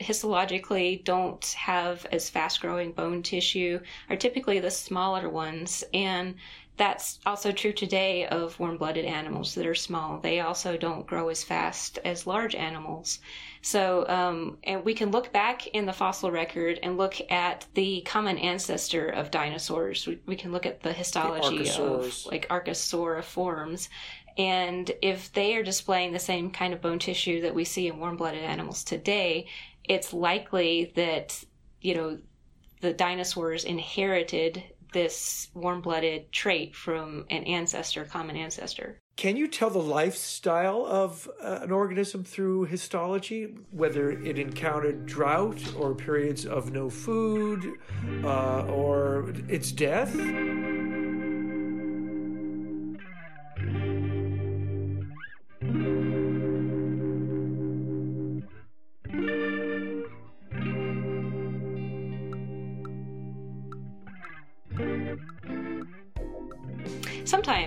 histologically 0.00 1.04
don't 1.04 1.44
have 1.52 2.06
as 2.12 2.30
fast 2.30 2.60
growing 2.60 2.92
bone 2.92 3.22
tissue 3.22 3.78
are 4.08 4.16
typically 4.16 4.58
the 4.58 4.70
smaller 4.70 5.28
ones. 5.28 5.84
And 5.92 6.36
that's 6.76 7.18
also 7.24 7.52
true 7.52 7.72
today 7.72 8.26
of 8.26 8.58
warm 8.60 8.76
blooded 8.76 9.04
animals 9.04 9.54
that 9.54 9.66
are 9.66 9.74
small. 9.74 10.18
They 10.18 10.40
also 10.40 10.76
don't 10.76 11.06
grow 11.06 11.28
as 11.28 11.42
fast 11.42 11.98
as 12.04 12.26
large 12.26 12.54
animals. 12.54 13.18
So, 13.62 14.06
um, 14.08 14.58
and 14.62 14.84
we 14.84 14.94
can 14.94 15.10
look 15.10 15.32
back 15.32 15.66
in 15.68 15.86
the 15.86 15.92
fossil 15.92 16.30
record 16.30 16.78
and 16.82 16.98
look 16.98 17.16
at 17.30 17.66
the 17.74 18.02
common 18.02 18.36
ancestor 18.38 19.08
of 19.08 19.30
dinosaurs. 19.30 20.06
We, 20.06 20.20
we 20.26 20.36
can 20.36 20.52
look 20.52 20.66
at 20.66 20.82
the 20.82 20.92
histology 20.92 21.70
of 21.70 22.26
like 22.26 22.48
archosauriforms. 22.48 23.88
And 24.38 24.90
if 25.00 25.32
they 25.32 25.56
are 25.56 25.62
displaying 25.62 26.12
the 26.12 26.18
same 26.18 26.50
kind 26.50 26.74
of 26.74 26.82
bone 26.82 26.98
tissue 26.98 27.40
that 27.40 27.54
we 27.54 27.64
see 27.64 27.88
in 27.88 27.98
warm 27.98 28.18
blooded 28.18 28.44
animals 28.44 28.84
today, 28.84 29.46
it's 29.84 30.12
likely 30.12 30.92
that, 30.94 31.42
you 31.80 31.94
know, 31.94 32.18
the 32.82 32.92
dinosaurs 32.92 33.64
inherited 33.64 34.62
this 34.92 35.48
warm 35.54 35.80
blooded 35.80 36.30
trait 36.32 36.74
from 36.74 37.24
an 37.30 37.44
ancestor, 37.44 38.04
common 38.04 38.36
ancestor. 38.36 39.00
Can 39.16 39.36
you 39.38 39.48
tell 39.48 39.70
the 39.70 39.78
lifestyle 39.78 40.84
of 40.84 41.26
uh, 41.42 41.60
an 41.62 41.70
organism 41.70 42.22
through 42.22 42.64
histology, 42.64 43.54
whether 43.70 44.10
it 44.10 44.38
encountered 44.38 45.06
drought 45.06 45.58
or 45.74 45.94
periods 45.94 46.44
of 46.44 46.70
no 46.70 46.90
food 46.90 47.78
uh, 48.22 48.66
or 48.66 49.32
its 49.48 49.72
death? 49.72 50.14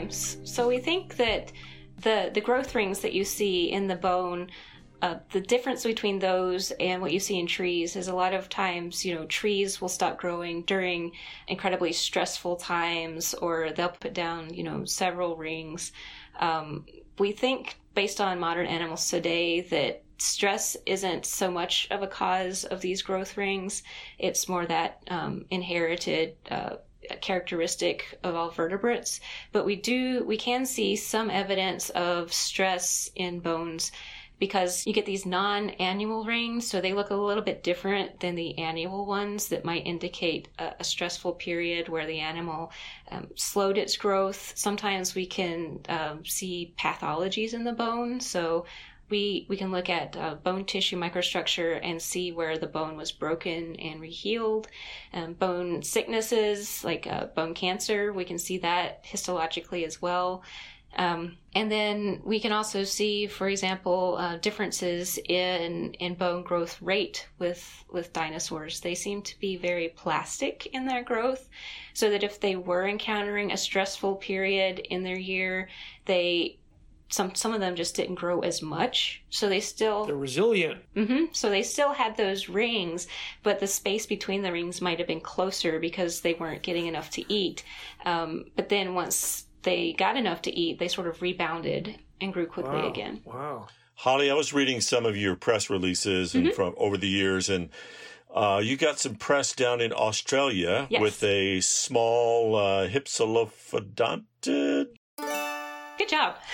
So 0.09 0.67
we 0.67 0.79
think 0.79 1.15
that 1.17 1.51
the 2.01 2.31
the 2.33 2.41
growth 2.41 2.75
rings 2.75 2.99
that 2.99 3.13
you 3.13 3.23
see 3.23 3.71
in 3.71 3.87
the 3.87 3.95
bone, 3.95 4.49
uh, 5.01 5.19
the 5.31 5.41
difference 5.41 5.83
between 5.83 6.19
those 6.19 6.71
and 6.71 7.01
what 7.01 7.13
you 7.13 7.19
see 7.19 7.39
in 7.39 7.47
trees 7.47 7.95
is 7.95 8.07
a 8.07 8.15
lot 8.15 8.33
of 8.33 8.49
times, 8.49 9.05
you 9.05 9.15
know, 9.15 9.25
trees 9.25 9.79
will 9.79 9.89
stop 9.89 10.17
growing 10.17 10.63
during 10.63 11.11
incredibly 11.47 11.93
stressful 11.93 12.57
times, 12.57 13.33
or 13.35 13.71
they'll 13.71 13.89
put 13.89 14.13
down, 14.13 14.53
you 14.53 14.63
know, 14.63 14.85
several 14.85 15.35
rings. 15.35 15.91
Um, 16.39 16.85
we 17.17 17.31
think, 17.31 17.77
based 17.95 18.19
on 18.19 18.39
modern 18.39 18.67
animals 18.67 19.09
today, 19.09 19.61
that 19.61 20.03
stress 20.17 20.75
isn't 20.85 21.25
so 21.25 21.49
much 21.49 21.87
of 21.91 22.01
a 22.01 22.07
cause 22.07 22.65
of 22.65 22.81
these 22.81 23.01
growth 23.01 23.37
rings. 23.37 23.83
It's 24.17 24.49
more 24.49 24.65
that 24.65 25.03
um, 25.09 25.45
inherited 25.49 26.35
uh, 26.51 26.75
characteristic 27.17 28.17
of 28.23 28.35
all 28.35 28.49
vertebrates. 28.49 29.19
But 29.51 29.65
we 29.65 29.75
do, 29.75 30.23
we 30.25 30.37
can 30.37 30.65
see 30.65 30.95
some 30.95 31.29
evidence 31.29 31.89
of 31.91 32.33
stress 32.33 33.09
in 33.15 33.39
bones 33.39 33.91
because 34.39 34.87
you 34.87 34.93
get 34.93 35.05
these 35.05 35.25
non-annual 35.25 36.23
rings, 36.23 36.65
so 36.65 36.79
they 36.79 36.93
look 36.93 37.09
a 37.09 37.15
little 37.15 37.43
bit 37.43 37.61
different 37.61 38.21
than 38.21 38.35
the 38.35 38.57
annual 38.57 39.05
ones 39.05 39.49
that 39.49 39.65
might 39.65 39.85
indicate 39.85 40.47
a, 40.57 40.75
a 40.79 40.83
stressful 40.83 41.33
period 41.33 41.89
where 41.89 42.07
the 42.07 42.19
animal 42.19 42.71
um, 43.11 43.27
slowed 43.35 43.77
its 43.77 43.97
growth. 43.97 44.53
Sometimes 44.55 45.13
we 45.13 45.25
can 45.25 45.79
um, 45.89 46.25
see 46.25 46.73
pathologies 46.79 47.53
in 47.53 47.65
the 47.65 47.73
bone, 47.73 48.21
so 48.21 48.65
we 49.09 49.45
we 49.49 49.57
can 49.57 49.71
look 49.71 49.89
at 49.89 50.15
uh, 50.15 50.35
bone 50.35 50.65
tissue 50.65 50.97
microstructure 50.97 51.79
and 51.81 52.01
see 52.01 52.31
where 52.31 52.57
the 52.57 52.67
bone 52.67 52.97
was 52.97 53.11
broken 53.11 53.75
and 53.77 54.01
rehealed. 54.01 54.65
Um, 55.13 55.33
bone 55.33 55.83
sicknesses 55.83 56.83
like 56.83 57.07
uh, 57.07 57.25
bone 57.27 57.53
cancer, 57.53 58.13
we 58.13 58.25
can 58.25 58.39
see 58.39 58.57
that 58.59 59.03
histologically 59.03 59.85
as 59.85 60.01
well. 60.01 60.43
Um, 60.97 61.37
and 61.53 61.71
then 61.71 62.21
we 62.23 62.39
can 62.39 62.51
also 62.51 62.83
see, 62.83 63.27
for 63.27 63.47
example, 63.47 64.17
uh, 64.17 64.37
differences 64.37 65.19
in 65.27 65.93
in 65.95 66.15
bone 66.15 66.43
growth 66.43 66.81
rate 66.81 67.27
with 67.37 67.85
with 67.91 68.13
dinosaurs. 68.13 68.79
They 68.79 68.95
seem 68.95 69.21
to 69.23 69.39
be 69.39 69.55
very 69.55 69.89
plastic 69.89 70.67
in 70.67 70.85
their 70.85 71.03
growth, 71.03 71.49
so 71.93 72.09
that 72.09 72.23
if 72.23 72.39
they 72.39 72.55
were 72.55 72.87
encountering 72.87 73.51
a 73.51 73.57
stressful 73.57 74.15
period 74.15 74.79
in 74.79 75.03
their 75.03 75.17
year, 75.17 75.69
they 76.05 76.58
some 77.09 77.33
some 77.35 77.53
of 77.53 77.59
them 77.59 77.75
just 77.75 77.95
didn't 77.95 78.15
grow 78.15 78.39
as 78.41 78.61
much, 78.61 79.23
so 79.29 79.49
they 79.49 79.59
still 79.59 80.05
They're 80.05 80.15
resilient. 80.15 80.81
mm-hmm, 80.95 81.25
So 81.33 81.49
they 81.49 81.63
still 81.63 81.91
had 81.93 82.15
those 82.17 82.47
rings, 82.49 83.07
but 83.43 83.59
the 83.59 83.67
space 83.67 84.05
between 84.05 84.41
the 84.43 84.51
rings 84.51 84.81
might 84.81 84.99
have 84.99 85.07
been 85.07 85.21
closer 85.21 85.79
because 85.79 86.21
they 86.21 86.33
weren't 86.35 86.61
getting 86.63 86.87
enough 86.87 87.09
to 87.11 87.33
eat. 87.33 87.63
Um, 88.05 88.45
but 88.55 88.69
then 88.69 88.93
once 88.93 89.45
they 89.63 89.93
got 89.93 90.15
enough 90.17 90.41
to 90.43 90.51
eat, 90.55 90.79
they 90.79 90.87
sort 90.87 91.07
of 91.07 91.21
rebounded 91.21 91.97
and 92.21 92.31
grew 92.33 92.45
quickly 92.45 92.81
Wow. 92.81 92.89
again. 92.89 93.21
Wow. 93.25 93.67
Holly, 93.95 94.31
I 94.31 94.33
was 94.33 94.53
reading 94.53 94.79
some 94.79 95.05
of 95.05 95.17
your 95.17 95.35
press 95.35 95.69
releases 95.69 96.33
and 96.35 96.45
Mm-hmm. 96.47 96.55
from 96.55 96.73
over 96.77 96.95
the 96.95 97.09
years, 97.09 97.49
and 97.49 97.69
uh, 98.33 98.61
you 98.63 98.77
got 98.77 98.99
some 98.99 99.15
press 99.15 99.51
down 99.53 99.81
in 99.81 99.91
Australia 99.91 100.87
Yes. 100.89 101.01
with 101.01 101.21
a 101.23 101.59
small 101.61 102.55
uh, 102.55 102.87
hypsilophodontid. 102.87 104.85
Good 105.99 106.09
job. 106.09 106.35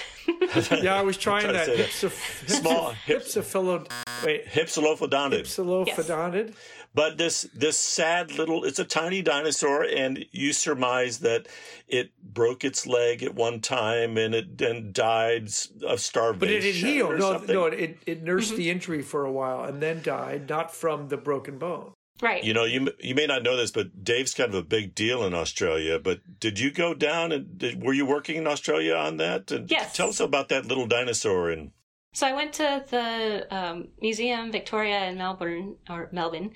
Yeah, 0.81 0.95
I 0.95 1.01
was 1.03 1.17
trying 1.17 1.43
Trying 1.43 1.53
that. 1.53 1.65
say 1.67 1.77
that. 1.77 1.89
Hypsoph- 1.89 2.49
Small 2.61 2.93
hypsoph- 3.05 3.85
hypsophilo- 3.85 4.25
wait, 4.25 4.47
Hypsilophodontid. 4.47 5.41
hypsilophodontid. 5.41 6.55
But 6.95 7.17
this 7.19 7.43
this 7.53 7.77
sad 7.77 8.31
little 8.31 8.63
it's 8.63 8.79
a 8.79 8.85
tiny 8.85 9.21
dinosaur 9.21 9.83
and 9.83 10.25
you 10.31 10.51
surmise 10.53 11.19
that 11.19 11.47
it 11.87 12.09
broke 12.23 12.63
its 12.63 12.87
leg 12.87 13.21
at 13.21 13.35
one 13.35 13.59
time 13.59 14.17
and 14.17 14.33
it 14.33 14.57
then 14.57 14.91
died 14.93 15.49
of 15.85 15.99
starvation. 15.99 16.39
But 16.39 16.49
it 16.49 16.63
had 16.63 16.73
healed. 16.75 17.11
or 17.13 17.17
No, 17.19 17.33
something. 17.33 17.55
no, 17.55 17.65
it, 17.67 17.97
it 18.07 18.23
nursed 18.23 18.49
Mm-hmm. 18.53 18.57
the 18.57 18.69
injury 18.71 19.01
for 19.03 19.25
a 19.25 19.31
while 19.31 19.63
and 19.65 19.79
then 19.81 20.01
died, 20.01 20.49
not 20.49 20.73
from 20.73 21.09
the 21.09 21.17
broken 21.17 21.59
bone. 21.59 21.91
Right. 22.21 22.43
You 22.43 22.53
know, 22.53 22.65
you 22.65 22.89
you 22.99 23.15
may 23.15 23.25
not 23.25 23.43
know 23.43 23.55
this, 23.55 23.71
but 23.71 24.03
Dave's 24.03 24.33
kind 24.33 24.49
of 24.49 24.55
a 24.55 24.63
big 24.63 24.95
deal 24.95 25.23
in 25.23 25.33
Australia. 25.33 25.99
But 25.99 26.39
did 26.39 26.59
you 26.59 26.71
go 26.71 26.93
down 26.93 27.31
and 27.31 27.57
did, 27.57 27.83
were 27.83 27.93
you 27.93 28.05
working 28.05 28.37
in 28.37 28.47
Australia 28.47 28.95
on 28.95 29.17
that? 29.17 29.51
And 29.51 29.69
Yes. 29.69 29.95
Tell 29.95 30.09
us 30.09 30.19
about 30.19 30.49
that 30.49 30.65
little 30.65 30.87
dinosaur 30.87 31.49
and 31.49 31.71
So 32.13 32.25
I 32.25 32.33
went 32.33 32.53
to 32.53 32.83
the 32.89 33.47
um, 33.55 33.89
Museum 34.01 34.51
Victoria 34.51 35.05
in 35.05 35.17
Melbourne 35.17 35.75
or 35.89 36.09
Melbourne, 36.11 36.51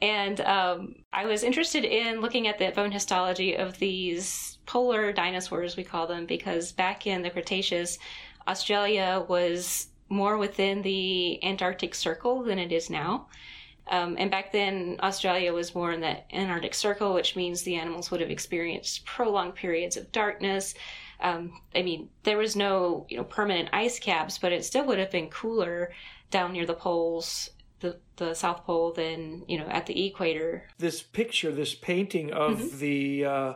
and 0.00 0.40
um, 0.42 0.94
I 1.12 1.26
was 1.26 1.42
interested 1.42 1.84
in 1.84 2.20
looking 2.20 2.46
at 2.46 2.58
the 2.58 2.70
bone 2.70 2.92
histology 2.92 3.56
of 3.56 3.78
these 3.78 4.58
polar 4.66 5.12
dinosaurs, 5.12 5.76
we 5.76 5.82
call 5.82 6.06
them, 6.06 6.26
because 6.26 6.70
back 6.70 7.08
in 7.08 7.22
the 7.22 7.30
Cretaceous, 7.30 7.98
Australia 8.46 9.24
was 9.28 9.88
more 10.08 10.38
within 10.38 10.82
the 10.82 11.42
Antarctic 11.42 11.94
Circle 11.94 12.44
than 12.44 12.58
it 12.58 12.70
is 12.72 12.88
now. 12.90 13.26
Um, 13.90 14.14
and 14.18 14.30
back 14.30 14.52
then, 14.52 14.96
Australia 15.02 15.52
was 15.52 15.74
more 15.74 15.92
in 15.92 16.00
the 16.00 16.16
Antarctic 16.34 16.74
Circle, 16.74 17.12
which 17.12 17.34
means 17.36 17.62
the 17.62 17.74
animals 17.76 18.10
would 18.10 18.20
have 18.20 18.30
experienced 18.30 19.04
prolonged 19.04 19.56
periods 19.56 19.96
of 19.96 20.10
darkness. 20.12 20.74
Um, 21.20 21.60
I 21.74 21.82
mean, 21.82 22.08
there 22.22 22.38
was 22.38 22.54
no 22.56 23.04
you 23.10 23.16
know 23.16 23.24
permanent 23.24 23.68
ice 23.72 23.98
caps, 23.98 24.38
but 24.38 24.52
it 24.52 24.64
still 24.64 24.86
would 24.86 24.98
have 24.98 25.10
been 25.10 25.28
cooler 25.28 25.92
down 26.30 26.52
near 26.52 26.64
the 26.66 26.74
poles, 26.74 27.50
the 27.80 27.98
the 28.16 28.32
South 28.34 28.64
Pole, 28.64 28.92
than 28.92 29.42
you 29.48 29.58
know 29.58 29.66
at 29.66 29.86
the 29.86 30.06
equator. 30.06 30.68
This 30.78 31.02
picture, 31.02 31.50
this 31.52 31.74
painting 31.74 32.32
of 32.32 32.58
Mm-hmm. 32.58 32.78
the, 32.78 33.24
uh, 33.24 33.52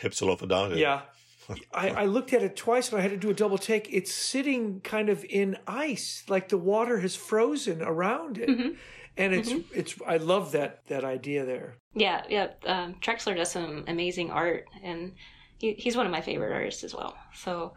Hypsilophodontid. 0.00 0.78
yeah. 0.78 1.02
I, 1.74 1.88
I 1.90 2.04
looked 2.06 2.32
at 2.32 2.42
it 2.42 2.56
twice 2.56 2.90
and 2.90 2.98
I 2.98 3.02
had 3.02 3.10
to 3.10 3.16
do 3.16 3.28
a 3.28 3.34
double 3.34 3.58
take. 3.58 3.92
It's 3.92 4.12
sitting 4.14 4.80
kind 4.80 5.08
of 5.08 5.24
in 5.28 5.58
ice, 5.66 6.22
like 6.28 6.48
the 6.48 6.56
water 6.56 7.00
has 7.00 7.16
frozen 7.16 7.82
around 7.82 8.38
it. 8.38 8.48
Mm-hmm. 8.48 8.68
And 9.16 9.34
it's, 9.34 9.50
it's, 9.74 9.94
I 10.06 10.16
love 10.16 10.52
that, 10.52 10.86
that 10.88 11.04
idea 11.04 11.44
there. 11.44 11.74
Yeah, 11.94 12.22
yeah. 12.28 12.48
Um, 12.64 12.94
Trusler 13.00 13.36
does 13.36 13.50
some 13.50 13.84
amazing 13.86 14.30
art, 14.30 14.64
and 14.82 15.12
he, 15.58 15.74
he's 15.74 15.96
one 15.96 16.06
of 16.06 16.12
my 16.12 16.22
favorite 16.22 16.52
artists 16.52 16.82
as 16.82 16.94
well. 16.94 17.14
So 17.34 17.74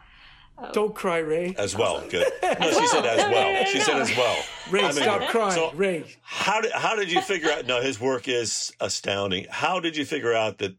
Don't 0.71 0.95
cry, 0.95 1.17
Ray. 1.17 1.53
As 1.57 1.75
well. 1.75 2.01
Good. 2.09 2.27
No, 2.59 2.71
she 2.71 2.87
said 2.87 3.05
as 3.05 3.17
No, 3.17 3.25
no, 3.27 3.31
well. 3.33 3.53
no, 3.53 3.59
no, 3.59 3.65
She 3.65 3.79
said 3.81 3.97
as 3.97 4.15
well. 4.15 4.37
Ray, 4.71 4.79
I 4.79 4.83
mean, 4.93 4.93
stop 4.93 5.29
crying. 5.29 5.51
so- 5.53 5.71
Ray. 5.73 6.05
How 6.21 6.61
did 6.61 6.71
how 6.71 6.95
did 6.95 7.11
you 7.11 7.19
figure 7.21 7.51
out? 7.51 7.65
No, 7.65 7.81
his 7.81 7.99
work 7.99 8.29
is 8.29 8.71
astounding. 8.79 9.47
How 9.49 9.81
did 9.81 9.97
you 9.97 10.05
figure 10.05 10.33
out 10.33 10.59
that 10.59 10.75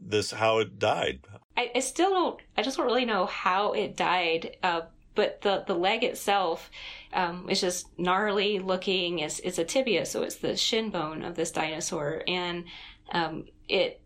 this 0.00 0.30
how 0.32 0.58
it 0.58 0.78
died? 0.78 1.20
I, 1.56 1.70
I 1.74 1.80
still 1.80 2.10
don't. 2.10 2.40
I 2.58 2.62
just 2.62 2.76
don't 2.76 2.84
really 2.86 3.06
know 3.06 3.24
how 3.24 3.72
it 3.72 3.96
died. 3.96 4.58
Uh, 4.62 4.82
but 5.14 5.40
the 5.40 5.64
the 5.66 5.74
leg 5.74 6.04
itself 6.04 6.70
um, 7.16 7.48
is 7.48 7.60
just 7.62 7.98
gnarly 7.98 8.58
looking. 8.60 9.20
It's 9.20 9.40
it's 9.40 9.58
a 9.58 9.64
tibia, 9.64 10.04
so 10.06 10.22
it's 10.22 10.36
the 10.36 10.54
shin 10.56 10.90
bone 10.90 11.22
of 11.22 11.34
this 11.34 11.50
dinosaur, 11.50 12.22
and 12.28 12.64
um, 13.10 13.46
it 13.68 14.00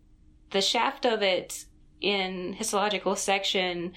the 0.51 0.61
shaft 0.61 1.05
of 1.05 1.21
it 1.21 1.65
in 1.99 2.53
histological 2.53 3.15
section 3.15 3.93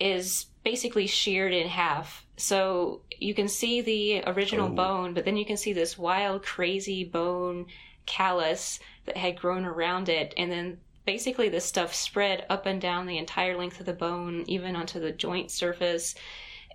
is 0.00 0.46
basically 0.64 1.06
sheared 1.06 1.52
in 1.52 1.68
half. 1.68 2.24
So 2.36 3.02
you 3.18 3.34
can 3.34 3.48
see 3.48 3.80
the 3.82 4.22
original 4.26 4.68
Oh. 4.68 4.74
bone, 4.74 5.14
but 5.14 5.24
then 5.24 5.36
you 5.36 5.44
can 5.44 5.56
see 5.56 5.72
this 5.72 5.98
wild, 5.98 6.42
crazy 6.42 7.04
bone 7.04 7.66
callus 8.06 8.80
that 9.06 9.16
had 9.16 9.38
grown 9.38 9.64
around 9.64 10.08
it, 10.08 10.34
and 10.36 10.50
then 10.50 10.78
basically 11.04 11.48
this 11.48 11.64
stuff 11.64 11.92
spread 11.94 12.46
up 12.48 12.64
and 12.66 12.80
down 12.80 13.06
the 13.06 13.18
entire 13.18 13.56
length 13.56 13.80
of 13.80 13.86
the 13.86 13.92
bone, 13.92 14.44
even 14.46 14.76
onto 14.76 15.00
the 15.00 15.12
joint 15.12 15.50
surface. 15.50 16.14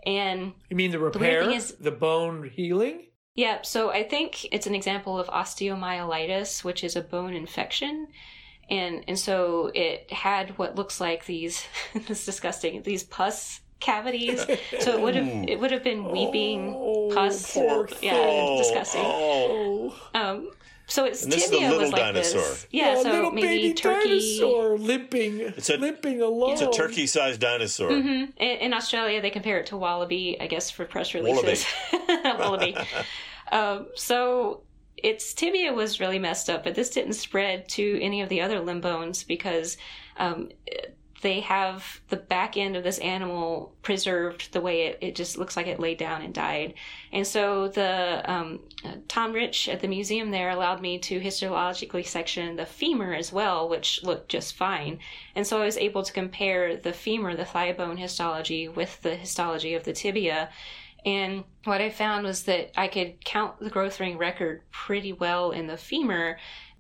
And 0.06 0.54
You 0.70 0.76
mean 0.76 0.92
the 0.92 1.00
repair? 1.00 1.46
thing 1.46 1.54
is- 1.56 1.74
the 1.80 1.92
bone 1.92 2.50
healing? 2.54 3.04
yeah, 3.36 3.62
so 3.62 3.92
I 3.92 4.04
think 4.04 4.46
it's 4.52 4.66
an 4.68 4.74
example 4.76 5.20
of 5.20 5.28
osteomyelitis, 5.28 6.64
which 6.64 6.84
is 6.84 6.96
a 6.96 7.02
bone 7.02 7.34
infection. 7.34 8.08
And 8.70 9.04
and 9.08 9.18
so 9.18 9.72
it 9.74 10.12
had 10.12 10.58
what 10.58 10.76
looks 10.76 11.00
like 11.00 11.26
these 11.26 11.66
this 12.08 12.26
disgusting, 12.26 12.82
these 12.84 13.04
pus 13.04 13.62
cavities. 13.80 14.44
So 14.80 14.92
it 14.98 15.02
would 15.02 15.16
have 15.16 15.28
it 15.50 15.60
would 15.60 15.72
have 15.72 15.84
been 15.84 16.12
weeping 16.12 16.74
Oh, 16.76 17.10
pus. 17.14 17.54
poor 17.54 17.88
Yeah, 18.02 18.14
thing. 18.14 18.58
disgusting. 18.58 19.04
Oh. 19.06 19.96
Um 20.14 20.52
so 20.88 21.06
its 21.06 21.24
And 21.24 21.32
this 21.32 21.44
is 21.46 21.50
a 21.52 21.54
tibia 21.54 21.68
little 21.70 21.84
was 21.84 21.92
like 21.92 22.02
dinosaur. 22.02 22.42
this. 22.42 22.68
Yeah, 22.72 22.96
Oh, 22.98 23.04
so 23.04 23.12
little 23.12 23.32
maybe 23.32 23.48
baby 23.48 23.74
turkey. 23.74 24.08
dinosaur 24.40 24.78
limping, 24.78 25.40
It's 25.42 25.70
a- 25.70 25.78
limping 25.78 26.22
along. 26.22 26.54
It's 26.54 26.62
a 26.62 26.72
turkey-sized 26.72 27.40
dinosaur. 27.42 27.90
Mhm. 27.92 28.34
In, 28.38 28.48
in 28.60 28.74
Australia, 28.74 29.22
they 29.22 29.30
compare 29.30 29.60
it 29.60 29.66
to 29.68 29.78
wallaby, 29.78 30.38
I 30.40 30.48
guess, 30.48 30.72
for 30.72 30.86
press 30.86 31.14
releases. 31.14 31.66
wallaby. 32.24 32.76
um, 33.52 33.88
so 33.96 34.62
its 34.96 35.34
tibia 35.34 35.74
was 35.74 36.00
really 36.00 36.20
messed 36.20 36.50
up, 36.50 36.64
but 36.64 36.74
this 36.74 36.90
didn't 36.90 37.14
spread 37.14 37.68
to 37.70 38.00
any 38.02 38.22
of 38.22 38.30
the 38.30 38.42
other 38.42 38.60
limb 38.60 38.82
bones 38.82 39.24
because 39.24 39.78
um, 40.18 40.50
they 41.22 41.40
have 41.40 42.02
the 42.10 42.18
back 42.18 42.58
end 42.58 42.76
of 42.76 42.84
this 42.84 43.00
animal 43.00 43.74
preserved 43.82 44.54
the 44.54 44.62
way 44.62 44.88
it, 44.88 44.98
it 45.02 45.16
just 45.16 45.38
looks 45.38 45.58
like 45.58 45.68
it 45.68 45.80
laid 45.80 45.98
down 45.98 46.22
and 46.22 46.34
died. 46.34 46.76
And 47.12 47.26
so 47.26 47.70
the 47.70 48.22
um, 48.32 48.60
uh, 48.86 48.94
Tom 49.08 49.34
Rich 49.34 49.68
at 49.68 49.80
the 49.80 49.88
museum 49.88 50.30
there 50.30 50.50
allowed 50.50 50.82
me 50.82 51.00
to 51.00 51.20
histologically 51.20 52.06
section 52.06 52.56
the 52.56 52.66
femur 52.66 53.14
as 53.14 53.34
well, 53.34 53.68
which 53.68 54.04
looked 54.04 54.30
just 54.30 54.56
fine. 54.56 55.00
And 55.36 55.46
so 55.46 55.62
I 55.62 55.66
was 55.66 55.78
able 55.78 56.04
to 56.04 56.14
compare 56.14 56.78
the 56.78 56.94
femur, 56.94 57.36
the 57.36 57.46
thigh 57.46 57.74
bone 57.74 57.98
histology, 57.98 58.68
with 58.68 59.02
the 59.02 59.16
histology 59.16 59.74
of 59.74 59.84
the 59.84 59.94
tibia. 59.94 60.50
And 61.06 61.46
what 61.64 61.82
I 61.82 61.90
found 61.90 62.26
was 62.26 62.44
that 62.44 62.72
I 62.80 62.88
could 62.88 63.24
count 63.24 63.60
the 63.60 63.70
growth 63.70 64.00
ring 64.00 64.18
record 64.18 64.62
pretty 64.72 65.14
well 65.14 65.52
in 65.52 65.68
the 65.68 65.78
femur, 65.78 66.38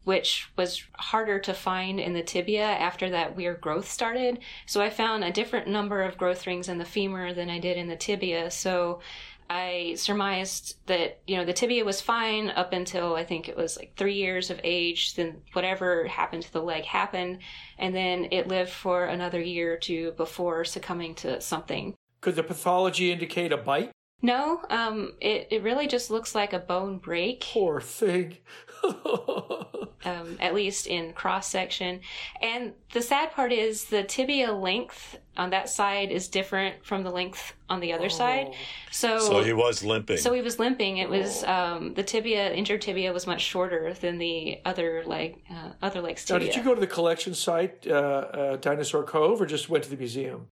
which 0.07 0.49
was 0.55 0.85
harder 0.95 1.37
to 1.37 1.53
find 1.53 1.99
in 1.99 2.13
the 2.13 2.23
tibia 2.23 2.63
after 2.63 3.09
that 3.09 3.35
weird 3.35 3.59
growth 3.59 3.89
started. 3.89 4.39
So 4.65 4.81
I 4.81 4.89
found 4.89 5.25
a 5.25 5.33
different 5.33 5.67
number 5.67 6.01
of 6.01 6.17
growth 6.17 6.47
rings 6.47 6.69
in 6.69 6.77
the 6.77 6.85
femur 6.85 7.33
than 7.33 7.49
I 7.49 7.59
did 7.59 7.75
in 7.75 7.89
the 7.89 7.97
tibia. 7.97 8.49
So 8.49 9.01
I 9.49 9.95
surmised 9.97 10.77
that, 10.85 11.19
you 11.27 11.35
know, 11.35 11.43
the 11.43 11.51
tibia 11.51 11.83
was 11.83 11.99
fine 11.99 12.51
up 12.51 12.71
until 12.71 13.15
I 13.15 13.25
think 13.25 13.49
it 13.49 13.57
was 13.57 13.75
like 13.75 13.97
three 13.97 14.13
years 14.13 14.49
of 14.49 14.61
age. 14.63 15.15
Then 15.15 15.41
whatever 15.51 16.07
happened 16.07 16.43
to 16.43 16.53
the 16.53 16.63
leg 16.63 16.85
happened. 16.85 17.39
And 17.77 17.93
then 17.93 18.29
it 18.31 18.47
lived 18.47 18.71
for 18.71 19.03
another 19.03 19.41
year 19.41 19.73
or 19.73 19.77
two 19.77 20.11
before 20.11 20.63
succumbing 20.63 21.15
to 21.15 21.41
something. 21.41 21.95
Could 22.21 22.37
the 22.37 22.43
pathology 22.43 23.11
indicate 23.11 23.51
a 23.51 23.57
bite? 23.57 23.91
No, 24.21 24.61
um, 24.71 25.13
it, 25.21 25.47
it 25.51 25.61
really 25.61 25.85
just 25.85 26.09
looks 26.09 26.33
like 26.33 26.51
a 26.51 26.59
bone 26.59 26.97
break. 26.97 27.41
Poor 27.53 27.79
thing. 27.79 28.37
um, 30.05 30.37
at 30.39 30.53
least 30.53 30.87
in 30.87 31.13
cross 31.13 31.49
section. 31.49 31.99
And 32.41 32.73
the 32.93 33.01
sad 33.01 33.31
part 33.31 33.51
is 33.51 33.85
the 33.85 34.03
tibia 34.03 34.51
length 34.51 35.17
on 35.35 35.51
that 35.51 35.69
side 35.69 36.11
is 36.11 36.27
different 36.27 36.83
from 36.83 37.03
the 37.03 37.11
length 37.11 37.53
on 37.69 37.79
the 37.79 37.93
other 37.93 38.09
side. 38.09 38.53
So, 38.91 39.19
So 39.19 39.43
he 39.43 39.53
was 39.53 39.83
limping. 39.83 40.17
so 40.17 40.33
he 40.33 40.41
was 40.41 40.57
limping. 40.57 40.97
It 40.97 41.09
was 41.09 41.43
um, 41.43 41.93
the 41.93 42.03
tibia, 42.03 42.51
injured 42.53 42.81
tibia, 42.81 43.13
was 43.13 43.27
much 43.27 43.41
shorter 43.41 43.93
than 43.93 44.17
the 44.17 44.59
other 44.65 45.03
leg, 45.05 45.43
uh, 45.49 45.71
other 45.81 46.01
leg's 46.01 46.27
Now, 46.29 46.39
did 46.39 46.55
you 46.55 46.63
go 46.63 46.73
to 46.73 46.81
the 46.81 46.87
collection 46.87 47.33
site, 47.33 47.85
uh, 47.87 47.93
uh, 47.93 48.55
Dinosaur 48.57 49.03
Cove, 49.03 49.41
or 49.41 49.45
just 49.45 49.69
went 49.69 49.83
to 49.83 49.89
the 49.89 49.97
museum? 49.97 50.47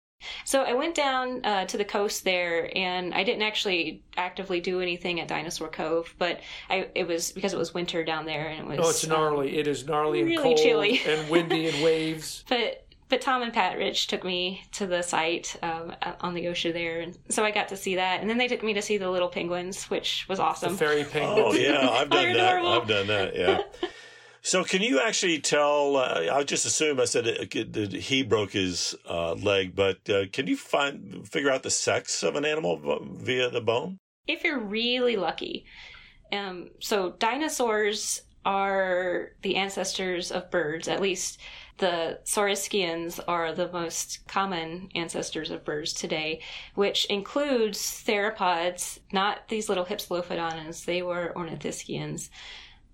So 0.44 0.62
I 0.62 0.74
went 0.74 0.94
down 0.94 1.44
uh, 1.44 1.64
to 1.66 1.76
the 1.76 1.84
coast 1.84 2.24
there, 2.24 2.70
and 2.76 3.14
I 3.14 3.24
didn't 3.24 3.42
actually 3.42 4.02
actively 4.16 4.60
do 4.60 4.80
anything 4.80 5.20
at 5.20 5.28
Dinosaur 5.28 5.68
Cove, 5.68 6.14
but 6.18 6.40
I 6.70 6.88
it 6.94 7.06
was 7.06 7.32
because 7.32 7.52
it 7.52 7.58
was 7.58 7.74
winter 7.74 8.04
down 8.04 8.24
there, 8.26 8.46
and 8.48 8.60
it 8.72 8.78
was 8.78 8.86
Oh, 8.86 8.90
it's 8.90 9.04
um, 9.04 9.10
gnarly. 9.10 9.56
it 9.58 9.66
is 9.66 9.86
gnarly 9.86 10.20
and 10.20 10.28
really 10.28 10.42
cold 10.42 10.58
chilly. 10.58 11.00
and 11.06 11.28
windy 11.30 11.68
and 11.68 11.82
waves. 11.84 12.44
but 12.48 12.80
but 13.10 13.20
Tom 13.20 13.42
and 13.42 13.52
Pat 13.52 13.76
Rich 13.76 14.06
took 14.06 14.24
me 14.24 14.64
to 14.72 14.86
the 14.86 15.02
site 15.02 15.54
um, 15.62 15.94
on 16.22 16.32
the 16.34 16.48
ocean 16.48 16.72
there, 16.72 17.00
and 17.00 17.16
so 17.28 17.44
I 17.44 17.50
got 17.50 17.68
to 17.68 17.76
see 17.76 17.96
that. 17.96 18.20
And 18.22 18.30
then 18.30 18.38
they 18.38 18.48
took 18.48 18.62
me 18.62 18.72
to 18.74 18.82
see 18.82 18.96
the 18.96 19.10
little 19.10 19.28
penguins, 19.28 19.84
which 19.90 20.24
was 20.28 20.38
The 20.38 20.44
awesome. 20.44 20.76
fairy 20.76 21.04
penguin. 21.04 21.44
Oh 21.46 21.52
yeah, 21.52 21.88
I've 21.90 22.08
done 22.10 22.32
that. 22.32 22.36
adorable. 22.56 22.68
I've 22.72 22.88
done 22.88 23.06
that. 23.08 23.36
Yeah. 23.36 23.60
So 24.45 24.62
can 24.62 24.82
you 24.82 25.01
actually 25.01 25.40
tell? 25.40 25.97
Uh, 25.97 26.28
I 26.32 26.45
just 26.45 26.66
assume 26.66 27.01
I 27.01 27.07
said 27.07 27.26
it, 27.26 27.72
that 27.72 27.92
he 27.92 28.22
broke 28.22 28.53
his 28.53 28.95
uh, 29.09 29.32
leg, 29.32 29.74
but 29.74 30.09
uh, 30.09 30.26
can 30.32 30.47
you 30.47 30.57
find 30.57 31.26
figure 31.26 31.51
out 31.51 31.62
the 31.62 31.70
sex 31.70 32.22
of 32.22 32.36
an 32.36 32.45
animal 32.45 33.01
via 33.03 33.51
the 33.51 33.61
bone? 33.61 33.99
if 34.26 34.45
you're 34.45 34.61
really 34.61 35.16
lucky. 35.16 35.66
Um, 36.32 36.70
so 36.80 37.14
dinosaurs 37.18 38.22
are 38.45 39.30
the 39.42 39.57
ancestors 39.57 40.30
of 40.30 40.51
birds. 40.51 40.88
At 40.88 41.01
least 41.01 41.40
the 41.78 42.20
Saurischians 42.24 43.18
are 43.26 43.53
the 43.53 43.70
most 43.72 44.26
common 44.28 44.88
ancestors 44.95 45.51
of 45.51 45.64
birds 45.64 45.92
today, 45.92 46.40
which 46.74 47.07
includes 47.07 47.78
theropods, 48.07 48.99
not 49.12 49.49
these 49.49 49.68
little 49.68 49.84
hypsilophodonts. 49.84 50.84
They 50.84 51.03
were 51.03 51.32
ornithischians. 51.34 52.28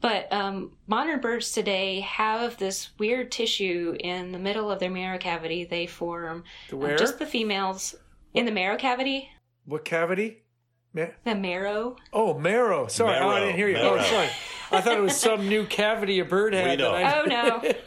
But 0.01 0.33
um, 0.33 0.73
modern 0.87 1.21
birds 1.21 1.53
today 1.53 2.01
have 2.01 2.57
this 2.57 2.91
weird 2.99 3.31
tissue 3.31 3.97
in 4.01 4.33
the 4.33 4.39
middle 4.39 4.71
of 4.71 4.79
their 4.79 4.91
marrow 4.91 5.19
cavity. 5.19 5.65
They 5.65 5.87
form 5.87 6.45
The 6.71 6.79
uh, 6.79 6.97
just 6.97 7.19
the 7.19 7.27
females 7.27 7.95
in 8.33 8.47
the 8.47 8.53
marrow 8.53 8.77
cavity. 8.79 9.29
What 9.67 9.85
cavity? 9.85 10.43
Ma- 10.95 11.07
The 11.25 11.35
marrow. 11.35 11.97
oh, 12.13 12.39
marrow. 12.39 12.87
Sorry, 12.89 13.17
oh, 13.19 13.29
I 13.29 13.41
didn't 13.41 13.57
hear 13.57 13.69
you. 13.69 13.75
marrow. 13.75 13.99
Oh, 13.99 14.03
sorry. 14.03 14.29
I 14.73 14.81
thought 14.81 14.97
it 14.99 15.03
was 15.03 15.17
some 15.17 15.49
new 15.49 15.67
cavity 15.67 16.19
a 16.21 16.25
bird 16.25 16.55
had. 16.55 16.71
We 16.71 16.77
know. 16.85 16.93
that 16.93 17.05
I- 17.07 17.21
Oh 17.21 17.25
no. 17.27 17.63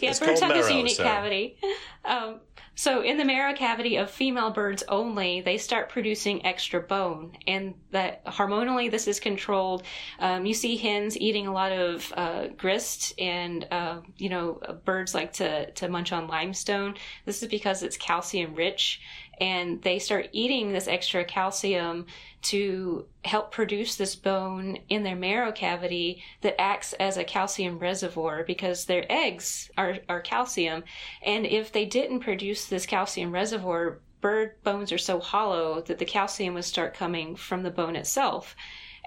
yeah, 0.00 0.10
It's 0.10 0.20
birds 0.20 0.40
called 0.40 0.52
have 0.52 0.54
this 0.54 0.66
marrow, 0.68 0.78
unique 0.78 0.96
Sarah. 0.96 1.08
cavity. 1.08 1.58
Um, 2.04 2.40
so 2.76 3.00
in 3.00 3.16
the 3.16 3.24
marrow 3.24 3.54
cavity 3.54 3.96
of 3.96 4.10
female 4.10 4.50
birds 4.50 4.84
only, 4.88 5.40
they 5.40 5.56
start 5.56 5.88
producing 5.88 6.44
extra 6.44 6.78
bone, 6.78 7.32
and 7.46 7.74
that 7.90 8.22
hormonally 8.26 8.90
this 8.90 9.08
is 9.08 9.18
controlled. 9.18 9.82
Um, 10.18 10.44
you 10.44 10.52
see 10.52 10.76
hens 10.76 11.18
eating 11.18 11.46
a 11.46 11.52
lot 11.52 11.72
of 11.72 12.12
uh, 12.14 12.48
grist, 12.48 13.14
and 13.18 13.66
uh, 13.70 14.00
you 14.18 14.28
know 14.28 14.60
birds 14.84 15.14
like 15.14 15.32
to 15.34 15.70
to 15.70 15.88
munch 15.88 16.12
on 16.12 16.28
limestone. 16.28 16.96
This 17.24 17.42
is 17.42 17.48
because 17.48 17.82
it's 17.82 17.96
calcium 17.96 18.54
rich, 18.54 19.00
and 19.38 19.82
they 19.82 19.98
start 19.98 20.28
eating 20.32 20.72
this 20.72 20.88
extra 20.88 21.24
calcium 21.24 22.06
to 22.42 23.06
help 23.24 23.52
produce 23.52 23.96
this 23.96 24.14
bone 24.14 24.78
in 24.88 25.02
their 25.02 25.16
marrow 25.16 25.52
cavity 25.52 26.22
that 26.42 26.60
acts 26.60 26.92
as 26.94 27.16
a 27.16 27.24
calcium 27.24 27.78
reservoir 27.78 28.44
because 28.44 28.84
their 28.84 29.04
eggs 29.10 29.70
are, 29.76 29.98
are 30.08 30.20
calcium. 30.20 30.84
And 31.22 31.44
if 31.44 31.72
they 31.72 31.84
didn't 31.84 32.20
produce 32.20 32.66
this 32.66 32.86
calcium 32.86 33.32
reservoir, 33.32 34.00
bird 34.20 34.62
bones 34.62 34.92
are 34.92 34.98
so 34.98 35.20
hollow 35.20 35.82
that 35.82 35.98
the 35.98 36.04
calcium 36.04 36.54
would 36.54 36.64
start 36.64 36.94
coming 36.94 37.36
from 37.36 37.62
the 37.62 37.70
bone 37.70 37.96
itself. 37.96 38.56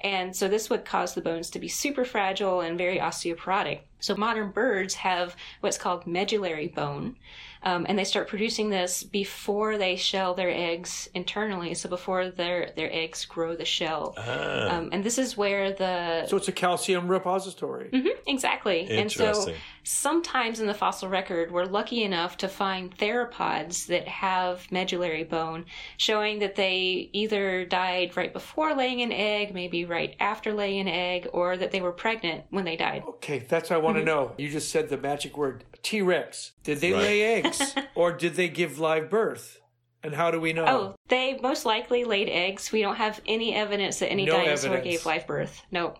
And 0.01 0.35
so 0.35 0.47
this 0.47 0.69
would 0.69 0.85
cause 0.85 1.13
the 1.13 1.21
bones 1.21 1.49
to 1.49 1.59
be 1.59 1.67
super 1.67 2.05
fragile 2.05 2.61
and 2.61 2.77
very 2.77 2.99
osteoporotic. 2.99 3.81
So 3.99 4.15
modern 4.15 4.51
birds 4.51 4.95
have 4.95 5.35
what's 5.59 5.77
called 5.77 6.07
medullary 6.07 6.67
bone. 6.67 7.17
Um, 7.61 7.85
and 7.89 7.99
they 7.99 8.05
start 8.05 8.29
producing 8.29 8.69
this 8.69 9.03
before 9.03 9.77
they 9.77 9.97
shell 9.97 10.33
their 10.33 10.49
eggs 10.49 11.09
internally. 11.13 11.73
So 11.73 11.89
before 11.89 12.29
their, 12.29 12.71
their 12.75 12.89
eggs 12.93 13.25
grow 13.25 13.55
the 13.55 13.65
shell. 13.65 14.13
Ah, 14.17 14.77
Um, 14.77 14.89
and 14.93 15.03
this 15.03 15.17
is 15.17 15.35
where 15.35 15.73
the 15.73 16.25
So 16.27 16.37
it's 16.37 16.47
a 16.47 16.53
calcium 16.53 17.09
repository. 17.09 17.89
Mhm, 17.91 18.11
exactly. 18.27 18.87
And 18.89 19.11
so 19.11 19.25
Interesting. 19.25 19.55
Sometimes 19.89 20.59
in 20.59 20.67
the 20.67 20.73
fossil 20.73 21.09
record, 21.09 21.51
we're 21.51 21.65
lucky 21.65 22.03
enough 22.03 22.37
to 22.37 22.47
find 22.47 22.95
theropods 22.97 23.87
that 23.87 24.07
have 24.07 24.71
medullary 24.71 25.23
bone, 25.23 25.65
showing 25.97 26.39
that 26.39 26.55
they 26.55 27.09
either 27.11 27.65
died 27.65 28.15
right 28.15 28.31
before 28.31 28.75
laying 28.75 29.01
an 29.01 29.11
egg, 29.11 29.53
maybe 29.53 29.85
right 29.85 30.15
after 30.19 30.53
laying 30.53 30.81
an 30.81 30.87
egg, 30.87 31.27
or 31.33 31.57
that 31.57 31.71
they 31.71 31.81
were 31.81 31.91
pregnant 31.91 32.45
when 32.51 32.65
they 32.65 32.75
died. 32.75 33.03
Okay, 33.07 33.39
that's 33.39 33.71
what 33.71 33.77
I 33.77 33.79
want 33.79 33.95
to 33.95 34.01
mm-hmm. 34.01 34.07
know. 34.07 34.35
You 34.37 34.49
just 34.49 34.69
said 34.69 34.89
the 34.89 34.97
magic 34.97 35.35
word 35.35 35.65
T 35.81 36.01
Rex. 36.01 36.51
Did 36.63 36.79
they 36.81 36.93
Right. 36.93 37.01
lay 37.01 37.21
eggs 37.21 37.75
or 37.95 38.11
did 38.11 38.35
they 38.35 38.47
give 38.47 38.79
live 38.79 39.09
birth? 39.09 39.59
And 40.01 40.13
how 40.13 40.31
do 40.31 40.39
we 40.39 40.53
know? 40.53 40.65
Oh, 40.65 40.95
they 41.09 41.37
most 41.41 41.65
likely 41.65 42.05
laid 42.05 42.29
eggs. 42.29 42.71
We 42.71 42.81
don't 42.81 42.95
have 42.95 43.19
any 43.27 43.53
evidence 43.53 43.99
that 43.99 44.09
any 44.09 44.25
No 44.25 44.33
dinosaur 44.33 44.75
evidence. 44.75 44.97
gave 44.97 45.05
live 45.05 45.27
birth. 45.27 45.61
No. 45.71 45.95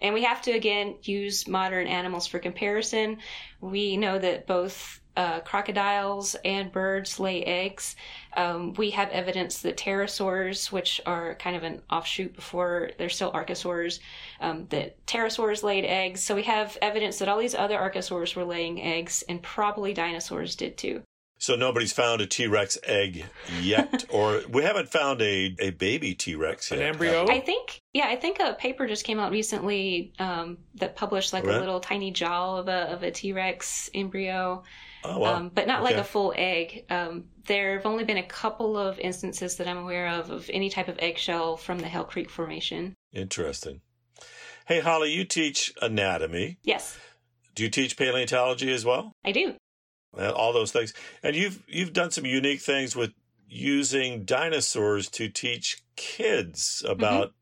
And 0.00 0.14
we 0.14 0.24
have 0.24 0.42
to 0.42 0.52
again 0.52 0.96
use 1.02 1.48
modern 1.48 1.86
animals 1.86 2.26
for 2.26 2.38
comparison. 2.38 3.18
We 3.60 3.96
know 3.96 4.18
that 4.18 4.46
both 4.46 5.00
uh, 5.16 5.40
crocodiles 5.40 6.36
and 6.44 6.70
birds 6.70 7.18
lay 7.18 7.42
eggs. 7.42 7.96
Um, 8.36 8.74
we 8.74 8.90
have 8.90 9.08
evidence 9.10 9.62
that 9.62 9.78
pterosaurs, 9.78 10.70
which 10.70 11.00
are 11.06 11.36
kind 11.36 11.56
of 11.56 11.62
an 11.62 11.80
offshoot 11.90 12.36
before 12.36 12.90
they're 12.98 13.08
still 13.08 13.32
archosaurs, 13.32 14.00
um, 14.40 14.66
that 14.68 15.04
pterosaurs 15.06 15.62
laid 15.62 15.86
eggs. 15.86 16.22
So 16.22 16.34
we 16.34 16.42
have 16.42 16.76
evidence 16.82 17.18
that 17.18 17.28
all 17.28 17.38
these 17.38 17.54
other 17.54 17.78
archosaurs 17.78 18.36
were 18.36 18.44
laying 18.44 18.82
eggs, 18.82 19.24
and 19.28 19.42
probably 19.42 19.94
dinosaurs 19.94 20.54
did 20.54 20.76
too. 20.76 21.02
So 21.38 21.54
nobody's 21.56 21.92
found 21.92 22.20
a 22.20 22.26
T 22.26 22.46
Rex 22.46 22.78
egg 22.84 23.24
yet, 23.60 24.04
or 24.10 24.40
we 24.48 24.62
haven't 24.62 24.88
found 24.88 25.20
a, 25.22 25.54
a 25.58 25.70
baby 25.70 26.14
T 26.14 26.34
Rex 26.34 26.70
yet. 26.70 26.80
An 26.80 26.86
embryo? 26.86 27.26
I 27.28 27.40
think, 27.40 27.80
yeah, 27.92 28.06
I 28.08 28.16
think 28.16 28.40
a 28.40 28.54
paper 28.54 28.86
just 28.86 29.04
came 29.04 29.18
out 29.18 29.30
recently 29.32 30.12
um, 30.18 30.58
that 30.76 30.96
published 30.96 31.32
like 31.32 31.44
Right. 31.44 31.56
a 31.56 31.60
little 31.60 31.80
tiny 31.80 32.10
jaw 32.10 32.56
of 32.58 32.68
a 32.68 32.92
of 32.92 33.02
a 33.02 33.10
T 33.10 33.32
Rex 33.32 33.90
embryo, 33.94 34.62
Oh 35.04 35.18
wow! 35.18 35.34
um, 35.36 35.50
but 35.54 35.66
not 35.66 35.82
like 35.82 35.96
a 35.96 36.04
full 36.04 36.32
egg. 36.36 36.84
Um, 36.90 37.24
there 37.46 37.76
have 37.76 37.86
only 37.86 38.04
been 38.04 38.16
a 38.16 38.22
couple 38.26 38.76
of 38.76 38.98
instances 38.98 39.56
that 39.56 39.68
I'm 39.68 39.78
aware 39.78 40.08
of 40.08 40.30
of 40.30 40.50
any 40.52 40.68
type 40.70 40.88
of 40.88 40.96
eggshell 40.98 41.56
from 41.56 41.78
the 41.78 41.86
Hell 41.88 42.04
Creek 42.04 42.28
Formation. 42.30 42.94
Interesting. 43.12 43.80
Hey, 44.66 44.80
Holly, 44.80 45.12
you 45.12 45.24
teach 45.24 45.72
anatomy. 45.80 46.58
Yes, 46.64 46.98
Do 47.54 47.62
you 47.62 47.70
teach 47.70 47.96
paleontology 47.96 48.72
as 48.72 48.84
well? 48.84 49.12
I 49.24 49.30
do. 49.32 49.54
All 50.14 50.52
those 50.52 50.72
things, 50.72 50.94
and 51.22 51.36
you've 51.36 51.62
you've 51.68 51.92
done 51.92 52.10
some 52.10 52.24
unique 52.24 52.60
things 52.60 52.96
with 52.96 53.12
using 53.48 54.24
dinosaurs 54.24 55.08
to 55.10 55.28
teach 55.28 55.82
kids 55.96 56.84
about 56.88 57.32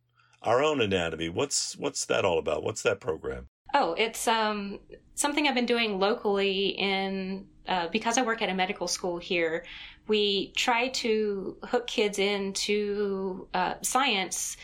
our 0.42 0.62
own 0.62 0.80
anatomy. 0.80 1.28
What's 1.28 1.76
what's 1.76 2.04
that 2.06 2.24
all 2.24 2.38
about? 2.38 2.62
What's 2.62 2.82
that 2.82 3.00
program? 3.00 3.48
Oh, 3.74 3.94
it's 3.94 4.28
um, 4.28 4.78
something 5.14 5.48
I've 5.48 5.54
been 5.54 5.66
doing 5.66 5.98
locally 5.98 6.68
in 6.68 7.46
uh, 7.66 7.88
because 7.88 8.18
I 8.18 8.22
work 8.22 8.42
at 8.42 8.48
a 8.48 8.54
medical 8.54 8.86
school 8.86 9.18
here. 9.18 9.64
We 10.06 10.52
try 10.54 10.88
to 10.88 11.56
hook 11.64 11.86
kids 11.86 12.18
into 12.18 13.48
uh, 13.54 13.74
science, 13.82 14.56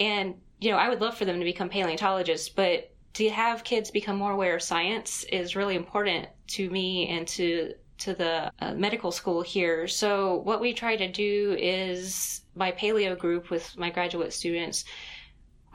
and 0.00 0.36
you 0.60 0.70
know, 0.70 0.78
I 0.78 0.88
would 0.88 1.00
love 1.00 1.16
for 1.16 1.24
them 1.24 1.38
to 1.38 1.44
become 1.44 1.68
paleontologists, 1.68 2.48
but 2.48 2.92
to 3.16 3.30
have 3.30 3.64
kids 3.64 3.90
become 3.90 4.16
more 4.16 4.32
aware 4.32 4.56
of 4.56 4.62
science 4.62 5.24
is 5.24 5.56
really 5.56 5.74
important 5.74 6.28
to 6.48 6.68
me 6.70 7.08
and 7.08 7.26
to 7.28 7.74
to 7.98 8.12
the 8.12 8.52
uh, 8.60 8.74
medical 8.74 9.10
school 9.10 9.40
here. 9.40 9.88
So 9.88 10.36
what 10.44 10.60
we 10.60 10.74
try 10.74 10.96
to 10.96 11.10
do 11.10 11.56
is 11.58 12.42
my 12.54 12.72
paleo 12.72 13.16
group 13.16 13.48
with 13.48 13.74
my 13.78 13.88
graduate 13.88 14.34
students 14.34 14.84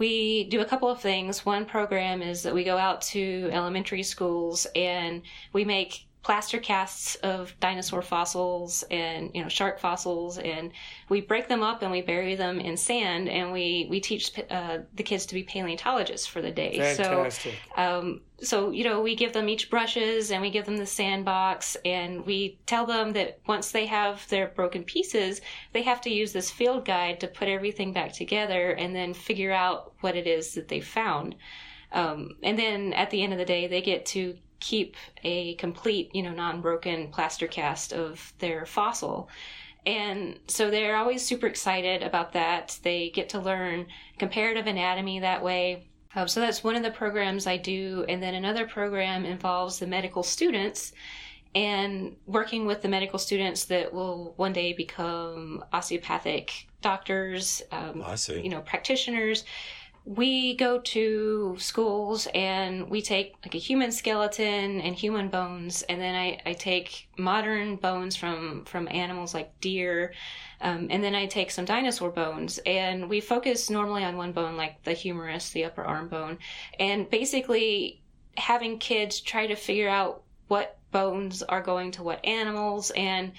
we 0.01 0.45
do 0.45 0.61
a 0.61 0.65
couple 0.65 0.89
of 0.89 0.99
things. 0.99 1.45
One 1.45 1.63
program 1.63 2.23
is 2.23 2.41
that 2.41 2.55
we 2.55 2.63
go 2.63 2.75
out 2.75 3.01
to 3.13 3.49
elementary 3.51 4.01
schools 4.01 4.65
and 4.75 5.21
we 5.53 5.63
make 5.63 6.07
plaster 6.23 6.59
casts 6.59 7.15
of 7.15 7.53
dinosaur 7.59 8.01
fossils 8.01 8.83
and 8.91 9.31
you 9.33 9.41
know 9.41 9.49
shark 9.49 9.79
fossils 9.79 10.37
and 10.37 10.71
we 11.09 11.19
break 11.19 11.47
them 11.47 11.63
up 11.63 11.81
and 11.81 11.91
we 11.91 12.01
bury 12.01 12.35
them 12.35 12.59
in 12.59 12.77
sand 12.77 13.27
and 13.27 13.51
we 13.51 13.87
we 13.89 13.99
teach 13.99 14.31
uh, 14.51 14.79
the 14.93 15.03
kids 15.03 15.25
to 15.25 15.33
be 15.33 15.43
paleontologists 15.43 16.27
for 16.27 16.41
the 16.41 16.51
day 16.51 16.77
Fantastic. 16.77 17.55
so 17.75 17.81
um, 17.81 18.21
so 18.39 18.69
you 18.69 18.83
know 18.83 19.01
we 19.01 19.15
give 19.15 19.33
them 19.33 19.49
each 19.49 19.69
brushes 19.69 20.31
and 20.31 20.41
we 20.41 20.51
give 20.51 20.65
them 20.65 20.77
the 20.77 20.85
sandbox 20.85 21.75
and 21.85 22.23
we 22.25 22.59
tell 22.67 22.85
them 22.85 23.13
that 23.13 23.39
once 23.47 23.71
they 23.71 23.87
have 23.87 24.27
their 24.29 24.49
broken 24.49 24.83
pieces 24.83 25.41
they 25.73 25.81
have 25.81 26.01
to 26.01 26.11
use 26.11 26.33
this 26.33 26.51
field 26.51 26.85
guide 26.85 27.19
to 27.19 27.27
put 27.27 27.47
everything 27.47 27.93
back 27.93 28.13
together 28.13 28.71
and 28.71 28.95
then 28.95 29.13
figure 29.13 29.51
out 29.51 29.93
what 30.01 30.15
it 30.15 30.27
is 30.27 30.53
that 30.53 30.67
they 30.67 30.81
found 30.81 31.35
um, 31.93 32.29
and 32.43 32.59
then 32.59 32.93
at 32.93 33.09
the 33.09 33.23
end 33.23 33.33
of 33.33 33.39
the 33.39 33.45
day 33.45 33.65
they 33.65 33.81
get 33.81 34.05
to 34.05 34.37
keep 34.61 34.95
a 35.23 35.55
complete 35.55 36.09
you 36.13 36.23
know 36.23 36.31
non-broken 36.31 37.09
plaster 37.09 37.47
cast 37.47 37.91
of 37.91 38.31
their 38.39 38.65
fossil 38.65 39.29
and 39.85 40.39
so 40.47 40.69
they're 40.69 40.95
always 40.95 41.25
super 41.25 41.47
excited 41.47 42.03
about 42.03 42.31
that 42.31 42.79
they 42.83 43.09
get 43.09 43.27
to 43.29 43.39
learn 43.39 43.85
comparative 44.17 44.67
anatomy 44.67 45.19
that 45.19 45.43
way 45.43 45.83
um, 46.15 46.27
so 46.27 46.39
that's 46.39 46.63
one 46.63 46.75
of 46.75 46.83
the 46.83 46.91
programs 46.91 47.47
I 47.47 47.57
do. 47.57 48.05
And 48.09 48.21
then 48.21 48.35
another 48.35 48.67
program 48.67 49.25
involves 49.25 49.79
the 49.79 49.87
medical 49.87 50.23
students 50.23 50.93
and 51.53 52.15
working 52.25 52.65
with 52.65 52.81
the 52.81 52.87
medical 52.87 53.19
students 53.19 53.65
that 53.65 53.93
will 53.93 54.33
one 54.37 54.53
day 54.53 54.73
become 54.73 55.63
osteopathic 55.73 56.67
doctors, 56.81 57.61
um, 57.71 58.03
I 58.05 58.15
see. 58.15 58.41
you 58.41 58.49
know, 58.49 58.61
practitioners. 58.61 59.43
We 60.03 60.55
go 60.55 60.79
to 60.79 61.55
schools 61.59 62.27
and 62.33 62.89
we 62.89 63.03
take 63.03 63.35
like 63.45 63.53
a 63.53 63.59
human 63.59 63.91
skeleton 63.91 64.81
and 64.81 64.95
human 64.95 65.29
bones, 65.29 65.83
and 65.83 66.01
then 66.01 66.15
I, 66.15 66.41
I 66.43 66.53
take 66.53 67.07
modern 67.19 67.75
bones 67.75 68.15
from 68.15 68.65
from 68.65 68.87
animals 68.89 69.35
like 69.35 69.59
deer, 69.61 70.13
um, 70.59 70.87
and 70.89 71.03
then 71.03 71.13
I 71.13 71.27
take 71.27 71.51
some 71.51 71.65
dinosaur 71.65 72.09
bones, 72.09 72.59
and 72.65 73.09
we 73.09 73.21
focus 73.21 73.69
normally 73.69 74.03
on 74.03 74.17
one 74.17 74.31
bone, 74.31 74.57
like 74.57 74.81
the 74.83 74.93
humerus, 74.93 75.51
the 75.51 75.65
upper 75.65 75.83
arm 75.83 76.07
bone, 76.07 76.39
and 76.79 77.07
basically 77.09 78.01
having 78.37 78.79
kids 78.79 79.21
try 79.21 79.45
to 79.45 79.55
figure 79.55 79.89
out 79.89 80.23
what 80.47 80.79
bones 80.91 81.43
are 81.43 81.61
going 81.61 81.91
to 81.91 82.03
what 82.03 82.25
animals, 82.25 82.91
and 82.95 83.33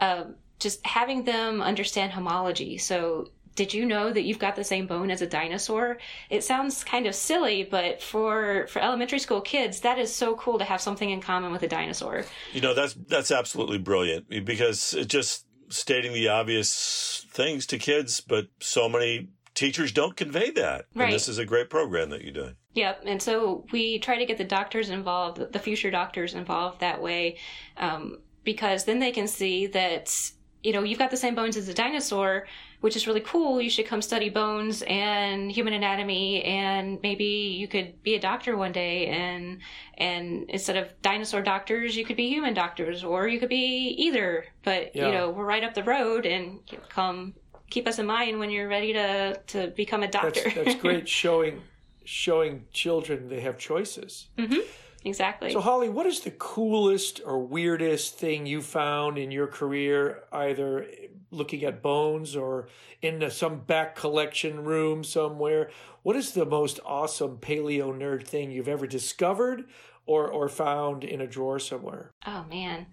uh, 0.00 0.24
just 0.58 0.84
having 0.86 1.24
them 1.24 1.60
understand 1.60 2.12
homology. 2.12 2.78
So 2.78 3.28
did 3.56 3.74
you 3.74 3.84
know 3.86 4.12
that 4.12 4.22
you've 4.22 4.38
got 4.38 4.54
the 4.54 4.62
same 4.62 4.86
bone 4.86 5.10
as 5.10 5.22
a 5.22 5.26
dinosaur? 5.26 5.98
It 6.30 6.44
sounds 6.44 6.84
kind 6.84 7.06
of 7.06 7.14
silly, 7.14 7.64
but 7.64 8.00
for 8.00 8.66
for 8.68 8.80
elementary 8.80 9.18
school 9.18 9.40
kids, 9.40 9.80
that 9.80 9.98
is 9.98 10.14
so 10.14 10.36
cool 10.36 10.58
to 10.58 10.64
have 10.64 10.80
something 10.80 11.10
in 11.10 11.20
common 11.20 11.50
with 11.50 11.62
a 11.62 11.68
dinosaur. 11.68 12.24
You 12.52 12.60
know, 12.60 12.74
that's 12.74 12.94
that's 12.94 13.30
absolutely 13.30 13.78
brilliant 13.78 14.28
because 14.44 14.94
it 14.94 15.08
just 15.08 15.46
stating 15.68 16.12
the 16.12 16.28
obvious 16.28 17.26
things 17.30 17.66
to 17.66 17.78
kids, 17.78 18.20
but 18.20 18.46
so 18.60 18.88
many 18.88 19.30
teachers 19.54 19.90
don't 19.90 20.16
convey 20.16 20.50
that. 20.50 20.84
Right. 20.94 21.06
And 21.06 21.12
this 21.12 21.28
is 21.28 21.38
a 21.38 21.44
great 21.44 21.70
program 21.70 22.10
that 22.10 22.22
you're 22.22 22.32
doing. 22.32 22.56
Yep, 22.74 23.04
and 23.06 23.22
so 23.22 23.64
we 23.72 23.98
try 23.98 24.18
to 24.18 24.26
get 24.26 24.36
the 24.36 24.44
doctors 24.44 24.90
involved, 24.90 25.52
the 25.52 25.58
future 25.58 25.90
doctors 25.90 26.34
involved 26.34 26.80
that 26.80 27.02
way, 27.02 27.38
um, 27.78 28.18
because 28.44 28.84
then 28.84 28.98
they 28.98 29.12
can 29.12 29.26
see 29.26 29.66
that 29.68 30.14
you 30.62 30.72
know 30.72 30.82
you've 30.82 30.98
got 30.98 31.10
the 31.10 31.16
same 31.16 31.34
bones 31.34 31.56
as 31.56 31.68
a 31.68 31.74
dinosaur, 31.74 32.46
which 32.80 32.96
is 32.96 33.06
really 33.06 33.20
cool. 33.20 33.60
You 33.60 33.70
should 33.70 33.86
come 33.86 34.02
study 34.02 34.28
bones 34.28 34.82
and 34.86 35.50
human 35.50 35.72
anatomy, 35.72 36.42
and 36.44 36.98
maybe 37.02 37.24
you 37.24 37.68
could 37.68 38.02
be 38.02 38.14
a 38.14 38.20
doctor 38.20 38.56
one 38.56 38.72
day. 38.72 39.06
And 39.06 39.58
and 39.98 40.48
instead 40.50 40.76
of 40.76 40.88
dinosaur 41.02 41.42
doctors, 41.42 41.96
you 41.96 42.04
could 42.04 42.16
be 42.16 42.28
human 42.28 42.54
doctors, 42.54 43.04
or 43.04 43.28
you 43.28 43.38
could 43.40 43.48
be 43.48 43.94
either. 43.98 44.44
But 44.62 44.94
Yeah. 44.94 45.06
you 45.06 45.12
know 45.12 45.30
we're 45.30 45.44
right 45.46 45.64
up 45.64 45.74
the 45.74 45.84
road, 45.84 46.26
and 46.26 46.60
come 46.88 47.34
keep 47.70 47.88
us 47.88 47.98
in 47.98 48.06
mind 48.06 48.38
when 48.38 48.50
you're 48.50 48.68
ready 48.68 48.92
to 48.92 49.40
to 49.48 49.68
become 49.68 50.02
a 50.02 50.08
doctor. 50.08 50.42
That's, 50.44 50.54
that's 50.54 50.74
great 50.76 51.08
showing 51.22 51.62
showing 52.04 52.64
children 52.72 53.28
they 53.28 53.40
have 53.40 53.58
choices. 53.58 54.28
Mm-hmm. 54.38 54.60
exactly. 55.04 55.50
So, 55.52 55.60
Holly, 55.60 55.88
what 55.88 56.06
is 56.06 56.20
the 56.20 56.30
coolest 56.30 57.20
or 57.26 57.40
weirdest 57.40 58.16
thing 58.16 58.46
you 58.46 58.62
found 58.62 59.18
in 59.18 59.32
your 59.32 59.48
career, 59.48 60.22
either 60.30 60.86
looking 61.30 61.64
at 61.64 61.82
bones 61.82 62.36
or 62.36 62.68
in 63.02 63.30
some 63.30 63.60
back 63.60 63.96
collection 63.96 64.64
room 64.64 65.04
somewhere? 65.04 65.70
What 66.02 66.16
is 66.16 66.32
the 66.32 66.46
most 66.46 66.80
awesome 66.84 67.38
paleo 67.38 67.96
nerd 67.96 68.26
thing 68.26 68.50
you've 68.50 68.68
ever 68.68 68.86
discovered 68.86 69.64
or, 70.06 70.28
or 70.28 70.48
found 70.48 71.04
in 71.04 71.20
a 71.20 71.26
drawer 71.26 71.58
somewhere? 71.58 72.12
Oh 72.26 72.44
man, 72.48 72.86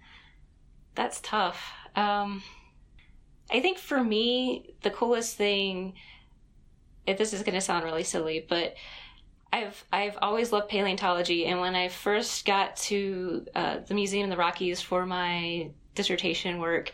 that's 0.96 1.22
tough. 1.22 1.62
Um, 1.96 2.44
I 3.52 3.60
think 3.60 3.78
for 3.78 4.04
me, 4.04 4.76
the 4.82 4.90
coolest 4.90 5.38
thing. 5.38 5.94
If 7.06 7.18
this 7.18 7.34
is 7.34 7.44
going 7.44 7.56
to 7.56 7.62
sound 7.62 7.84
really 7.84 8.04
silly, 8.04 8.46
but 8.48 8.76
I've 9.52 9.86
I've 9.92 10.18
always 10.22 10.52
loved 10.52 10.70
paleontology, 10.70 11.46
and 11.46 11.60
when 11.60 11.76
I 11.76 11.90
first 11.90 12.46
got 12.46 12.76
to 12.78 13.46
uh, 13.54 13.80
the 13.86 13.94
museum 13.94 14.24
in 14.24 14.30
the 14.32 14.38
Rockies 14.38 14.82
for 14.82 15.06
my 15.06 15.70
dissertation 15.94 16.58
work, 16.58 16.92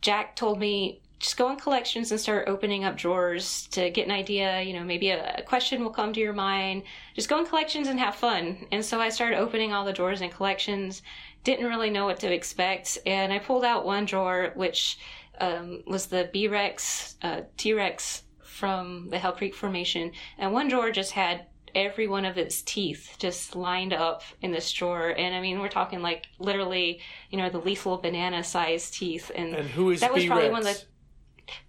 Jack 0.00 0.36
told 0.36 0.58
me 0.58 1.00
just 1.18 1.36
go 1.36 1.50
in 1.50 1.58
collections 1.58 2.10
and 2.10 2.18
start 2.18 2.48
opening 2.48 2.82
up 2.82 2.96
drawers 2.96 3.66
to 3.68 3.90
get 3.90 4.06
an 4.06 4.10
idea. 4.10 4.62
You 4.62 4.72
know, 4.72 4.84
maybe 4.84 5.10
a, 5.10 5.36
a 5.38 5.42
question 5.42 5.84
will 5.84 5.90
come 5.90 6.14
to 6.14 6.20
your 6.20 6.32
mind. 6.32 6.82
Just 7.14 7.28
go 7.28 7.38
in 7.38 7.46
collections 7.46 7.88
and 7.88 8.00
have 8.00 8.14
fun. 8.14 8.66
And 8.72 8.82
so 8.82 9.00
I 9.00 9.10
started 9.10 9.38
opening 9.38 9.72
all 9.72 9.84
the 9.84 9.92
drawers 9.92 10.22
in 10.22 10.30
collections. 10.30 11.02
Didn't 11.44 11.66
really 11.66 11.90
know 11.90 12.06
what 12.06 12.20
to 12.20 12.32
expect, 12.32 12.98
and 13.06 13.32
I 13.32 13.38
pulled 13.38 13.64
out 13.64 13.86
one 13.86 14.04
drawer 14.04 14.52
which 14.54 14.98
um, 15.40 15.82
was 15.86 16.06
the 16.06 16.28
B 16.32 16.48
Rex 16.48 17.16
uh, 17.22 17.42
T 17.56 17.72
Rex 17.72 18.24
from 18.42 19.08
the 19.08 19.18
Hell 19.18 19.32
Creek 19.32 19.54
Formation, 19.54 20.12
and 20.36 20.52
one 20.52 20.68
drawer 20.68 20.90
just 20.90 21.12
had 21.12 21.46
every 21.74 22.06
one 22.08 22.24
of 22.24 22.38
its 22.38 22.62
teeth 22.62 23.16
just 23.18 23.54
lined 23.56 23.92
up 23.92 24.22
in 24.42 24.50
this 24.52 24.70
drawer. 24.72 25.10
And 25.10 25.34
I 25.34 25.40
mean, 25.40 25.60
we're 25.60 25.68
talking 25.68 26.00
like 26.02 26.26
literally, 26.38 27.00
you 27.30 27.38
know, 27.38 27.50
the 27.50 27.58
lethal 27.58 27.98
banana 27.98 28.42
sized 28.44 28.94
teeth. 28.94 29.30
And, 29.34 29.54
And 29.54 29.68
who 29.68 29.90
is 29.90 30.00
that 30.00 30.12
was 30.12 30.24
probably 30.26 30.48
B-Rex? 30.48 30.64
one 30.64 30.66
of 30.70 30.78
the. 30.78 30.84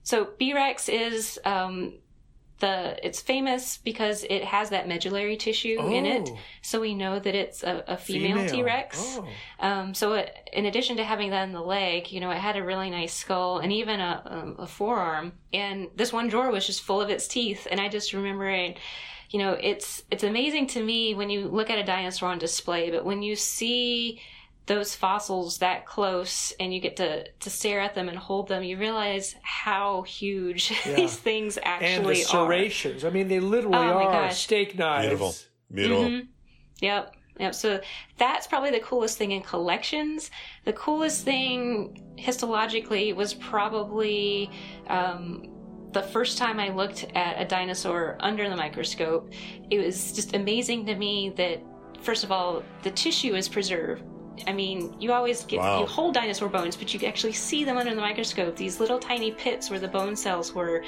So 0.03 0.29
B 0.37 0.53
Rex 0.53 0.89
is 0.89 1.39
um, 1.43 1.95
the 2.59 2.95
it's 3.03 3.19
famous 3.19 3.77
because 3.77 4.23
it 4.29 4.43
has 4.43 4.69
that 4.69 4.87
medullary 4.87 5.35
tissue 5.35 5.79
in 5.79 6.05
it, 6.05 6.29
Oh. 6.31 6.37
so 6.61 6.79
we 6.79 6.93
know 6.93 7.17
that 7.17 7.33
it's 7.33 7.63
a, 7.63 7.83
a 7.87 7.97
female, 7.97 8.47
T 8.47 8.61
Rex. 8.61 9.17
Oh. 9.17 9.27
Um, 9.59 9.93
so 9.95 10.13
it, 10.13 10.31
in 10.53 10.67
addition 10.67 10.97
to 10.97 11.03
having 11.03 11.31
that 11.31 11.43
in 11.45 11.53
the 11.53 11.61
leg, 11.61 12.11
you 12.11 12.19
know, 12.19 12.29
it 12.29 12.37
had 12.37 12.57
a 12.57 12.63
really 12.63 12.91
nice 12.91 13.15
skull 13.15 13.57
and 13.57 13.71
even 13.73 13.99
a, 13.99 14.21
um, 14.25 14.55
a 14.59 14.67
forearm. 14.67 15.33
And 15.51 15.87
this 15.95 16.13
one 16.13 16.27
drawer 16.27 16.51
was 16.51 16.67
just 16.67 16.83
full 16.83 17.01
of 17.01 17.09
its 17.09 17.27
teeth. 17.27 17.67
And 17.71 17.81
I 17.81 17.89
just 17.89 18.13
remember 18.13 18.47
it, 18.47 18.77
you 19.31 19.39
know, 19.39 19.53
it's, 19.59 20.03
it's 20.11 20.23
amazing 20.23 20.67
to 20.67 20.83
me 20.83 21.13
when 21.15 21.29
you 21.29 21.47
look 21.47 21.69
at 21.69 21.79
a 21.79 21.83
dinosaur 21.83 22.29
on 22.29 22.37
display, 22.37 22.91
but 22.91 23.03
when 23.05 23.21
you 23.23 23.35
see 23.35 24.19
those 24.67 24.93
fossils 24.93 25.57
that 25.57 25.85
close 25.85 26.53
and 26.59 26.73
you 26.73 26.79
get 26.79 26.97
to, 26.97 27.27
to 27.39 27.49
stare 27.49 27.79
at 27.79 27.95
them 27.95 28.07
and 28.09 28.17
hold 28.17 28.47
them, 28.47 28.61
you 28.61 28.77
realize 28.77 29.35
how 29.41 30.03
huge 30.03 30.71
Yeah. 30.85 30.95
these 30.95 31.15
things 31.17 31.57
actually 31.63 31.87
And 31.87 31.97
actually 32.05 32.15
the 32.15 32.21
are. 32.21 32.45
serrations. 32.45 33.05
I 33.05 33.09
mean, 33.09 33.27
they 33.27 33.39
literally 33.39 33.77
Oh, 33.77 33.97
are 33.97 34.11
gosh. 34.11 34.43
steak 34.43 34.77
knives. 34.77 35.03
Beautiful. 35.07 35.35
Beautiful. 35.73 36.03
Mm-hmm. 36.03 36.25
Yep. 36.81 37.15
Yep. 37.39 37.55
So 37.55 37.79
that's 38.17 38.45
probably 38.47 38.69
the 38.71 38.81
coolest 38.81 39.17
thing 39.17 39.31
in 39.31 39.41
collections. 39.41 40.29
The 40.65 40.73
coolest 40.73 41.23
thing 41.23 42.13
histologically 42.19 43.15
was 43.15 43.33
probably 43.33 44.49
um, 44.87 45.45
the 45.93 46.01
first 46.01 46.37
time 46.37 46.59
I 46.59 46.69
looked 46.69 47.05
at 47.15 47.41
a 47.41 47.45
dinosaur 47.45 48.17
under 48.19 48.49
the 48.49 48.55
microscope, 48.55 49.31
it 49.69 49.83
was 49.83 50.13
just 50.13 50.35
amazing 50.35 50.85
to 50.85 50.95
me 50.95 51.29
that, 51.35 51.61
first 52.01 52.23
of 52.23 52.31
all, 52.31 52.63
the 52.83 52.91
tissue 52.91 53.35
is 53.35 53.49
preserved. 53.49 54.03
I 54.47 54.53
mean, 54.53 54.95
you 54.99 55.11
always 55.11 55.43
get 55.43 55.59
Wow. 55.59 55.81
you 55.81 55.85
hold 55.85 56.13
dinosaur 56.13 56.47
bones, 56.47 56.75
but 56.75 56.93
you 56.93 57.07
actually 57.07 57.33
see 57.33 57.63
them 57.63 57.77
under 57.77 57.93
the 57.93 58.01
microscope. 58.01 58.55
These 58.55 58.79
little 58.79 58.97
tiny 58.97 59.31
pits 59.31 59.69
where 59.69 59.79
the 59.79 59.87
bone 59.89 60.15
cells 60.15 60.53
were, 60.53 60.83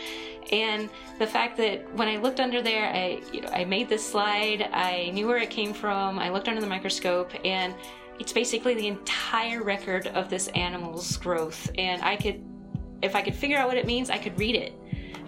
and 0.51 0.89
the 1.19 1.27
fact 1.27 1.57
that 1.57 1.93
when 1.95 2.07
I 2.07 2.17
looked 2.17 2.39
under 2.39 2.61
there, 2.61 2.87
I 2.91 3.21
you 3.31 3.41
know 3.41 3.49
I 3.49 3.65
made 3.65 3.89
this 3.89 4.03
slide. 4.09 4.69
I 4.71 5.11
knew 5.13 5.27
where 5.27 5.37
it 5.37 5.49
came 5.49 5.73
from. 5.73 6.17
I 6.17 6.29
looked 6.29 6.47
under 6.47 6.61
the 6.61 6.67
microscope, 6.67 7.31
and 7.43 7.75
it's 8.17 8.31
basically 8.33 8.73
the 8.75 8.87
entire 8.87 9.61
record 9.61 10.07
of 10.07 10.29
this 10.29 10.47
animal's 10.49 11.17
growth. 11.17 11.69
And 11.77 12.01
I 12.01 12.15
could, 12.15 12.41
if 13.01 13.15
I 13.15 13.21
could 13.21 13.35
figure 13.35 13.57
out 13.57 13.67
what 13.67 13.77
it 13.77 13.85
means, 13.85 14.09
I 14.09 14.17
could 14.17 14.39
read 14.39 14.55
it. 14.55 14.73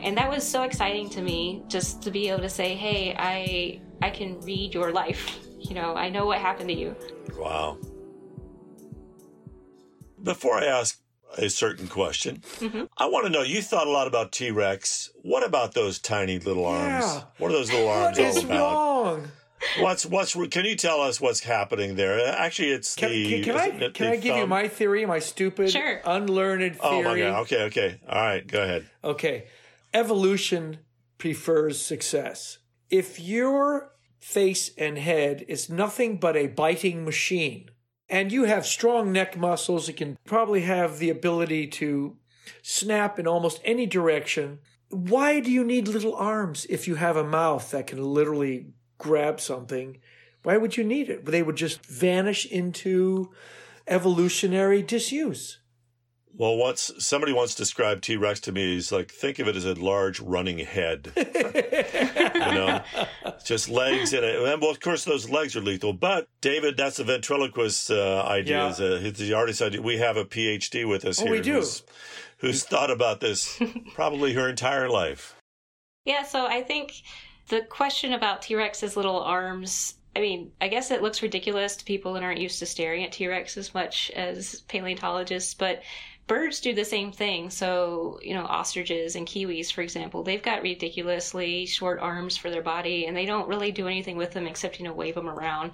And 0.05 0.15
that 0.17 0.29
was 0.29 0.47
so 0.47 0.63
exciting 0.63 1.09
to 1.09 1.21
me, 1.21 1.63
just 1.67 2.01
to 2.03 2.11
be 2.11 2.29
able 2.29 2.41
to 2.41 2.49
say, 2.49 2.75
"Hey, 2.75 3.15
I 3.17 3.81
I 4.05 4.11
can 4.11 4.39
read 4.41 4.73
your 4.73 4.91
life. 4.91 5.39
You 5.59 5.73
know, 5.73 5.95
I 5.95 6.09
know 6.09 6.27
what 6.27 6.37
happened 6.39 6.69
to 6.69 6.75
you." 6.75 6.95
Wow. 7.37 7.79
Before 10.21 10.55
I 10.57 10.65
ask 10.65 10.99
a 11.37 11.49
certain 11.49 11.87
question, 11.87 12.41
Mm-hmm. 12.59 12.83
I 12.97 13.07
want 13.07 13.25
to 13.25 13.31
know 13.31 13.41
you 13.41 13.61
thought 13.61 13.87
a 13.87 13.91
lot 13.91 14.07
about 14.07 14.31
T 14.31 14.51
Rex. 14.51 15.09
What 15.23 15.43
about 15.43 15.73
those 15.73 15.97
tiny 15.99 16.37
little 16.39 16.65
arms? 16.67 17.03
Yeah. 17.05 17.23
What 17.39 17.49
are 17.49 17.53
those 17.53 17.71
little 17.71 17.89
arms 17.89 18.17
What 18.17 18.25
all 18.27 18.37
is 18.37 18.43
about? 18.43 18.73
wrong? 18.73 19.27
What's 19.79 20.05
what's 20.05 20.33
can 20.49 20.65
you 20.65 20.75
tell 20.75 21.01
us 21.01 21.19
what's 21.19 21.39
happening 21.41 21.95
there? 21.95 22.19
Actually, 22.27 22.69
it's 22.71 22.95
Can, 22.95 23.09
the 23.09 23.41
can, 23.41 23.43
can 23.43 23.57
I 23.57 23.67
it 23.85 23.93
can 23.95 24.05
the 24.07 24.11
I 24.13 24.15
give 24.17 24.37
you 24.37 24.45
my 24.45 24.67
theory, 24.67 25.05
my 25.07 25.17
stupid, 25.19 25.71
Sure. 25.71 26.01
unlearned 26.05 26.75
theory? 26.75 26.79
Oh 26.83 27.01
my 27.03 27.17
god! 27.17 27.41
Okay, 27.43 27.63
okay, 27.63 27.99
all 28.07 28.21
right, 28.21 28.45
go 28.45 28.61
ahead. 28.61 28.85
Okay. 29.03 29.47
Evolution 29.95 30.79
prefers 31.17 31.79
success. 31.79 32.57
If 32.89 33.17
your 33.17 33.93
face 34.19 34.69
and 34.77 34.97
head 34.97 35.45
is 35.47 35.69
nothing 35.69 36.17
but 36.17 36.35
a 36.35 36.47
biting 36.47 37.05
machine, 37.05 37.69
and 38.09 38.29
you 38.29 38.43
have 38.43 38.65
strong 38.65 39.13
neck 39.13 39.37
muscles, 39.37 39.87
you 39.87 39.93
can 39.93 40.17
probably 40.25 40.63
have 40.63 40.99
the 40.99 41.09
ability 41.09 41.67
to 41.67 42.17
snap 42.61 43.17
in 43.19 43.25
almost 43.25 43.61
any 43.63 43.85
direction. 43.85 44.59
Why 44.89 45.39
do 45.39 45.49
you 45.49 45.63
need 45.63 45.87
little 45.87 46.15
arms 46.15 46.65
if 46.69 46.89
you 46.89 46.95
have 46.95 47.15
a 47.15 47.23
mouth 47.23 47.71
that 47.71 47.87
can 47.87 48.03
literally 48.03 48.73
grab 48.97 49.39
something? 49.39 49.99
Why 50.43 50.57
would 50.57 50.75
you 50.75 50.83
need 50.83 51.09
it? 51.09 51.25
They 51.25 51.41
would 51.41 51.55
just 51.55 51.85
vanish 51.85 52.45
into 52.45 53.31
evolutionary 53.87 54.81
disuse. 54.81 55.59
Well, 56.37 56.57
once 56.57 56.91
somebody 56.99 57.31
once 57.31 57.55
described 57.55 58.03
T 58.03 58.17
Rex 58.17 58.41
to 58.41 58.51
me, 58.51 58.73
he's 58.75 58.91
like, 58.91 59.09
think 59.09 59.39
of 59.39 59.47
it 59.47 59.55
as 59.55 59.63
a 59.65 59.73
large 59.75 60.19
running 60.19 60.59
head. 60.59 61.11
you 61.15 62.41
know, 62.41 62.83
just 63.45 63.69
legs 63.69 64.11
and, 64.13 64.25
a, 64.25 64.51
and 64.51 64.61
well, 64.61 64.71
of 64.71 64.81
course, 64.81 65.05
those 65.05 65.29
legs 65.29 65.55
are 65.55 65.61
lethal. 65.61 65.93
But 65.93 66.27
David, 66.41 66.75
that's 66.75 66.99
a 66.99 67.05
ventriloquist 67.05 67.89
uh, 67.89 68.23
idea. 68.27 68.57
Yeah. 68.57 68.69
Is 68.69 68.79
a, 68.81 69.07
it's 69.07 69.19
the 69.19 69.33
artist 69.33 69.61
idea. 69.61 69.81
We 69.81 69.97
have 69.97 70.17
a 70.17 70.25
PhD 70.25 70.87
with 70.87 71.05
us 71.05 71.21
Oh, 71.21 71.23
here. 71.23 71.31
we 71.31 71.41
do. 71.41 71.53
Who's, 71.53 71.83
who's 72.39 72.63
thought 72.63 72.91
about 72.91 73.21
this 73.21 73.57
probably 73.93 74.33
her 74.33 74.49
entire 74.49 74.89
life. 74.89 75.35
Yeah, 76.03 76.23
so 76.23 76.45
I 76.45 76.61
think 76.63 76.93
the 77.47 77.61
question 77.61 78.11
about 78.13 78.41
T 78.41 78.55
Rex's 78.55 78.97
little 78.97 79.21
arms. 79.21 79.95
I 80.17 80.21
mean, 80.21 80.51
I 80.61 80.67
guess 80.69 80.91
it 80.91 81.01
looks 81.01 81.21
ridiculous 81.21 81.75
to 81.77 81.83
people 81.85 82.13
that 82.13 82.23
aren't 82.23 82.39
used 82.39 82.59
to 82.59 82.65
staring 82.65 83.03
at 83.03 83.11
T 83.11 83.27
Rex 83.27 83.57
as 83.57 83.73
much 83.73 84.11
as 84.11 84.61
paleontologists, 84.67 85.53
but 85.53 85.81
birds 86.27 86.59
do 86.59 86.73
the 86.73 86.85
same 86.85 87.11
thing. 87.11 87.49
So, 87.49 88.19
you 88.23 88.33
know, 88.33 88.45
ostriches 88.45 89.15
and 89.15 89.27
kiwis, 89.27 89.71
for 89.71 89.81
example, 89.81 90.23
they've 90.23 90.41
got 90.41 90.61
ridiculously 90.61 91.65
short 91.65 91.99
arms 91.99 92.37
for 92.37 92.49
their 92.49 92.63
body, 92.63 93.05
and 93.05 93.15
they 93.15 93.25
don't 93.25 93.47
really 93.47 93.71
do 93.71 93.87
anything 93.87 94.17
with 94.17 94.31
them 94.31 94.47
except, 94.47 94.79
you 94.79 94.85
know, 94.85 94.93
wave 94.93 95.15
them 95.15 95.29
around. 95.29 95.71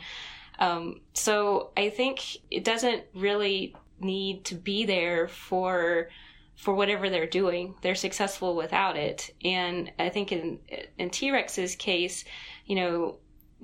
Um, 0.60 1.02
so 1.14 1.72
I 1.76 1.90
think 1.90 2.22
it 2.50 2.64
doesn't 2.64 3.04
really 3.14 3.76
need 4.00 4.46
to 4.46 4.56
be 4.56 4.86
there 4.86 5.28
for 5.28 6.10
for 6.56 6.76
whatever 6.76 7.10
they're 7.10 7.26
doing. 7.26 7.74
They're 7.82 7.96
successful 7.96 8.56
without 8.56 8.96
it. 8.96 9.34
And 9.44 9.92
I 9.98 10.10
think 10.10 10.32
in 10.32 10.60
in 10.98 11.10
T-Rex's 11.10 11.76
case, 11.76 12.26
you 12.66 12.76
know, 12.76 13.18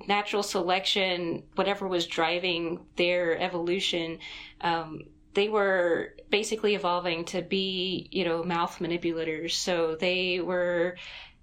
natural 0.06 0.42
selection, 0.42 1.44
whatever 1.54 1.86
was 1.86 2.06
driving 2.06 2.86
their 2.96 3.38
evolution, 3.38 4.18
um, 4.60 5.02
they 5.34 5.48
were 5.48 6.14
basically 6.30 6.74
evolving 6.74 7.24
to 7.26 7.42
be, 7.42 8.08
you 8.10 8.24
know, 8.24 8.42
mouth 8.42 8.80
manipulators. 8.80 9.54
So 9.54 9.96
they 9.96 10.40
were 10.40 10.96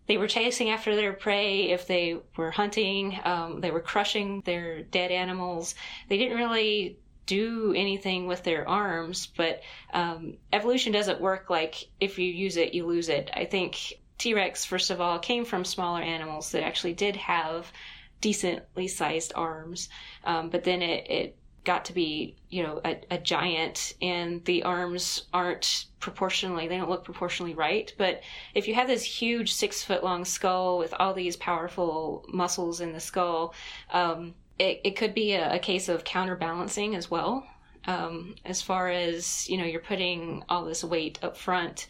they 0.07 0.17
were 0.17 0.27
chasing 0.27 0.69
after 0.69 0.95
their 0.95 1.13
prey 1.13 1.71
if 1.71 1.88
they 1.88 2.17
were 2.38 2.51
hunting 2.51 3.19
um, 3.23 3.61
they 3.61 3.71
were 3.71 3.79
crushing 3.79 4.41
their 4.41 4.83
dead 4.83 5.11
animals 5.11 5.75
they 6.09 6.17
didn't 6.17 6.38
really 6.38 6.97
do 7.25 7.73
anything 7.75 8.27
with 8.27 8.43
their 8.43 8.67
arms 8.67 9.27
but 9.36 9.61
um, 9.93 10.38
evolution 10.53 10.91
doesn't 10.91 11.21
work 11.21 11.49
like 11.49 11.88
if 11.99 12.19
you 12.19 12.31
use 12.31 12.57
it 12.57 12.73
you 12.73 12.86
lose 12.86 13.09
it 13.09 13.31
i 13.33 13.45
think 13.45 13.93
t-rex 14.17 14.63
first 14.63 14.91
of 14.91 15.01
all 15.01 15.17
came 15.17 15.43
from 15.43 15.65
smaller 15.65 16.01
animals 16.01 16.51
that 16.51 16.63
actually 16.63 16.93
did 16.93 17.15
have 17.15 17.71
decently 18.21 18.88
sized 18.88 19.33
arms 19.36 19.89
um, 20.23 20.49
but 20.49 20.63
then 20.63 20.81
it, 20.81 21.09
it 21.09 21.38
got 21.66 21.86
to 21.86 21.93
be 21.93 22.36
you 22.49 22.63
know 22.63 22.80
a, 22.86 22.97
a 23.11 23.18
giant 23.18 23.95
and 24.01 24.45
the 24.45 24.63
arms 24.63 25.24
aren't 25.34 25.86
proportionally 25.99 26.68
they 26.68 26.78
don't 26.78 26.89
look 26.89 27.03
proportionally 27.03 27.53
right. 27.53 27.93
But 27.97 28.22
if 28.53 28.68
you 28.68 28.76
have 28.76 28.88
this 28.88 29.03
huge 29.03 29.53
six 29.53 29.84
foot 29.84 30.03
long 30.03 30.24
skull 30.24 30.78
with 30.78 30.93
all 30.99 31.13
these 31.13 31.36
powerful 31.36 32.26
muscles 32.30 32.80
in 32.80 32.93
the 32.93 32.99
skull 32.99 33.53
um, 33.91 34.36
it, 34.57 34.80
it 34.84 34.95
could 34.95 35.13
be 35.13 35.34
a, 35.34 35.55
a 35.55 35.59
case 35.59 35.89
of 35.89 36.05
counterbalancing 36.05 36.95
as 36.95 37.11
well. 37.11 37.45
Um, 37.88 38.36
as 38.45 38.61
far 38.61 38.89
as 38.89 39.49
you 39.49 39.57
know 39.57 39.66
you're 39.66 39.82
putting 39.82 40.43
all 40.47 40.63
this 40.63 40.84
weight 40.84 41.20
up 41.22 41.36
front 41.36 41.88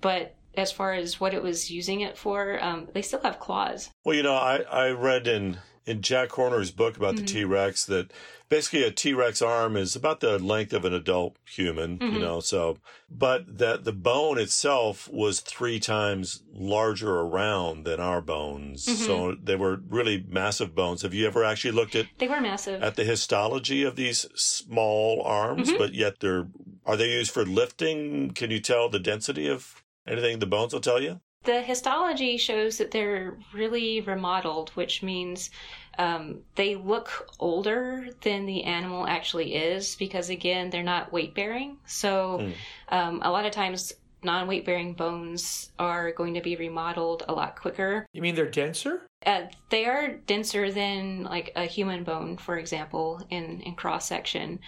but 0.00 0.34
as 0.56 0.72
far 0.72 0.92
as 0.92 1.20
what 1.20 1.34
it 1.34 1.42
was 1.42 1.70
using 1.70 2.00
it 2.00 2.16
for 2.16 2.62
um, 2.62 2.88
they 2.92 3.02
still 3.02 3.20
have 3.20 3.38
claws. 3.38 3.90
Well, 4.04 4.16
you 4.16 4.22
know, 4.22 4.34
I, 4.34 4.58
I 4.62 4.90
read 4.90 5.28
in, 5.28 5.58
in 5.88 6.02
Jack 6.02 6.30
Horner's 6.30 6.70
book 6.70 6.96
about 6.96 7.16
the 7.16 7.22
mm-hmm. 7.22 7.38
T 7.38 7.44
Rex 7.44 7.86
that 7.86 8.12
basically 8.48 8.84
a 8.84 8.90
T 8.90 9.14
Rex 9.14 9.40
arm 9.40 9.76
is 9.76 9.96
about 9.96 10.20
the 10.20 10.38
length 10.38 10.72
of 10.72 10.84
an 10.84 10.92
adult 10.92 11.36
human, 11.46 11.92
you 11.92 12.08
mm-hmm. 12.08 12.20
know, 12.20 12.40
so, 12.40 12.76
but 13.10 13.58
that 13.58 13.84
the 13.84 13.92
bone 13.92 14.38
itself 14.38 15.08
was 15.10 15.40
three 15.40 15.80
times 15.80 16.42
larger 16.52 17.20
around 17.20 17.84
than 17.84 18.00
our 18.00 18.20
bones. 18.20 18.84
So 18.84 19.32
mm-hmm. 19.32 19.44
they 19.44 19.56
were 19.56 19.80
really 19.88 20.24
massive 20.28 20.74
bones. 20.74 21.02
Have 21.02 21.14
you 21.14 21.26
ever 21.26 21.42
actually 21.42 21.72
looked 21.72 21.96
at, 21.96 22.06
they 22.18 22.28
were 22.28 22.40
massive 22.40 22.82
at 22.82 22.96
the 22.96 23.04
histology 23.04 23.82
of 23.82 23.96
these 23.96 24.26
small 24.34 25.22
arms, 25.22 25.72
but 25.72 25.94
yet 25.94 26.20
they're, 26.20 26.48
are 26.84 26.96
they 26.96 27.10
used 27.10 27.30
for 27.30 27.44
lifting? 27.44 28.32
Can 28.32 28.50
you 28.50 28.60
tell 28.60 28.88
the 28.88 28.98
density 28.98 29.48
of 29.48 29.82
anything 30.06 30.38
the 30.38 30.46
bones 30.46 30.72
will 30.72 30.80
tell 30.80 31.00
you? 31.00 31.20
The 31.44 31.62
histology 31.62 32.36
shows 32.36 32.78
that 32.78 32.90
they're 32.90 33.38
really 33.54 34.00
remodeled, 34.02 34.70
which 34.70 35.02
means 35.02 35.50
um, 35.98 36.40
they 36.56 36.74
look 36.74 37.28
older 37.40 38.08
than 38.22 38.44
the 38.44 38.64
animal 38.64 39.06
actually 39.06 39.54
is 39.54 39.96
because, 39.96 40.30
again, 40.30 40.70
they're 40.70 40.82
not 40.82 41.12
weight 41.12 41.34
bearing. 41.34 41.78
So, 41.86 42.40
um, 42.90 43.20
a 43.22 43.30
lot 43.30 43.46
of 43.46 43.52
times, 43.52 43.94
non 44.22 44.46
weight 44.48 44.64
bearing 44.64 44.94
bones 44.94 45.70
are 45.78 46.12
going 46.12 46.34
to 46.34 46.40
be 46.40 46.56
remodeled 46.56 47.24
a 47.28 47.32
lot 47.32 47.56
quicker. 47.56 48.06
You 48.12 48.22
mean 48.22 48.34
they're 48.34 48.50
denser? 48.50 49.06
Uh, 49.24 49.42
they 49.70 49.86
are 49.86 50.16
denser 50.26 50.70
than 50.70 51.24
like 51.24 51.52
a 51.56 51.64
human 51.64 52.04
bone, 52.04 52.36
for 52.36 52.58
example, 52.58 53.22
in, 53.30 53.60
in 53.62 53.74
cross 53.74 54.06
section. 54.06 54.60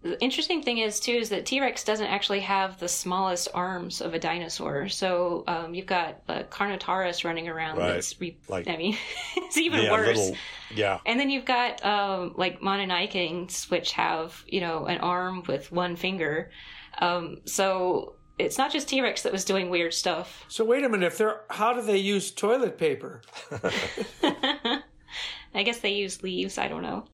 The 0.00 0.20
interesting 0.22 0.62
thing 0.62 0.78
is 0.78 1.00
too 1.00 1.12
is 1.12 1.28
that 1.30 1.44
T 1.44 1.60
Rex 1.60 1.82
doesn't 1.82 2.06
actually 2.06 2.40
have 2.40 2.78
the 2.78 2.88
smallest 2.88 3.48
arms 3.52 4.00
of 4.00 4.14
a 4.14 4.18
dinosaur. 4.18 4.88
So 4.88 5.42
um, 5.48 5.74
you've 5.74 5.86
got 5.86 6.24
the 6.28 6.46
Carnotaurus 6.50 7.24
running 7.24 7.48
around. 7.48 7.78
Right. 7.78 7.94
That's 7.94 8.20
re- 8.20 8.38
Like- 8.48 8.68
I 8.68 8.76
mean, 8.76 8.96
it's 9.36 9.56
even 9.56 9.82
yeah, 9.82 9.90
worse. 9.90 10.16
little, 10.16 10.36
yeah. 10.72 10.98
And 11.04 11.18
then 11.18 11.30
you've 11.30 11.44
got 11.44 11.84
um, 11.84 12.34
like 12.36 12.60
Mononykus, 12.60 13.70
which 13.70 13.92
have 13.92 14.44
you 14.46 14.60
know 14.60 14.86
an 14.86 14.98
arm 14.98 15.42
with 15.48 15.72
one 15.72 15.96
finger. 15.96 16.50
Um, 17.00 17.38
so 17.44 18.14
it's 18.38 18.56
not 18.56 18.72
just 18.72 18.88
T 18.88 19.00
Rex 19.00 19.22
that 19.22 19.32
was 19.32 19.44
doing 19.44 19.68
weird 19.68 19.92
stuff. 19.92 20.44
So 20.46 20.64
wait 20.64 20.84
a 20.84 20.88
minute. 20.88 21.06
If 21.06 21.18
they're, 21.18 21.40
how 21.50 21.72
do 21.72 21.82
they 21.82 21.98
use 21.98 22.30
toilet 22.30 22.78
paper? 22.78 23.22
I 25.54 25.62
guess 25.64 25.78
they 25.80 25.94
use 25.94 26.22
leaves. 26.22 26.56
I 26.58 26.68
don't 26.68 26.82
know. 26.82 27.06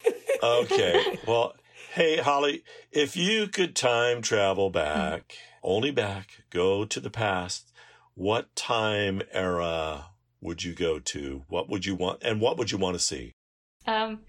Okay. 0.43 1.19
Well, 1.27 1.55
hey, 1.95 2.17
Holly, 2.17 2.65
if 2.91 3.17
you 3.17 3.47
could 3.47 3.77
time 3.77 4.21
travel 4.21 4.69
back, 4.69 5.37
only 5.63 5.93
back, 5.93 6.43
go 6.51 6.85
to 6.85 6.99
the 6.99 7.09
past, 7.09 7.73
what 8.15 8.55
time 8.57 9.23
era 9.31 10.07
would 10.41 10.65
you 10.65 10.75
go 10.75 10.99
to? 10.99 11.45
What 11.47 11.69
would 11.71 11.87
you 11.87 11.95
want? 11.95 12.25
And 12.25 12.41
what 12.41 12.59
would 12.59 12.73
you 12.73 12.79
want 12.79 12.97
to 12.97 12.99
see? 12.99 13.33
Um, 13.87 14.23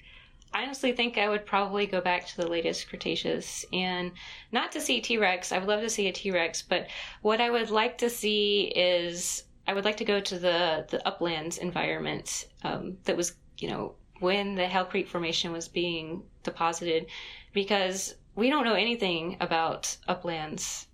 I 0.53 0.61
honestly 0.61 0.91
think 0.91 1.17
I 1.17 1.27
would 1.27 1.43
probably 1.47 1.87
go 1.87 2.01
back 2.01 2.27
to 2.27 2.37
the 2.37 2.47
latest 2.47 2.87
Cretaceous 2.87 3.65
and 3.73 4.11
not 4.51 4.71
to 4.73 4.79
see 4.79 5.01
T 5.01 5.17
Rex. 5.17 5.51
I 5.51 5.57
would 5.57 5.67
love 5.67 5.81
to 5.81 5.89
see 5.89 6.07
a 6.07 6.11
T 6.11 6.29
Rex, 6.29 6.61
but 6.61 6.85
what 7.23 7.41
I 7.41 7.49
would 7.49 7.71
like 7.71 7.97
to 7.97 8.11
see 8.11 8.71
is 8.75 9.43
I 9.67 9.73
would 9.73 9.85
like 9.85 9.97
to 9.97 10.05
go 10.05 10.19
to 10.19 10.37
the 10.37 10.85
the 10.91 11.05
uplands 11.07 11.57
environment 11.57 12.45
um, 12.63 12.97
that 13.05 13.17
was, 13.17 13.33
you 13.57 13.69
know, 13.69 13.95
when 14.19 14.55
the 14.55 14.67
Hell 14.67 14.85
Creek 14.85 15.07
Formation 15.07 15.51
was 15.51 15.67
being 15.67 16.23
deposited, 16.43 17.07
because 17.53 18.15
we 18.35 18.49
don't 18.49 18.65
know 18.65 18.75
anything 18.75 19.37
about 19.39 19.95
uplands 20.07 20.87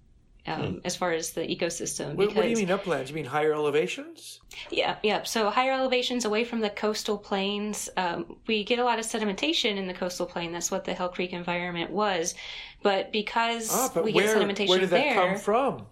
um, 0.47 0.81
as 0.85 0.95
far 0.95 1.11
as 1.11 1.31
the 1.31 1.41
ecosystem. 1.41 2.15
What, 2.15 2.17
Because, 2.29 2.35
what 2.35 2.43
do 2.43 2.49
you 2.49 2.55
mean 2.55 2.71
uplands? 2.71 3.11
You 3.11 3.15
mean 3.15 3.25
higher 3.25 3.53
elevations? 3.53 4.41
Yeah, 4.71 4.95
yeah. 5.03 5.21
So 5.23 5.49
higher 5.51 5.71
elevations 5.71 6.25
away 6.25 6.43
from 6.45 6.61
the 6.61 6.69
coastal 6.71 7.17
plains, 7.17 7.89
um, 7.95 8.37
we 8.47 8.63
get 8.63 8.79
a 8.79 8.83
lot 8.83 8.97
of 8.97 9.05
sedimentation 9.05 9.77
in 9.77 9.85
the 9.85 9.93
coastal 9.93 10.25
plain. 10.25 10.51
That's 10.51 10.71
what 10.71 10.83
the 10.83 10.93
Hell 10.93 11.09
Creek 11.09 11.33
environment 11.33 11.91
was. 11.91 12.33
But 12.81 13.11
because 13.11 13.69
Ah, 13.71 13.91
but 13.93 14.03
we 14.03 14.13
where, 14.13 14.25
get 14.25 14.37
sedimentation 14.37 14.57
there. 14.57 14.67
where 14.67 14.79
did 14.79 14.89
that 14.89 15.03
there, 15.03 15.13
come 15.13 15.37
from? 15.37 15.85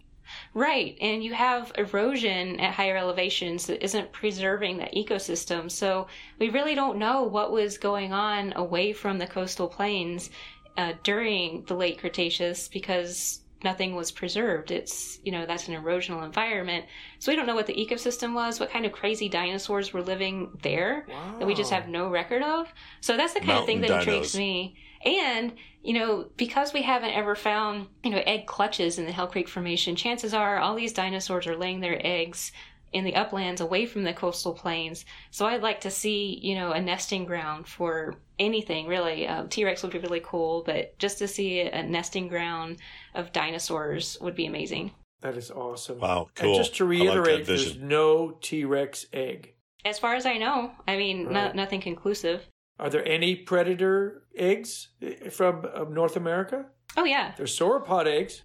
Right, 0.54 0.98
and 1.00 1.24
you 1.24 1.34
have 1.34 1.72
erosion 1.78 2.60
at 2.60 2.74
higher 2.74 2.98
elevations 2.98 3.68
that 3.68 3.84
isn't 3.84 4.12
preserving 4.12 4.78
that 4.78 4.94
ecosystem. 4.96 5.70
So 5.70 6.08
we 6.40 6.50
really 6.50 6.74
don't 6.74 6.98
know 6.98 7.24
what 7.24 7.52
was 7.52 7.78
going 7.78 8.14
on 8.14 8.54
away 8.56 8.94
from 8.94 9.20
the 9.20 9.28
coastal 9.28 9.68
plains 9.68 10.32
uh, 10.76 10.94
during 11.04 11.64
the 11.66 11.76
late 11.76 12.00
Cretaceous 12.00 12.68
because 12.68 13.42
nothing 13.64 13.96
was 13.96 14.12
preserved. 14.12 14.72
It's, 14.72 15.20
you 15.24 15.32
know, 15.32 15.46
that's 15.46 15.68
an 15.68 15.76
erosional 15.76 16.24
environment. 16.24 16.86
So 17.20 17.32
we 17.32 17.36
don't 17.36 17.46
know 17.46 17.56
what 17.56 17.68
the 17.68 17.74
ecosystem 17.74 18.34
was, 18.34 18.60
what 18.60 18.72
kind 18.72 18.86
of 18.86 18.92
crazy 18.92 19.30
dinosaurs 19.30 19.94
were 19.94 20.02
living 20.02 20.58
there 20.64 21.06
that 21.40 21.46
we 21.46 21.54
just 21.54 21.72
have 21.72 21.88
no 21.88 22.10
record 22.10 22.42
of. 22.42 22.74
So 23.02 23.18
that's 23.18 23.34
the 23.34 23.42
kind 23.42 23.60
of 23.60 23.66
thing 23.66 23.82
that 23.82 23.90
Mountain 23.90 24.14
intrigues 24.14 24.36
me. 24.36 24.78
And, 25.06 25.54
you 25.82 25.94
know, 25.94 26.30
because 26.38 26.74
we 26.74 26.82
haven't 26.82 27.12
ever 27.12 27.36
found, 27.36 27.88
you 28.04 28.12
know, 28.12 28.22
egg 28.26 28.46
clutches 28.48 29.00
in 29.00 29.06
the 29.06 29.12
Hell 29.12 29.28
Creek 29.28 29.48
Formation, 29.48 29.96
chances 29.96 30.34
are 30.34 30.60
all 30.60 30.76
these 30.76 30.94
dinosaurs 30.94 31.48
are 31.48 31.56
laying 31.56 31.80
their 31.80 32.00
eggs 32.06 32.52
in 32.92 33.04
the 33.06 33.16
uplands 33.16 33.62
away 33.62 33.86
from 33.86 34.04
the 34.04 34.14
coastal 34.14 34.52
plains. 34.54 35.06
So 35.32 35.46
I'd 35.46 35.62
like 35.62 35.82
to 35.82 35.92
see, 35.92 36.40
you 36.42 36.56
know, 36.56 36.72
a 36.72 36.82
nesting 36.82 37.24
ground 37.26 37.68
for 37.68 38.16
anything 38.40 38.88
really. 38.88 39.28
Um, 39.28 39.48
T 39.48 39.64
Rex 39.64 39.84
would 39.84 39.92
be 39.92 40.00
really 40.00 40.22
cool, 40.24 40.64
but 40.66 40.98
just 40.98 41.20
to 41.20 41.28
see 41.28 41.62
a 41.62 41.84
nesting 41.84 42.28
ground 42.28 42.78
of 43.14 43.32
dinosaurs 43.32 44.18
would 44.22 44.36
be 44.36 44.48
amazing. 44.48 44.92
That 45.22 45.38
is 45.38 45.52
awesome. 45.52 46.00
Wow, 46.00 46.30
And 46.38 46.46
cool. 46.46 46.56
just 46.56 46.76
to 46.78 46.86
I 46.86 46.88
like 46.88 46.98
that 46.98 47.06
reiterate, 47.22 47.46
there's 47.46 47.66
vision. 47.74 47.88
no 47.90 48.38
T 48.42 48.66
Rex 48.66 49.06
egg. 49.14 49.54
As 49.86 50.00
far 50.00 50.16
as 50.16 50.26
I 50.26 50.38
know, 50.38 50.72
I 50.88 50.98
mean, 50.98 51.32
no, 51.32 51.52
nothing 51.54 51.82
conclusive. 51.82 52.48
Are 52.80 52.90
there 52.90 53.06
any 53.08 53.36
predator 53.36 54.24
eggs 54.36 54.90
from 55.32 55.66
uh, 55.74 55.84
North 55.84 56.16
America? 56.16 56.66
Oh, 56.96 57.04
yeah. 57.04 57.34
There's 57.36 57.58
sauropod 57.58 58.08
eggs. 58.08 58.44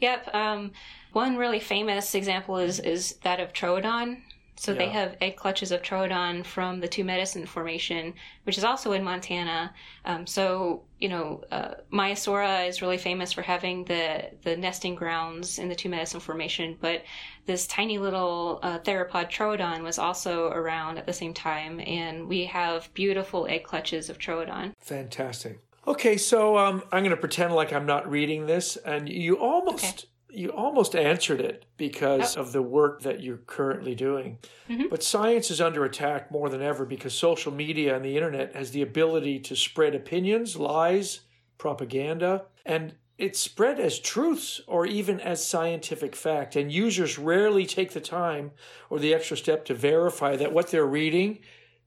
Yep. 0.00 0.34
Um, 0.34 0.72
one 1.12 1.36
really 1.36 1.60
famous 1.60 2.14
example 2.14 2.56
is 2.56 2.80
is 2.80 3.14
that 3.24 3.40
of 3.40 3.52
Troodon. 3.52 4.22
So 4.58 4.74
they 4.74 4.88
have 4.88 5.16
egg 5.20 5.36
clutches 5.36 5.70
of 5.70 5.82
Troodon 5.82 6.44
from 6.44 6.80
the 6.80 6.88
Two 6.88 7.04
Medicine 7.04 7.46
Formation, 7.46 8.14
which 8.42 8.58
is 8.58 8.64
also 8.64 8.92
in 8.92 9.04
Montana. 9.04 9.72
Um, 10.04 10.26
so 10.26 10.82
you 10.98 11.08
know, 11.08 11.44
uh, 11.52 11.74
Maiasaura 11.92 12.66
is 12.68 12.82
really 12.82 12.98
famous 12.98 13.32
for 13.32 13.42
having 13.42 13.84
the 13.84 14.30
the 14.42 14.56
nesting 14.56 14.96
grounds 14.96 15.58
in 15.60 15.68
the 15.68 15.76
Two 15.76 15.88
Medicine 15.88 16.18
Formation, 16.20 16.76
but 16.80 17.04
this 17.46 17.66
tiny 17.68 17.98
little 17.98 18.58
uh, 18.62 18.80
theropod 18.80 19.30
Troodon 19.30 19.82
was 19.82 19.98
also 19.98 20.48
around 20.48 20.98
at 20.98 21.06
the 21.06 21.12
same 21.12 21.32
time, 21.32 21.80
and 21.80 22.26
we 22.26 22.44
have 22.46 22.92
beautiful 22.94 23.46
egg 23.48 23.62
clutches 23.62 24.10
of 24.10 24.18
Troodon. 24.18 24.74
Fantastic. 24.80 25.60
Okay, 25.86 26.16
so 26.16 26.58
um, 26.58 26.82
I'm 26.92 27.02
going 27.02 27.10
to 27.10 27.16
pretend 27.16 27.54
like 27.54 27.72
I'm 27.72 27.86
not 27.86 28.10
reading 28.10 28.46
this, 28.46 28.76
and 28.76 29.08
you 29.08 29.38
almost 29.38 30.06
you 30.30 30.50
almost 30.50 30.94
answered 30.94 31.40
it 31.40 31.64
because 31.76 32.36
of 32.36 32.52
the 32.52 32.62
work 32.62 33.02
that 33.02 33.22
you're 33.22 33.38
currently 33.38 33.94
doing. 33.94 34.38
Mm-hmm. 34.68 34.88
But 34.90 35.02
science 35.02 35.50
is 35.50 35.60
under 35.60 35.84
attack 35.84 36.30
more 36.30 36.48
than 36.48 36.62
ever 36.62 36.84
because 36.84 37.14
social 37.14 37.52
media 37.52 37.96
and 37.96 38.04
the 38.04 38.16
internet 38.16 38.54
has 38.54 38.70
the 38.72 38.82
ability 38.82 39.40
to 39.40 39.56
spread 39.56 39.94
opinions, 39.94 40.56
lies, 40.56 41.20
propaganda, 41.56 42.44
and 42.66 42.94
it's 43.16 43.40
spread 43.40 43.80
as 43.80 43.98
truths 43.98 44.60
or 44.66 44.86
even 44.86 45.18
as 45.20 45.44
scientific 45.44 46.14
fact. 46.14 46.54
And 46.56 46.70
users 46.70 47.18
rarely 47.18 47.66
take 47.66 47.92
the 47.92 48.00
time 48.00 48.52
or 48.90 48.98
the 48.98 49.14
extra 49.14 49.36
step 49.36 49.64
to 49.66 49.74
verify 49.74 50.36
that 50.36 50.52
what 50.52 50.70
they're 50.70 50.86
reading 50.86 51.40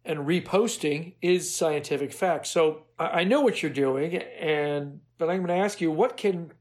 and 0.04 0.20
reposting 0.20 1.14
is 1.22 1.54
scientific 1.54 2.12
fact. 2.12 2.48
So 2.48 2.84
I 3.00 3.22
I 3.22 3.24
know 3.24 3.42
what 3.42 3.62
you're 3.62 3.72
doing, 3.72 4.16
and 4.18 5.00
but 5.18 5.30
I'm 5.30 5.46
going 5.46 5.60
to 5.60 5.64
ask 5.64 5.80
you, 5.80 5.92
what 5.92 6.18
can 6.18 6.52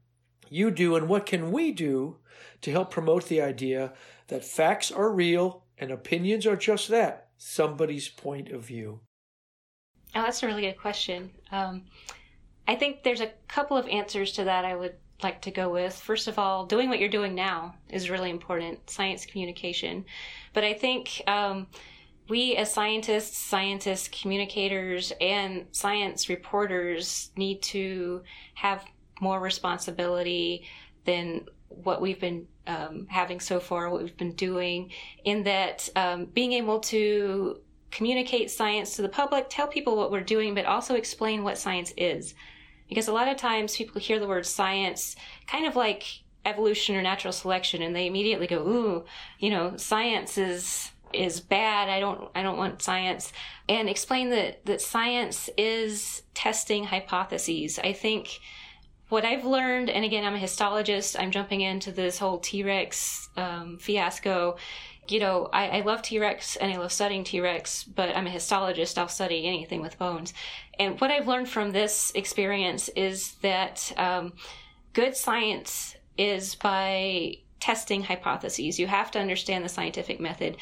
you 0.51 0.69
do, 0.71 0.95
and 0.95 1.07
what 1.07 1.25
can 1.25 1.51
we 1.51 1.71
do 1.71 2.17
to 2.61 2.71
help 2.71 2.91
promote 2.91 3.25
the 3.27 3.41
idea 3.41 3.93
that 4.27 4.45
facts 4.45 4.91
are 4.91 5.11
real 5.11 5.63
and 5.77 5.91
opinions 5.91 6.45
are 6.45 6.55
just 6.55 6.89
that 6.89 7.29
somebody's 7.37 8.09
point 8.09 8.49
of 8.49 8.61
view? 8.61 8.99
Oh, 10.13 10.21
that's 10.21 10.43
a 10.43 10.47
really 10.47 10.61
good 10.61 10.77
question. 10.77 11.31
Um, 11.51 11.83
I 12.67 12.75
think 12.75 13.03
there's 13.03 13.21
a 13.21 13.31
couple 13.47 13.77
of 13.77 13.87
answers 13.87 14.33
to 14.33 14.43
that 14.43 14.65
I 14.65 14.75
would 14.75 14.95
like 15.23 15.41
to 15.43 15.51
go 15.51 15.69
with. 15.69 15.95
First 15.95 16.27
of 16.27 16.37
all, 16.37 16.65
doing 16.65 16.89
what 16.89 16.99
you're 16.99 17.09
doing 17.09 17.33
now 17.33 17.75
is 17.89 18.09
really 18.09 18.29
important 18.29 18.89
science 18.89 19.25
communication. 19.25 20.05
But 20.53 20.63
I 20.63 20.73
think 20.73 21.21
um, 21.27 21.67
we 22.29 22.55
as 22.55 22.73
scientists, 22.73 23.37
scientists, 23.37 24.09
communicators, 24.09 25.13
and 25.21 25.65
science 25.71 26.29
reporters 26.29 27.31
need 27.35 27.61
to 27.63 28.23
have 28.55 28.85
more 29.21 29.39
responsibility 29.39 30.65
than 31.05 31.45
what 31.69 32.01
we've 32.01 32.19
been 32.19 32.47
um, 32.67 33.07
having 33.09 33.39
so 33.39 33.59
far, 33.59 33.89
what 33.89 34.03
we've 34.03 34.17
been 34.17 34.35
doing, 34.35 34.91
in 35.23 35.43
that 35.43 35.87
um, 35.95 36.25
being 36.25 36.51
able 36.53 36.79
to 36.79 37.61
communicate 37.91 38.51
science 38.51 38.95
to 38.95 39.01
the 39.01 39.09
public, 39.09 39.47
tell 39.49 39.67
people 39.67 39.95
what 39.95 40.11
we're 40.11 40.21
doing, 40.21 40.53
but 40.53 40.65
also 40.65 40.95
explain 40.95 41.43
what 41.43 41.57
science 41.57 41.93
is. 41.97 42.33
Because 42.89 43.07
a 43.07 43.13
lot 43.13 43.29
of 43.29 43.37
times 43.37 43.75
people 43.75 44.01
hear 44.01 44.19
the 44.19 44.27
word 44.27 44.45
science 44.45 45.15
kind 45.47 45.65
of 45.65 45.75
like 45.75 46.03
evolution 46.45 46.95
or 46.95 47.01
natural 47.01 47.31
selection 47.31 47.81
and 47.81 47.95
they 47.95 48.07
immediately 48.07 48.47
go, 48.47 48.57
ooh, 48.67 49.05
you 49.39 49.49
know, 49.49 49.77
science 49.77 50.37
is 50.37 50.91
is 51.13 51.41
bad. 51.41 51.89
I 51.89 51.99
don't 51.99 52.29
I 52.35 52.41
don't 52.41 52.57
want 52.57 52.81
science. 52.81 53.33
And 53.67 53.89
explain 53.89 54.29
that 54.31 54.65
that 54.65 54.81
science 54.81 55.49
is 55.57 56.23
testing 56.33 56.85
hypotheses. 56.85 57.79
I 57.79 57.93
think 57.93 58.39
what 59.11 59.25
I've 59.25 59.45
learned, 59.45 59.89
and 59.89 60.05
again, 60.05 60.23
I'm 60.23 60.35
a 60.35 60.39
histologist, 60.39 61.19
I'm 61.19 61.31
jumping 61.31 61.61
into 61.61 61.91
this 61.91 62.17
whole 62.17 62.39
T 62.39 62.63
Rex 62.63 63.29
um, 63.35 63.77
fiasco. 63.77 64.55
You 65.09 65.19
know, 65.19 65.49
I, 65.51 65.79
I 65.79 65.81
love 65.81 66.01
T 66.01 66.19
Rex 66.19 66.55
and 66.55 66.71
I 66.71 66.77
love 66.77 66.93
studying 66.93 67.25
T 67.25 67.41
Rex, 67.41 67.83
but 67.83 68.15
I'm 68.15 68.27
a 68.27 68.29
histologist. 68.29 68.97
I'll 68.97 69.09
study 69.09 69.45
anything 69.45 69.81
with 69.81 69.99
bones. 69.99 70.33
And 70.79 70.99
what 71.01 71.11
I've 71.11 71.27
learned 71.27 71.49
from 71.49 71.71
this 71.71 72.13
experience 72.15 72.87
is 72.89 73.33
that 73.41 73.91
um, 73.97 74.31
good 74.93 75.17
science 75.17 75.95
is 76.17 76.55
by 76.55 77.35
testing 77.59 78.03
hypotheses. 78.03 78.79
You 78.79 78.87
have 78.87 79.11
to 79.11 79.19
understand 79.19 79.65
the 79.65 79.69
scientific 79.69 80.21
method. 80.21 80.55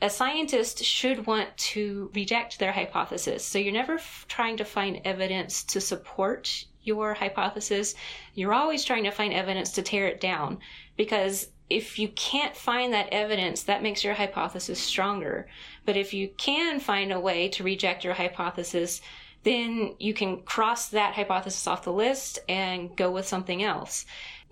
A 0.00 0.08
scientist 0.08 0.82
should 0.82 1.26
want 1.26 1.54
to 1.58 2.10
reject 2.14 2.58
their 2.58 2.72
hypothesis. 2.72 3.44
So 3.44 3.58
you're 3.58 3.72
never 3.72 3.94
f- 3.94 4.24
trying 4.28 4.56
to 4.56 4.64
find 4.64 5.00
evidence 5.04 5.62
to 5.64 5.80
support 5.80 6.64
your 6.82 7.14
hypothesis. 7.14 7.94
You're 8.34 8.54
always 8.54 8.84
trying 8.84 9.04
to 9.04 9.10
find 9.10 9.32
evidence 9.32 9.72
to 9.72 9.82
tear 9.82 10.06
it 10.06 10.20
down 10.20 10.58
because 10.96 11.48
if 11.70 11.98
you 11.98 12.08
can't 12.08 12.56
find 12.56 12.92
that 12.92 13.08
evidence, 13.12 13.62
that 13.62 13.82
makes 13.82 14.04
your 14.04 14.14
hypothesis 14.14 14.78
stronger. 14.78 15.48
But 15.86 15.96
if 15.96 16.12
you 16.12 16.28
can 16.36 16.80
find 16.80 17.12
a 17.12 17.20
way 17.20 17.48
to 17.50 17.64
reject 17.64 18.04
your 18.04 18.14
hypothesis, 18.14 19.00
then 19.42 19.94
you 19.98 20.14
can 20.14 20.42
cross 20.42 20.88
that 20.88 21.14
hypothesis 21.14 21.66
off 21.66 21.84
the 21.84 21.92
list 21.92 22.38
and 22.48 22.94
go 22.96 23.10
with 23.10 23.26
something 23.26 23.62
else. 23.62 24.04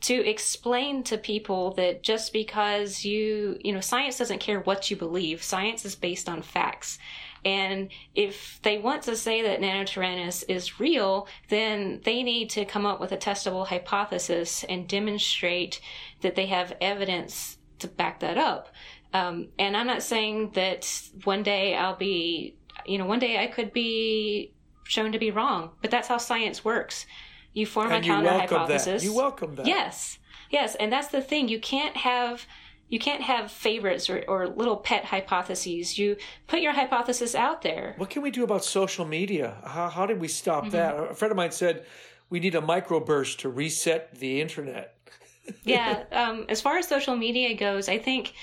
To 0.03 0.15
explain 0.15 1.03
to 1.05 1.19
people 1.19 1.73
that 1.73 2.03
just 2.03 2.33
because 2.33 3.05
you, 3.05 3.59
you 3.63 3.73
know, 3.73 3.81
science 3.81 4.17
doesn't 4.17 4.41
care 4.41 4.61
what 4.61 4.91
you 4.91 4.97
believe, 4.97 5.43
science 5.43 5.85
is 5.85 5.95
based 5.95 6.29
on 6.29 6.41
facts. 6.41 6.99
And 7.45 7.89
if 8.15 8.61
they 8.63 8.79
want 8.79 9.03
to 9.05 9.17
say 9.17 9.43
that 9.43 9.61
Nanotyrannus 9.61 10.45
is 10.49 10.79
real, 10.79 11.27
then 11.49 12.01
they 12.05 12.23
need 12.23 12.51
to 12.51 12.65
come 12.65 12.85
up 12.85 13.01
with 13.01 13.13
a 13.13 13.17
testable 13.17 13.67
hypothesis 13.67 14.65
and 14.65 14.87
demonstrate 14.87 15.81
that 16.21 16.35
they 16.35 16.47
have 16.47 16.77
evidence 16.81 17.59
to 17.79 17.89
back 17.89 18.21
that 18.21 18.37
up. 18.37 18.69
Um, 19.13 19.49
and 19.59 19.77
I'm 19.77 19.87
not 19.87 20.03
saying 20.03 20.53
that 20.53 20.87
one 21.25 21.43
day 21.43 21.75
I'll 21.75 21.97
be, 21.97 22.57
you 22.87 22.99
know, 22.99 23.07
one 23.07 23.19
day 23.19 23.43
I 23.43 23.47
could 23.47 23.73
be 23.73 24.53
shown 24.85 25.13
to 25.13 25.19
be 25.19 25.31
wrong, 25.31 25.71
but 25.81 25.91
that's 25.91 26.09
how 26.09 26.19
science 26.19 26.65
works. 26.65 27.07
You 27.53 27.67
form 27.67 27.91
And 27.91 28.05
a 28.05 28.07
counter 28.07 28.31
hypothesis. 28.31 29.03
You 29.03 29.15
welcome 29.15 29.57
that. 29.57 29.67
Yes, 29.67 30.19
yes, 30.51 30.77
and 30.77 30.93
that's 30.93 31.09
the 31.09 31.21
thing. 31.21 31.49
You 31.49 31.59
can't 31.59 31.97
have 31.97 32.47
you 32.91 32.99
can't 32.99 33.23
have 33.23 33.51
favorites 33.51 34.11
or, 34.11 34.23
or 34.29 34.49
little 34.49 34.77
pet 34.77 35.07
hypotheses. 35.07 35.99
You 35.99 36.17
put 36.47 36.61
your 36.61 36.73
hypothesis 36.75 37.35
out 37.35 37.63
there. 37.63 37.95
What 37.97 38.11
can 38.11 38.21
we 38.21 38.31
do 38.31 38.45
about 38.45 38.65
social 38.65 39.07
media? 39.07 39.57
How, 39.65 39.89
how 39.89 40.07
did 40.07 40.21
we 40.21 40.29
stop 40.29 40.65
Mm-hmm. 40.65 40.73
that? 40.73 40.95
A 41.13 41.15
friend 41.15 41.31
of 41.33 41.37
mine 41.37 41.53
said 41.53 41.87
we 42.29 42.41
need 42.41 42.55
a 42.55 42.61
microburst 42.61 43.39
to 43.39 43.49
reset 43.49 44.15
the 44.17 44.41
internet. 44.43 44.97
yeah 45.65 46.05
um, 46.13 46.45
as 46.49 46.61
far 46.61 46.77
as 46.77 46.87
social 46.87 47.17
media 47.17 47.57
goes 47.57 47.89
i 47.89 47.99
think 47.99 48.35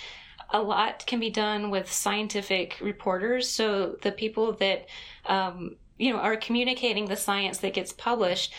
a 0.52 0.62
lot 0.62 1.06
can 1.06 1.20
be 1.20 1.30
done 1.30 1.70
with 1.70 1.92
scientific 1.92 2.78
reporters. 2.82 3.50
So 3.50 3.98
the 4.02 4.12
people 4.12 4.54
that, 4.54 4.88
um, 5.26 5.76
you 5.98 6.14
know, 6.14 6.20
are 6.20 6.38
communicating 6.38 7.06
the 7.06 7.16
science 7.16 7.58
that 7.60 7.74
gets 7.74 7.92
published, 7.92 8.54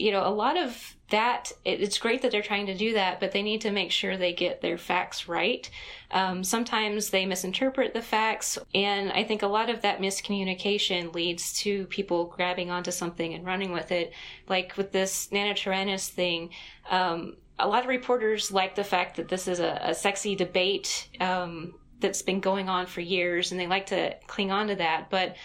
you 0.00 0.12
know, 0.12 0.26
a 0.26 0.32
lot 0.32 0.56
of 0.56 0.96
that, 1.10 1.52
it, 1.64 1.82
it's 1.82 1.98
great 1.98 2.22
that 2.22 2.30
they're 2.30 2.40
trying 2.40 2.66
to 2.66 2.74
do 2.74 2.94
that, 2.94 3.20
but 3.20 3.32
they 3.32 3.42
need 3.42 3.60
to 3.60 3.70
make 3.70 3.90
sure 3.90 4.16
they 4.16 4.32
get 4.32 4.62
their 4.62 4.78
facts 4.78 5.28
right. 5.28 5.68
Um, 6.10 6.42
sometimes 6.42 7.10
they 7.10 7.26
misinterpret 7.26 7.92
the 7.92 8.00
facts, 8.00 8.58
and 8.74 9.12
I 9.12 9.24
think 9.24 9.42
a 9.42 9.46
lot 9.46 9.68
of 9.68 9.82
that 9.82 10.00
miscommunication 10.00 11.14
leads 11.14 11.52
to 11.60 11.84
people 11.86 12.24
grabbing 12.26 12.70
onto 12.70 12.90
something 12.90 13.34
and 13.34 13.44
running 13.44 13.72
with 13.72 13.92
it. 13.92 14.12
Like 14.48 14.76
with 14.76 14.90
this 14.90 15.28
Nanotyrannus 15.30 16.08
thing, 16.08 16.50
um, 16.88 17.36
a 17.58 17.68
lot 17.68 17.82
of 17.82 17.88
reporters 17.88 18.50
like 18.50 18.74
the 18.74 18.84
fact 18.84 19.16
that 19.16 19.28
this 19.28 19.46
is 19.46 19.60
a, 19.60 19.78
a 19.82 19.94
sexy 19.94 20.34
debate 20.34 21.08
um, 21.20 21.74
that's 21.98 22.22
been 22.22 22.40
going 22.40 22.70
on 22.70 22.86
for 22.86 23.02
years, 23.02 23.52
and 23.52 23.60
they 23.60 23.66
like 23.66 23.86
to 23.86 24.16
cling 24.28 24.50
on 24.50 24.68
to 24.68 24.76
that. 24.76 25.10
But 25.10 25.36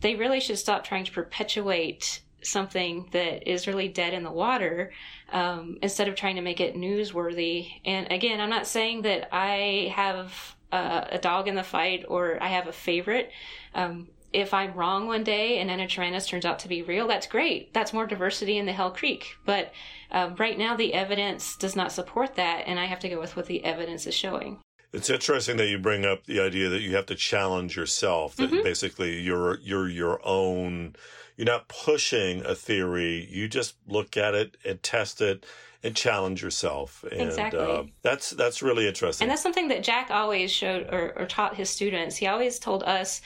they 0.00 0.14
really 0.14 0.40
should 0.40 0.58
stop 0.58 0.84
trying 0.84 1.04
to 1.04 1.12
perpetuate 1.12 2.20
something 2.44 3.08
that 3.12 3.50
is 3.50 3.66
really 3.66 3.88
dead 3.88 4.14
in 4.14 4.22
the 4.22 4.30
water 4.30 4.92
um, 5.32 5.78
instead 5.82 6.08
of 6.08 6.14
trying 6.14 6.36
to 6.36 6.42
make 6.42 6.60
it 6.60 6.76
newsworthy. 6.76 7.70
And 7.84 8.10
again, 8.10 8.40
I'm 8.40 8.50
not 8.50 8.66
saying 8.66 9.02
that 9.02 9.28
I 9.34 9.92
have 9.94 10.56
a, 10.72 11.08
a 11.12 11.18
dog 11.18 11.48
in 11.48 11.54
the 11.54 11.62
fight 11.62 12.04
or 12.08 12.42
I 12.42 12.48
have 12.48 12.66
a 12.66 12.72
favorite. 12.72 13.30
Um, 13.74 14.08
if 14.32 14.52
I'm 14.52 14.74
wrong 14.74 15.06
one 15.06 15.22
day 15.22 15.58
and 15.58 15.70
Nanotyrannus 15.70 16.26
turns 16.26 16.44
out 16.44 16.58
to 16.60 16.68
be 16.68 16.82
real, 16.82 17.06
that's 17.06 17.28
great. 17.28 17.72
That's 17.72 17.92
more 17.92 18.06
diversity 18.06 18.58
in 18.58 18.66
the 18.66 18.72
Hell 18.72 18.90
Creek. 18.90 19.36
But 19.46 19.72
um, 20.10 20.34
right 20.36 20.58
now, 20.58 20.76
the 20.76 20.92
evidence 20.92 21.56
does 21.56 21.76
not 21.76 21.92
support 21.92 22.34
that, 22.34 22.64
and 22.66 22.78
I 22.78 22.86
have 22.86 22.98
to 23.00 23.08
go 23.08 23.20
with 23.20 23.36
what 23.36 23.46
the 23.46 23.64
evidence 23.64 24.06
is 24.06 24.14
showing. 24.14 24.58
It's 24.94 25.10
interesting 25.10 25.56
that 25.56 25.66
you 25.68 25.78
bring 25.78 26.06
up 26.06 26.24
the 26.24 26.40
idea 26.40 26.68
that 26.68 26.80
you 26.80 26.94
have 26.94 27.06
to 27.06 27.16
challenge 27.16 27.76
yourself. 27.76 28.36
That 28.36 28.50
Mhm. 28.50 28.62
basically 28.62 29.20
you're 29.20 29.58
you're 29.60 29.88
your 29.88 30.20
own. 30.24 30.94
You're 31.36 31.46
not 31.46 31.66
pushing 31.66 32.46
a 32.46 32.54
theory. 32.54 33.26
You 33.28 33.48
just 33.48 33.74
look 33.88 34.16
at 34.16 34.34
it 34.36 34.56
and 34.64 34.80
test 34.82 35.20
it 35.20 35.44
and 35.82 35.96
challenge 35.96 36.42
yourself. 36.42 37.04
And 37.10 37.22
Exactly. 37.22 37.58
uh, 37.60 37.82
that's 38.02 38.30
that's 38.30 38.62
really 38.62 38.86
interesting. 38.86 39.24
And 39.24 39.32
that's 39.32 39.42
something 39.42 39.66
that 39.68 39.82
Jack 39.82 40.10
always 40.12 40.52
showed 40.52 40.86
or, 40.94 41.12
or 41.18 41.26
taught 41.26 41.56
his 41.56 41.68
students. 41.68 42.16
He 42.16 42.28
always 42.28 42.60
told 42.60 42.84
us 42.84 43.20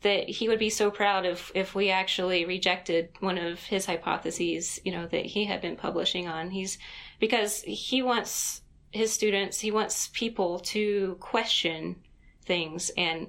that 0.00 0.28
he 0.28 0.48
would 0.48 0.58
be 0.58 0.70
so 0.70 0.90
proud 0.90 1.26
if 1.26 1.52
if 1.54 1.74
we 1.74 1.90
actually 1.90 2.46
rejected 2.46 3.10
one 3.20 3.36
of 3.36 3.62
his 3.64 3.84
hypotheses, 3.84 4.80
you 4.82 4.90
know, 4.92 5.06
that 5.08 5.26
he 5.26 5.44
had 5.44 5.60
been 5.60 5.76
publishing 5.76 6.26
on. 6.26 6.50
He's 6.50 6.78
because 7.20 7.60
he 7.62 8.00
wants 8.00 8.61
his 8.92 9.12
students, 9.12 9.60
he 9.60 9.70
wants 9.70 10.08
people 10.12 10.60
to 10.60 11.16
question 11.20 11.96
things 12.44 12.90
and 12.96 13.28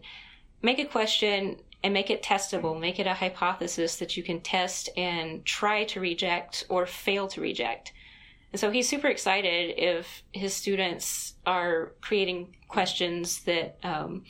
make 0.62 0.80
a 0.80 0.86
question 0.86 1.58
and 1.84 1.94
make 1.94 2.10
it 2.10 2.24
testable, 2.24 2.80
make 2.80 3.00
it 3.00 3.08
a 3.08 3.14
hypothesis 3.14 3.98
that 3.98 4.16
you 4.16 4.24
can 4.24 4.42
test 4.42 4.90
and 4.98 5.46
try 5.46 5.84
to 5.86 6.00
reject 6.00 6.66
or 6.70 6.86
fail 6.86 7.28
to 7.30 7.42
reject. 7.42 7.94
And 8.54 8.60
so 8.60 8.72
he's 8.72 8.88
super 8.88 9.08
excited 9.08 9.76
if 9.78 10.24
his 10.32 10.54
students 10.54 11.36
are 11.46 11.94
creating 12.02 12.56
questions 12.68 13.42
that, 13.44 13.78
um, 13.84 14.24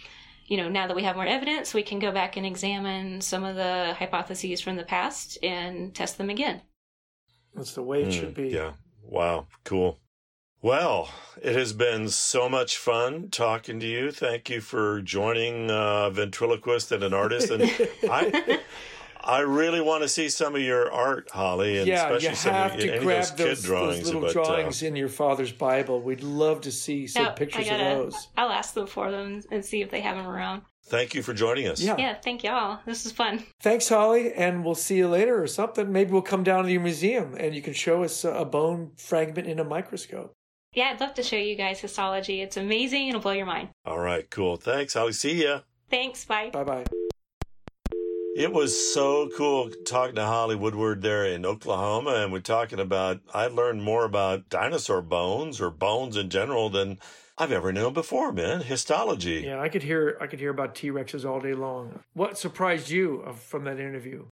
you 0.48 0.58
know, 0.58 0.70
now 0.70 0.88
that 0.88 0.96
we 0.96 1.04
have 1.04 1.16
more 1.16 1.26
evidence, 1.28 1.74
we 1.74 1.84
can 1.84 2.00
go 2.00 2.12
back 2.12 2.38
and 2.38 2.46
examine 2.46 3.22
some 3.22 3.44
of 3.44 3.56
the 3.56 3.96
hypotheses 4.00 4.62
from 4.62 4.76
the 4.78 4.84
past 4.84 5.38
and 5.44 5.94
test 5.94 6.18
them 6.18 6.30
again. 6.30 6.62
That's 7.56 7.74
the 7.74 7.84
way 7.84 8.04
it 8.04 8.10
Mm, 8.10 8.12
should 8.12 8.34
be. 8.34 8.50
Yeah. 8.50 8.74
Wow. 9.04 9.48
Cool. 9.64 10.00
Well, 10.64 11.10
it 11.42 11.56
has 11.56 11.74
been 11.74 12.08
so 12.08 12.48
much 12.48 12.78
fun 12.78 13.28
talking 13.30 13.82
to 13.82 13.86
you. 13.86 14.12
Thank 14.14 14.50
you 14.50 14.62
for 14.62 15.02
joining 15.02 15.70
uh, 15.70 16.10
ventriloquist 16.10 16.90
and 16.94 17.04
an 17.04 17.14
artist. 17.14 17.50
And 17.52 17.64
I, 18.10 18.60
I 19.22 19.40
really 19.42 19.82
want 19.82 20.04
to 20.04 20.08
see 20.08 20.30
some 20.30 20.56
of 20.56 20.62
your 20.62 20.90
art, 20.90 21.30
Holly, 21.32 21.80
and 21.80 21.88
yeah, 21.88 22.06
especially 22.06 22.30
you 22.30 22.36
some 22.36 22.54
have 22.54 22.72
of 22.76 22.80
to 22.80 22.94
any 22.96 23.04
grab 23.04 23.24
of 23.24 23.36
those 23.36 23.38
kid 23.38 23.46
those, 23.46 23.58
those 23.58 23.66
drawings. 23.66 24.06
little 24.06 24.22
but, 24.22 24.30
uh, 24.30 24.34
drawings 24.46 24.84
in 24.84 24.96
your 24.96 25.10
father's 25.10 25.52
Bible. 25.52 26.02
We'd 26.02 26.24
love 26.24 26.62
to 26.62 26.72
see 26.72 27.08
some 27.08 27.26
Yeah, 27.26 27.32
pictures 27.32 27.68
I 27.68 27.70
gotta, 27.72 27.84
of 27.84 27.98
those. 28.06 28.28
I'll 28.38 28.50
ask 28.50 28.74
them 28.74 28.88
for 28.88 29.12
them 29.12 29.42
and 29.52 29.66
see 29.66 29.82
if 29.82 29.92
they 29.92 30.00
have 30.00 30.16
them 30.16 30.28
around. 30.28 30.62
thank 30.86 31.14
you 31.14 31.24
for 31.24 31.34
joining 31.34 31.68
us. 31.68 31.82
Yeah. 31.82 31.98
Yeah, 31.98 32.14
thank 32.24 32.42
y'all. 32.42 32.80
This 32.86 33.06
is 33.06 33.12
fun. 33.12 33.44
Thanks, 33.60 33.90
Holly, 33.90 34.32
and 34.34 34.64
we'll 34.64 34.76
see 34.76 34.96
you 34.96 35.10
later 35.10 35.44
or 35.44 35.48
something. 35.48 35.92
Maybe 35.92 36.12
we'll 36.14 36.22
come 36.22 36.44
down 36.46 36.64
to 36.64 36.72
your 36.72 36.80
museum 36.82 37.36
and 37.38 37.54
you 37.54 37.62
can 37.62 37.74
show 37.74 38.04
us 38.04 38.24
a 38.24 38.46
bone 38.46 38.92
fragment 38.96 39.46
in 39.50 39.60
a 39.60 39.66
microscope. 39.66 40.34
Yeah, 40.74 40.90
I'd 40.92 41.00
love 41.00 41.14
to 41.16 41.24
show 41.24 41.36
you 41.38 41.56
guys 41.56 41.80
histology. 41.80 42.42
It's 42.42 42.58
amazing. 42.58 43.10
It'll 43.10 43.22
blow 43.22 43.34
your 43.34 43.46
mind. 43.46 43.70
All 43.86 44.00
right. 44.00 44.30
Cool. 44.30 44.58
Thanks, 44.58 44.96
Holly. 44.96 45.14
See 45.14 45.44
ya. 45.44 45.60
Thanks. 45.90 46.26
Bye. 46.26 46.50
Bye 46.52 46.64
bye. 46.64 46.86
It 48.36 48.52
was 48.52 48.94
so 48.94 49.30
cool 49.38 49.70
talking 49.86 50.16
to 50.16 50.26
Holly 50.26 50.56
Woodward 50.56 51.04
there 51.04 51.24
in 51.24 51.46
Oklahoma, 51.46 52.16
and 52.16 52.32
we're 52.32 52.40
talking 52.40 52.80
about. 52.80 53.22
I 53.32 53.46
learned 53.46 53.84
more 53.84 54.06
about 54.06 54.50
dinosaur 54.50 55.04
bones 55.04 55.62
or 55.62 55.70
bones 55.70 56.18
in 56.18 56.32
general 56.32 56.72
than 56.72 56.98
I've 57.38 57.52
ever 57.52 57.72
known 57.72 57.94
before, 57.94 58.32
man. 58.32 58.62
Histology. 58.62 59.44
Yeah, 59.46 59.62
I 59.62 59.70
could 59.70 59.84
hear 59.84 60.18
I 60.20 60.26
could 60.26 60.40
hear 60.40 60.50
about 60.50 60.74
T 60.74 60.90
Rexes 60.90 61.30
all 61.30 61.40
day 61.40 61.54
long. 61.54 62.00
What 62.14 62.40
surprised 62.40 62.90
you 62.90 63.24
from 63.36 63.66
that 63.66 63.80
interview? 63.80 64.26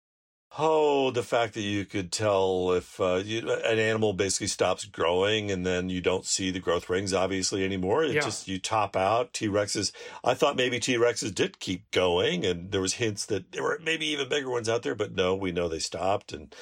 Oh, 0.61 1.09
the 1.09 1.23
fact 1.23 1.53
that 1.53 1.61
you 1.61 1.85
could 1.85 2.11
tell 2.11 2.73
if 2.73 2.99
uh, 2.99 3.21
you, 3.23 3.49
an 3.49 3.79
animal 3.79 4.11
basically 4.11 4.47
stops 4.47 4.83
growing 4.83 5.49
and 5.51 5.65
then 5.65 5.87
you 5.87 6.01
don't 6.01 6.25
see 6.25 6.51
the 6.51 6.59
growth 6.59 6.89
rings 6.89 7.13
obviously 7.13 7.63
anymore. 7.63 8.03
It 8.03 8.15
Yeah. 8.15 8.21
just 8.21 8.49
you 8.49 8.59
top 8.59 8.97
out. 8.97 9.31
T 9.31 9.47
Rexes. 9.47 9.93
I 10.21 10.33
thought 10.33 10.57
maybe 10.57 10.77
T 10.81 10.97
Rexes 10.97 11.33
did 11.33 11.59
keep 11.61 11.89
going, 11.91 12.45
and 12.45 12.73
there 12.73 12.81
was 12.81 12.95
hints 12.95 13.25
that 13.27 13.53
there 13.53 13.63
were 13.63 13.79
maybe 13.81 14.05
even 14.07 14.27
bigger 14.27 14.49
ones 14.49 14.67
out 14.67 14.83
there, 14.83 14.95
but 14.95 15.13
no, 15.15 15.33
we 15.33 15.53
know 15.53 15.69
they 15.69 15.79
stopped. 15.79 16.33
And 16.33 16.53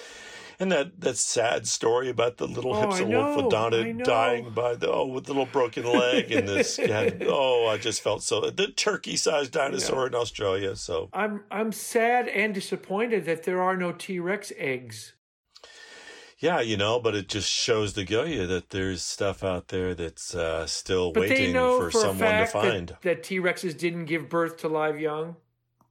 and 0.60 0.72
that 0.72 1.00
that 1.02 1.18
sad 1.18 1.68
story 1.68 2.10
about 2.10 2.38
the 2.38 2.48
little 2.48 2.74
Oh, 2.74 2.80
I 2.92 3.04
know, 3.04 3.34
I 3.34 3.36
Hypsilophodonta 3.38 4.04
dying 4.04 4.52
by 4.52 4.76
the 4.76 4.92
oh 4.92 5.06
with 5.06 5.26
the 5.26 5.34
little 5.34 5.46
broken 5.46 5.86
leg 5.86 6.32
and 6.32 6.48
this 6.48 6.78
had, 6.78 7.24
oh 7.28 7.68
I 7.68 7.78
just 7.78 8.02
felt 8.02 8.24
so 8.24 8.50
the 8.50 8.68
turkey 8.68 9.16
sized 9.16 9.52
dinosaur 9.52 10.08
in 10.08 10.16
Australia. 10.16 10.76
So 10.76 11.10
I'm 11.14 11.44
I'm 11.52 11.72
sad 11.72 12.28
and 12.28 12.54
disappointed 12.54 13.26
that 13.26 13.44
there 13.44 13.62
are 13.62 13.78
no 13.78 13.92
T 13.92 14.20
Rex 14.20 14.52
eggs. 14.58 15.14
Yeah, 16.40 16.62
you 16.62 16.78
know, 16.78 17.00
but 17.00 17.16
it 17.16 17.30
just 17.30 17.50
shows 17.50 17.94
to 17.94 18.06
go 18.06 18.24
you 18.24 18.46
that 18.46 18.70
there's 18.70 19.02
stuff 19.02 19.44
out 19.44 19.70
there 19.70 19.96
that's 19.96 20.36
uh, 20.36 20.68
still 20.68 21.12
But 21.12 21.22
waiting 21.22 21.54
for, 21.54 21.90
for, 21.90 22.00
someone 22.00 22.32
to 22.32 22.46
find. 22.46 22.96
that 23.02 23.24
T 23.24 23.40
Rexes 23.40 23.76
didn't 23.76 24.06
give 24.06 24.30
birth 24.30 24.58
to 24.58 24.68
live 24.68 25.00
young. 25.00 25.38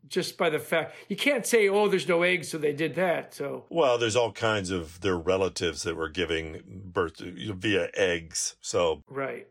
Just 0.09 0.37
by 0.39 0.51
the 0.51 0.59
fact 0.59 0.95
you 1.09 1.17
can't 1.17 1.47
say, 1.47 1.69
"Oh, 1.69 1.89
there's 1.89 2.09
no 2.09 2.23
eggs," 2.23 2.49
so 2.49 2.59
they 2.59 2.73
did 2.73 2.95
that. 2.97 3.35
So 3.35 3.65
Well, 3.71 3.99
there's 3.99 4.17
all 4.17 4.33
kinds 4.33 4.71
of 4.71 5.01
their 5.01 5.17
relatives 5.17 5.83
that 5.83 5.97
were 5.97 6.09
giving 6.09 6.63
birth 6.93 7.19
via 7.19 7.91
eggs. 7.95 8.57
So, 8.61 9.03
right, 9.09 9.49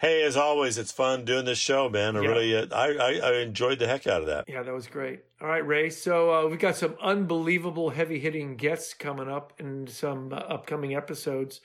hey, 0.00 0.22
as 0.22 0.36
always, 0.36 0.76
it's 0.78 0.92
fun 0.92 1.24
doing 1.24 1.44
this 1.46 1.58
show, 1.58 1.88
man. 1.88 2.16
I 2.16 2.20
Yeah. 2.20 2.28
really, 2.28 2.56
uh, 2.56 2.66
I, 2.72 2.88
I, 2.96 3.12
I 3.30 3.32
enjoyed 3.38 3.78
the 3.78 3.86
heck 3.86 4.06
out 4.06 4.20
of 4.20 4.26
that. 4.26 4.44
yeah, 4.48 4.62
that 4.62 4.74
was 4.74 4.86
great. 4.86 5.20
All 5.40 5.48
right, 5.48 5.66
Ray. 5.66 5.90
So 5.90 6.32
uh, 6.32 6.46
we've 6.48 6.58
got 6.58 6.76
some 6.76 6.96
unbelievable 7.00 7.90
heavy 7.90 8.18
hitting 8.18 8.56
guests 8.56 8.92
coming 8.94 9.28
up 9.28 9.52
in 9.58 9.86
some 9.86 10.32
uh, 10.32 10.36
upcoming 10.36 10.94
episodes. 10.94 11.60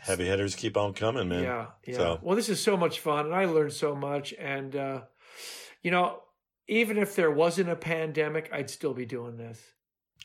Heavy 0.00 0.26
hitters 0.26 0.54
keep 0.56 0.76
on 0.76 0.92
coming, 0.94 1.28
man. 1.28 1.42
Yeah, 1.44 1.66
yeah. 1.86 1.96
So- 1.96 2.18
Well, 2.22 2.36
this 2.36 2.48
is 2.48 2.60
so 2.62 2.76
much 2.76 3.00
fun, 3.00 3.26
and 3.26 3.34
I 3.34 3.44
learned 3.44 3.72
so 3.72 3.94
much. 3.94 4.32
And 4.38 4.74
uh, 4.76 5.00
you 5.82 5.90
know, 5.90 6.21
even 6.68 6.98
if 6.98 7.14
there 7.16 7.30
wasn't 7.30 7.68
a 7.70 7.76
pandemic, 7.76 8.48
I'd 8.52 8.70
still 8.70 8.94
be 8.94 9.06
doing 9.06 9.36
this. 9.36 9.60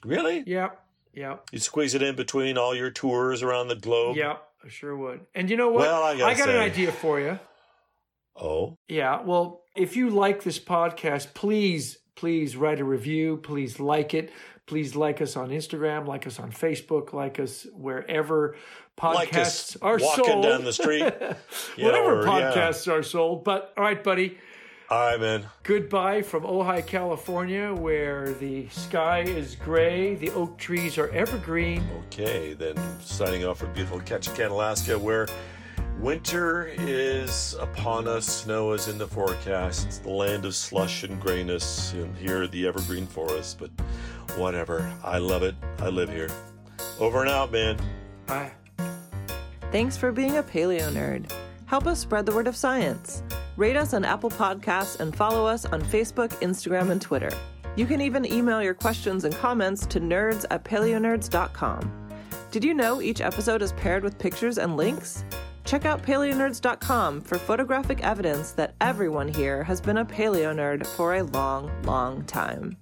Really? 0.03 0.43
Yep. 0.45 0.79
Yep. 1.13 1.49
You 1.51 1.59
squeeze 1.59 1.95
it 1.95 2.01
in 2.03 2.15
between 2.15 2.57
all 2.57 2.75
your 2.75 2.91
tours 2.91 3.41
around 3.41 3.69
the 3.69 3.75
globe. 3.75 4.17
Yep, 4.17 4.43
I 4.63 4.67
sure 4.69 4.95
would. 4.95 5.21
And 5.33 5.49
you 5.49 5.57
know 5.57 5.69
what? 5.69 5.81
Well, 5.81 6.03
I 6.03 6.15
gotta 6.17 6.35
got 6.37 6.49
an 6.49 6.57
idea 6.57 6.91
for 6.91 7.19
you. 7.19 7.39
Oh, 8.35 8.77
Yeah. 8.87 9.21
Well, 9.23 9.63
if 9.75 9.95
you 9.95 10.11
like 10.11 10.43
this 10.43 10.59
podcast, 10.59 11.33
please, 11.33 11.97
please 12.15 12.55
write 12.55 12.79
a 12.79 12.83
review. 12.83 13.37
Please 13.37 13.79
like 13.79 14.13
it. 14.13 14.31
Please 14.67 14.95
like 14.95 15.21
us 15.21 15.35
on 15.35 15.49
Instagram, 15.49 16.05
like 16.07 16.27
us 16.27 16.39
on 16.39 16.51
Facebook, 16.51 17.13
like 17.13 17.39
us 17.39 17.65
wherever 17.73 18.55
podcasts 18.97 19.15
Like 19.15 19.37
us 19.37 19.77
are 19.81 19.97
walking 19.97 20.25
sold. 20.25 20.43
down 20.43 20.63
the 20.65 20.73
street. 20.73 21.01
Yeah, 21.77 21.85
Whatever 21.85 22.21
yeah. 22.21 22.27
podcasts 22.27 22.91
are 22.91 23.01
sold. 23.01 23.43
But 23.43 23.73
all 23.77 23.83
right, 23.83 24.03
buddy. 24.03 24.37
All 24.89 25.11
right, 25.11 25.19
man. 25.19 25.45
Goodbye 25.63 26.21
from 26.21 26.43
Ojai, 26.43 26.85
California, 26.85 27.73
where 27.73 28.31
the 28.33 28.69
sky 28.69 29.21
is 29.21 29.55
gray, 29.55 30.15
the 30.15 30.29
oak 30.31 30.57
trees 30.57 30.97
are 30.97 31.09
evergreen. 31.09 31.83
Okay, 32.05 32.53
then 32.53 32.75
signing 33.01 33.45
off 33.45 33.59
from 33.59 33.73
beautiful 33.73 33.99
Ketchikan, 33.99 34.49
Alaska, 34.49 34.97
where 34.97 35.27
winter 35.99 36.71
is 36.77 37.55
upon 37.55 38.07
us, 38.07 38.25
snow 38.25 38.71
is 38.71 38.87
in 38.87 38.97
the 38.97 39.07
forecast, 39.07 39.87
it's 39.87 39.97
the 39.97 40.09
land 40.09 40.45
of 40.45 40.55
slush 40.55 41.03
and 41.03 41.19
grayness, 41.19 41.91
and 41.93 42.15
here 42.17 42.47
the 42.47 42.65
evergreen 42.65 43.07
forest, 43.07 43.59
but 43.59 43.71
whatever. 44.37 44.89
I 45.03 45.17
love 45.17 45.43
it. 45.43 45.55
I 45.79 45.89
live 45.89 46.09
here. 46.09 46.29
Over 46.99 47.21
and 47.21 47.29
out, 47.29 47.51
man. 47.51 47.77
Bye. 48.25 48.51
Thanks 49.71 49.97
for 49.97 50.13
being 50.13 50.37
a 50.37 50.43
paleo 50.43 50.89
nerd. 50.91 51.29
Help 51.65 51.87
us 51.87 51.99
spread 51.99 52.25
the 52.25 52.31
word 52.33 52.47
of 52.47 52.55
science. 52.55 53.21
Rate 53.57 53.75
us 53.75 53.95
on 53.95 54.05
Apple 54.05 54.29
Podcasts 54.29 54.99
and 54.99 55.15
follow 55.15 55.45
us 55.45 55.65
on 55.65 55.81
Facebook, 55.81 56.29
Instagram, 56.41 56.91
and 56.91 57.01
Twitter. 57.01 57.31
You 57.75 57.87
can 57.87 58.01
even 58.01 58.31
email 58.31 58.61
your 58.61 58.75
questions 58.75 59.25
and 59.25 59.35
comments 59.35 59.87
to 59.87 59.99
nerds 59.99 60.45
at 60.51 60.63
paleonerds.com. 60.63 62.09
Did 62.51 62.63
you 62.63 62.75
know 62.75 63.01
each 63.01 63.19
episode 63.19 63.63
is 63.63 63.73
paired 63.73 64.03
with 64.03 64.17
pictures 64.19 64.59
and 64.59 64.77
links? 64.77 65.25
Check 65.65 65.85
out 65.85 66.03
paleonerds.com 66.03 67.21
for 67.21 67.37
photographic 67.37 68.03
evidence 68.03 68.51
that 68.53 68.75
everyone 68.79 69.27
here 69.27 69.63
has 69.63 69.81
been 69.81 69.97
a 69.97 70.05
paleo 70.05 70.55
nerd 70.55 70.85
for 70.85 71.15
a 71.15 71.23
long, 71.23 71.69
long 71.83 72.23
time. 72.25 72.77